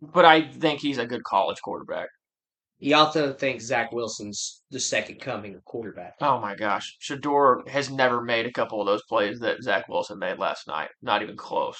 but 0.00 0.24
I 0.24 0.42
think 0.42 0.80
he's 0.80 0.98
a 0.98 1.06
good 1.06 1.24
college 1.24 1.60
quarterback. 1.62 2.08
He 2.78 2.92
also 2.92 3.32
thinks 3.32 3.64
Zach 3.64 3.90
Wilson's 3.92 4.62
the 4.70 4.78
second 4.78 5.20
coming 5.20 5.54
of 5.54 5.64
quarterback. 5.64 6.14
Oh 6.20 6.38
my 6.38 6.54
gosh, 6.54 6.96
Shedeur 7.00 7.66
has 7.68 7.90
never 7.90 8.20
made 8.20 8.44
a 8.46 8.52
couple 8.52 8.80
of 8.80 8.86
those 8.86 9.02
plays 9.08 9.40
that 9.40 9.62
Zach 9.62 9.88
Wilson 9.88 10.18
made 10.18 10.38
last 10.38 10.68
night. 10.68 10.90
Not 11.00 11.22
even 11.22 11.36
close. 11.36 11.78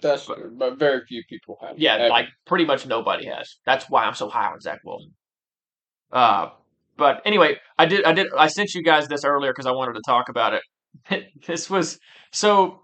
That's 0.00 0.26
true, 0.26 0.52
but 0.54 0.78
very 0.78 1.00
few 1.06 1.22
people 1.28 1.58
have. 1.62 1.78
Yeah, 1.78 1.94
Ever. 1.94 2.08
like 2.08 2.26
pretty 2.46 2.66
much 2.66 2.86
nobody 2.86 3.26
has. 3.26 3.56
That's 3.64 3.88
why 3.88 4.04
I'm 4.04 4.14
so 4.14 4.28
high 4.28 4.52
on 4.52 4.60
Zach 4.60 4.80
Wilson. 4.84 5.14
Uh, 6.12 6.50
but 6.98 7.22
anyway, 7.24 7.56
I 7.78 7.86
did, 7.86 8.04
I 8.04 8.12
did, 8.12 8.26
I 8.36 8.48
sent 8.48 8.74
you 8.74 8.82
guys 8.82 9.08
this 9.08 9.24
earlier 9.24 9.52
because 9.52 9.66
I 9.66 9.70
wanted 9.70 9.94
to 9.94 10.02
talk 10.04 10.28
about 10.28 10.52
it. 10.54 11.24
this 11.46 11.70
was 11.70 11.98
so. 12.32 12.80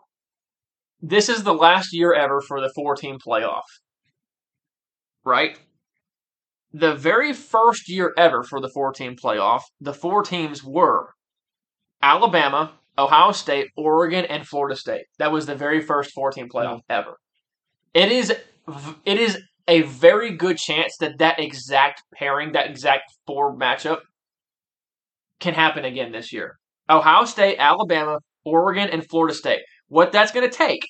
This 1.02 1.28
is 1.28 1.42
the 1.42 1.52
last 1.52 1.92
year 1.92 2.14
ever 2.14 2.40
for 2.40 2.62
the 2.62 2.72
four-team 2.74 3.18
playoff, 3.18 3.64
right? 5.22 5.58
The 6.72 6.94
very 6.94 7.34
first 7.34 7.90
year 7.90 8.14
ever 8.16 8.42
for 8.42 8.58
the 8.58 8.70
four-team 8.70 9.16
playoff, 9.22 9.62
the 9.82 9.92
four 9.92 10.22
teams 10.22 10.64
were 10.64 11.10
Alabama, 12.00 12.72
Ohio 12.96 13.32
State, 13.32 13.66
Oregon, 13.76 14.24
and 14.24 14.46
Florida 14.46 14.76
State. 14.76 15.04
That 15.18 15.30
was 15.30 15.44
the 15.44 15.54
very 15.54 15.82
first 15.82 16.12
four-team 16.12 16.48
playoff 16.48 16.80
ever. 16.88 17.18
It 17.92 18.10
is 18.10 18.30
it 19.04 19.18
is 19.18 19.38
a 19.68 19.82
very 19.82 20.36
good 20.36 20.58
chance 20.58 20.96
that 21.00 21.18
that 21.18 21.38
exact 21.38 22.02
pairing, 22.14 22.52
that 22.52 22.68
exact 22.68 23.04
four 23.26 23.56
matchup, 23.56 23.98
can 25.40 25.54
happen 25.54 25.84
again 25.84 26.12
this 26.12 26.32
year. 26.32 26.56
Ohio 26.88 27.24
State, 27.24 27.56
Alabama, 27.58 28.18
Oregon, 28.44 28.88
and 28.90 29.06
Florida 29.08 29.34
State. 29.34 29.60
what 29.88 30.12
that's 30.12 30.32
going 30.32 30.48
to 30.48 30.54
take. 30.54 30.86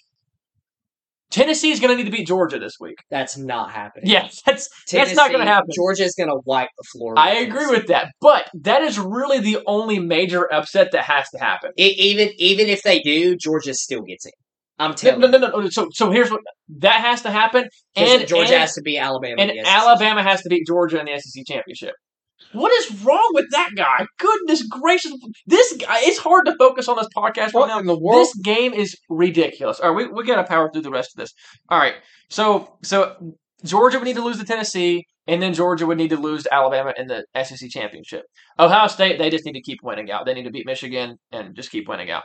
Tennessee 1.30 1.72
is 1.72 1.80
going 1.80 1.90
to 1.90 1.96
need 1.96 2.08
to 2.08 2.16
beat 2.16 2.28
Georgia 2.28 2.60
this 2.60 2.74
week. 2.78 2.98
That's 3.10 3.36
not 3.36 3.72
happening. 3.72 4.08
Yes, 4.08 4.40
that's 4.46 4.68
Tennessee, 4.86 5.14
that's 5.14 5.16
not 5.16 5.32
going 5.32 5.44
to 5.44 5.50
happen. 5.50 5.70
Georgia 5.74 6.04
is 6.04 6.14
going 6.16 6.28
to 6.28 6.40
wipe 6.44 6.68
the 6.78 6.84
floor. 6.92 7.14
I 7.16 7.34
agree 7.36 7.66
with 7.66 7.88
that, 7.88 8.12
but 8.20 8.48
that 8.54 8.82
is 8.82 8.98
really 8.98 9.40
the 9.40 9.58
only 9.66 9.98
major 9.98 10.52
upset 10.52 10.92
that 10.92 11.04
has 11.04 11.28
to 11.30 11.38
happen. 11.38 11.72
it. 11.76 11.98
Even 11.98 12.30
even 12.38 12.68
if 12.68 12.82
they 12.82 13.00
do, 13.00 13.36
Georgia 13.36 13.74
still 13.74 14.02
gets 14.02 14.26
it. 14.26 14.34
I'm 14.78 14.90
No, 14.90 14.94
telling 14.96 15.20
no, 15.20 15.26
you. 15.28 15.38
no, 15.38 15.60
no. 15.60 15.68
So, 15.68 15.88
so 15.92 16.10
here's 16.10 16.30
what 16.30 16.40
that 16.80 17.00
has 17.00 17.22
to 17.22 17.30
happen, 17.30 17.68
and 17.96 18.26
Georgia 18.26 18.52
and, 18.54 18.60
has 18.62 18.74
to 18.74 18.82
be 18.82 18.98
Alabama. 18.98 19.36
and 19.40 19.50
in 19.50 19.56
the 19.58 19.64
SEC. 19.64 19.72
Alabama 19.74 20.22
has 20.22 20.42
to 20.42 20.48
beat 20.48 20.66
Georgia 20.66 20.98
in 21.00 21.06
the 21.06 21.18
SEC 21.18 21.44
championship. 21.46 21.94
What 22.52 22.72
is 22.72 23.02
wrong 23.04 23.30
with 23.34 23.46
that 23.52 23.70
guy? 23.76 24.04
Goodness 24.18 24.62
gracious, 24.68 25.12
this 25.46 25.72
guy! 25.76 25.96
It's 26.00 26.18
hard 26.18 26.46
to 26.46 26.54
focus 26.58 26.88
on 26.88 26.96
this 26.96 27.08
podcast 27.16 27.46
right 27.46 27.54
What 27.54 27.66
now. 27.68 27.78
in 27.78 27.86
the 27.86 27.98
world? 27.98 28.20
This 28.26 28.34
game 28.42 28.72
is 28.74 28.96
ridiculous. 29.08 29.80
All 29.80 29.92
right, 29.92 30.08
we, 30.08 30.12
we 30.12 30.24
got 30.24 30.36
to 30.36 30.44
power 30.44 30.70
through 30.72 30.82
the 30.82 30.90
rest 30.90 31.10
of 31.16 31.20
this. 31.22 31.32
All 31.68 31.78
right, 31.78 31.94
so 32.28 32.76
so 32.82 33.34
Georgia 33.64 33.98
would 33.98 34.04
need 34.04 34.16
to 34.16 34.24
lose 34.24 34.38
to 34.38 34.44
Tennessee, 34.44 35.04
and 35.26 35.40
then 35.40 35.54
Georgia 35.54 35.86
would 35.86 35.98
need 35.98 36.10
to 36.10 36.16
lose 36.16 36.42
to 36.44 36.54
Alabama 36.54 36.92
in 36.96 37.06
the 37.06 37.24
SEC 37.44 37.70
championship. 37.70 38.24
Ohio 38.58 38.88
State, 38.88 39.18
they 39.18 39.30
just 39.30 39.44
need 39.46 39.54
to 39.54 39.62
keep 39.62 39.78
winning 39.82 40.10
out. 40.10 40.26
They 40.26 40.34
need 40.34 40.44
to 40.44 40.50
beat 40.50 40.66
Michigan 40.66 41.16
and 41.32 41.54
just 41.56 41.70
keep 41.70 41.88
winning 41.88 42.10
out. 42.10 42.24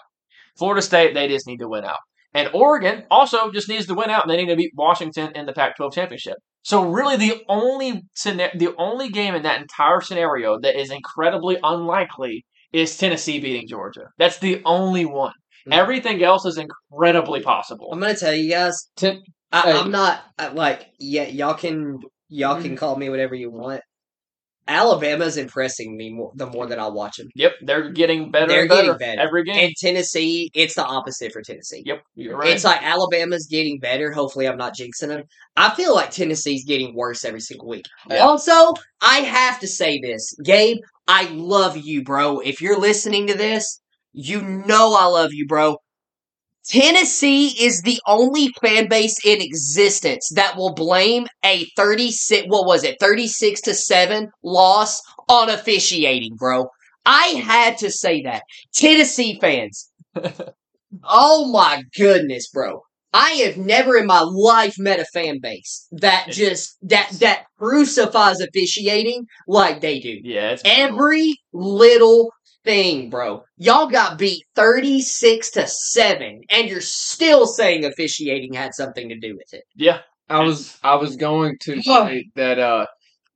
Florida 0.58 0.82
State, 0.82 1.14
they 1.14 1.28
just 1.28 1.48
need 1.48 1.58
to 1.60 1.70
win 1.70 1.86
out. 1.86 2.00
And 2.34 2.50
Oregon 2.54 3.04
also 3.10 3.52
just 3.52 3.68
needs 3.70 3.88
to 3.88 3.96
win 3.96 4.10
out, 4.10 4.24
and 4.24 4.32
they 4.32 4.38
need 4.38 4.50
to 4.50 4.56
beat 4.56 4.72
Washington 4.76 5.32
in 5.36 5.46
the 5.46 5.54
Pac-12 5.54 5.94
championship. 5.94 6.38
So 6.62 6.84
really, 6.84 7.16
the 7.18 7.42
only 7.48 8.04
scena- 8.16 8.52
the 8.56 8.70
only 8.78 9.10
game 9.10 9.34
in 9.34 9.44
that 9.44 9.62
entire 9.62 10.02
scenario 10.02 10.60
that 10.62 10.80
is 10.80 10.92
incredibly 10.92 11.58
unlikely 11.64 12.46
is 12.72 12.96
Tennessee 12.98 13.40
beating 13.40 13.68
Georgia. 13.68 14.08
That's 14.20 14.38
the 14.38 14.62
only 14.66 15.06
one. 15.06 15.34
Mhm. 15.68 15.74
Everything 15.74 16.22
else 16.24 16.46
is 16.46 16.58
incredibly 16.60 17.42
possible. 17.42 17.90
I'm 17.92 18.00
going 18.00 18.14
to 18.14 18.20
tell 18.20 18.34
you 18.34 18.52
guys. 18.52 18.90
Ten- 18.96 19.22
I, 19.52 19.72
I'm 19.72 19.90
not 19.90 20.22
I, 20.38 20.50
like 20.50 20.88
yeah. 21.00 21.24
Y'all 21.24 21.56
can 21.56 21.98
y'all 22.28 22.54
Mm-hmm. 22.56 22.64
can 22.64 22.76
call 22.76 22.96
me 22.96 23.10
whatever 23.10 23.34
you 23.34 23.50
want. 23.50 23.82
Alabama's 24.70 25.36
impressing 25.36 25.98
me 25.98 26.12
more 26.12 26.32
the 26.36 26.46
more 26.46 26.68
that 26.68 26.80
I 26.80 26.88
watch 26.88 27.18
them. 27.18 27.28
Yep, 27.36 27.54
they're 27.66 27.90
getting 27.90 28.32
better 28.32 28.48
They're 28.48 28.62
and 28.62 28.70
better, 28.70 28.82
getting 28.94 28.98
better. 29.00 29.22
every 29.22 29.44
game. 29.44 29.58
And 29.58 29.74
Tennessee, 29.78 30.50
it's 30.54 30.76
the 30.76 30.86
opposite 30.86 31.34
for 31.34 31.42
Tennessee. 31.42 31.84
yep, 31.86 32.04
you're 32.16 32.38
right. 32.38 32.50
It's 32.52 32.64
like 32.64 32.82
Alabama's 32.84 33.48
getting 33.50 33.80
better. 33.80 34.12
Hopefully, 34.12 34.48
I'm 34.48 34.58
not 34.58 34.76
jinxing 34.78 35.08
them. 35.10 35.24
I 35.58 35.74
feel 35.76 35.94
like 35.96 36.12
Tennessee's 36.12 36.64
getting 36.66 36.96
worse 36.96 37.26
every 37.26 37.42
single 37.42 37.68
week. 37.68 37.86
Yeah. 38.10 38.20
Also, 38.20 38.74
I 39.02 39.18
have 39.22 39.60
to 39.62 39.68
say 39.68 40.00
this, 40.00 40.34
Gabe. 40.44 40.78
I 41.08 41.24
love 41.32 41.76
you, 41.76 42.04
bro. 42.04 42.40
If 42.40 42.62
you're 42.62 42.80
listening 42.80 43.28
to 43.28 43.34
this, 43.36 43.82
you 44.14 44.42
know 44.42 44.96
I 44.98 45.06
love 45.06 45.34
you, 45.34 45.48
bro. 45.48 45.78
Tennessee 46.68 47.48
is 47.64 47.82
the 47.82 48.00
only 48.06 48.50
fan 48.62 48.88
base 48.88 49.18
in 49.26 49.42
existence 49.42 50.30
that 50.36 50.56
will 50.56 50.74
blame 50.74 51.28
a 51.44 51.66
36 51.76 52.46
what 52.48 52.68
was 52.68 52.84
it 52.84 52.98
36 53.00 53.62
to 53.62 53.74
7 53.74 54.30
loss 54.44 55.02
on 55.28 55.50
officiating, 55.50 56.36
bro. 56.36 56.68
I 57.06 57.42
had 57.44 57.78
to 57.80 57.90
say 57.90 58.22
that. 58.24 58.44
Tennessee 58.74 59.40
fans. 59.40 59.90
oh 61.04 61.52
my 61.52 61.84
goodness, 61.98 62.50
bro. 62.50 62.82
I 63.12 63.32
have 63.46 63.58
never 63.58 63.98
in 63.98 64.06
my 64.06 64.22
life 64.22 64.76
met 64.78 65.00
a 65.00 65.06
fan 65.06 65.40
base 65.42 65.88
that 65.92 66.28
just 66.30 66.78
that 66.84 67.10
that 67.20 67.46
crucifies 67.58 68.40
officiating 68.40 69.26
like 69.48 69.82
they 69.82 70.00
do. 70.00 70.20
yeah, 70.24 70.58
Every 70.64 71.36
little 71.52 72.32
thing, 72.64 73.10
bro. 73.10 73.44
Y'all 73.58 73.88
got 73.88 74.18
beat 74.18 74.44
36 74.56 75.52
to 75.52 75.68
7 75.68 76.42
and 76.50 76.70
you're 76.70 76.82
still 76.82 77.46
saying 77.46 77.86
officiating 77.86 78.54
had 78.54 78.74
something 78.74 79.10
to 79.10 79.18
do 79.20 79.36
with 79.36 79.54
it. 79.54 79.64
yeah. 79.76 80.00
I 80.32 80.44
was 80.44 80.78
I 80.84 80.94
was 80.94 81.16
going 81.16 81.58
to 81.62 81.82
say 81.82 82.26
that 82.36 82.60
uh, 82.60 82.86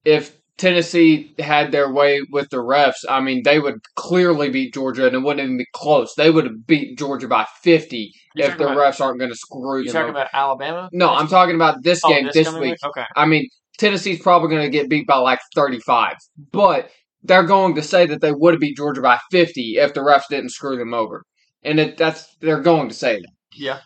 if 0.05 0.38
Tennessee 0.59 1.34
had 1.39 1.71
their 1.71 1.91
way 1.91 2.21
with 2.32 2.49
the 2.51 2.57
refs, 2.57 3.03
I 3.09 3.19
mean 3.19 3.41
they 3.43 3.59
would 3.59 3.80
clearly 3.95 4.51
beat 4.51 4.76
Georgia 4.76 5.07
and 5.07 5.15
it 5.15 5.19
wouldn't 5.19 5.43
even 5.43 5.57
be 5.57 5.65
close. 5.74 6.13
They 6.13 6.30
would 6.30 6.45
have 6.45 6.67
beat 6.67 6.99
Georgia 6.99 7.28
by 7.28 7.47
fifty 7.63 8.11
You're 8.36 8.49
if 8.51 8.59
the 8.59 8.65
about- 8.65 8.78
refs 8.78 9.01
aren't 9.01 9.17
going 9.17 9.32
to 9.32 9.36
screw 9.36 9.80
You 9.80 9.86
them. 9.86 9.93
talking 9.93 10.09
over. 10.11 10.19
about 10.19 10.30
Alabama? 10.34 10.89
no, 10.93 11.09
I'm 11.09 11.28
talking 11.28 11.55
about 11.55 11.82
this 11.82 11.99
Oh, 12.05 12.09
game 12.09 12.30
this, 12.32 12.47
coming 12.47 12.61
week. 12.69 12.78
Okay. 12.86 13.05
I 13.15 13.26
mean 13.26 13.49
Tennessee's 13.80 14.21
probably 14.21 14.49
going 14.49 14.61
to 14.61 14.69
get 14.69 14.88
beat 14.88 15.07
by 15.07 15.17
like 15.17 15.39
thirty-five, 15.55 16.17
but 16.51 16.91
they're 17.24 17.43
going 17.43 17.76
to 17.76 17.82
say 17.82 18.05
that 18.05 18.21
they 18.21 18.32
would 18.32 18.53
have 18.53 18.61
beat 18.61 18.78
Georgia 18.78 19.01
by 19.01 19.19
fifty 19.32 19.78
if 19.78 19.93
the 19.93 20.01
refs 20.01 20.28
didn't 20.30 20.51
screw 20.51 20.78
them 20.78 20.93
over, 20.93 21.24
and 21.63 21.80
it, 21.80 21.97
that's 21.97 22.36
they're 22.38 22.61
going 22.61 22.89
to 22.89 22.95
say 22.95 23.15
that. 23.15 23.32
Yeah, 23.55 23.80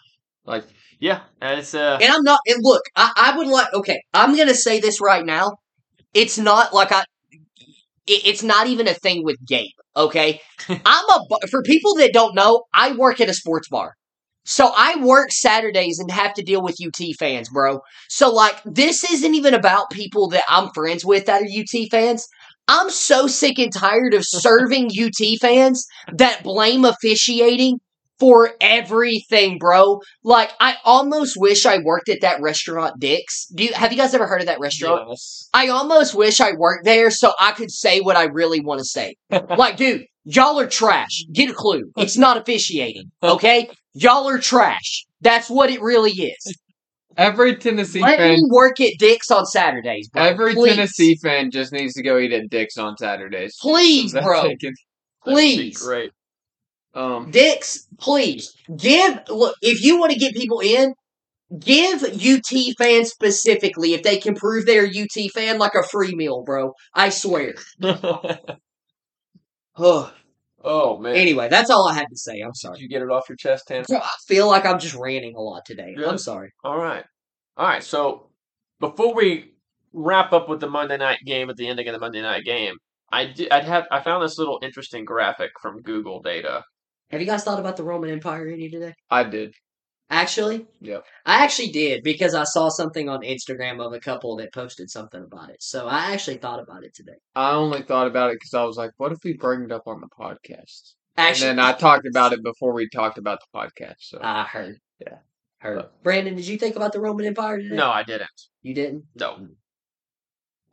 Like 0.46 0.66
yeah. 1.00 1.22
And 1.42 1.60
it's 1.60 1.74
uh, 1.74 2.00
And 2.02 2.12
I'm 2.12 2.24
not 2.24 2.40
and 2.48 2.60
look, 2.62 2.84
I, 2.96 3.12
I 3.16 3.38
would 3.38 3.48
like 3.48 3.74
okay, 3.74 4.02
I'm 4.14 4.36
gonna 4.36 4.54
say 4.54 4.80
this 4.80 5.02
right 5.02 5.26
now. 5.26 5.58
It's 6.14 6.38
not 6.38 6.74
like 6.74 6.92
I 6.92 7.04
it, 8.08 8.26
it's 8.26 8.44
not 8.44 8.68
even 8.68 8.88
a 8.88 8.94
thing 8.94 9.24
with 9.24 9.38
Gabe, 9.46 9.70
okay? 9.96 10.42
I'm 10.70 11.06
a 11.10 11.48
for 11.50 11.62
people 11.64 11.96
that 11.96 12.14
don't 12.14 12.36
know, 12.36 12.64
I 12.74 12.94
work 12.94 13.22
at 13.22 13.30
a 13.30 13.34
sports 13.34 13.70
bar. 13.70 13.94
So 14.50 14.72
I 14.74 14.96
work 15.04 15.34
Saturdays 15.34 16.00
and 16.00 16.10
have 16.10 16.34
to 16.36 16.42
deal 16.42 16.62
with 16.64 16.78
UT 16.82 17.02
fans, 17.20 17.50
bro. 17.50 17.82
So 18.08 18.34
like 18.34 18.62
this 18.64 19.04
isn't 19.04 19.36
even 19.36 19.54
about 19.54 19.92
people 19.92 20.30
that 20.30 20.44
I'm 20.50 20.70
friends 20.74 21.06
with 21.06 21.26
that 21.26 21.42
are 21.42 21.46
UT 21.46 21.90
fans. 21.92 22.26
I'm 22.68 22.90
so 22.90 23.28
sick 23.28 23.60
and 23.60 23.74
tired 23.74 24.14
of 24.14 24.26
serving 24.26 24.92
UT 25.02 25.40
fans 25.40 25.86
that 26.14 26.44
blame 26.44 26.86
officiating 26.86 27.80
for 28.20 28.52
everything, 28.60 29.58
bro. 29.60 30.00
Like 30.24 30.52
I 30.60 30.76
almost 30.84 31.36
wish 31.38 31.66
I 31.66 31.80
worked 31.80 32.10
at 32.10 32.22
that 32.22 32.42
restaurant 32.42 33.00
Dick's. 33.00 33.48
Do 33.56 33.64
you 33.64 33.74
have 33.74 33.92
you 33.92 33.98
guys 33.98 34.14
ever 34.14 34.28
heard 34.28 34.42
of 34.42 34.48
that 34.48 34.60
restaurant? 34.60 35.08
yes. 35.10 35.50
I 35.54 35.68
almost 35.68 36.16
wish 36.16 36.42
I 36.42 36.54
worked 36.54 36.86
there 36.86 37.12
so 37.12 37.34
I 37.40 37.52
could 37.52 37.72
say 37.72 38.02
what 38.02 38.16
I 38.16 38.24
really 38.24 38.60
want 38.60 38.80
to 38.80 38.86
say. 38.86 39.16
like, 39.58 39.78
dude, 39.78 40.06
y'all 40.24 40.60
are 40.60 40.68
trash. 40.68 41.26
Get 41.32 41.50
a 41.50 41.54
clue. 41.54 41.92
It's 41.96 42.18
not 42.18 42.38
officiating, 42.38 43.12
okay? 43.24 43.70
Y'all 43.94 44.28
are 44.28 44.40
trash. 44.40 45.06
That's 45.22 45.50
what 45.50 45.70
it 45.70 45.82
really 45.82 46.12
is. 46.12 46.58
Every 47.18 47.58
Tennessee 47.58 48.00
Let 48.02 48.20
fan 48.20 48.36
me 48.36 48.44
work 48.50 48.80
at 48.80 48.94
Dick's 49.00 49.30
on 49.32 49.46
Saturdays, 49.46 50.08
bro. 50.10 50.24
Every 50.24 50.54
Please. 50.54 50.76
Tennessee 50.76 51.16
fan 51.22 51.52
just 51.52 51.74
needs 51.74 51.94
to 51.96 52.04
go 52.04 52.18
eat 52.18 52.32
at 52.32 52.50
Dick's 52.50 52.78
on 52.78 52.96
Saturdays. 52.98 53.58
Please, 53.60 54.12
That's 54.14 54.26
bro. 54.26 54.44
like 54.44 54.64
it. 54.64 54.76
That'd 55.26 55.38
be 55.38 55.44
Please. 55.56 55.82
great. 55.82 56.12
Um, 56.94 57.32
Dick's, 57.32 57.86
please 58.00 58.56
give. 58.76 59.20
Look, 59.30 59.56
if 59.62 59.84
you 59.84 60.00
want 60.00 60.14
to 60.14 60.18
get 60.18 60.34
people 60.34 60.62
in, 60.62 60.94
give 61.60 62.04
UT 62.04 62.76
fans 62.78 63.12
specifically 63.12 63.94
if 63.94 64.04
they 64.04 64.18
can 64.18 64.36
prove 64.36 64.66
they're 64.66 64.86
a 64.86 64.90
UT 64.90 65.32
fan 65.32 65.60
like 65.60 65.76
a 65.76 65.84
free 65.84 66.16
meal, 66.16 66.44
bro. 66.44 66.74
I 66.94 67.10
swear. 67.10 67.56
Ugh. 67.84 68.52
Oh 70.68 70.98
man. 71.00 71.16
anyway, 71.16 71.48
that's 71.50 71.70
all 71.70 71.88
I 71.88 71.94
had 71.94 72.08
to 72.10 72.18
say. 72.18 72.42
I'm 72.42 72.50
Did 72.52 72.58
sorry. 72.58 72.80
you 72.80 72.88
get 72.90 73.02
it 73.02 73.10
off 73.10 73.30
your 73.30 73.36
chest, 73.36 73.68
Tanner? 73.68 73.86
I 73.90 74.08
feel 74.28 74.48
like 74.48 74.66
I'm 74.66 74.80
just 74.80 74.96
ranting 74.96 75.36
a 75.36 75.42
lot 75.42 75.66
today. 75.66 75.96
I'm 76.06 76.18
sorry. 76.18 76.52
All 76.64 76.78
right. 76.78 77.04
All 77.56 77.68
right. 77.68 77.84
So 77.84 78.30
before 78.80 79.14
we 79.16 79.54
wrap 79.94 80.34
up 80.34 80.48
with 80.50 80.60
the 80.60 80.70
Monday 80.70 80.98
night 80.98 81.20
game 81.26 81.50
at 81.50 81.56
the 81.58 81.68
ending 81.68 81.88
of 81.88 81.94
the 81.94 82.00
Monday 82.00 82.22
night 82.22 82.44
game, 82.46 82.76
I 83.12 83.26
did, 83.26 83.52
I'd 83.52 83.64
have 83.64 83.88
I 83.92 84.02
found 84.02 84.24
this 84.24 84.38
little 84.38 84.60
interesting 84.62 85.06
graphic 85.06 85.52
from 85.62 85.82
Google 85.82 86.22
data. 86.22 86.64
Have 87.10 87.22
you 87.22 87.28
guys 87.28 87.44
thought 87.44 87.60
about 87.60 87.78
the 87.78 87.84
Roman 87.84 88.10
Empire 88.10 88.48
any 88.48 88.70
today? 88.70 88.94
I 89.10 89.24
did. 89.24 89.54
Actually, 90.10 90.66
Yep. 90.80 91.04
I 91.26 91.44
actually 91.44 91.68
did 91.70 92.02
because 92.02 92.34
I 92.34 92.46
saw 92.46 92.70
something 92.70 93.10
on 93.10 93.22
Instagram 93.24 93.86
of 93.86 93.92
a 93.92 94.00
couple 94.00 94.38
that 94.38 94.54
posted 94.54 94.90
something 94.90 95.22
about 95.22 95.50
it. 95.50 95.62
So 95.62 95.88
I 95.88 96.14
actually 96.14 96.38
thought 96.38 96.62
about 96.62 96.86
it 96.86 96.94
today. 96.96 97.18
I 97.36 97.52
only 97.52 97.82
thought 97.82 98.08
about 98.08 98.32
it 98.32 98.36
because 98.40 98.54
I 98.54 98.64
was 98.64 98.78
like, 98.78 98.92
what 98.98 99.12
if 99.12 99.18
we 99.26 99.34
bring 99.34 99.64
it 99.64 99.72
up 99.72 99.84
on 99.86 100.00
the 100.00 100.08
podcast? 100.08 100.94
Actually, 101.18 101.50
and 101.50 101.60
then 101.60 101.66
I 101.66 101.74
talked 101.74 102.08
about 102.08 102.32
it 102.32 102.42
before 102.44 102.74
we 102.74 102.88
talked 102.90 103.18
about 103.18 103.40
the 103.40 103.60
podcast. 103.60 103.96
So 104.00 104.20
I 104.22 104.44
heard. 104.44 104.78
Yeah. 105.00 105.18
Heard. 105.60 105.78
But- 105.78 106.04
Brandon, 106.04 106.36
did 106.36 106.48
you 106.48 106.58
think 106.58 106.76
about 106.78 106.94
the 106.94 107.02
Roman 107.02 107.26
Empire 107.26 107.58
today? 107.58 107.76
No, 107.76 107.90
I 107.90 108.04
didn't. 108.04 108.30
You 108.62 108.74
didn't? 108.74 109.06
No. 109.16 109.48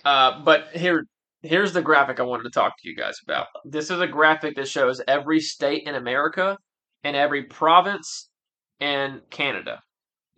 Uh, 0.05 0.43
but 0.45 0.69
here, 0.75 1.07
here's 1.43 1.73
the 1.73 1.83
graphic 1.83 2.21
I 2.21 2.25
wanted 2.25 2.45
to 2.45 2.51
talk 2.51 2.75
to 2.79 2.89
you 2.89 2.95
guys 2.95 3.17
about. 3.27 3.47
This 3.65 3.91
is 3.91 4.01
a 4.01 4.07
graphic 4.07 4.55
that 4.57 4.69
shows 4.69 5.01
every 5.09 5.41
state 5.41 5.85
in 5.87 5.95
America 5.95 6.57
and 7.03 7.17
every 7.17 7.45
province 7.45 8.29
in 8.81 9.21
Canada, 9.31 9.81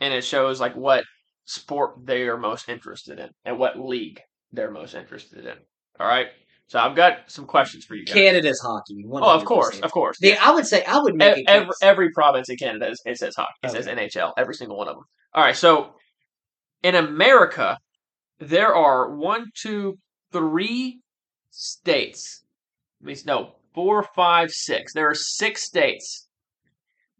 and 0.00 0.12
it 0.12 0.22
shows 0.22 0.60
like 0.60 0.76
what 0.76 1.04
sport 1.44 1.94
they 2.04 2.22
are 2.22 2.36
most 2.36 2.68
interested 2.68 3.18
in 3.18 3.30
and 3.44 3.58
what 3.58 3.78
league 3.78 4.20
they're 4.52 4.70
most 4.70 4.94
interested 4.94 5.46
in. 5.46 5.56
All 5.98 6.06
right. 6.06 6.28
So 6.68 6.80
I've 6.80 6.96
got 6.96 7.30
some 7.30 7.46
questions 7.46 7.84
for 7.84 7.94
you 7.94 8.04
guys. 8.04 8.14
Canada's 8.14 8.60
hockey. 8.60 9.04
100%. 9.06 9.20
oh, 9.22 9.30
of 9.30 9.44
course, 9.44 9.78
of 9.80 9.92
course. 9.92 10.18
The, 10.18 10.36
I 10.36 10.50
would 10.50 10.66
say 10.66 10.84
I 10.84 10.98
would 10.98 11.14
make 11.14 11.44
Ev- 11.48 11.62
every, 11.62 11.74
every 11.80 12.10
province 12.10 12.48
in 12.48 12.56
Canada 12.56 12.88
is, 12.88 13.00
it 13.06 13.18
says 13.18 13.36
hockey. 13.36 13.52
It 13.62 13.70
says 13.70 13.86
NHL. 13.86 14.32
Every 14.36 14.54
single 14.54 14.76
one 14.76 14.88
of 14.88 14.96
them. 14.96 15.04
All 15.32 15.44
right. 15.44 15.54
So 15.56 15.94
in 16.82 16.96
America, 16.96 17.78
there 18.40 18.74
are 18.74 19.14
one, 19.14 19.46
two, 19.54 19.98
three 20.32 21.00
states. 21.50 22.42
I 23.00 23.06
mean, 23.06 23.16
no, 23.26 23.52
four, 23.72 24.02
five, 24.16 24.50
six. 24.50 24.92
There 24.92 25.08
are 25.08 25.14
six 25.14 25.62
states 25.62 26.25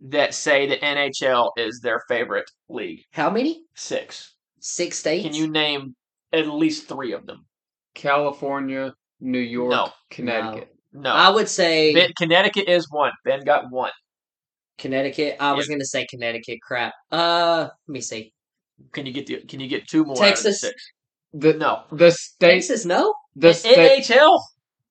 that 0.01 0.35
say 0.35 0.67
the 0.67 0.77
NHL 0.77 1.51
is 1.57 1.81
their 1.83 2.03
favorite 2.09 2.51
league. 2.69 3.01
How 3.13 3.31
many? 3.31 3.63
Six. 3.75 4.35
Six 4.61 4.99
states. 4.99 5.25
Can 5.25 5.35
you 5.35 5.49
name 5.51 5.95
at 6.33 6.47
least 6.49 6.89
three 6.89 7.13
of 7.13 7.27
them? 7.27 7.47
California, 7.95 8.93
New 9.21 9.39
York, 9.39 9.71
No. 9.71 9.89
Connecticut. 10.11 10.69
No. 10.93 11.11
I 11.11 11.31
would 11.31 11.49
say 11.49 11.95
Ben, 11.95 12.11
Connecticut 12.17 12.69
is 12.69 12.87
one. 12.91 13.13
Ben 13.25 13.41
got 13.45 13.71
one. 13.71 13.91
Connecticut. 14.79 15.37
I 15.41 15.53
was 15.53 15.69
gonna 15.69 15.85
say 15.85 16.07
Connecticut. 16.11 16.59
Crap. 16.63 16.93
Uh, 17.11 17.69
let 17.89 17.93
me 17.93 18.01
see. 18.01 18.33
Can 18.93 19.07
you 19.07 19.13
get 19.13 19.27
the? 19.27 19.41
Can 19.49 19.61
you 19.61 19.69
get 19.69 19.89
two 19.89 20.05
more? 20.05 20.13
out 20.13 20.19
of 20.19 20.19
the 20.21 20.27
Texas? 20.29 20.61
six? 20.61 20.75
The 21.33 21.55
No. 21.55 21.85
the 21.93 22.11
state 22.11 22.53
Texas, 22.61 22.85
no. 22.85 23.15
the 23.35 23.49
In 23.49 23.55
state 23.55 24.05
NHL. 24.05 24.39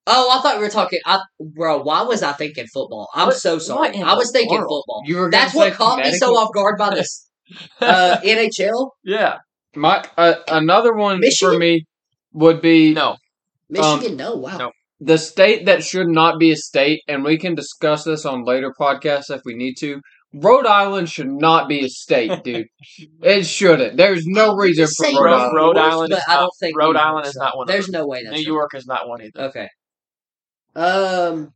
Oh, 0.08 0.38
I 0.38 0.42
thought 0.42 0.58
we 0.58 0.64
were 0.64 0.70
talking. 0.70 1.00
I, 1.06 1.20
bro, 1.40 1.82
why 1.82 2.04
was 2.04 2.22
I 2.24 2.32
thinking 2.34 2.66
football? 2.74 3.10
I'm 3.16 3.28
What- 3.28 3.38
so 3.38 3.58
sorry. 3.58 3.98
I 4.02 4.14
was 4.14 4.32
thinking 4.32 4.60
world? 4.60 4.70
football. 4.86 5.02
you 5.06 5.18
were 5.18 5.32
That's 5.32 5.54
what 5.56 5.72
say 5.72 5.76
caught 5.78 6.00
me 6.00 6.12
so 6.14 6.32
off 6.38 6.54
guard 6.54 6.78
by 6.78 6.92
this. 6.96 7.28
Uh, 7.80 8.18
NHL, 8.24 8.90
Yeah. 9.04 9.38
My 9.76 10.04
uh, 10.18 10.36
another 10.48 10.94
one 10.96 11.22
for 11.40 11.58
me 11.60 11.86
would 12.34 12.60
be 12.62 12.92
No. 12.94 13.18
Michigan, 13.70 14.16
no. 14.18 14.36
Wow. 14.36 14.58
no. 14.58 14.72
the 15.00 15.18
state 15.20 15.66
that 15.68 15.84
should 15.84 16.08
not 16.08 16.40
be 16.40 16.52
a 16.52 16.56
state, 16.56 17.02
and 17.08 17.24
we 17.24 17.38
can 17.38 17.54
discuss 17.54 18.04
this 18.04 18.26
on 18.26 18.46
later 18.46 18.74
podcasts 18.80 19.30
if 19.30 19.42
we 19.46 19.54
need 19.54 19.76
to. 19.82 20.02
Rhode 20.34 20.66
Island 20.66 21.08
should 21.10 21.30
not 21.30 21.68
be 21.70 21.86
a 21.86 21.90
state, 21.90 22.32
dude. 22.44 22.66
it 23.22 23.46
shouldn't. 23.46 23.96
There's 23.98 24.26
no 24.26 24.56
reason 24.56 24.88
for 24.98 25.06
Rhode 25.24 25.24
Rhode, 25.24 25.32
Island. 25.34 25.56
Rhode 25.56 25.78
Island 25.78 26.14
is 26.14 26.24
I 26.28 26.34
not. 26.34 26.40
don't 26.42 26.52
think 26.60 26.78
Rhode 26.78 26.96
Island 26.96 27.28
is 27.28 27.36
not 27.36 27.58
one. 27.58 27.68
There's 27.68 27.86
of 27.88 27.92
them. 27.92 28.02
no 28.02 28.08
way 28.08 28.24
that's 28.24 28.32
New 28.32 28.38
right. 28.40 28.48
York 28.48 28.72
is 28.76 28.86
not 28.88 29.08
one 29.08 29.22
either. 29.22 29.40
Okay. 29.50 29.68
Um, 30.76 31.54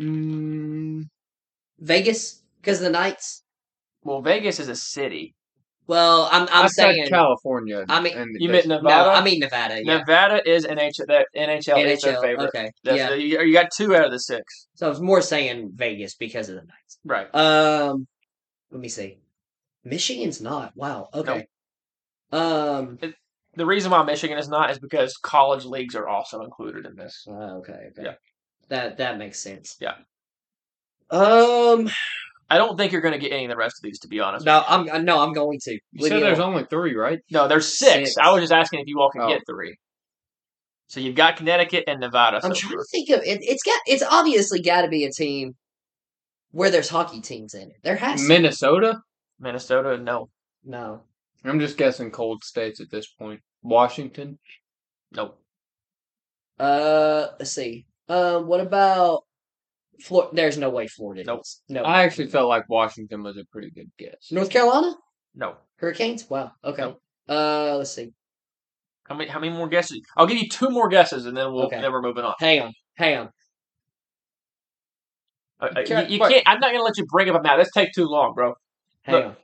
Mm, 0.00 1.04
Vegas 1.78 2.42
because 2.60 2.78
of 2.78 2.84
the 2.84 2.90
Knights. 2.90 3.42
Well, 4.02 4.22
Vegas 4.22 4.58
is 4.58 4.68
a 4.68 4.76
city. 4.76 5.34
Well, 5.86 6.28
I'm 6.32 6.48
I'm 6.50 6.64
I 6.64 6.68
said 6.68 6.94
saying 6.94 7.08
California. 7.08 7.84
I 7.88 8.00
mean- 8.00 8.16
and 8.16 8.30
You 8.38 8.48
meant 8.48 8.66
Nevada. 8.66 9.04
no. 9.04 9.10
I 9.10 9.22
mean 9.22 9.38
Nevada. 9.40 9.84
Yeah. 9.84 9.98
Nevada 9.98 10.48
is 10.48 10.66
NHL. 10.66 11.06
That 11.08 11.26
NHL, 11.36 11.84
is 11.84 12.00
their 12.00 12.20
favorite. 12.20 12.48
Okay. 12.48 12.70
That's 12.84 12.96
yeah. 12.96 13.10
the- 13.10 13.20
you, 13.20 13.40
you 13.42 13.52
got 13.52 13.70
two 13.76 13.94
out 13.94 14.06
of 14.06 14.10
the 14.10 14.18
six. 14.18 14.66
So 14.74 14.86
I 14.86 14.88
was 14.88 15.00
more 15.00 15.20
saying 15.20 15.72
Vegas 15.74 16.14
because 16.14 16.48
of 16.48 16.54
the 16.56 16.62
Knights. 16.62 16.98
Right. 17.04 17.34
Um, 17.34 18.06
let 18.70 18.80
me 18.80 18.88
see. 18.88 19.18
Michigan's 19.84 20.40
not. 20.40 20.72
Wow. 20.74 21.08
Okay. 21.12 21.46
Um. 22.32 22.98
The 23.56 23.66
reason 23.66 23.90
why 23.90 24.02
Michigan 24.02 24.38
is 24.38 24.48
not 24.48 24.70
is 24.70 24.78
because 24.78 25.16
college 25.16 25.64
leagues 25.64 25.94
are 25.94 26.08
also 26.08 26.42
included 26.42 26.86
in 26.86 26.96
this. 26.96 27.24
uh, 27.28 27.32
okay. 27.58 27.72
Okay. 27.90 28.02
Yeah. 28.04 28.14
That 28.68 28.98
that 28.98 29.18
makes 29.18 29.38
sense. 29.40 29.76
Yeah. 29.80 29.94
Um. 31.10 31.88
I 32.50 32.58
don't 32.58 32.76
think 32.76 32.92
you're 32.92 33.00
going 33.00 33.14
to 33.14 33.18
get 33.18 33.32
any 33.32 33.44
of 33.46 33.50
the 33.50 33.56
rest 33.56 33.76
of 33.78 33.82
these, 33.82 33.98
to 34.00 34.08
be 34.08 34.20
honest. 34.20 34.44
No, 34.44 34.62
I'm 34.68 34.88
uh, 34.88 34.98
no, 34.98 35.20
I'm 35.20 35.32
going 35.32 35.58
to. 35.62 35.72
You 35.72 35.80
Leave 35.94 36.10
said 36.10 36.22
there's 36.22 36.38
alone. 36.38 36.50
only 36.54 36.64
three, 36.64 36.94
right? 36.94 37.18
No, 37.30 37.48
there's 37.48 37.78
six. 37.78 38.10
Six. 38.10 38.16
I 38.20 38.30
was 38.32 38.42
just 38.42 38.52
asking 38.52 38.80
if 38.80 38.86
you 38.86 39.00
all 39.00 39.10
can 39.10 39.22
Oh. 39.22 39.28
get 39.28 39.42
three. 39.48 39.76
So 40.88 41.00
you've 41.00 41.14
got 41.16 41.36
Connecticut 41.36 41.84
and 41.88 42.00
Nevada. 42.00 42.40
I'm 42.42 42.54
so 42.54 42.60
trying 42.68 42.78
to 42.78 42.84
think 42.92 43.08
of 43.10 43.20
it. 43.24 43.38
It's 43.42 43.62
got. 43.62 43.80
It's 43.86 44.02
obviously 44.02 44.60
got 44.60 44.82
to 44.82 44.88
be 44.88 45.04
a 45.04 45.10
team 45.10 45.54
where 46.50 46.70
there's 46.70 46.88
hockey 46.90 47.20
teams 47.20 47.54
in 47.54 47.62
it. 47.70 47.76
There 47.82 47.96
has 47.96 48.20
to. 48.20 48.28
Minnesota. 48.28 49.00
Minnesota, 49.40 49.96
no, 49.98 50.28
No. 50.64 51.02
I'm 51.44 51.60
just 51.60 51.76
guessing 51.76 52.10
cold 52.10 52.42
states 52.42 52.80
at 52.80 52.90
this 52.90 53.06
point. 53.08 53.40
Washington. 53.62 54.38
nope. 55.12 55.38
Uh. 56.58 57.28
Let's 57.38 57.52
see. 57.52 57.86
Um. 58.08 58.46
What 58.46 58.60
about? 58.60 59.24
Florida? 60.02 60.30
There's 60.34 60.58
no 60.58 60.70
way 60.70 60.86
Florida. 60.88 61.24
Nope. 61.26 61.40
is. 61.42 61.62
No. 61.68 61.82
I 61.82 62.02
actually 62.04 62.28
felt 62.28 62.48
like 62.48 62.68
Washington 62.68 63.22
was 63.22 63.36
a 63.36 63.44
pretty 63.50 63.70
good 63.70 63.90
guess. 63.98 64.30
North 64.30 64.50
Carolina 64.50 64.94
No. 65.34 65.56
Hurricanes. 65.76 66.28
Wow. 66.28 66.52
Okay. 66.64 66.82
Nope. 66.82 67.00
Uh. 67.28 67.76
Let's 67.76 67.92
see. 67.94 68.12
How 69.06 69.14
many? 69.14 69.28
How 69.30 69.38
many 69.40 69.52
more 69.52 69.68
guesses? 69.68 70.00
I'll 70.16 70.26
give 70.26 70.38
you 70.38 70.48
two 70.48 70.70
more 70.70 70.88
guesses, 70.88 71.26
and 71.26 71.36
then 71.36 71.52
we'll 71.52 71.66
Okay. 71.66 71.80
then 71.80 71.92
we're 71.92 72.02
moving 72.02 72.24
on. 72.24 72.34
Hang 72.38 72.60
on. 72.62 72.72
Hang 72.96 73.18
on. 73.18 73.28
Uh, 75.60 75.66
uh, 75.66 75.84
can't- 75.84 76.10
you, 76.10 76.18
you 76.18 76.26
can't. 76.28 76.42
I'm 76.46 76.58
not 76.60 76.68
going 76.68 76.78
to 76.80 76.84
let 76.84 76.96
you 76.96 77.06
bring 77.06 77.28
up 77.30 77.42
now. 77.42 77.56
This 77.56 77.70
take 77.72 77.92
too 77.94 78.06
long, 78.06 78.34
bro. 78.34 78.54
Hang 79.02 79.14
Look. 79.14 79.24
on. 79.26 79.36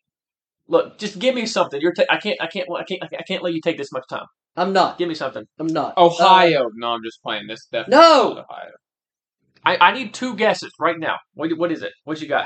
Look, 0.71 0.99
just 0.99 1.19
give 1.19 1.35
me 1.35 1.47
something. 1.47 1.81
You're. 1.81 1.93
Ta- 1.93 2.05
I 2.09 2.17
can't. 2.19 2.41
I 2.41 2.47
can't. 2.47 2.69
I 2.75 2.85
can't. 2.85 3.03
I 3.03 3.23
can't 3.27 3.43
let 3.43 3.53
you 3.53 3.61
take 3.61 3.77
this 3.77 3.91
much 3.93 4.05
time. 4.09 4.25
I'm 4.57 4.73
not. 4.73 4.99
Give 4.99 5.09
me 5.09 5.15
something. 5.17 5.45
I'm 5.59 5.67
not. 5.67 5.99
Ohio. 5.99 6.67
Uh, 6.67 6.69
no, 6.77 6.93
I'm 6.93 7.03
just 7.03 7.21
playing. 7.23 7.49
This 7.49 7.67
definitely 7.73 7.97
No! 8.01 8.31
Ohio. 8.39 8.71
I, 9.65 9.77
I 9.79 9.93
need 9.93 10.15
two 10.15 10.37
guesses 10.37 10.73
right 10.79 10.99
now. 10.99 11.17
What 11.35 11.51
what 11.59 11.73
is 11.73 11.83
it? 11.83 11.93
What 12.05 12.21
you 12.23 12.29
got? 12.29 12.43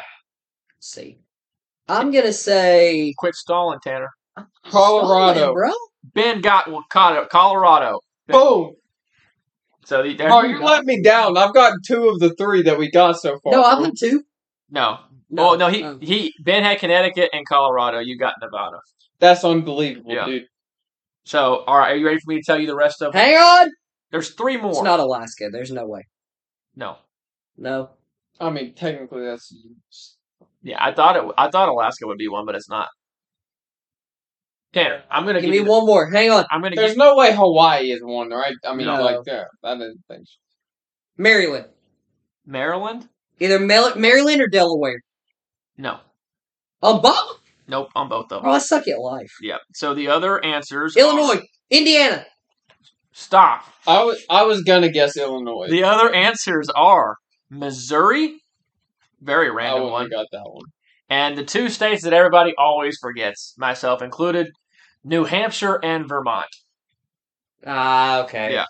Let's 0.79 0.91
see. 0.91 1.18
I'm 1.87 2.11
gonna 2.11 2.33
say 2.33 3.12
Quit 3.18 3.35
stalling, 3.35 3.79
Tanner. 3.85 4.09
Colorado. 4.66 5.41
Solid, 5.41 5.53
bro. 5.55 5.70
Ben 6.14 6.41
got 6.41 6.70
one. 6.70 6.83
Colo- 6.91 7.27
Colorado. 7.31 8.01
Boom. 8.29 8.72
So 9.85 10.03
the, 10.03 10.14
there 10.16 10.33
Oh, 10.33 10.43
you 10.43 10.57
you 10.57 10.64
let 10.64 10.87
me 10.87 11.03
down. 11.03 11.37
I've 11.37 11.53
gotten 11.53 11.79
two 11.87 12.09
of 12.09 12.18
the 12.20 12.35
three 12.37 12.62
that 12.62 12.79
we 12.79 12.91
got 12.91 13.20
so 13.20 13.39
far. 13.45 13.53
No, 13.53 13.62
I'm 13.62 13.85
at 13.85 13.99
two. 13.99 14.25
no. 14.70 14.99
No, 15.35 15.51
oh 15.53 15.55
no, 15.57 15.68
he 15.68 15.82
um, 15.82 16.01
he 16.01 16.32
Ben 16.45 16.62
had 16.62 16.78
Connecticut 16.78 17.30
and 17.32 17.47
Colorado. 17.47 17.99
You 17.99 18.16
got 18.18 18.35
Nevada. 18.41 18.78
That's 19.20 19.45
unbelievable, 19.45 20.12
Yeah. 20.14 20.26
dude. 20.26 20.45
So 21.24 21.64
all 21.66 21.78
right, 21.78 21.93
are 21.93 21.97
you 21.97 22.07
ready 22.07 22.18
for 22.24 22.30
me 22.32 22.37
to 22.37 22.43
tell 22.45 22.59
you 22.59 22.66
the 22.66 22.76
rest 22.76 23.03
of? 23.03 23.12
them? 23.12 23.20
Hang 23.20 23.35
on. 23.35 23.70
There's 24.11 24.30
three 24.35 24.57
more. 24.57 24.70
It's 24.72 24.82
not 24.82 25.01
Alaska. 25.01 25.49
There's 25.51 25.70
no 25.72 25.87
way. 25.87 26.03
no. 26.76 26.97
No. 27.57 27.91
I 28.41 28.51
mean, 28.51 28.74
technically, 28.74 29.22
that's 29.24 29.55
Yeah, 30.62 30.76
I 30.85 30.93
thought 30.93 31.16
it. 31.16 31.24
I 31.39 31.51
thought 31.51 31.68
Alaska 31.68 32.07
would 32.07 32.18
be 32.18 32.26
one, 32.28 32.45
but 32.47 32.55
it's 32.57 32.68
not. 32.68 32.89
Tanner, 34.72 35.05
I'm 35.09 35.24
gonna 35.24 35.41
Give 35.41 35.43
give, 35.43 35.51
me 35.53 35.57
you. 35.59 35.64
the- 35.64 35.70
one 35.70 35.87
more. 35.87 36.11
Hang 36.11 36.30
on. 36.30 36.45
I'm 36.51 36.61
gonna 36.61 36.74
There's 36.74 36.93
give. 36.93 36.99
no 36.99 37.14
way 37.14 37.32
Hawaii 37.32 37.93
is 37.93 38.01
one, 38.03 38.30
right? 38.30 38.55
I 38.66 38.74
mean, 38.74 38.87
No. 38.89 39.01
like, 39.03 39.18
yeah, 39.26 39.45
I 39.62 39.74
didn't 39.74 40.03
think. 40.09 40.24
Maryland. 41.16 41.66
Maryland. 42.45 43.09
Either 43.41 43.59
Maryland 43.61 44.41
or 44.43 44.49
Delaware. 44.49 45.01
No. 45.77 45.99
On 46.83 47.01
both. 47.01 47.41
Nope. 47.66 47.89
On 47.95 48.09
both 48.09 48.31
of 48.33 48.41
Oh, 48.43 48.47
them. 48.47 48.51
I 48.53 48.59
suck 48.59 48.87
at 48.89 48.99
life. 49.01 49.33
Yep. 49.41 49.61
So 49.75 49.95
the 49.95 50.09
other 50.09 50.43
answers. 50.45 50.97
are- 50.97 51.01
Illinois. 51.01 51.41
Indiana. 51.70 52.27
Stop. 53.12 53.64
I 53.87 54.03
was 54.05 54.22
I 54.29 54.43
was 54.43 54.62
gonna 54.62 54.89
guess 54.91 55.16
Illinois. 55.16 55.68
The 55.70 55.85
other 55.85 56.12
answers 56.12 56.68
are 56.75 57.16
Missouri. 57.49 58.41
Very 59.20 59.51
random 59.51 59.85
wouldn't 59.85 59.93
one. 59.93 60.03
have 60.03 60.11
got 60.11 60.27
that 60.33 60.51
one. 60.51 60.64
And 61.09 61.39
the 61.39 61.45
two 61.45 61.68
states 61.68 62.03
that 62.03 62.12
everybody 62.12 62.55
always 62.59 62.99
forgets, 63.01 63.55
myself 63.57 64.03
included, 64.03 64.49
New 65.05 65.25
Hampshire 65.25 65.79
and 65.83 66.09
Vermont. 66.09 66.49
Ah, 67.66 68.25
okay. 68.25 68.53
Yeah. 68.53 68.64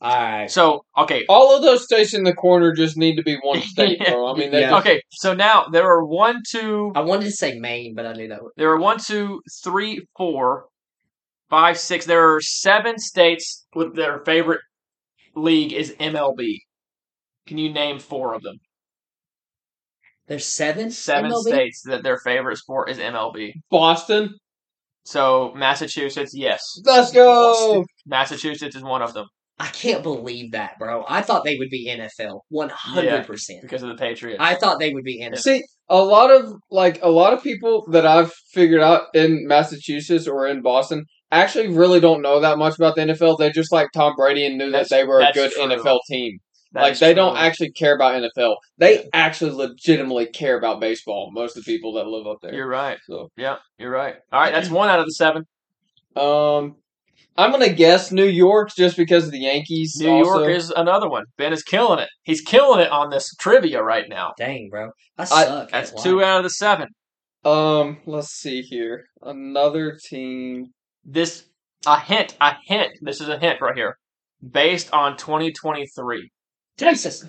All 0.00 0.22
right. 0.22 0.50
So, 0.50 0.84
okay. 0.96 1.24
All 1.28 1.54
of 1.56 1.62
those 1.62 1.84
states 1.84 2.14
in 2.14 2.24
the 2.24 2.32
corner 2.34 2.72
just 2.72 2.96
need 2.96 3.16
to 3.16 3.22
be 3.22 3.36
one 3.42 3.60
state, 3.74 3.98
bro. 3.98 4.28
I 4.32 4.36
mean, 4.36 4.52
Yeah. 4.52 4.70
just- 4.70 4.80
Okay, 4.80 5.02
so 5.10 5.34
now 5.34 5.66
there 5.70 5.86
are 5.86 6.04
one, 6.04 6.42
two, 6.48 6.92
I 6.94 7.00
wanted 7.00 7.26
to 7.26 7.32
say 7.32 7.58
Maine, 7.58 7.94
but 7.94 8.06
I 8.06 8.12
knew 8.12 8.28
that. 8.28 8.42
Would... 8.42 8.52
there 8.56 8.70
are 8.70 8.78
one, 8.78 8.98
two, 8.98 9.42
three, 9.62 10.06
four, 10.16 10.66
five, 11.48 11.78
six. 11.78 12.06
There 12.06 12.34
are 12.34 12.40
seven 12.40 12.98
states 12.98 13.66
with 13.74 13.94
their 13.94 14.22
favorite 14.24 14.60
league 15.34 15.72
is 15.72 15.92
MLB. 16.00 16.58
Can 17.46 17.58
you 17.58 17.72
name 17.72 17.98
four 17.98 18.34
of 18.34 18.42
them? 18.42 18.56
There's 20.28 20.46
seven. 20.46 20.90
Seven 20.90 21.32
MLB? 21.32 21.42
states 21.42 21.82
that 21.86 22.02
their 22.02 22.18
favorite 22.18 22.56
sport 22.58 22.88
is 22.90 22.98
MLB. 22.98 23.52
Boston. 23.70 24.34
So 25.04 25.52
Massachusetts, 25.56 26.32
yes, 26.34 26.62
Let's 26.84 27.10
go. 27.10 27.84
Massachusetts 28.06 28.76
is 28.76 28.82
one 28.82 29.02
of 29.02 29.14
them 29.14 29.26
I 29.60 29.66
can't 29.66 30.02
believe 30.02 30.52
that, 30.52 30.78
bro. 30.78 31.04
I 31.06 31.20
thought 31.20 31.44
they 31.44 31.56
would 31.58 31.68
be 31.68 31.86
NFL. 31.88 32.40
One 32.48 32.70
hundred 32.70 33.26
percent. 33.26 33.60
because 33.60 33.82
of 33.82 33.90
the 33.90 33.94
Patriots. 33.94 34.38
I 34.40 34.54
thought 34.54 34.78
they 34.80 34.94
would 34.94 35.04
be 35.04 35.20
NFL. 35.22 35.36
See, 35.38 35.62
a 35.90 36.02
lot 36.02 36.30
of 36.30 36.54
like 36.70 36.98
a 37.02 37.10
lot 37.10 37.34
of 37.34 37.42
people 37.42 37.84
that 37.90 38.06
I've 38.06 38.32
figured 38.54 38.80
out 38.80 39.02
in 39.12 39.46
Massachusetts 39.46 40.26
or 40.26 40.46
in 40.46 40.62
Boston 40.62 41.04
actually 41.30 41.68
really 41.68 42.00
don't 42.00 42.22
know 42.22 42.40
that 42.40 42.56
much 42.56 42.76
about 42.76 42.94
the 42.96 43.02
NFL. 43.02 43.38
They 43.38 43.50
just 43.50 43.70
like 43.70 43.88
Tom 43.92 44.14
Brady 44.16 44.46
and 44.46 44.56
knew 44.56 44.70
That's- 44.70 44.88
that 44.88 44.96
they 44.96 45.04
were 45.04 45.20
a 45.20 45.30
good 45.34 45.52
true. 45.52 45.64
NFL 45.66 46.00
team. 46.08 46.38
That 46.72 46.82
like 46.82 46.92
is 46.92 47.00
they 47.00 47.12
don't 47.14 47.36
actually 47.36 47.72
care 47.72 47.94
about 47.96 48.14
NFL. 48.14 48.56
They 48.78 49.08
actually 49.12 49.50
legitimately 49.50 50.26
care 50.28 50.56
about 50.56 50.80
baseball. 50.80 51.30
Most 51.34 51.56
of 51.58 51.64
the 51.64 51.70
people 51.72 51.92
that 51.94 52.06
live 52.06 52.26
up 52.26 52.38
there. 52.42 52.54
You're 52.54 52.66
right. 52.68 52.96
So, 53.06 53.28
Yeah, 53.36 53.56
you're 53.76 53.90
right. 53.90 54.14
All 54.32 54.40
right, 54.40 54.52
that's 54.54 54.70
one 54.70 54.88
out 54.88 55.00
of 55.00 55.04
the 55.06 55.12
seven. 55.12 55.44
um, 56.16 56.76
I'm 57.36 57.50
gonna 57.52 57.72
guess 57.72 58.12
New 58.12 58.26
York 58.26 58.70
just 58.76 58.96
because 58.96 59.24
of 59.24 59.30
the 59.30 59.40
Yankees. 59.40 59.96
New 59.98 60.10
also. 60.10 60.40
York 60.40 60.56
is 60.56 60.70
another 60.70 61.08
one. 61.08 61.24
Ben 61.36 61.52
is 61.52 61.62
killing 61.62 61.98
it. 61.98 62.08
He's 62.22 62.40
killing 62.40 62.80
it 62.80 62.90
on 62.90 63.10
this 63.10 63.34
trivia 63.36 63.82
right 63.82 64.08
now. 64.08 64.32
Dang, 64.36 64.68
bro. 64.70 64.90
I 65.16 65.24
suck. 65.24 65.70
That's 65.70 65.92
at 65.92 66.02
two 66.02 66.22
out 66.22 66.38
of 66.38 66.44
the 66.44 66.50
seven. 66.50 66.88
Um, 67.44 67.98
let's 68.06 68.28
see 68.28 68.62
here. 68.62 69.04
Another 69.22 69.98
team. 70.08 70.66
This 71.04 71.44
a 71.86 71.98
hint. 71.98 72.36
A 72.40 72.56
hint. 72.66 72.92
This 73.00 73.20
is 73.20 73.28
a 73.28 73.38
hint 73.38 73.60
right 73.60 73.76
here. 73.76 73.96
Based 74.46 74.92
on 74.92 75.16
2023, 75.16 76.30
Texas. 76.76 77.24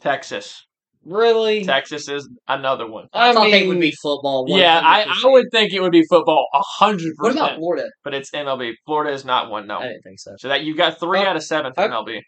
Texas. 0.00 0.66
Really? 1.04 1.64
Texas 1.64 2.08
is 2.08 2.28
another 2.46 2.86
one. 2.88 3.06
I, 3.12 3.30
I 3.30 3.32
thought 3.32 3.50
they 3.50 3.60
mean, 3.60 3.68
would 3.70 3.80
be 3.80 3.90
football. 4.02 4.44
Yeah, 4.48 4.80
I, 4.82 5.02
I 5.02 5.20
would 5.30 5.46
think 5.50 5.72
it 5.72 5.80
would 5.80 5.90
be 5.92 6.04
football 6.08 6.46
a 6.54 6.60
hundred 6.62 7.14
What 7.18 7.32
about 7.32 7.56
Florida? 7.56 7.88
but 8.04 8.14
it's 8.14 8.30
MLB. 8.30 8.74
Florida 8.86 9.12
is 9.12 9.24
not 9.24 9.50
one. 9.50 9.66
No, 9.66 9.78
I 9.78 9.88
didn't 9.88 10.02
think 10.02 10.20
so. 10.20 10.32
so 10.38 10.48
that 10.48 10.62
you 10.62 10.76
got 10.76 11.00
three 11.00 11.18
Uh, 11.20 11.24
out 11.30 11.36
of 11.36 11.42
seven 11.42 11.72
for 11.74 11.80
I- 11.82 11.88
MLB. 11.88 12.20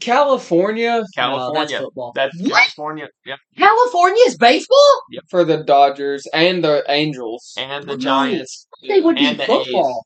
California 0.00 0.90
No, 0.90 0.98
that's 1.00 1.12
California. 1.14 1.78
football. 1.80 2.12
that's 2.14 2.36
What? 2.40 2.50
California. 2.52 3.08
Yep, 3.24 3.38
California's 3.56 4.36
baseball? 4.36 5.00
for 5.30 5.44
the 5.44 5.58
Dodgers 5.64 6.26
and 6.32 6.62
the 6.62 6.84
Angels. 6.88 7.54
and 7.56 7.84
the 7.84 7.92
Really? 7.92 8.00
Giants. 8.02 8.66
They 8.86 9.00
would 9.00 9.16
be 9.16 9.32
the 9.32 9.44
football. 9.44 10.04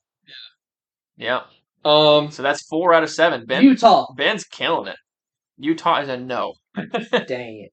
Yep. 1.16 1.46
Um, 1.84 2.30
So 2.30 2.42
that's 2.42 2.62
four 2.68 2.92
out 2.94 3.02
of 3.02 3.10
seven. 3.10 3.46
Ben 3.46 3.62
Utah. 3.64 4.06
Ben's 4.14 4.44
killing 4.44 4.88
it. 4.88 4.96
Utah 5.58 6.00
is 6.02 6.08
a 6.08 6.16
no. 6.16 6.54
Dang 6.76 7.64
it. 7.64 7.72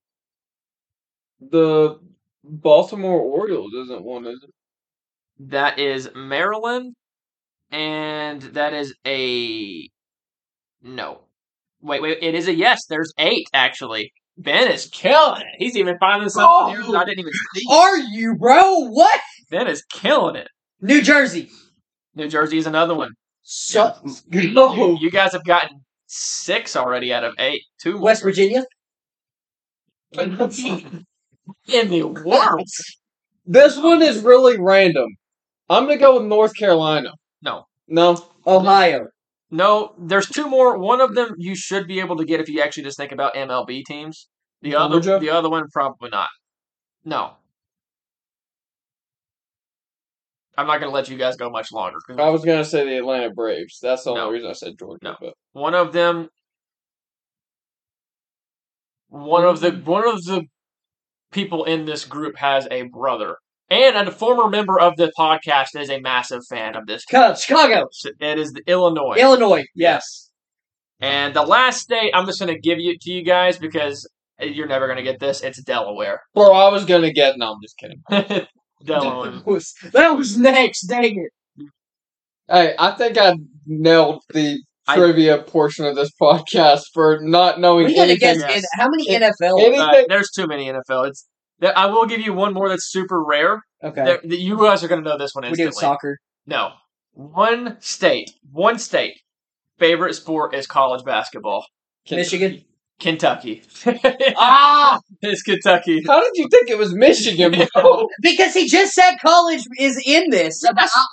The 1.39 1.99
Baltimore 2.43 3.19
Orioles 3.19 3.73
isn't 3.73 4.03
one, 4.03 4.25
is 4.25 4.43
it? 4.43 4.53
That 5.51 5.77
is 5.79 6.09
Maryland, 6.15 6.95
and 7.71 8.41
that 8.41 8.73
is 8.73 8.95
a 9.05 9.87
no. 10.81 11.21
Wait, 11.81 12.01
wait. 12.01 12.17
It 12.21 12.33
is 12.33 12.47
a 12.47 12.53
yes. 12.53 12.85
There's 12.87 13.13
eight 13.19 13.47
actually. 13.53 14.11
Ben 14.37 14.71
is 14.71 14.87
killing 14.87 15.41
it. 15.41 15.47
He's 15.57 15.75
even 15.75 15.97
finding 15.99 16.29
something 16.29 16.75
here 16.75 16.83
that 16.91 16.97
I 16.97 17.05
didn't 17.05 17.19
even 17.19 17.33
see. 17.55 17.63
Are 17.71 17.97
you, 17.97 18.35
bro? 18.35 18.89
What? 18.89 19.19
Ben 19.49 19.67
is 19.67 19.83
killing 19.91 20.35
it. 20.35 20.47
New 20.81 21.01
Jersey. 21.01 21.49
New 22.15 22.27
Jersey 22.29 22.57
is 22.57 22.67
another 22.67 22.95
one. 22.95 23.11
Shut. 23.45 23.99
You, 24.31 24.97
you 24.99 25.11
guys 25.11 25.33
have 25.33 25.43
gotten 25.43 25.81
six 26.07 26.75
already 26.75 27.13
out 27.13 27.23
of 27.23 27.33
eight. 27.39 27.61
Two 27.81 27.93
more. 27.93 28.01
West 28.01 28.23
Virginia. 28.23 28.63
in 31.67 31.89
the 31.89 32.03
world. 32.03 32.67
This 33.45 33.77
one 33.77 34.01
is 34.01 34.23
really 34.23 34.59
random. 34.59 35.07
I'm 35.69 35.83
gonna 35.85 35.97
go 35.97 36.17
with 36.19 36.27
North 36.27 36.55
Carolina. 36.55 37.11
No. 37.41 37.65
No. 37.87 38.25
Ohio. 38.45 39.07
No, 39.49 39.93
there's 39.97 40.27
two 40.27 40.49
more. 40.49 40.77
One 40.77 40.99
of 40.99 41.15
them 41.15 41.35
you 41.37 41.55
should 41.55 41.87
be 41.87 42.01
able 42.01 42.17
to 42.17 42.25
get 42.25 42.41
if 42.41 42.49
you 42.49 42.61
actually 42.61 42.83
just 42.83 42.97
think 42.97 43.13
about 43.13 43.35
MLB 43.35 43.85
teams. 43.85 44.27
The 44.61 44.75
other, 44.75 44.99
the 44.99 45.29
other 45.29 45.49
one 45.49 45.69
probably 45.71 46.09
not. 46.09 46.29
No, 47.05 47.35
I'm 50.57 50.65
not 50.65 50.79
going 50.79 50.89
to 50.89 50.95
let 50.95 51.07
you 51.07 51.17
guys 51.17 51.37
go 51.37 51.49
much 51.51 51.71
longer. 51.71 51.99
I 52.17 52.29
was 52.29 52.43
gonna 52.43 52.65
say 52.65 52.83
the 52.83 52.97
Atlanta 52.97 53.29
Braves. 53.29 53.79
That's 53.79 54.03
the 54.03 54.09
only 54.11 54.21
No. 54.23 54.31
reason 54.31 54.49
I 54.49 54.53
said 54.53 54.73
Georgia. 54.79 54.99
No. 55.03 55.15
But 55.21 55.33
one 55.53 55.75
of 55.75 55.93
them, 55.93 56.29
one 59.09 59.45
of 59.45 59.59
the 59.59 59.69
mm-hmm. 59.71 59.89
one 59.89 60.07
of 60.07 60.23
the 60.25 60.47
people 61.31 61.63
in 61.65 61.85
this 61.85 62.05
group 62.05 62.37
has 62.37 62.67
a 62.71 62.83
brother, 62.83 63.37
and 63.69 63.95
a 63.95 64.11
former 64.11 64.49
member 64.49 64.79
of 64.79 64.95
the 64.97 65.11
podcast 65.17 65.79
is 65.79 65.89
a 65.89 65.99
massive 65.99 66.41
fan 66.49 66.75
of 66.75 66.85
this. 66.87 67.03
Chicago. 67.03 67.35
Chicago. 67.35 67.87
It 68.19 68.39
is 68.39 68.53
the 68.53 68.61
Illinois. 68.67 69.15
Illinois. 69.17 69.65
Yes. 69.75 70.29
And 70.99 71.33
the 71.33 71.43
last 71.43 71.81
state 71.81 72.11
I'm 72.13 72.25
just 72.25 72.39
going 72.39 72.53
to 72.53 72.59
give 72.59 72.79
you 72.79 72.97
to 72.99 73.11
you 73.11 73.23
guys 73.23 73.57
because 73.57 74.09
you're 74.39 74.67
never 74.67 74.87
going 74.87 74.97
to 74.97 75.03
get 75.03 75.19
this. 75.19 75.41
It's 75.41 75.61
Delaware. 75.61 76.21
bro, 76.33 76.51
I 76.53 76.69
was 76.69 76.85
gonna 76.85 77.11
get. 77.11 77.37
No, 77.37 77.53
I'm 77.53 77.61
just 77.61 77.77
kidding. 77.77 78.01
Delaware. 78.83 79.31
That 79.31 79.45
was, 79.45 79.73
that 79.93 80.09
was 80.11 80.37
next. 80.37 80.81
Dang 80.83 81.17
it. 81.17 81.67
Hey, 82.49 82.75
I 82.79 82.91
think 82.91 83.17
I 83.17 83.35
nailed 83.65 84.23
the 84.29 84.61
I- 84.87 84.95
trivia 84.95 85.39
portion 85.43 85.85
of 85.85 85.95
this 85.95 86.09
podcast 86.21 86.83
for 86.93 87.19
not 87.21 87.59
knowing 87.59 87.85
We 87.87 87.95
gotta 87.95 88.11
anything. 88.11 88.39
guess 88.39 88.49
Yes. 88.49 88.63
how 88.73 88.87
many 88.89 89.09
It- 89.09 89.21
NFL. 89.21 89.59
Anything? 89.59 89.79
Uh, 89.81 90.03
there's 90.07 90.29
too 90.31 90.47
many 90.47 90.69
NFL. 90.69 91.03
It's 91.05 91.25
I 91.75 91.87
will 91.87 92.05
give 92.05 92.21
you 92.21 92.33
one 92.33 92.53
more 92.53 92.69
that's 92.69 92.91
super 92.91 93.23
rare. 93.23 93.61
okay. 93.83 94.03
There, 94.03 94.19
that 94.23 94.37
you 94.39 94.57
guys 94.57 94.83
are 94.83 94.87
going 94.87 95.03
to 95.03 95.09
know 95.09 95.17
this 95.17 95.33
one 95.33 95.43
we 95.43 95.49
instantly. 95.49 95.71
do 95.71 95.79
soccer. 95.79 96.17
No, 96.45 96.71
one 97.13 97.77
state, 97.79 98.29
one 98.51 98.77
state. 98.79 99.15
Favorite 99.79 100.13
sport 100.13 100.53
is 100.55 100.65
college 100.67 101.03
basketball. 101.03 101.65
Michigan. 102.09 102.63
Kentucky. 102.99 103.61
Ah! 104.37 104.99
it's 105.21 105.43
Kentucky. 105.43 106.03
How 106.07 106.19
did 106.21 106.31
you 106.35 106.47
think 106.49 106.69
it 106.69 106.77
was 106.77 106.93
Michigan, 106.93 107.53
bro? 107.73 108.07
Because 108.21 108.53
he 108.53 108.67
just 108.67 108.93
said 108.93 109.17
college 109.23 109.63
is 109.79 110.01
in 110.05 110.29
this. 110.29 110.63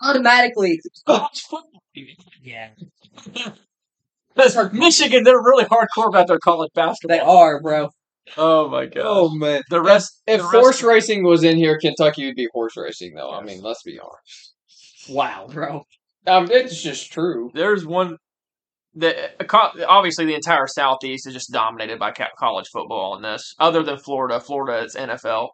Automatically. 0.03 0.81
College 1.07 1.41
football. 1.43 1.83
Yeah. 2.43 2.71
That's 4.35 4.55
hard. 4.55 4.75
Michigan. 4.75 5.25
They're 5.25 5.39
really 5.39 5.65
hardcore 5.65 6.09
about 6.09 6.27
their 6.27 6.39
college 6.39 6.71
basketball. 6.75 7.17
They 7.17 7.23
are, 7.23 7.61
bro. 7.61 7.91
Oh 8.39 8.69
my 8.69 8.87
god. 8.87 9.03
oh 9.05 9.35
man. 9.35 9.63
The 9.69 9.83
rest. 9.83 10.23
If 10.27 10.41
the 10.41 10.47
horse 10.47 10.83
racing 10.83 11.25
was 11.25 11.45
in 11.45 11.57
here, 11.57 11.79
Kentucky 11.79 12.27
would 12.27 12.37
be 12.37 12.49
horse 12.53 12.77
racing, 12.77 13.15
though. 13.15 13.31
I 13.31 13.43
mean, 13.43 13.61
let's 13.61 13.83
be 13.83 14.01
honest. 14.01 14.55
Wow, 15.09 15.49
bro. 15.51 15.85
Um, 16.27 16.49
it's 16.51 16.83
just 16.83 17.13
true. 17.13 17.51
there's 17.55 17.87
one. 17.87 18.17
The 18.97 19.33
obviously 19.89 20.25
the 20.25 20.35
entire 20.35 20.67
Southeast 20.69 21.27
is 21.27 21.35
just 21.35 21.51
dominated 21.51 21.99
by 21.99 22.13
college 22.39 22.69
football 22.73 23.17
in 23.17 23.23
this. 23.23 23.55
Other 23.59 23.83
than 23.83 23.99
Florida, 23.99 24.39
Florida 24.41 24.85
is 24.85 24.95
NFL, 24.95 25.49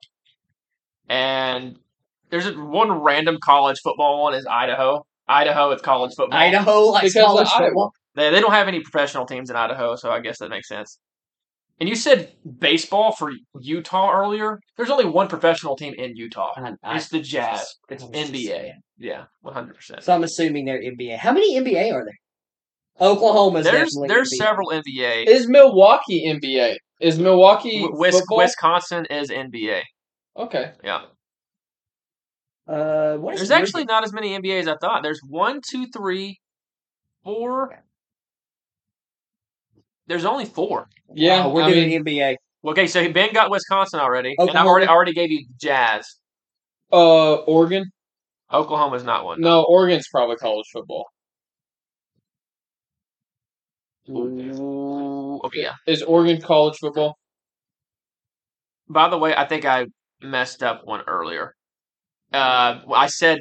and 1.09 1.77
there's 2.31 2.55
one 2.57 2.93
random 2.93 3.39
college 3.43 3.79
football 3.83 4.23
one 4.23 4.35
is 4.35 4.47
Idaho. 4.47 5.05
Idaho 5.29 5.71
is 5.73 5.81
college 5.81 6.12
football. 6.17 6.39
Idaho 6.39 6.87
likes 6.87 7.12
Because 7.15 7.25
college 7.27 7.49
football. 7.49 7.93
They 8.15 8.31
they 8.31 8.41
don't 8.41 8.53
have 8.53 8.69
any 8.69 8.81
professional 8.81 9.27
teams 9.27 9.51
in 9.51 9.57
Idaho, 9.57 9.97
so 9.97 10.11
I 10.11 10.21
guess 10.21 10.39
that 10.39 10.51
makes 10.51 10.69
sense. 10.69 10.99
And 11.79 11.89
you 11.89 11.95
said 11.95 12.35
baseball 12.59 13.12
for 13.12 13.33
Utah 13.59 14.12
earlier. 14.12 14.61
There's 14.77 14.91
only 14.91 15.07
one 15.07 15.29
professional 15.29 15.77
team 15.77 15.95
in 15.97 16.15
Utah. 16.15 16.51
I- 16.57 16.75
I- 16.85 16.97
It's 16.97 17.09
the 17.09 17.21
Jazz. 17.21 17.77
It's 17.89 18.05
NBA. 18.05 18.47
saying. 18.47 18.81
Yeah, 18.99 19.25
100. 19.41 19.75
percent 19.77 20.03
So 20.03 20.12
I'm 20.15 20.23
assuming 20.23 20.67
they're 20.67 20.83
NBA. 20.83 21.17
How 21.17 21.33
many 21.33 21.57
NBA 21.59 21.91
are 21.95 22.05
there? 22.05 22.19
Oklahoma's 22.99 23.65
There's 23.65 23.91
definitely 23.95 24.09
there's 24.09 24.33
NBA. 24.33 24.37
several 24.37 24.69
NBA. 24.71 25.27
Is 25.27 25.49
Milwaukee 25.49 26.27
NBA? 26.27 26.77
Is 27.01 27.19
Milwaukee 27.19 27.81
W- 27.83 27.99
Wis- 27.99 28.23
Wisconsin 28.31 29.07
is 29.07 29.31
NBA. 29.31 29.83
Okay. 30.37 30.73
Yeah. 30.85 31.03
Uh, 32.69 33.17
what 33.17 33.35
is 33.35 33.41
There's 33.41 33.51
actually 33.51 33.85
not 33.85 34.05
as 34.05 34.12
many 34.12 34.39
NBA 34.39 34.61
as 34.61 34.69
I 34.69 34.77
thought. 34.77 35.03
There's 35.03 35.21
one, 35.27 35.61
two, 35.69 35.87
three, 35.97 36.41
four. 37.25 37.83
There's 40.07 40.25
only 40.25 40.45
four. 40.45 40.89
Yeah, 41.15 41.45
Oh, 41.47 41.51
we're 41.53 41.62
I 41.62 41.73
doing 41.73 41.89
mean, 41.89 42.05
NBA. 42.05 42.37
Okay, 42.65 42.87
so 42.87 43.11
Ben 43.12 43.33
got 43.33 43.51
Wisconsin 43.51 44.01
already, 44.01 44.35
and 44.37 44.43
I've 44.43 44.49
Oklahoma. 44.51 44.71
already 44.71 44.87
already 44.89 45.12
gave 45.15 45.31
you 45.31 45.47
Jazz. 45.61 46.07
uh, 46.93 47.35
Oregon. 47.37 47.85
Oklahoma's 48.53 49.05
not 49.05 49.25
one. 49.25 49.41
No, 49.41 49.62
Oregon's 49.62 50.07
probably 50.12 50.37
college 50.37 50.67
football. 50.73 51.07
Ooh, 54.09 55.41
okay, 55.45 55.63
yeah. 55.63 55.75
Is 55.87 56.03
Oregon 56.03 56.41
college 56.41 56.77
football? 56.79 57.19
By 58.89 59.09
the 59.09 59.19
way, 59.19 59.35
I 59.35 59.47
think 59.47 59.65
I 59.65 59.87
messed 60.21 60.63
up 60.63 60.85
one 60.85 61.03
earlier. 61.07 61.55
Uh, 62.33 62.81
I 62.95 63.07
said 63.07 63.41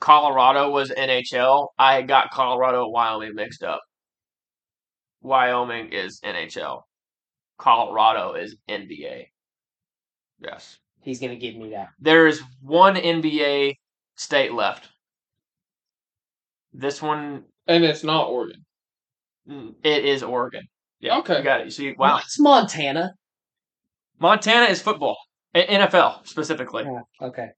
Colorado 0.00 0.70
was 0.70 0.90
NHL. 0.90 1.68
I 1.78 2.02
got 2.02 2.30
Colorado 2.30 2.84
and 2.84 2.92
Wyoming 2.92 3.34
mixed 3.34 3.62
up. 3.62 3.80
Wyoming 5.22 5.92
is 5.92 6.20
NHL. 6.24 6.82
Colorado 7.58 8.34
is 8.34 8.56
NBA. 8.68 9.26
Yes. 10.40 10.78
He's 11.00 11.20
gonna 11.20 11.36
give 11.36 11.56
me 11.56 11.70
that. 11.70 11.88
There 11.98 12.26
is 12.26 12.42
one 12.60 12.96
NBA 12.96 13.76
state 14.16 14.52
left. 14.52 14.88
This 16.72 17.00
one, 17.00 17.44
And 17.66 17.84
it's 17.84 18.04
not 18.04 18.28
Oregon. 18.28 18.65
Mm, 19.48 19.74
it 19.82 20.04
is 20.04 20.22
Oregon. 20.22 20.62
Yeah, 21.00 21.18
Okay. 21.18 21.38
you 21.38 21.44
got 21.44 21.60
it. 21.60 21.72
See, 21.72 21.94
wow. 21.98 22.18
It's 22.18 22.38
Montana? 22.40 23.12
Montana 24.18 24.66
is 24.66 24.80
football, 24.80 25.16
NFL 25.54 26.26
specifically. 26.26 26.84
Yeah, 26.84 27.26
okay. 27.28 27.48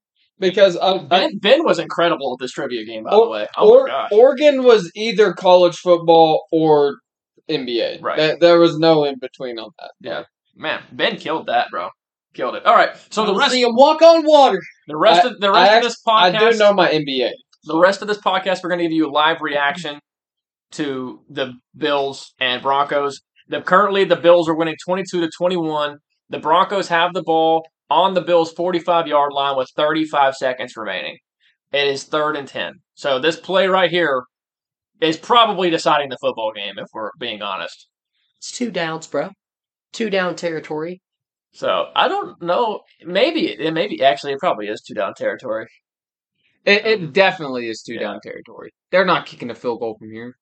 Because 0.41 0.77
I, 0.77 0.95
I, 0.95 0.99
Ben, 1.05 1.39
ben 1.39 1.65
was 1.65 1.79
incredible 1.79 2.37
at 2.39 2.43
this 2.43 2.53
trivia 2.53 2.85
game, 2.85 3.05
by 3.05 3.11
the 3.11 3.29
way. 3.29 3.47
Oh 3.57 3.71
or, 3.75 3.83
my 3.85 3.89
gosh. 3.89 4.11
Oregon 4.13 4.63
was 4.63 4.91
either 4.95 5.33
college 5.33 5.77
football 5.77 6.47
or 6.53 6.97
NBA. 7.49 8.03
Right. 8.03 8.17
There, 8.17 8.37
there 8.41 8.61
was 8.61 8.79
no 8.79 9.05
in 9.05 9.19
between 9.21 9.59
on 9.59 9.71
that. 9.79 9.93
Yeah. 10.01 10.23
Man, 10.57 10.83
Ben 10.93 11.17
killed 11.17 11.47
that, 11.47 11.69
bro. 11.71 11.89
Killed 12.35 12.57
it. 12.57 12.67
All 12.67 12.75
right. 12.75 12.91
So 13.11 13.25
the 13.25 13.35
rest, 13.35 13.53
see 13.53 13.63
him 13.63 13.75
walk 13.75 14.03
on 14.03 14.25
water. 14.27 14.61
the 14.87 14.97
rest 14.97 15.25
of 15.25 15.41
the 15.41 15.51
rest 15.51 15.73
I 15.73 15.77
of 15.77 15.83
this 15.83 15.97
podcast. 16.07 16.19
I 16.21 16.33
podcast, 16.33 16.53
do 16.53 16.59
know 16.59 16.73
my 16.73 16.89
NBA. 16.89 17.31
the 17.65 17.79
rest 17.79 18.03
of 18.03 18.09
this 18.09 18.19
podcast, 18.19 18.63
we're 18.63 18.69
going 18.71 18.79
to 18.79 18.85
give 18.85 18.93
you 18.93 19.09
a 19.09 19.11
live 19.11 19.41
reaction 19.41 19.99
to 20.73 21.21
the 21.29 21.53
Bills 21.77 22.35
and 22.41 22.63
Broncos. 22.63 23.21
The 23.49 23.63
currently 23.63 24.05
the 24.05 24.17
Bills 24.17 24.49
are 24.49 24.55
winning 24.55 24.77
twenty 24.85 25.05
two 25.11 25.21
to 25.21 25.31
twenty 25.37 25.57
one. 25.57 25.99
The 26.31 26.39
Broncos 26.39 26.89
have 26.89 27.15
the 27.15 27.23
ball 27.23 27.67
on 27.91 28.15
the 28.15 28.21
Bills 28.21 28.53
forty 28.53 28.79
five 28.79 29.07
yard 29.07 29.33
line 29.33 29.57
with 29.57 29.71
thirty 29.77 30.05
five 30.05 30.35
seconds 30.35 30.77
remaining. 30.77 31.17
It 31.73 31.87
is 31.87 32.05
third 32.05 32.37
and 32.37 32.47
ten. 32.49 32.75
So 32.95 33.19
this 33.19 33.39
play 33.39 33.67
right 33.67 33.91
here 33.91 34.23
is 35.01 35.17
probably 35.17 35.71
deciding 35.71 36.09
the 36.11 36.19
football 36.21 36.53
game, 36.55 36.75
if 36.79 36.87
we're 36.93 37.11
being 37.19 37.41
honest. 37.43 37.89
It's 38.39 38.53
two 38.53 38.71
downs, 38.71 39.07
bro. 39.07 39.31
Two 39.93 40.11
down 40.11 40.37
territory. 40.37 41.01
So 41.53 41.87
I 41.97 42.09
don't 42.09 42.41
know. 42.43 42.81
Maybe 43.05 43.49
it 43.53 43.73
maybe 43.73 44.03
actually 44.03 44.33
it 44.35 44.39
probably 44.39 44.67
is 44.69 44.83
two 44.83 44.95
down 44.95 45.15
territory. 45.15 45.67
It, 46.65 46.85
it 46.85 47.13
definitely 47.15 47.69
is 47.69 47.83
two 47.83 47.95
Yeah. 47.95 48.01
down 48.01 48.21
territory. 48.23 48.73
They're 48.91 49.07
not 49.07 49.25
kicking 49.27 49.51
a 49.51 49.55
field 49.55 49.81
goal 49.81 49.97
from 49.99 50.11
here. 50.11 50.35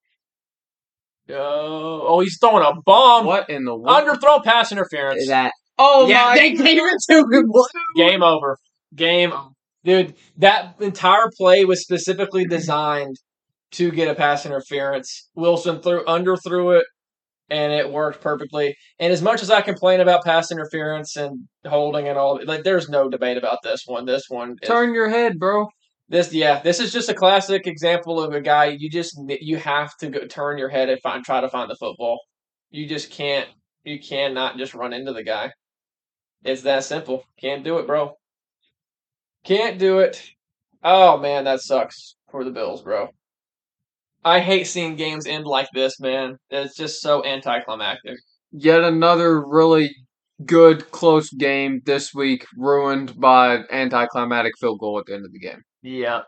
Oh, 1.31 2.05
oh, 2.07 2.21
he's 2.21 2.39
throwing 2.41 2.65
a 2.65 2.81
bomb. 2.85 3.27
What 3.27 3.51
in 3.51 3.65
the 3.65 3.75
world? 3.75 3.89
Underthrow 3.89 4.43
pass 4.45 4.71
interference. 4.71 5.27
That 5.27 5.53
oh 5.79 6.07
yeah, 6.09 6.27
my! 6.27 6.35
they 6.39 6.53
gave 6.53 6.79
it 6.79 6.99
to 7.11 7.19
him. 7.19 7.53
Game 7.97 8.23
over. 8.23 8.59
Game, 8.95 9.33
oh. 9.33 9.53
dude. 9.85 10.15
That 10.37 10.77
entire 10.81 11.31
play 11.37 11.65
was 11.65 11.83
specifically 11.83 12.45
designed 12.45 13.17
to 13.73 13.91
get 13.91 14.09
a 14.09 14.15
pass 14.15 14.47
interference. 14.47 15.29
Wilson 15.35 15.81
threw 15.83 16.05
underthrew 16.05 16.79
it, 16.79 16.87
and 17.51 17.73
it 17.73 17.91
worked 17.91 18.21
perfectly. 18.21 18.77
And 18.99 19.13
as 19.13 19.23
much 19.23 19.43
as 19.43 19.51
I 19.51 19.63
complain 19.63 20.01
about 20.01 20.25
pass 20.25 20.51
interference 20.53 21.17
and 21.17 21.49
holding 21.67 22.09
and 22.09 22.19
all, 22.19 22.41
like 22.45 22.63
there's 22.63 22.89
no 22.89 23.09
debate 23.09 23.37
about 23.37 23.59
this 23.63 23.83
one. 23.87 24.05
This 24.07 24.25
one, 24.29 24.57
is, 24.63 24.69
Turn 24.69 24.95
your 24.95 25.09
head, 25.09 25.39
bro. 25.39 25.67
This 26.09 26.33
yeah, 26.33 26.61
this 26.63 26.81
is 26.81 26.93
just 26.93 27.09
a 27.09 27.15
classic 27.15 27.67
example 27.67 28.23
of 28.23 28.33
a 28.33 28.41
guy 28.41 28.67
you 28.67 28.89
just 28.89 29.19
you 29.29 29.57
have 29.57 29.97
to 29.99 30.09
go, 30.09 30.27
turn 30.27 30.59
your 30.59 30.69
head 30.69 30.89
and 30.89 31.01
find 31.01 31.25
try 31.25 31.41
to 31.41 31.49
find 31.49 31.71
the 31.71 31.77
football. 31.77 32.21
You 32.71 32.87
just 32.87 33.11
can't. 33.11 33.49
You 33.85 33.99
cannot 34.01 34.57
just 34.59 34.75
run 34.75 34.93
into 34.93 35.13
the 35.13 35.23
guy. 35.25 35.51
It's 36.45 36.63
that 36.63 36.85
simple. 36.85 37.25
Can't 37.41 37.65
do 37.65 37.79
it, 37.79 37.87
bro. 37.87 38.17
Can't 39.45 39.79
do 39.79 39.99
it. 40.01 40.23
Oh 40.83 41.17
man, 41.19 41.45
that 41.45 41.61
sucks 41.61 42.17
for 42.31 42.45
the 42.45 42.51
Bills, 42.51 42.83
bro. 42.83 43.09
I 44.25 44.41
hate 44.41 44.67
seeing 44.67 44.97
games 44.97 45.27
end 45.27 45.45
like 45.45 45.69
this, 45.73 46.01
man. 46.01 46.37
It's 46.51 46.77
just 46.77 47.01
so 47.01 47.25
anticlimactic. 47.25 48.19
Yet 48.53 48.83
another 48.83 49.45
really 49.47 49.95
good 50.45 50.91
close 50.91 51.31
game 51.31 51.81
this 51.85 52.13
week 52.15 52.45
ruined 52.57 53.19
by 53.19 53.61
anticlimactic 53.71 54.53
field 54.59 54.81
goal 54.81 54.99
at 54.99 55.07
the 55.07 55.15
end 55.15 55.25
of 55.25 55.33
the 55.33 55.39
game. 55.39 55.63
Yeah. 55.87 56.23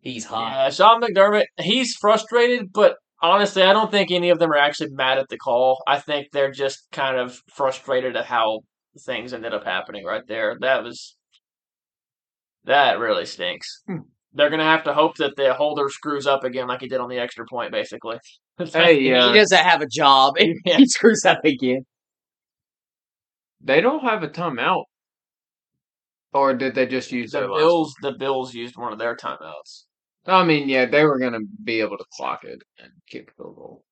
He's 0.00 0.24
hot. 0.26 0.52
Yeah, 0.52 0.70
Sean 0.70 1.00
McDermott, 1.02 1.44
he's 1.58 1.94
frustrated, 2.00 2.72
but 2.72 2.96
honestly, 3.20 3.62
I 3.62 3.72
don't 3.72 3.90
think 3.90 4.10
any 4.12 4.30
of 4.30 4.38
them 4.38 4.52
are 4.52 4.56
actually 4.58 4.90
mad 4.92 5.18
at 5.18 5.28
the 5.28 5.36
call. 5.38 5.82
I 5.86 5.98
think 5.98 6.28
they're 6.32 6.52
just 6.52 6.86
kind 6.92 7.18
of 7.18 7.36
frustrated 7.52 8.16
at 8.16 8.26
how 8.26 8.60
things 9.06 9.32
ended 9.32 9.52
up 9.54 9.64
happening 9.64 10.04
right 10.04 10.22
there. 10.28 10.56
That 10.60 10.84
was 10.84 11.16
that 12.64 12.98
really 12.98 13.24
stinks. 13.26 13.82
Hmm. 13.86 13.98
They're 14.34 14.50
gonna 14.50 14.62
have 14.62 14.84
to 14.84 14.92
hope 14.94 15.16
that 15.16 15.36
the 15.36 15.54
holder 15.54 15.88
screws 15.88 16.26
up 16.26 16.44
again, 16.44 16.68
like 16.68 16.80
he 16.80 16.88
did 16.88 17.00
on 17.00 17.08
the 17.08 17.18
extra 17.18 17.44
point, 17.50 17.72
basically. 17.72 18.18
Hey, 18.72 19.00
yeah. 19.00 19.28
He 19.32 19.38
doesn't 19.38 19.56
have 19.56 19.82
a 19.82 19.86
job, 19.86 20.34
and 20.40 20.54
Yeah. 20.64 20.76
he 20.78 20.86
screws 20.86 21.24
up 21.24 21.38
again. 21.44 21.84
They 23.60 23.80
don't 23.80 24.02
have 24.02 24.22
a 24.24 24.28
timeout. 24.28 24.84
Or 26.32 26.54
did 26.54 26.74
they 26.74 26.86
just 26.86 27.10
use 27.10 27.32
the 27.32 27.46
Bills, 27.46 27.94
the 28.02 28.12
Bills 28.12 28.54
used 28.54 28.76
one 28.76 28.92
of 28.92 28.98
their 28.98 29.16
timeouts. 29.16 29.84
I 30.26 30.44
mean, 30.44 30.68
yeah, 30.68 30.84
they 30.84 31.04
were 31.04 31.18
gonna 31.18 31.40
be 31.64 31.80
able 31.80 31.96
to 31.96 32.04
clock 32.12 32.44
it 32.44 32.60
and 32.78 32.90
kick 33.08 33.34
the 33.36 33.44
goal. 33.44 33.82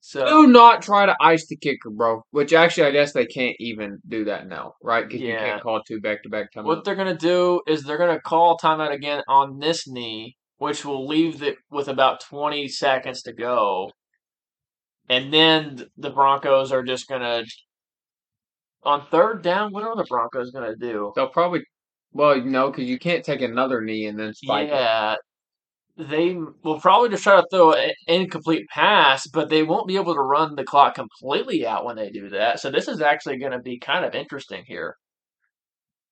So 0.00 0.26
do 0.26 0.46
not 0.46 0.82
try 0.82 1.06
to 1.06 1.16
ice 1.18 1.46
the 1.46 1.56
kicker, 1.56 1.88
bro. 1.88 2.22
Which 2.30 2.52
actually, 2.52 2.88
I 2.88 2.90
guess 2.90 3.14
they 3.14 3.24
can't 3.24 3.56
even 3.58 4.00
do 4.06 4.26
that 4.26 4.46
now, 4.46 4.74
right? 4.82 5.08
Because 5.08 5.22
you 5.22 5.28
Yeah. 5.28 5.52
can't 5.52 5.62
call 5.62 5.82
two 5.82 5.98
back-to-back 6.02 6.52
timeouts. 6.52 6.64
What 6.64 6.84
they're 6.84 6.94
gonna 6.94 7.16
do 7.16 7.62
is 7.66 7.84
they're 7.84 7.96
gonna 7.96 8.20
call 8.20 8.58
timeout 8.58 8.92
again 8.92 9.22
on 9.26 9.58
this 9.60 9.88
knee, 9.88 10.36
which 10.58 10.84
will 10.84 11.06
leave 11.06 11.42
it 11.42 11.56
with 11.70 11.88
about 11.88 12.20
twenty 12.20 12.68
seconds 12.68 13.22
to 13.22 13.32
go, 13.32 13.90
and 15.08 15.32
then 15.32 15.88
the 15.96 16.10
Broncos 16.10 16.70
are 16.70 16.82
just 16.82 17.08
gonna 17.08 17.44
on 18.84 19.06
third 19.10 19.42
down. 19.42 19.72
What 19.72 19.84
are 19.84 19.96
the 19.96 20.04
Broncos 20.08 20.50
gonna 20.50 20.76
do? 20.76 21.12
They'll 21.16 21.28
probably, 21.28 21.62
well, 22.12 22.40
no, 22.40 22.70
because 22.70 22.84
you 22.84 22.98
can't 22.98 23.24
take 23.24 23.42
another 23.42 23.80
knee 23.80 24.06
and 24.06 24.18
then 24.18 24.34
spike 24.34 24.68
it. 24.68 24.72
Yeah, 24.72 25.16
they 25.96 26.36
will 26.64 26.80
probably 26.80 27.08
just 27.08 27.22
try 27.22 27.40
to 27.40 27.46
throw 27.50 27.72
an 27.72 27.92
incomplete 28.06 28.66
pass, 28.68 29.26
but 29.28 29.48
they 29.48 29.62
won't 29.62 29.86
be 29.86 29.96
able 29.96 30.14
to 30.14 30.20
run 30.20 30.56
the 30.56 30.64
clock 30.64 30.96
completely 30.96 31.66
out 31.66 31.84
when 31.84 31.96
they 31.96 32.10
do 32.10 32.30
that. 32.30 32.58
So 32.60 32.70
this 32.70 32.88
is 32.88 33.00
actually 33.00 33.38
going 33.38 33.52
to 33.52 33.60
be 33.60 33.78
kind 33.78 34.04
of 34.04 34.14
interesting 34.14 34.64
here. 34.66 34.96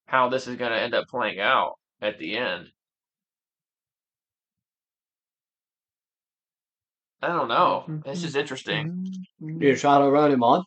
How 0.07 0.29
this 0.29 0.47
is 0.47 0.57
going 0.57 0.71
to 0.71 0.79
end 0.79 0.95
up 0.95 1.07
playing 1.09 1.41
out 1.41 1.73
at 2.01 2.19
the 2.19 2.37
end. 2.37 2.69
I 7.21 7.29
don't 7.29 7.49
know. 7.49 7.85
This 8.05 8.25
is 8.25 8.37
interesting. 8.37 9.07
Mm-hmm. 9.43 9.63
You're 9.63 9.77
trying 9.77 10.03
to 10.03 10.11
run 10.11 10.31
him 10.31 10.43
on. 10.43 10.65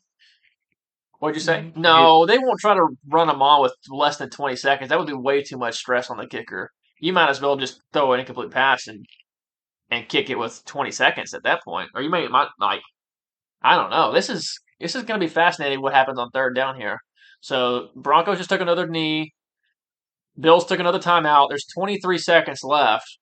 What'd 1.19 1.35
you 1.35 1.41
say? 1.41 1.71
No, 1.75 2.25
they 2.25 2.37
won't 2.37 2.59
try 2.59 2.73
to 2.73 2.87
run 3.07 3.27
them 3.27 3.41
on 3.41 3.61
with 3.61 3.73
less 3.89 4.17
than 4.17 4.29
20 4.29 4.55
seconds. 4.55 4.89
That 4.89 4.99
would 4.99 5.07
be 5.07 5.13
way 5.13 5.41
too 5.41 5.57
much 5.57 5.75
stress 5.75 6.09
on 6.09 6.17
the 6.17 6.27
kicker. 6.27 6.71
You 6.99 7.13
might 7.13 7.29
as 7.29 7.41
well 7.41 7.55
just 7.55 7.81
throw 7.93 8.13
an 8.13 8.19
incomplete 8.19 8.51
pass 8.51 8.87
and 8.87 9.05
and 9.91 10.09
kick 10.09 10.29
it 10.29 10.39
with 10.39 10.63
20 10.65 10.91
seconds 10.91 11.33
at 11.33 11.43
that 11.43 11.63
point. 11.63 11.89
Or 11.93 12.01
you 12.01 12.09
may 12.09 12.27
might 12.27 12.49
like 12.59 12.81
I 13.61 13.75
don't 13.75 13.89
know. 13.89 14.13
This 14.13 14.29
is 14.29 14.59
this 14.79 14.95
is 14.95 15.03
going 15.03 15.19
to 15.19 15.25
be 15.25 15.31
fascinating 15.31 15.81
what 15.81 15.93
happens 15.93 16.19
on 16.19 16.29
third 16.31 16.55
down 16.55 16.75
here. 16.79 16.99
So, 17.41 17.89
Broncos 17.95 18.37
just 18.37 18.49
took 18.49 18.61
another 18.61 18.87
knee. 18.87 19.33
Bills 20.39 20.65
took 20.65 20.79
another 20.79 20.99
timeout. 20.99 21.49
There's 21.49 21.65
23 21.75 22.17
seconds 22.17 22.61
left. 22.63 23.19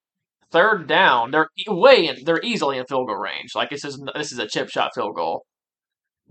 Third 0.52 0.88
down, 0.88 1.32
they're 1.32 1.50
way 1.68 2.08
in, 2.08 2.18
they're 2.26 2.42
easily 2.44 2.78
in 2.78 2.86
field 2.86 3.08
goal 3.08 3.18
range. 3.18 3.52
Like 3.56 3.70
this 3.70 3.84
is 3.84 4.00
this 4.16 4.32
is 4.32 4.40
a 4.40 4.48
chip 4.48 4.70
shot 4.70 4.92
field 4.94 5.16
goal. 5.16 5.46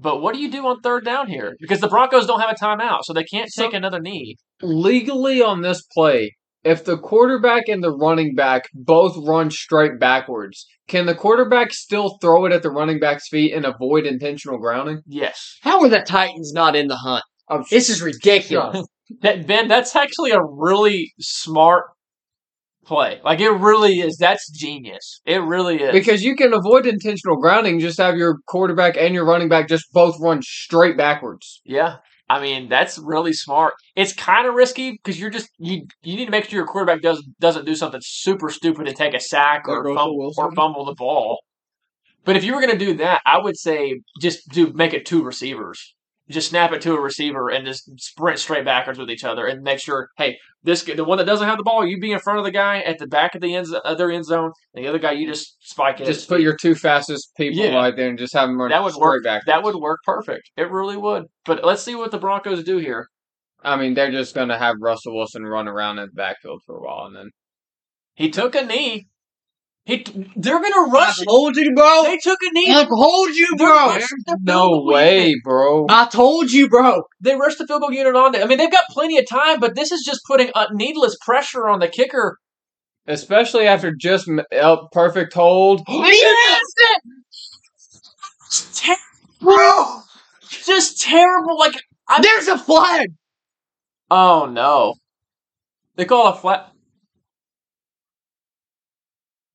But 0.02 0.20
what 0.20 0.34
do 0.34 0.40
you 0.40 0.50
do 0.50 0.66
on 0.66 0.80
third 0.80 1.04
down 1.04 1.28
here? 1.28 1.56
Because 1.60 1.80
the 1.80 1.88
Broncos 1.88 2.26
don't 2.26 2.40
have 2.40 2.50
a 2.50 2.54
timeout, 2.64 3.00
so 3.04 3.12
they 3.12 3.24
can't 3.24 3.50
So- 3.50 3.64
take 3.64 3.74
another 3.74 4.00
knee. 4.00 4.36
Legally 4.60 5.40
on 5.42 5.62
this 5.62 5.82
play, 5.94 6.36
if 6.64 6.84
the 6.84 6.98
quarterback 6.98 7.68
and 7.68 7.82
the 7.82 7.90
running 7.90 8.34
back 8.34 8.64
both 8.74 9.16
run 9.26 9.50
straight 9.50 9.98
backwards, 9.98 10.66
can 10.88 11.06
the 11.06 11.14
quarterback 11.14 11.72
still 11.72 12.18
throw 12.20 12.44
it 12.46 12.52
at 12.52 12.62
the 12.62 12.70
running 12.70 12.98
back's 12.98 13.28
feet 13.28 13.52
and 13.52 13.64
avoid 13.64 14.06
intentional 14.06 14.58
grounding? 14.58 15.00
Yes. 15.06 15.56
How 15.62 15.80
are 15.82 15.88
the 15.88 16.00
Titans 16.00 16.52
not 16.52 16.74
in 16.76 16.88
the 16.88 16.96
hunt? 16.96 17.24
I'm 17.48 17.64
This 17.70 17.88
is 17.88 18.02
ridiculous. 18.02 18.86
That, 19.20 19.46
ben, 19.46 19.68
that's 19.68 19.94
actually 19.94 20.30
a 20.30 20.40
really 20.42 21.12
smart 21.20 21.84
play. 22.84 23.20
Like 23.24 23.40
it 23.40 23.50
really 23.50 24.00
is. 24.00 24.16
That's 24.16 24.50
genius. 24.50 25.20
It 25.24 25.42
really 25.42 25.82
is. 25.82 25.92
Because 25.92 26.22
you 26.22 26.36
can 26.36 26.52
avoid 26.52 26.86
intentional 26.86 27.36
grounding, 27.36 27.80
just 27.80 27.98
have 27.98 28.16
your 28.16 28.38
quarterback 28.46 28.96
and 28.96 29.14
your 29.14 29.24
running 29.24 29.48
back 29.48 29.68
just 29.68 29.92
both 29.92 30.16
run 30.20 30.42
straight 30.42 30.96
backwards. 30.96 31.60
Yeah. 31.64 31.96
I 32.28 32.40
mean, 32.40 32.68
that's 32.68 32.98
really 32.98 33.32
smart. 33.32 33.74
It's 33.94 34.14
kind 34.14 34.46
of 34.46 34.54
risky 34.54 34.92
because 34.92 35.20
you're 35.20 35.30
just 35.30 35.50
you 35.58 35.82
you 36.02 36.16
need 36.16 36.24
to 36.24 36.30
make 36.30 36.44
sure 36.44 36.56
your 36.56 36.66
quarterback 36.66 37.02
does 37.02 37.22
doesn't 37.40 37.66
do 37.66 37.74
something 37.74 38.00
super 38.02 38.48
stupid 38.48 38.88
and 38.88 38.96
take 38.96 39.12
a 39.12 39.20
sack 39.20 39.68
or 39.68 39.84
Like 39.84 39.96
fumble, 39.96 40.32
or 40.38 40.52
fumble 40.52 40.84
the 40.86 40.94
ball. 40.94 41.40
But 42.24 42.36
if 42.36 42.44
you 42.44 42.54
were 42.54 42.60
going 42.60 42.72
to 42.72 42.84
do 42.84 42.96
that, 42.98 43.20
I 43.26 43.38
would 43.38 43.58
say 43.58 44.00
just 44.20 44.48
do 44.48 44.72
make 44.72 44.94
it 44.94 45.04
two 45.04 45.22
receivers. 45.22 45.94
Just 46.32 46.50
snap 46.50 46.72
it 46.72 46.80
to 46.82 46.94
a 46.94 47.00
receiver 47.00 47.48
and 47.50 47.64
just 47.66 47.88
sprint 48.00 48.38
straight 48.38 48.64
backwards 48.64 48.98
with 48.98 49.10
each 49.10 49.24
other 49.24 49.46
and 49.46 49.62
make 49.62 49.78
sure, 49.78 50.08
hey, 50.16 50.36
this 50.62 50.82
the 50.82 51.04
one 51.04 51.18
that 51.18 51.24
doesn't 51.24 51.46
have 51.48 51.58
the 51.58 51.64
ball, 51.64 51.84
you 51.86 52.00
be 52.00 52.12
in 52.12 52.18
front 52.18 52.38
of 52.38 52.44
the 52.44 52.50
guy 52.50 52.80
at 52.80 52.98
the 52.98 53.06
back 53.06 53.34
of 53.34 53.40
the 53.40 53.54
end, 53.54 53.66
other 53.84 54.10
end 54.10 54.24
zone, 54.24 54.52
and 54.74 54.84
the 54.84 54.88
other 54.88 54.98
guy 54.98 55.12
you 55.12 55.26
just 55.26 55.56
spike 55.60 56.00
it. 56.00 56.06
Just 56.06 56.28
put 56.28 56.40
your 56.40 56.56
two 56.56 56.74
fastest 56.74 57.30
people 57.36 57.62
Yeah. 57.62 57.74
right 57.76 57.94
there 57.94 58.08
and 58.08 58.18
just 58.18 58.32
have 58.34 58.48
them 58.48 58.58
run 58.60 58.70
that 58.70 58.82
would 58.82 58.92
straight 58.94 59.02
work. 59.02 59.24
backwards. 59.24 59.46
That 59.46 59.62
would 59.62 59.76
work 59.76 60.00
perfect. 60.04 60.50
It 60.56 60.70
really 60.70 60.96
would. 60.96 61.24
But 61.44 61.64
let's 61.64 61.82
see 61.82 61.94
what 61.94 62.10
the 62.10 62.18
Broncos 62.18 62.64
do 62.64 62.78
here. 62.78 63.06
I 63.64 63.76
mean, 63.76 63.94
they're 63.94 64.10
just 64.10 64.34
going 64.34 64.48
to 64.48 64.58
have 64.58 64.76
Russell 64.80 65.14
Wilson 65.14 65.44
run 65.44 65.68
around 65.68 65.98
in 65.98 66.06
the 66.06 66.12
backfield 66.12 66.62
for 66.66 66.76
a 66.78 66.80
while 66.82 67.06
and 67.06 67.14
then. 67.16 67.30
He 68.14 68.28
took 68.30 68.54
a 68.54 68.64
knee. 68.64 69.06
He 69.84 70.04
they're 70.36 70.60
gonna 70.60 70.90
rush. 70.92 71.20
it. 71.20 71.24
told 71.24 71.56
you, 71.56 71.74
bro. 71.74 72.04
They 72.04 72.16
took 72.18 72.38
a 72.40 72.52
knee. 72.52 72.72
I 72.72 72.84
told 72.84 73.30
you, 73.30 73.48
bro. 73.56 73.96
the 74.26 74.38
No 74.42 74.82
way, 74.84 75.26
unit. 75.30 75.42
bro. 75.42 75.86
I 75.88 76.06
told 76.06 76.52
you, 76.52 76.68
bro. 76.68 77.02
They 77.20 77.34
rushed 77.34 77.58
the 77.58 77.66
field 77.66 77.80
goal 77.80 77.92
unit 77.92 78.14
on 78.14 78.30
there. 78.30 78.44
I 78.44 78.46
mean, 78.46 78.58
they've 78.58 78.70
got 78.70 78.84
plenty 78.90 79.18
of 79.18 79.28
time, 79.28 79.58
but 79.58 79.74
this 79.74 79.90
is 79.90 80.04
just 80.06 80.20
putting 80.28 80.50
uh, 80.54 80.66
needless 80.72 81.16
pressure 81.20 81.68
on 81.68 81.80
the 81.80 81.88
kicker. 81.88 82.38
Especially 83.08 83.66
after 83.66 83.92
just 83.92 84.28
m- 84.28 84.42
uh, 84.56 84.86
perfect 84.92 85.32
hold. 85.32 85.82
Ter- 88.74 88.94
bro, 89.40 90.00
just 90.48 91.00
terrible. 91.00 91.58
Like, 91.58 91.74
I, 92.08 92.20
There's 92.20 92.46
a 92.48 92.58
flag. 92.58 93.08
oh 94.10 94.46
no, 94.46 94.94
they 95.96 96.04
call 96.04 96.28
a 96.28 96.36
flat. 96.36 96.71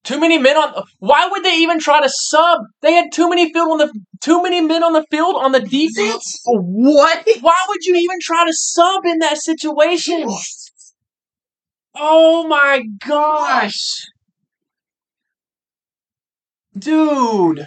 Too 0.08 0.22
many 0.22 0.38
men 0.38 0.56
on. 0.56 0.86
Why 1.00 1.28
would 1.30 1.44
they 1.44 1.58
even 1.58 1.80
try 1.80 2.02
to 2.02 2.08
sub? 2.10 2.62
They 2.82 2.94
had 2.94 3.12
too 3.12 3.30
many 3.30 3.52
field 3.52 3.72
on 3.72 3.78
the 3.78 3.94
too 4.22 4.42
many 4.42 4.62
men 4.62 4.82
on 4.82 4.94
the 4.94 5.04
field 5.12 5.36
on 5.36 5.52
the 5.52 5.60
defense. 5.60 6.40
What? 6.46 7.28
Why 7.42 7.58
would 7.68 7.84
you 7.84 7.94
even 7.96 8.18
try 8.22 8.46
to 8.46 8.54
sub 8.54 9.06
in 9.06 9.20
that 9.20 9.38
situation? 9.38 10.30
Oh 11.94 12.48
my 12.48 12.84
gosh. 13.06 14.06
Dude. 16.78 17.66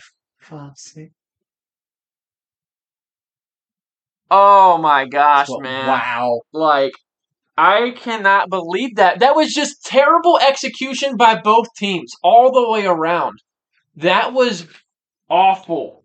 Oh 4.30 4.78
my 4.78 5.04
gosh, 5.04 5.48
man! 5.58 5.88
Wow. 5.88 6.40
Like, 6.54 6.92
I 7.60 7.90
cannot 7.90 8.48
believe 8.48 8.96
that. 8.96 9.18
That 9.20 9.36
was 9.36 9.52
just 9.52 9.84
terrible 9.84 10.38
execution 10.38 11.16
by 11.18 11.38
both 11.38 11.66
teams 11.76 12.10
all 12.22 12.50
the 12.52 12.70
way 12.70 12.86
around. 12.86 13.38
That 13.96 14.32
was 14.32 14.66
awful. 15.28 16.04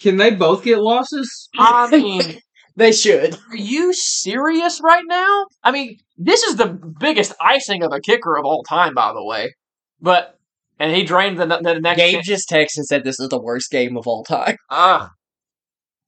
Can 0.00 0.16
they 0.16 0.30
both 0.30 0.64
get 0.64 0.78
losses? 0.78 1.50
I 1.58 1.90
mean, 1.90 2.40
They 2.76 2.92
should. 2.92 3.34
are 3.50 3.56
you 3.56 3.92
serious 3.92 4.80
right 4.82 5.04
now? 5.06 5.46
I 5.62 5.70
mean, 5.70 5.98
this 6.16 6.42
is 6.44 6.56
the 6.56 6.66
biggest 6.66 7.34
icing 7.40 7.82
of 7.82 7.92
a 7.92 8.00
kicker 8.00 8.36
of 8.36 8.44
all 8.46 8.62
time, 8.62 8.94
by 8.94 9.12
the 9.12 9.24
way. 9.24 9.54
But 10.00 10.38
and 10.78 10.94
he 10.94 11.04
drained 11.04 11.38
the, 11.38 11.46
the 11.46 11.80
next. 11.80 11.98
Gabe 11.98 12.22
just 12.22 12.48
texted 12.50 12.78
and 12.78 12.86
said 12.86 13.04
this 13.04 13.20
is 13.20 13.28
the 13.28 13.40
worst 13.40 13.70
game 13.70 13.96
of 13.96 14.06
all 14.06 14.24
time. 14.24 14.56
Ugh. 14.70 15.10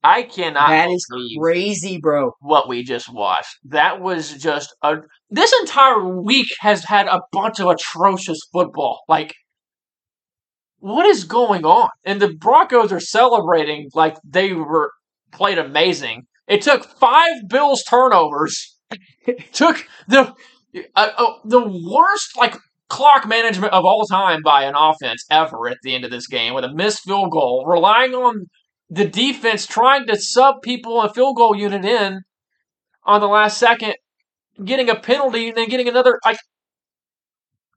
I 0.03 0.23
cannot 0.23 0.69
that 0.69 0.89
is 0.89 1.05
crazy, 1.37 1.97
bro. 1.97 2.31
what 2.39 2.69
we 2.69 2.83
just 2.83 3.11
watched. 3.11 3.57
That 3.65 4.01
was 4.01 4.33
just 4.33 4.73
a. 4.81 4.97
This 5.29 5.53
entire 5.61 6.07
week 6.07 6.47
has 6.61 6.85
had 6.85 7.07
a 7.07 7.21
bunch 7.31 7.59
of 7.59 7.67
atrocious 7.67 8.39
football. 8.53 9.01
Like, 9.09 9.35
what 10.79 11.05
is 11.05 11.25
going 11.25 11.65
on? 11.65 11.89
And 12.05 12.21
the 12.21 12.33
Broncos 12.33 12.93
are 12.93 13.01
celebrating 13.01 13.89
like 13.93 14.15
they 14.23 14.53
were 14.53 14.91
played 15.33 15.57
amazing. 15.57 16.23
It 16.47 16.61
took 16.61 16.85
five 16.85 17.33
Bills 17.47 17.83
turnovers. 17.83 18.77
took 19.53 19.85
the 20.07 20.33
uh, 20.95 21.09
uh, 21.17 21.33
the 21.43 21.61
worst 21.61 22.37
like 22.37 22.55
clock 22.87 23.27
management 23.27 23.73
of 23.73 23.85
all 23.85 24.05
time 24.05 24.41
by 24.43 24.63
an 24.63 24.75
offense 24.75 25.25
ever 25.29 25.67
at 25.67 25.77
the 25.83 25.93
end 25.93 26.05
of 26.05 26.11
this 26.11 26.27
game 26.27 26.53
with 26.53 26.63
a 26.63 26.73
missed 26.73 27.01
field 27.03 27.31
goal, 27.31 27.65
relying 27.67 28.13
on 28.13 28.45
the 28.89 29.05
defense 29.05 29.65
trying 29.65 30.07
to 30.07 30.19
sub 30.19 30.61
people 30.61 31.01
a 31.01 31.13
field 31.13 31.35
goal 31.37 31.55
unit 31.55 31.85
in 31.85 32.21
on 33.03 33.21
the 33.21 33.27
last 33.27 33.57
second, 33.57 33.95
getting 34.63 34.89
a 34.89 34.95
penalty 34.95 35.49
and 35.49 35.57
then 35.57 35.69
getting 35.69 35.87
another. 35.87 36.19
Like, 36.25 36.39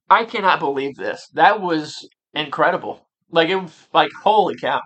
I 0.08 0.24
cannot 0.24 0.60
believe 0.60 0.96
this. 0.96 1.28
That 1.34 1.60
was 1.60 2.08
incredible. 2.34 3.06
Like 3.30 3.48
it 3.48 3.56
was 3.56 3.88
like 3.92 4.10
holy 4.22 4.56
cow. 4.56 4.80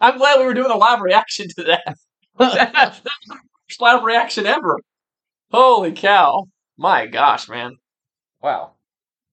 I'm 0.00 0.18
glad 0.18 0.38
we 0.38 0.44
were 0.46 0.54
doing 0.54 0.70
a 0.70 0.76
live 0.76 1.00
reaction 1.00 1.46
to 1.56 1.64
that. 1.64 1.96
That's 2.38 3.00
the 3.00 3.10
live 3.80 4.02
reaction 4.02 4.46
ever. 4.46 4.78
Holy 5.50 5.92
cow. 5.92 6.46
My 6.76 7.06
gosh, 7.06 7.48
man. 7.48 7.76
Wow. 8.42 8.72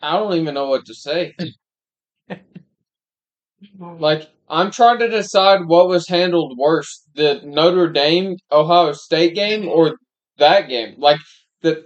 I 0.02 0.14
don't 0.14 0.34
even 0.36 0.54
know 0.54 0.68
what 0.70 0.86
to 0.86 0.94
say. 0.94 1.36
Like, 3.80 4.30
I'm 4.50 4.72
trying 4.72 5.00
to 5.00 5.08
decide 5.10 5.66
what 5.66 5.90
was 5.90 6.08
handled 6.08 6.58
worse 6.58 7.04
the 7.16 7.42
Notre 7.44 7.90
Dame 7.92 8.38
Ohio 8.52 8.94
State 8.94 9.36
game 9.36 9.68
or 9.68 9.98
that 10.38 10.70
game. 10.70 10.96
Like, 10.98 11.20
the 11.62 11.84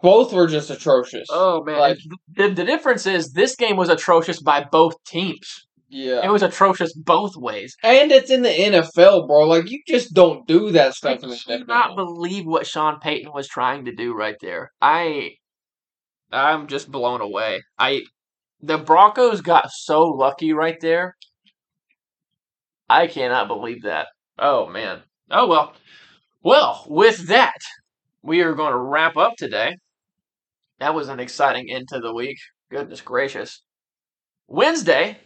both 0.00 0.32
were 0.32 0.46
just 0.46 0.70
atrocious. 0.70 1.26
Oh 1.30 1.62
man. 1.64 1.78
Like- 1.78 1.98
the, 2.34 2.48
the 2.50 2.64
difference 2.64 3.06
is 3.06 3.32
this 3.32 3.56
game 3.56 3.76
was 3.76 3.88
atrocious 3.88 4.40
by 4.40 4.64
both 4.70 4.94
teams. 5.04 5.66
yeah. 5.88 6.24
It 6.24 6.30
was 6.30 6.42
atrocious 6.42 6.92
both 6.94 7.32
ways. 7.36 7.74
And 7.82 8.12
it's 8.12 8.30
in 8.30 8.42
the 8.42 8.48
NFL, 8.50 9.26
bro. 9.26 9.48
Like, 9.48 9.68
you 9.70 9.80
just 9.88 10.14
don't 10.14 10.46
do 10.46 10.70
that 10.72 10.88
I 10.88 10.90
stuff 10.90 11.22
in 11.24 11.30
the 11.30 11.36
cannot 11.46 11.96
believe 11.96 12.44
what 12.46 12.66
Sean 12.66 13.00
Payton 13.00 13.32
was 13.32 13.48
trying 13.48 13.86
to 13.86 13.92
do 13.94 14.14
right 14.14 14.36
there. 14.40 14.70
I 14.80 15.30
I'm 16.30 16.66
just 16.68 16.90
blown 16.90 17.20
away. 17.20 17.62
I 17.78 18.02
the 18.60 18.76
Broncos 18.78 19.40
got 19.40 19.70
so 19.70 20.02
lucky 20.02 20.52
right 20.52 20.76
there. 20.80 21.16
I 22.88 23.06
cannot 23.06 23.48
believe 23.48 23.82
that. 23.82 24.08
Oh 24.38 24.66
man. 24.66 25.02
Oh 25.30 25.46
well. 25.46 25.74
Well, 26.42 26.84
with 26.88 27.28
that, 27.28 27.58
we 28.22 28.42
are 28.42 28.54
going 28.54 28.72
to 28.72 28.78
wrap 28.78 29.16
up 29.16 29.34
today. 29.36 29.76
That 30.78 30.94
was 30.94 31.08
an 31.08 31.20
exciting 31.20 31.70
end 31.70 31.88
to 31.88 32.00
the 32.00 32.14
week. 32.14 32.38
Goodness 32.70 33.00
gracious. 33.00 33.62
Wednesday, 34.46 35.18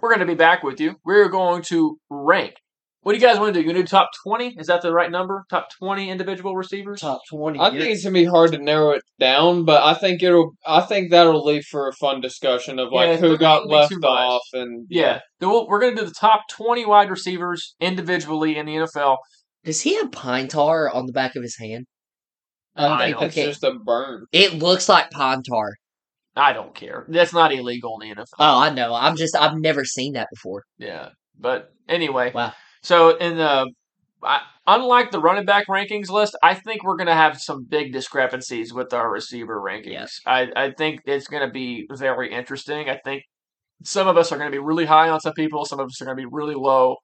we're 0.00 0.10
going 0.10 0.20
to 0.20 0.26
be 0.26 0.34
back 0.34 0.62
with 0.62 0.80
you. 0.80 0.96
We're 1.04 1.28
going 1.28 1.62
to 1.64 1.98
rank. 2.08 2.54
What 3.08 3.14
do 3.14 3.20
you 3.20 3.26
guys 3.26 3.38
want 3.40 3.54
to 3.54 3.58
do? 3.58 3.66
You 3.66 3.68
want 3.72 3.78
to 3.78 3.82
do 3.84 3.86
top 3.88 4.10
20? 4.22 4.56
Is 4.58 4.66
that 4.66 4.82
the 4.82 4.92
right 4.92 5.10
number? 5.10 5.46
Top 5.48 5.68
20 5.78 6.10
individual 6.10 6.54
receivers? 6.54 7.00
Top 7.00 7.22
twenty. 7.30 7.58
I 7.58 7.70
think 7.70 7.84
it's 7.84 8.04
gonna 8.04 8.12
be 8.12 8.26
hard 8.26 8.52
to 8.52 8.58
narrow 8.58 8.90
it 8.90 9.02
down, 9.18 9.64
but 9.64 9.82
I 9.82 9.94
think 9.94 10.22
it'll. 10.22 10.50
I 10.66 10.82
think 10.82 11.10
that'll 11.10 11.42
leave 11.42 11.64
for 11.64 11.88
a 11.88 11.92
fun 11.94 12.20
discussion 12.20 12.78
of 12.78 12.92
like 12.92 13.08
Yeah, 13.08 13.16
who 13.16 13.38
got 13.38 13.66
left 13.66 13.92
too 13.92 13.98
much. 13.98 14.10
off 14.10 14.42
and 14.52 14.86
Yeah. 14.90 15.20
Then 15.40 15.48
we'll- 15.48 15.66
We're 15.68 15.80
going 15.80 15.96
to 15.96 16.02
do 16.02 16.06
the 16.06 16.14
top 16.20 16.42
20 16.50 16.84
wide 16.84 17.08
receivers 17.08 17.74
individually 17.80 18.58
in 18.58 18.66
the 18.66 18.74
NFL. 18.76 19.16
Does 19.64 19.80
he 19.80 19.94
have 19.94 20.12
pine 20.12 20.48
tar 20.48 20.90
on 20.94 21.06
the 21.06 21.12
back 21.14 21.34
of 21.34 21.42
his 21.42 21.56
hand? 21.58 21.86
I 22.76 22.88
I 22.88 22.98
think 23.06 23.16
don't 23.16 23.24
it's 23.28 23.34
care. 23.36 23.46
just 23.46 23.64
a 23.64 23.72
burn. 23.72 24.26
It 24.32 24.52
looks 24.58 24.86
like 24.86 25.10
pine 25.10 25.42
tar. 25.44 25.70
I 26.36 26.52
don't 26.52 26.74
care. 26.74 27.06
That's 27.08 27.32
not 27.32 27.54
illegal 27.54 27.98
in 28.02 28.10
the 28.10 28.14
NFL. 28.16 28.34
Oh, 28.38 28.58
I 28.58 28.68
know. 28.68 28.92
I'm 28.92 29.16
just 29.16 29.34
I've 29.34 29.56
never 29.56 29.86
seen 29.86 30.12
that 30.12 30.28
before. 30.30 30.64
Yeah. 30.76 31.08
But 31.40 31.72
anyway. 31.88 32.32
Wow. 32.34 32.52
So 32.82 33.16
in 33.16 33.36
the 33.36 33.70
I, 34.22 34.40
unlike 34.66 35.10
the 35.12 35.20
running 35.20 35.44
back 35.44 35.66
rankings 35.68 36.08
list, 36.10 36.36
I 36.42 36.54
think 36.54 36.82
we're 36.82 36.96
going 36.96 37.06
to 37.06 37.14
have 37.14 37.40
some 37.40 37.64
big 37.68 37.92
discrepancies 37.92 38.72
with 38.72 38.92
our 38.92 39.10
receiver 39.10 39.60
rankings. 39.60 39.92
Yeah. 39.92 40.06
I, 40.26 40.48
I 40.56 40.70
think 40.72 41.00
it's 41.06 41.28
going 41.28 41.46
to 41.46 41.52
be 41.52 41.86
very 41.92 42.32
interesting. 42.32 42.88
I 42.88 42.98
think 43.04 43.22
some 43.84 44.08
of 44.08 44.16
us 44.16 44.32
are 44.32 44.36
going 44.38 44.50
to 44.50 44.54
be 44.54 44.58
really 44.62 44.86
high 44.86 45.08
on 45.08 45.20
some 45.20 45.34
people, 45.34 45.64
some 45.64 45.78
of 45.78 45.86
us 45.86 46.00
are 46.02 46.04
going 46.04 46.16
to 46.16 46.20
be 46.20 46.28
really 46.30 46.56
low. 46.56 46.96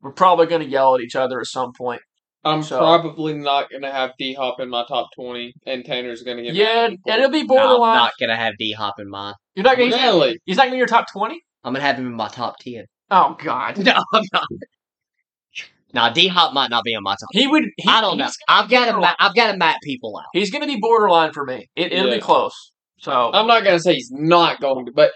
We're 0.00 0.12
probably 0.12 0.46
going 0.46 0.62
to 0.62 0.68
yell 0.68 0.94
at 0.94 1.02
each 1.02 1.14
other 1.16 1.40
at 1.40 1.46
some 1.46 1.72
point. 1.76 2.00
I'm 2.46 2.62
So- 2.62 2.76
probably 2.78 3.32
not 3.32 3.70
gonna 3.70 3.90
have 3.90 4.10
D 4.18 4.34
Hop 4.34 4.60
in 4.60 4.68
my 4.68 4.84
top 4.86 5.06
twenty, 5.16 5.54
and 5.66 5.82
Tanner's 5.82 6.22
gonna 6.22 6.42
get. 6.42 6.54
Yeah, 6.54 6.88
and 6.88 6.98
it'll 7.06 7.30
be 7.30 7.42
No, 7.42 7.56
I'm 7.56 7.62
borderline. 7.68 7.96
not 7.96 8.12
gonna 8.20 8.36
have 8.36 8.52
D 8.58 8.72
Hop 8.72 8.96
in 8.98 9.08
mine. 9.08 9.32
You're 9.54 9.64
not 9.64 9.78
going 9.78 9.90
to. 9.90 9.96
Really? 9.96 10.38
He's 10.44 10.58
not 10.58 10.64
going 10.64 10.72
to 10.72 10.74
be 10.74 10.78
your 10.78 10.86
top 10.86 11.06
twenty. 11.10 11.40
I'm 11.64 11.72
gonna 11.72 11.82
have 11.86 11.96
him 11.96 12.06
in 12.06 12.12
my 12.14 12.28
top 12.28 12.56
ten. 12.58 12.84
Oh 13.10 13.36
God. 13.42 13.78
No, 13.84 14.04
I'm 14.12 14.24
not. 14.32 14.44
Now 15.92 16.12
D 16.12 16.26
Hop 16.28 16.52
might 16.52 16.70
not 16.70 16.82
be 16.84 16.94
on 16.94 17.02
my 17.04 17.12
top. 17.12 17.28
He 17.32 17.46
would. 17.46 17.64
He, 17.76 17.88
I 17.88 18.00
don't 18.00 18.18
know. 18.18 18.28
I've 18.48 18.68
got 18.68 18.86
to. 18.86 18.92
borderline. 18.92 19.14
Ma- 19.20 19.26
I've 19.26 19.34
got 19.34 19.52
to 19.52 19.56
map 19.58 19.76
people 19.82 20.16
out. 20.18 20.24
He's 20.32 20.50
going 20.50 20.62
to 20.62 20.66
be 20.66 20.80
borderline 20.80 21.32
for 21.32 21.44
me. 21.44 21.68
It, 21.76 21.92
it'll 21.92 22.08
Yeah. 22.08 22.16
be 22.16 22.20
close. 22.20 22.72
So 22.98 23.30
I'm 23.32 23.46
not 23.46 23.64
gonna 23.64 23.78
say 23.80 23.94
he's 23.94 24.10
not 24.10 24.60
going 24.60 24.86
to, 24.86 24.92
but 24.92 25.12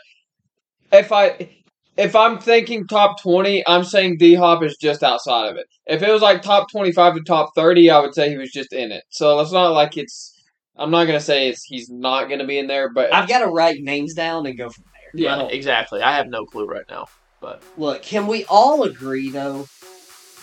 if 0.92 1.10
I 1.10 1.48
if 1.96 2.14
I'm 2.14 2.38
thinking 2.38 2.86
top 2.86 3.20
twenty, 3.20 3.66
I'm 3.66 3.82
saying 3.82 4.18
D 4.18 4.34
Hop 4.34 4.62
is 4.62 4.76
just 4.76 5.02
outside 5.02 5.48
of 5.48 5.56
it. 5.56 5.66
If 5.86 6.02
it 6.02 6.12
was 6.12 6.22
like 6.22 6.42
top 6.42 6.70
twenty 6.70 6.92
five 6.92 7.14
to 7.14 7.22
top 7.22 7.50
thirty, 7.56 7.90
I 7.90 7.98
would 8.00 8.14
say 8.14 8.28
he 8.30 8.36
was 8.36 8.50
just 8.50 8.72
in 8.72 8.92
it. 8.92 9.04
So 9.10 9.40
it's 9.40 9.52
not 9.52 9.72
like 9.72 9.96
it's. 9.96 10.34
I'm 10.76 10.90
not 10.92 11.06
gonna 11.06 11.18
say 11.20 11.48
it's 11.48 11.64
he's 11.64 11.88
not 11.90 12.28
gonna 12.28 12.46
be 12.46 12.58
in 12.58 12.66
there, 12.68 12.90
but 12.92 13.12
I've 13.12 13.28
got 13.28 13.40
to 13.40 13.46
write 13.50 13.80
names 13.80 14.14
down 14.14 14.46
and 14.46 14.56
go 14.56 14.68
from 14.70 14.84
there. 14.92 15.24
yeah, 15.24 15.36
Yeah. 15.42 15.46
exactly. 15.48 16.02
I 16.02 16.14
have 16.14 16.28
no 16.28 16.44
clue 16.44 16.66
right 16.66 16.84
now. 16.88 17.06
But 17.40 17.62
Look, 17.76 18.02
can 18.02 18.26
we 18.26 18.44
all 18.46 18.82
agree 18.84 19.30
though 19.30 19.68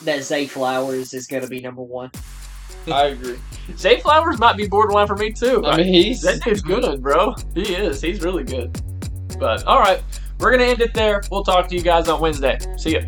that 0.03 0.23
Zay 0.23 0.47
Flowers 0.47 1.13
is 1.13 1.27
going 1.27 1.43
to 1.43 1.49
be 1.49 1.59
number 1.59 1.81
one? 1.81 2.11
I 2.87 3.07
agree. 3.07 3.39
Zay 3.77 3.99
Flowers 3.99 4.39
might 4.39 4.57
be 4.57 4.67
borderline 4.67 5.07
for 5.07 5.15
me 5.15 5.31
too. 5.31 5.65
I 5.65 5.77
mean, 5.77 5.87
he's 5.87 6.21
that 6.21 6.41
dude's 6.43 6.61
good, 6.61 7.01
bro. 7.01 7.35
He 7.53 7.73
is. 7.73 8.01
He's 8.01 8.21
really 8.21 8.43
good. 8.43 8.79
But 9.39 9.65
all 9.65 9.79
right, 9.79 10.01
we're 10.39 10.51
gonna 10.51 10.65
end 10.65 10.81
it 10.81 10.93
there. 10.93 11.21
We'll 11.31 11.43
talk 11.43 11.67
to 11.69 11.75
you 11.75 11.81
guys 11.81 12.07
on 12.07 12.21
Wednesday. 12.21 12.59
See 12.77 12.93
ya. 12.93 13.01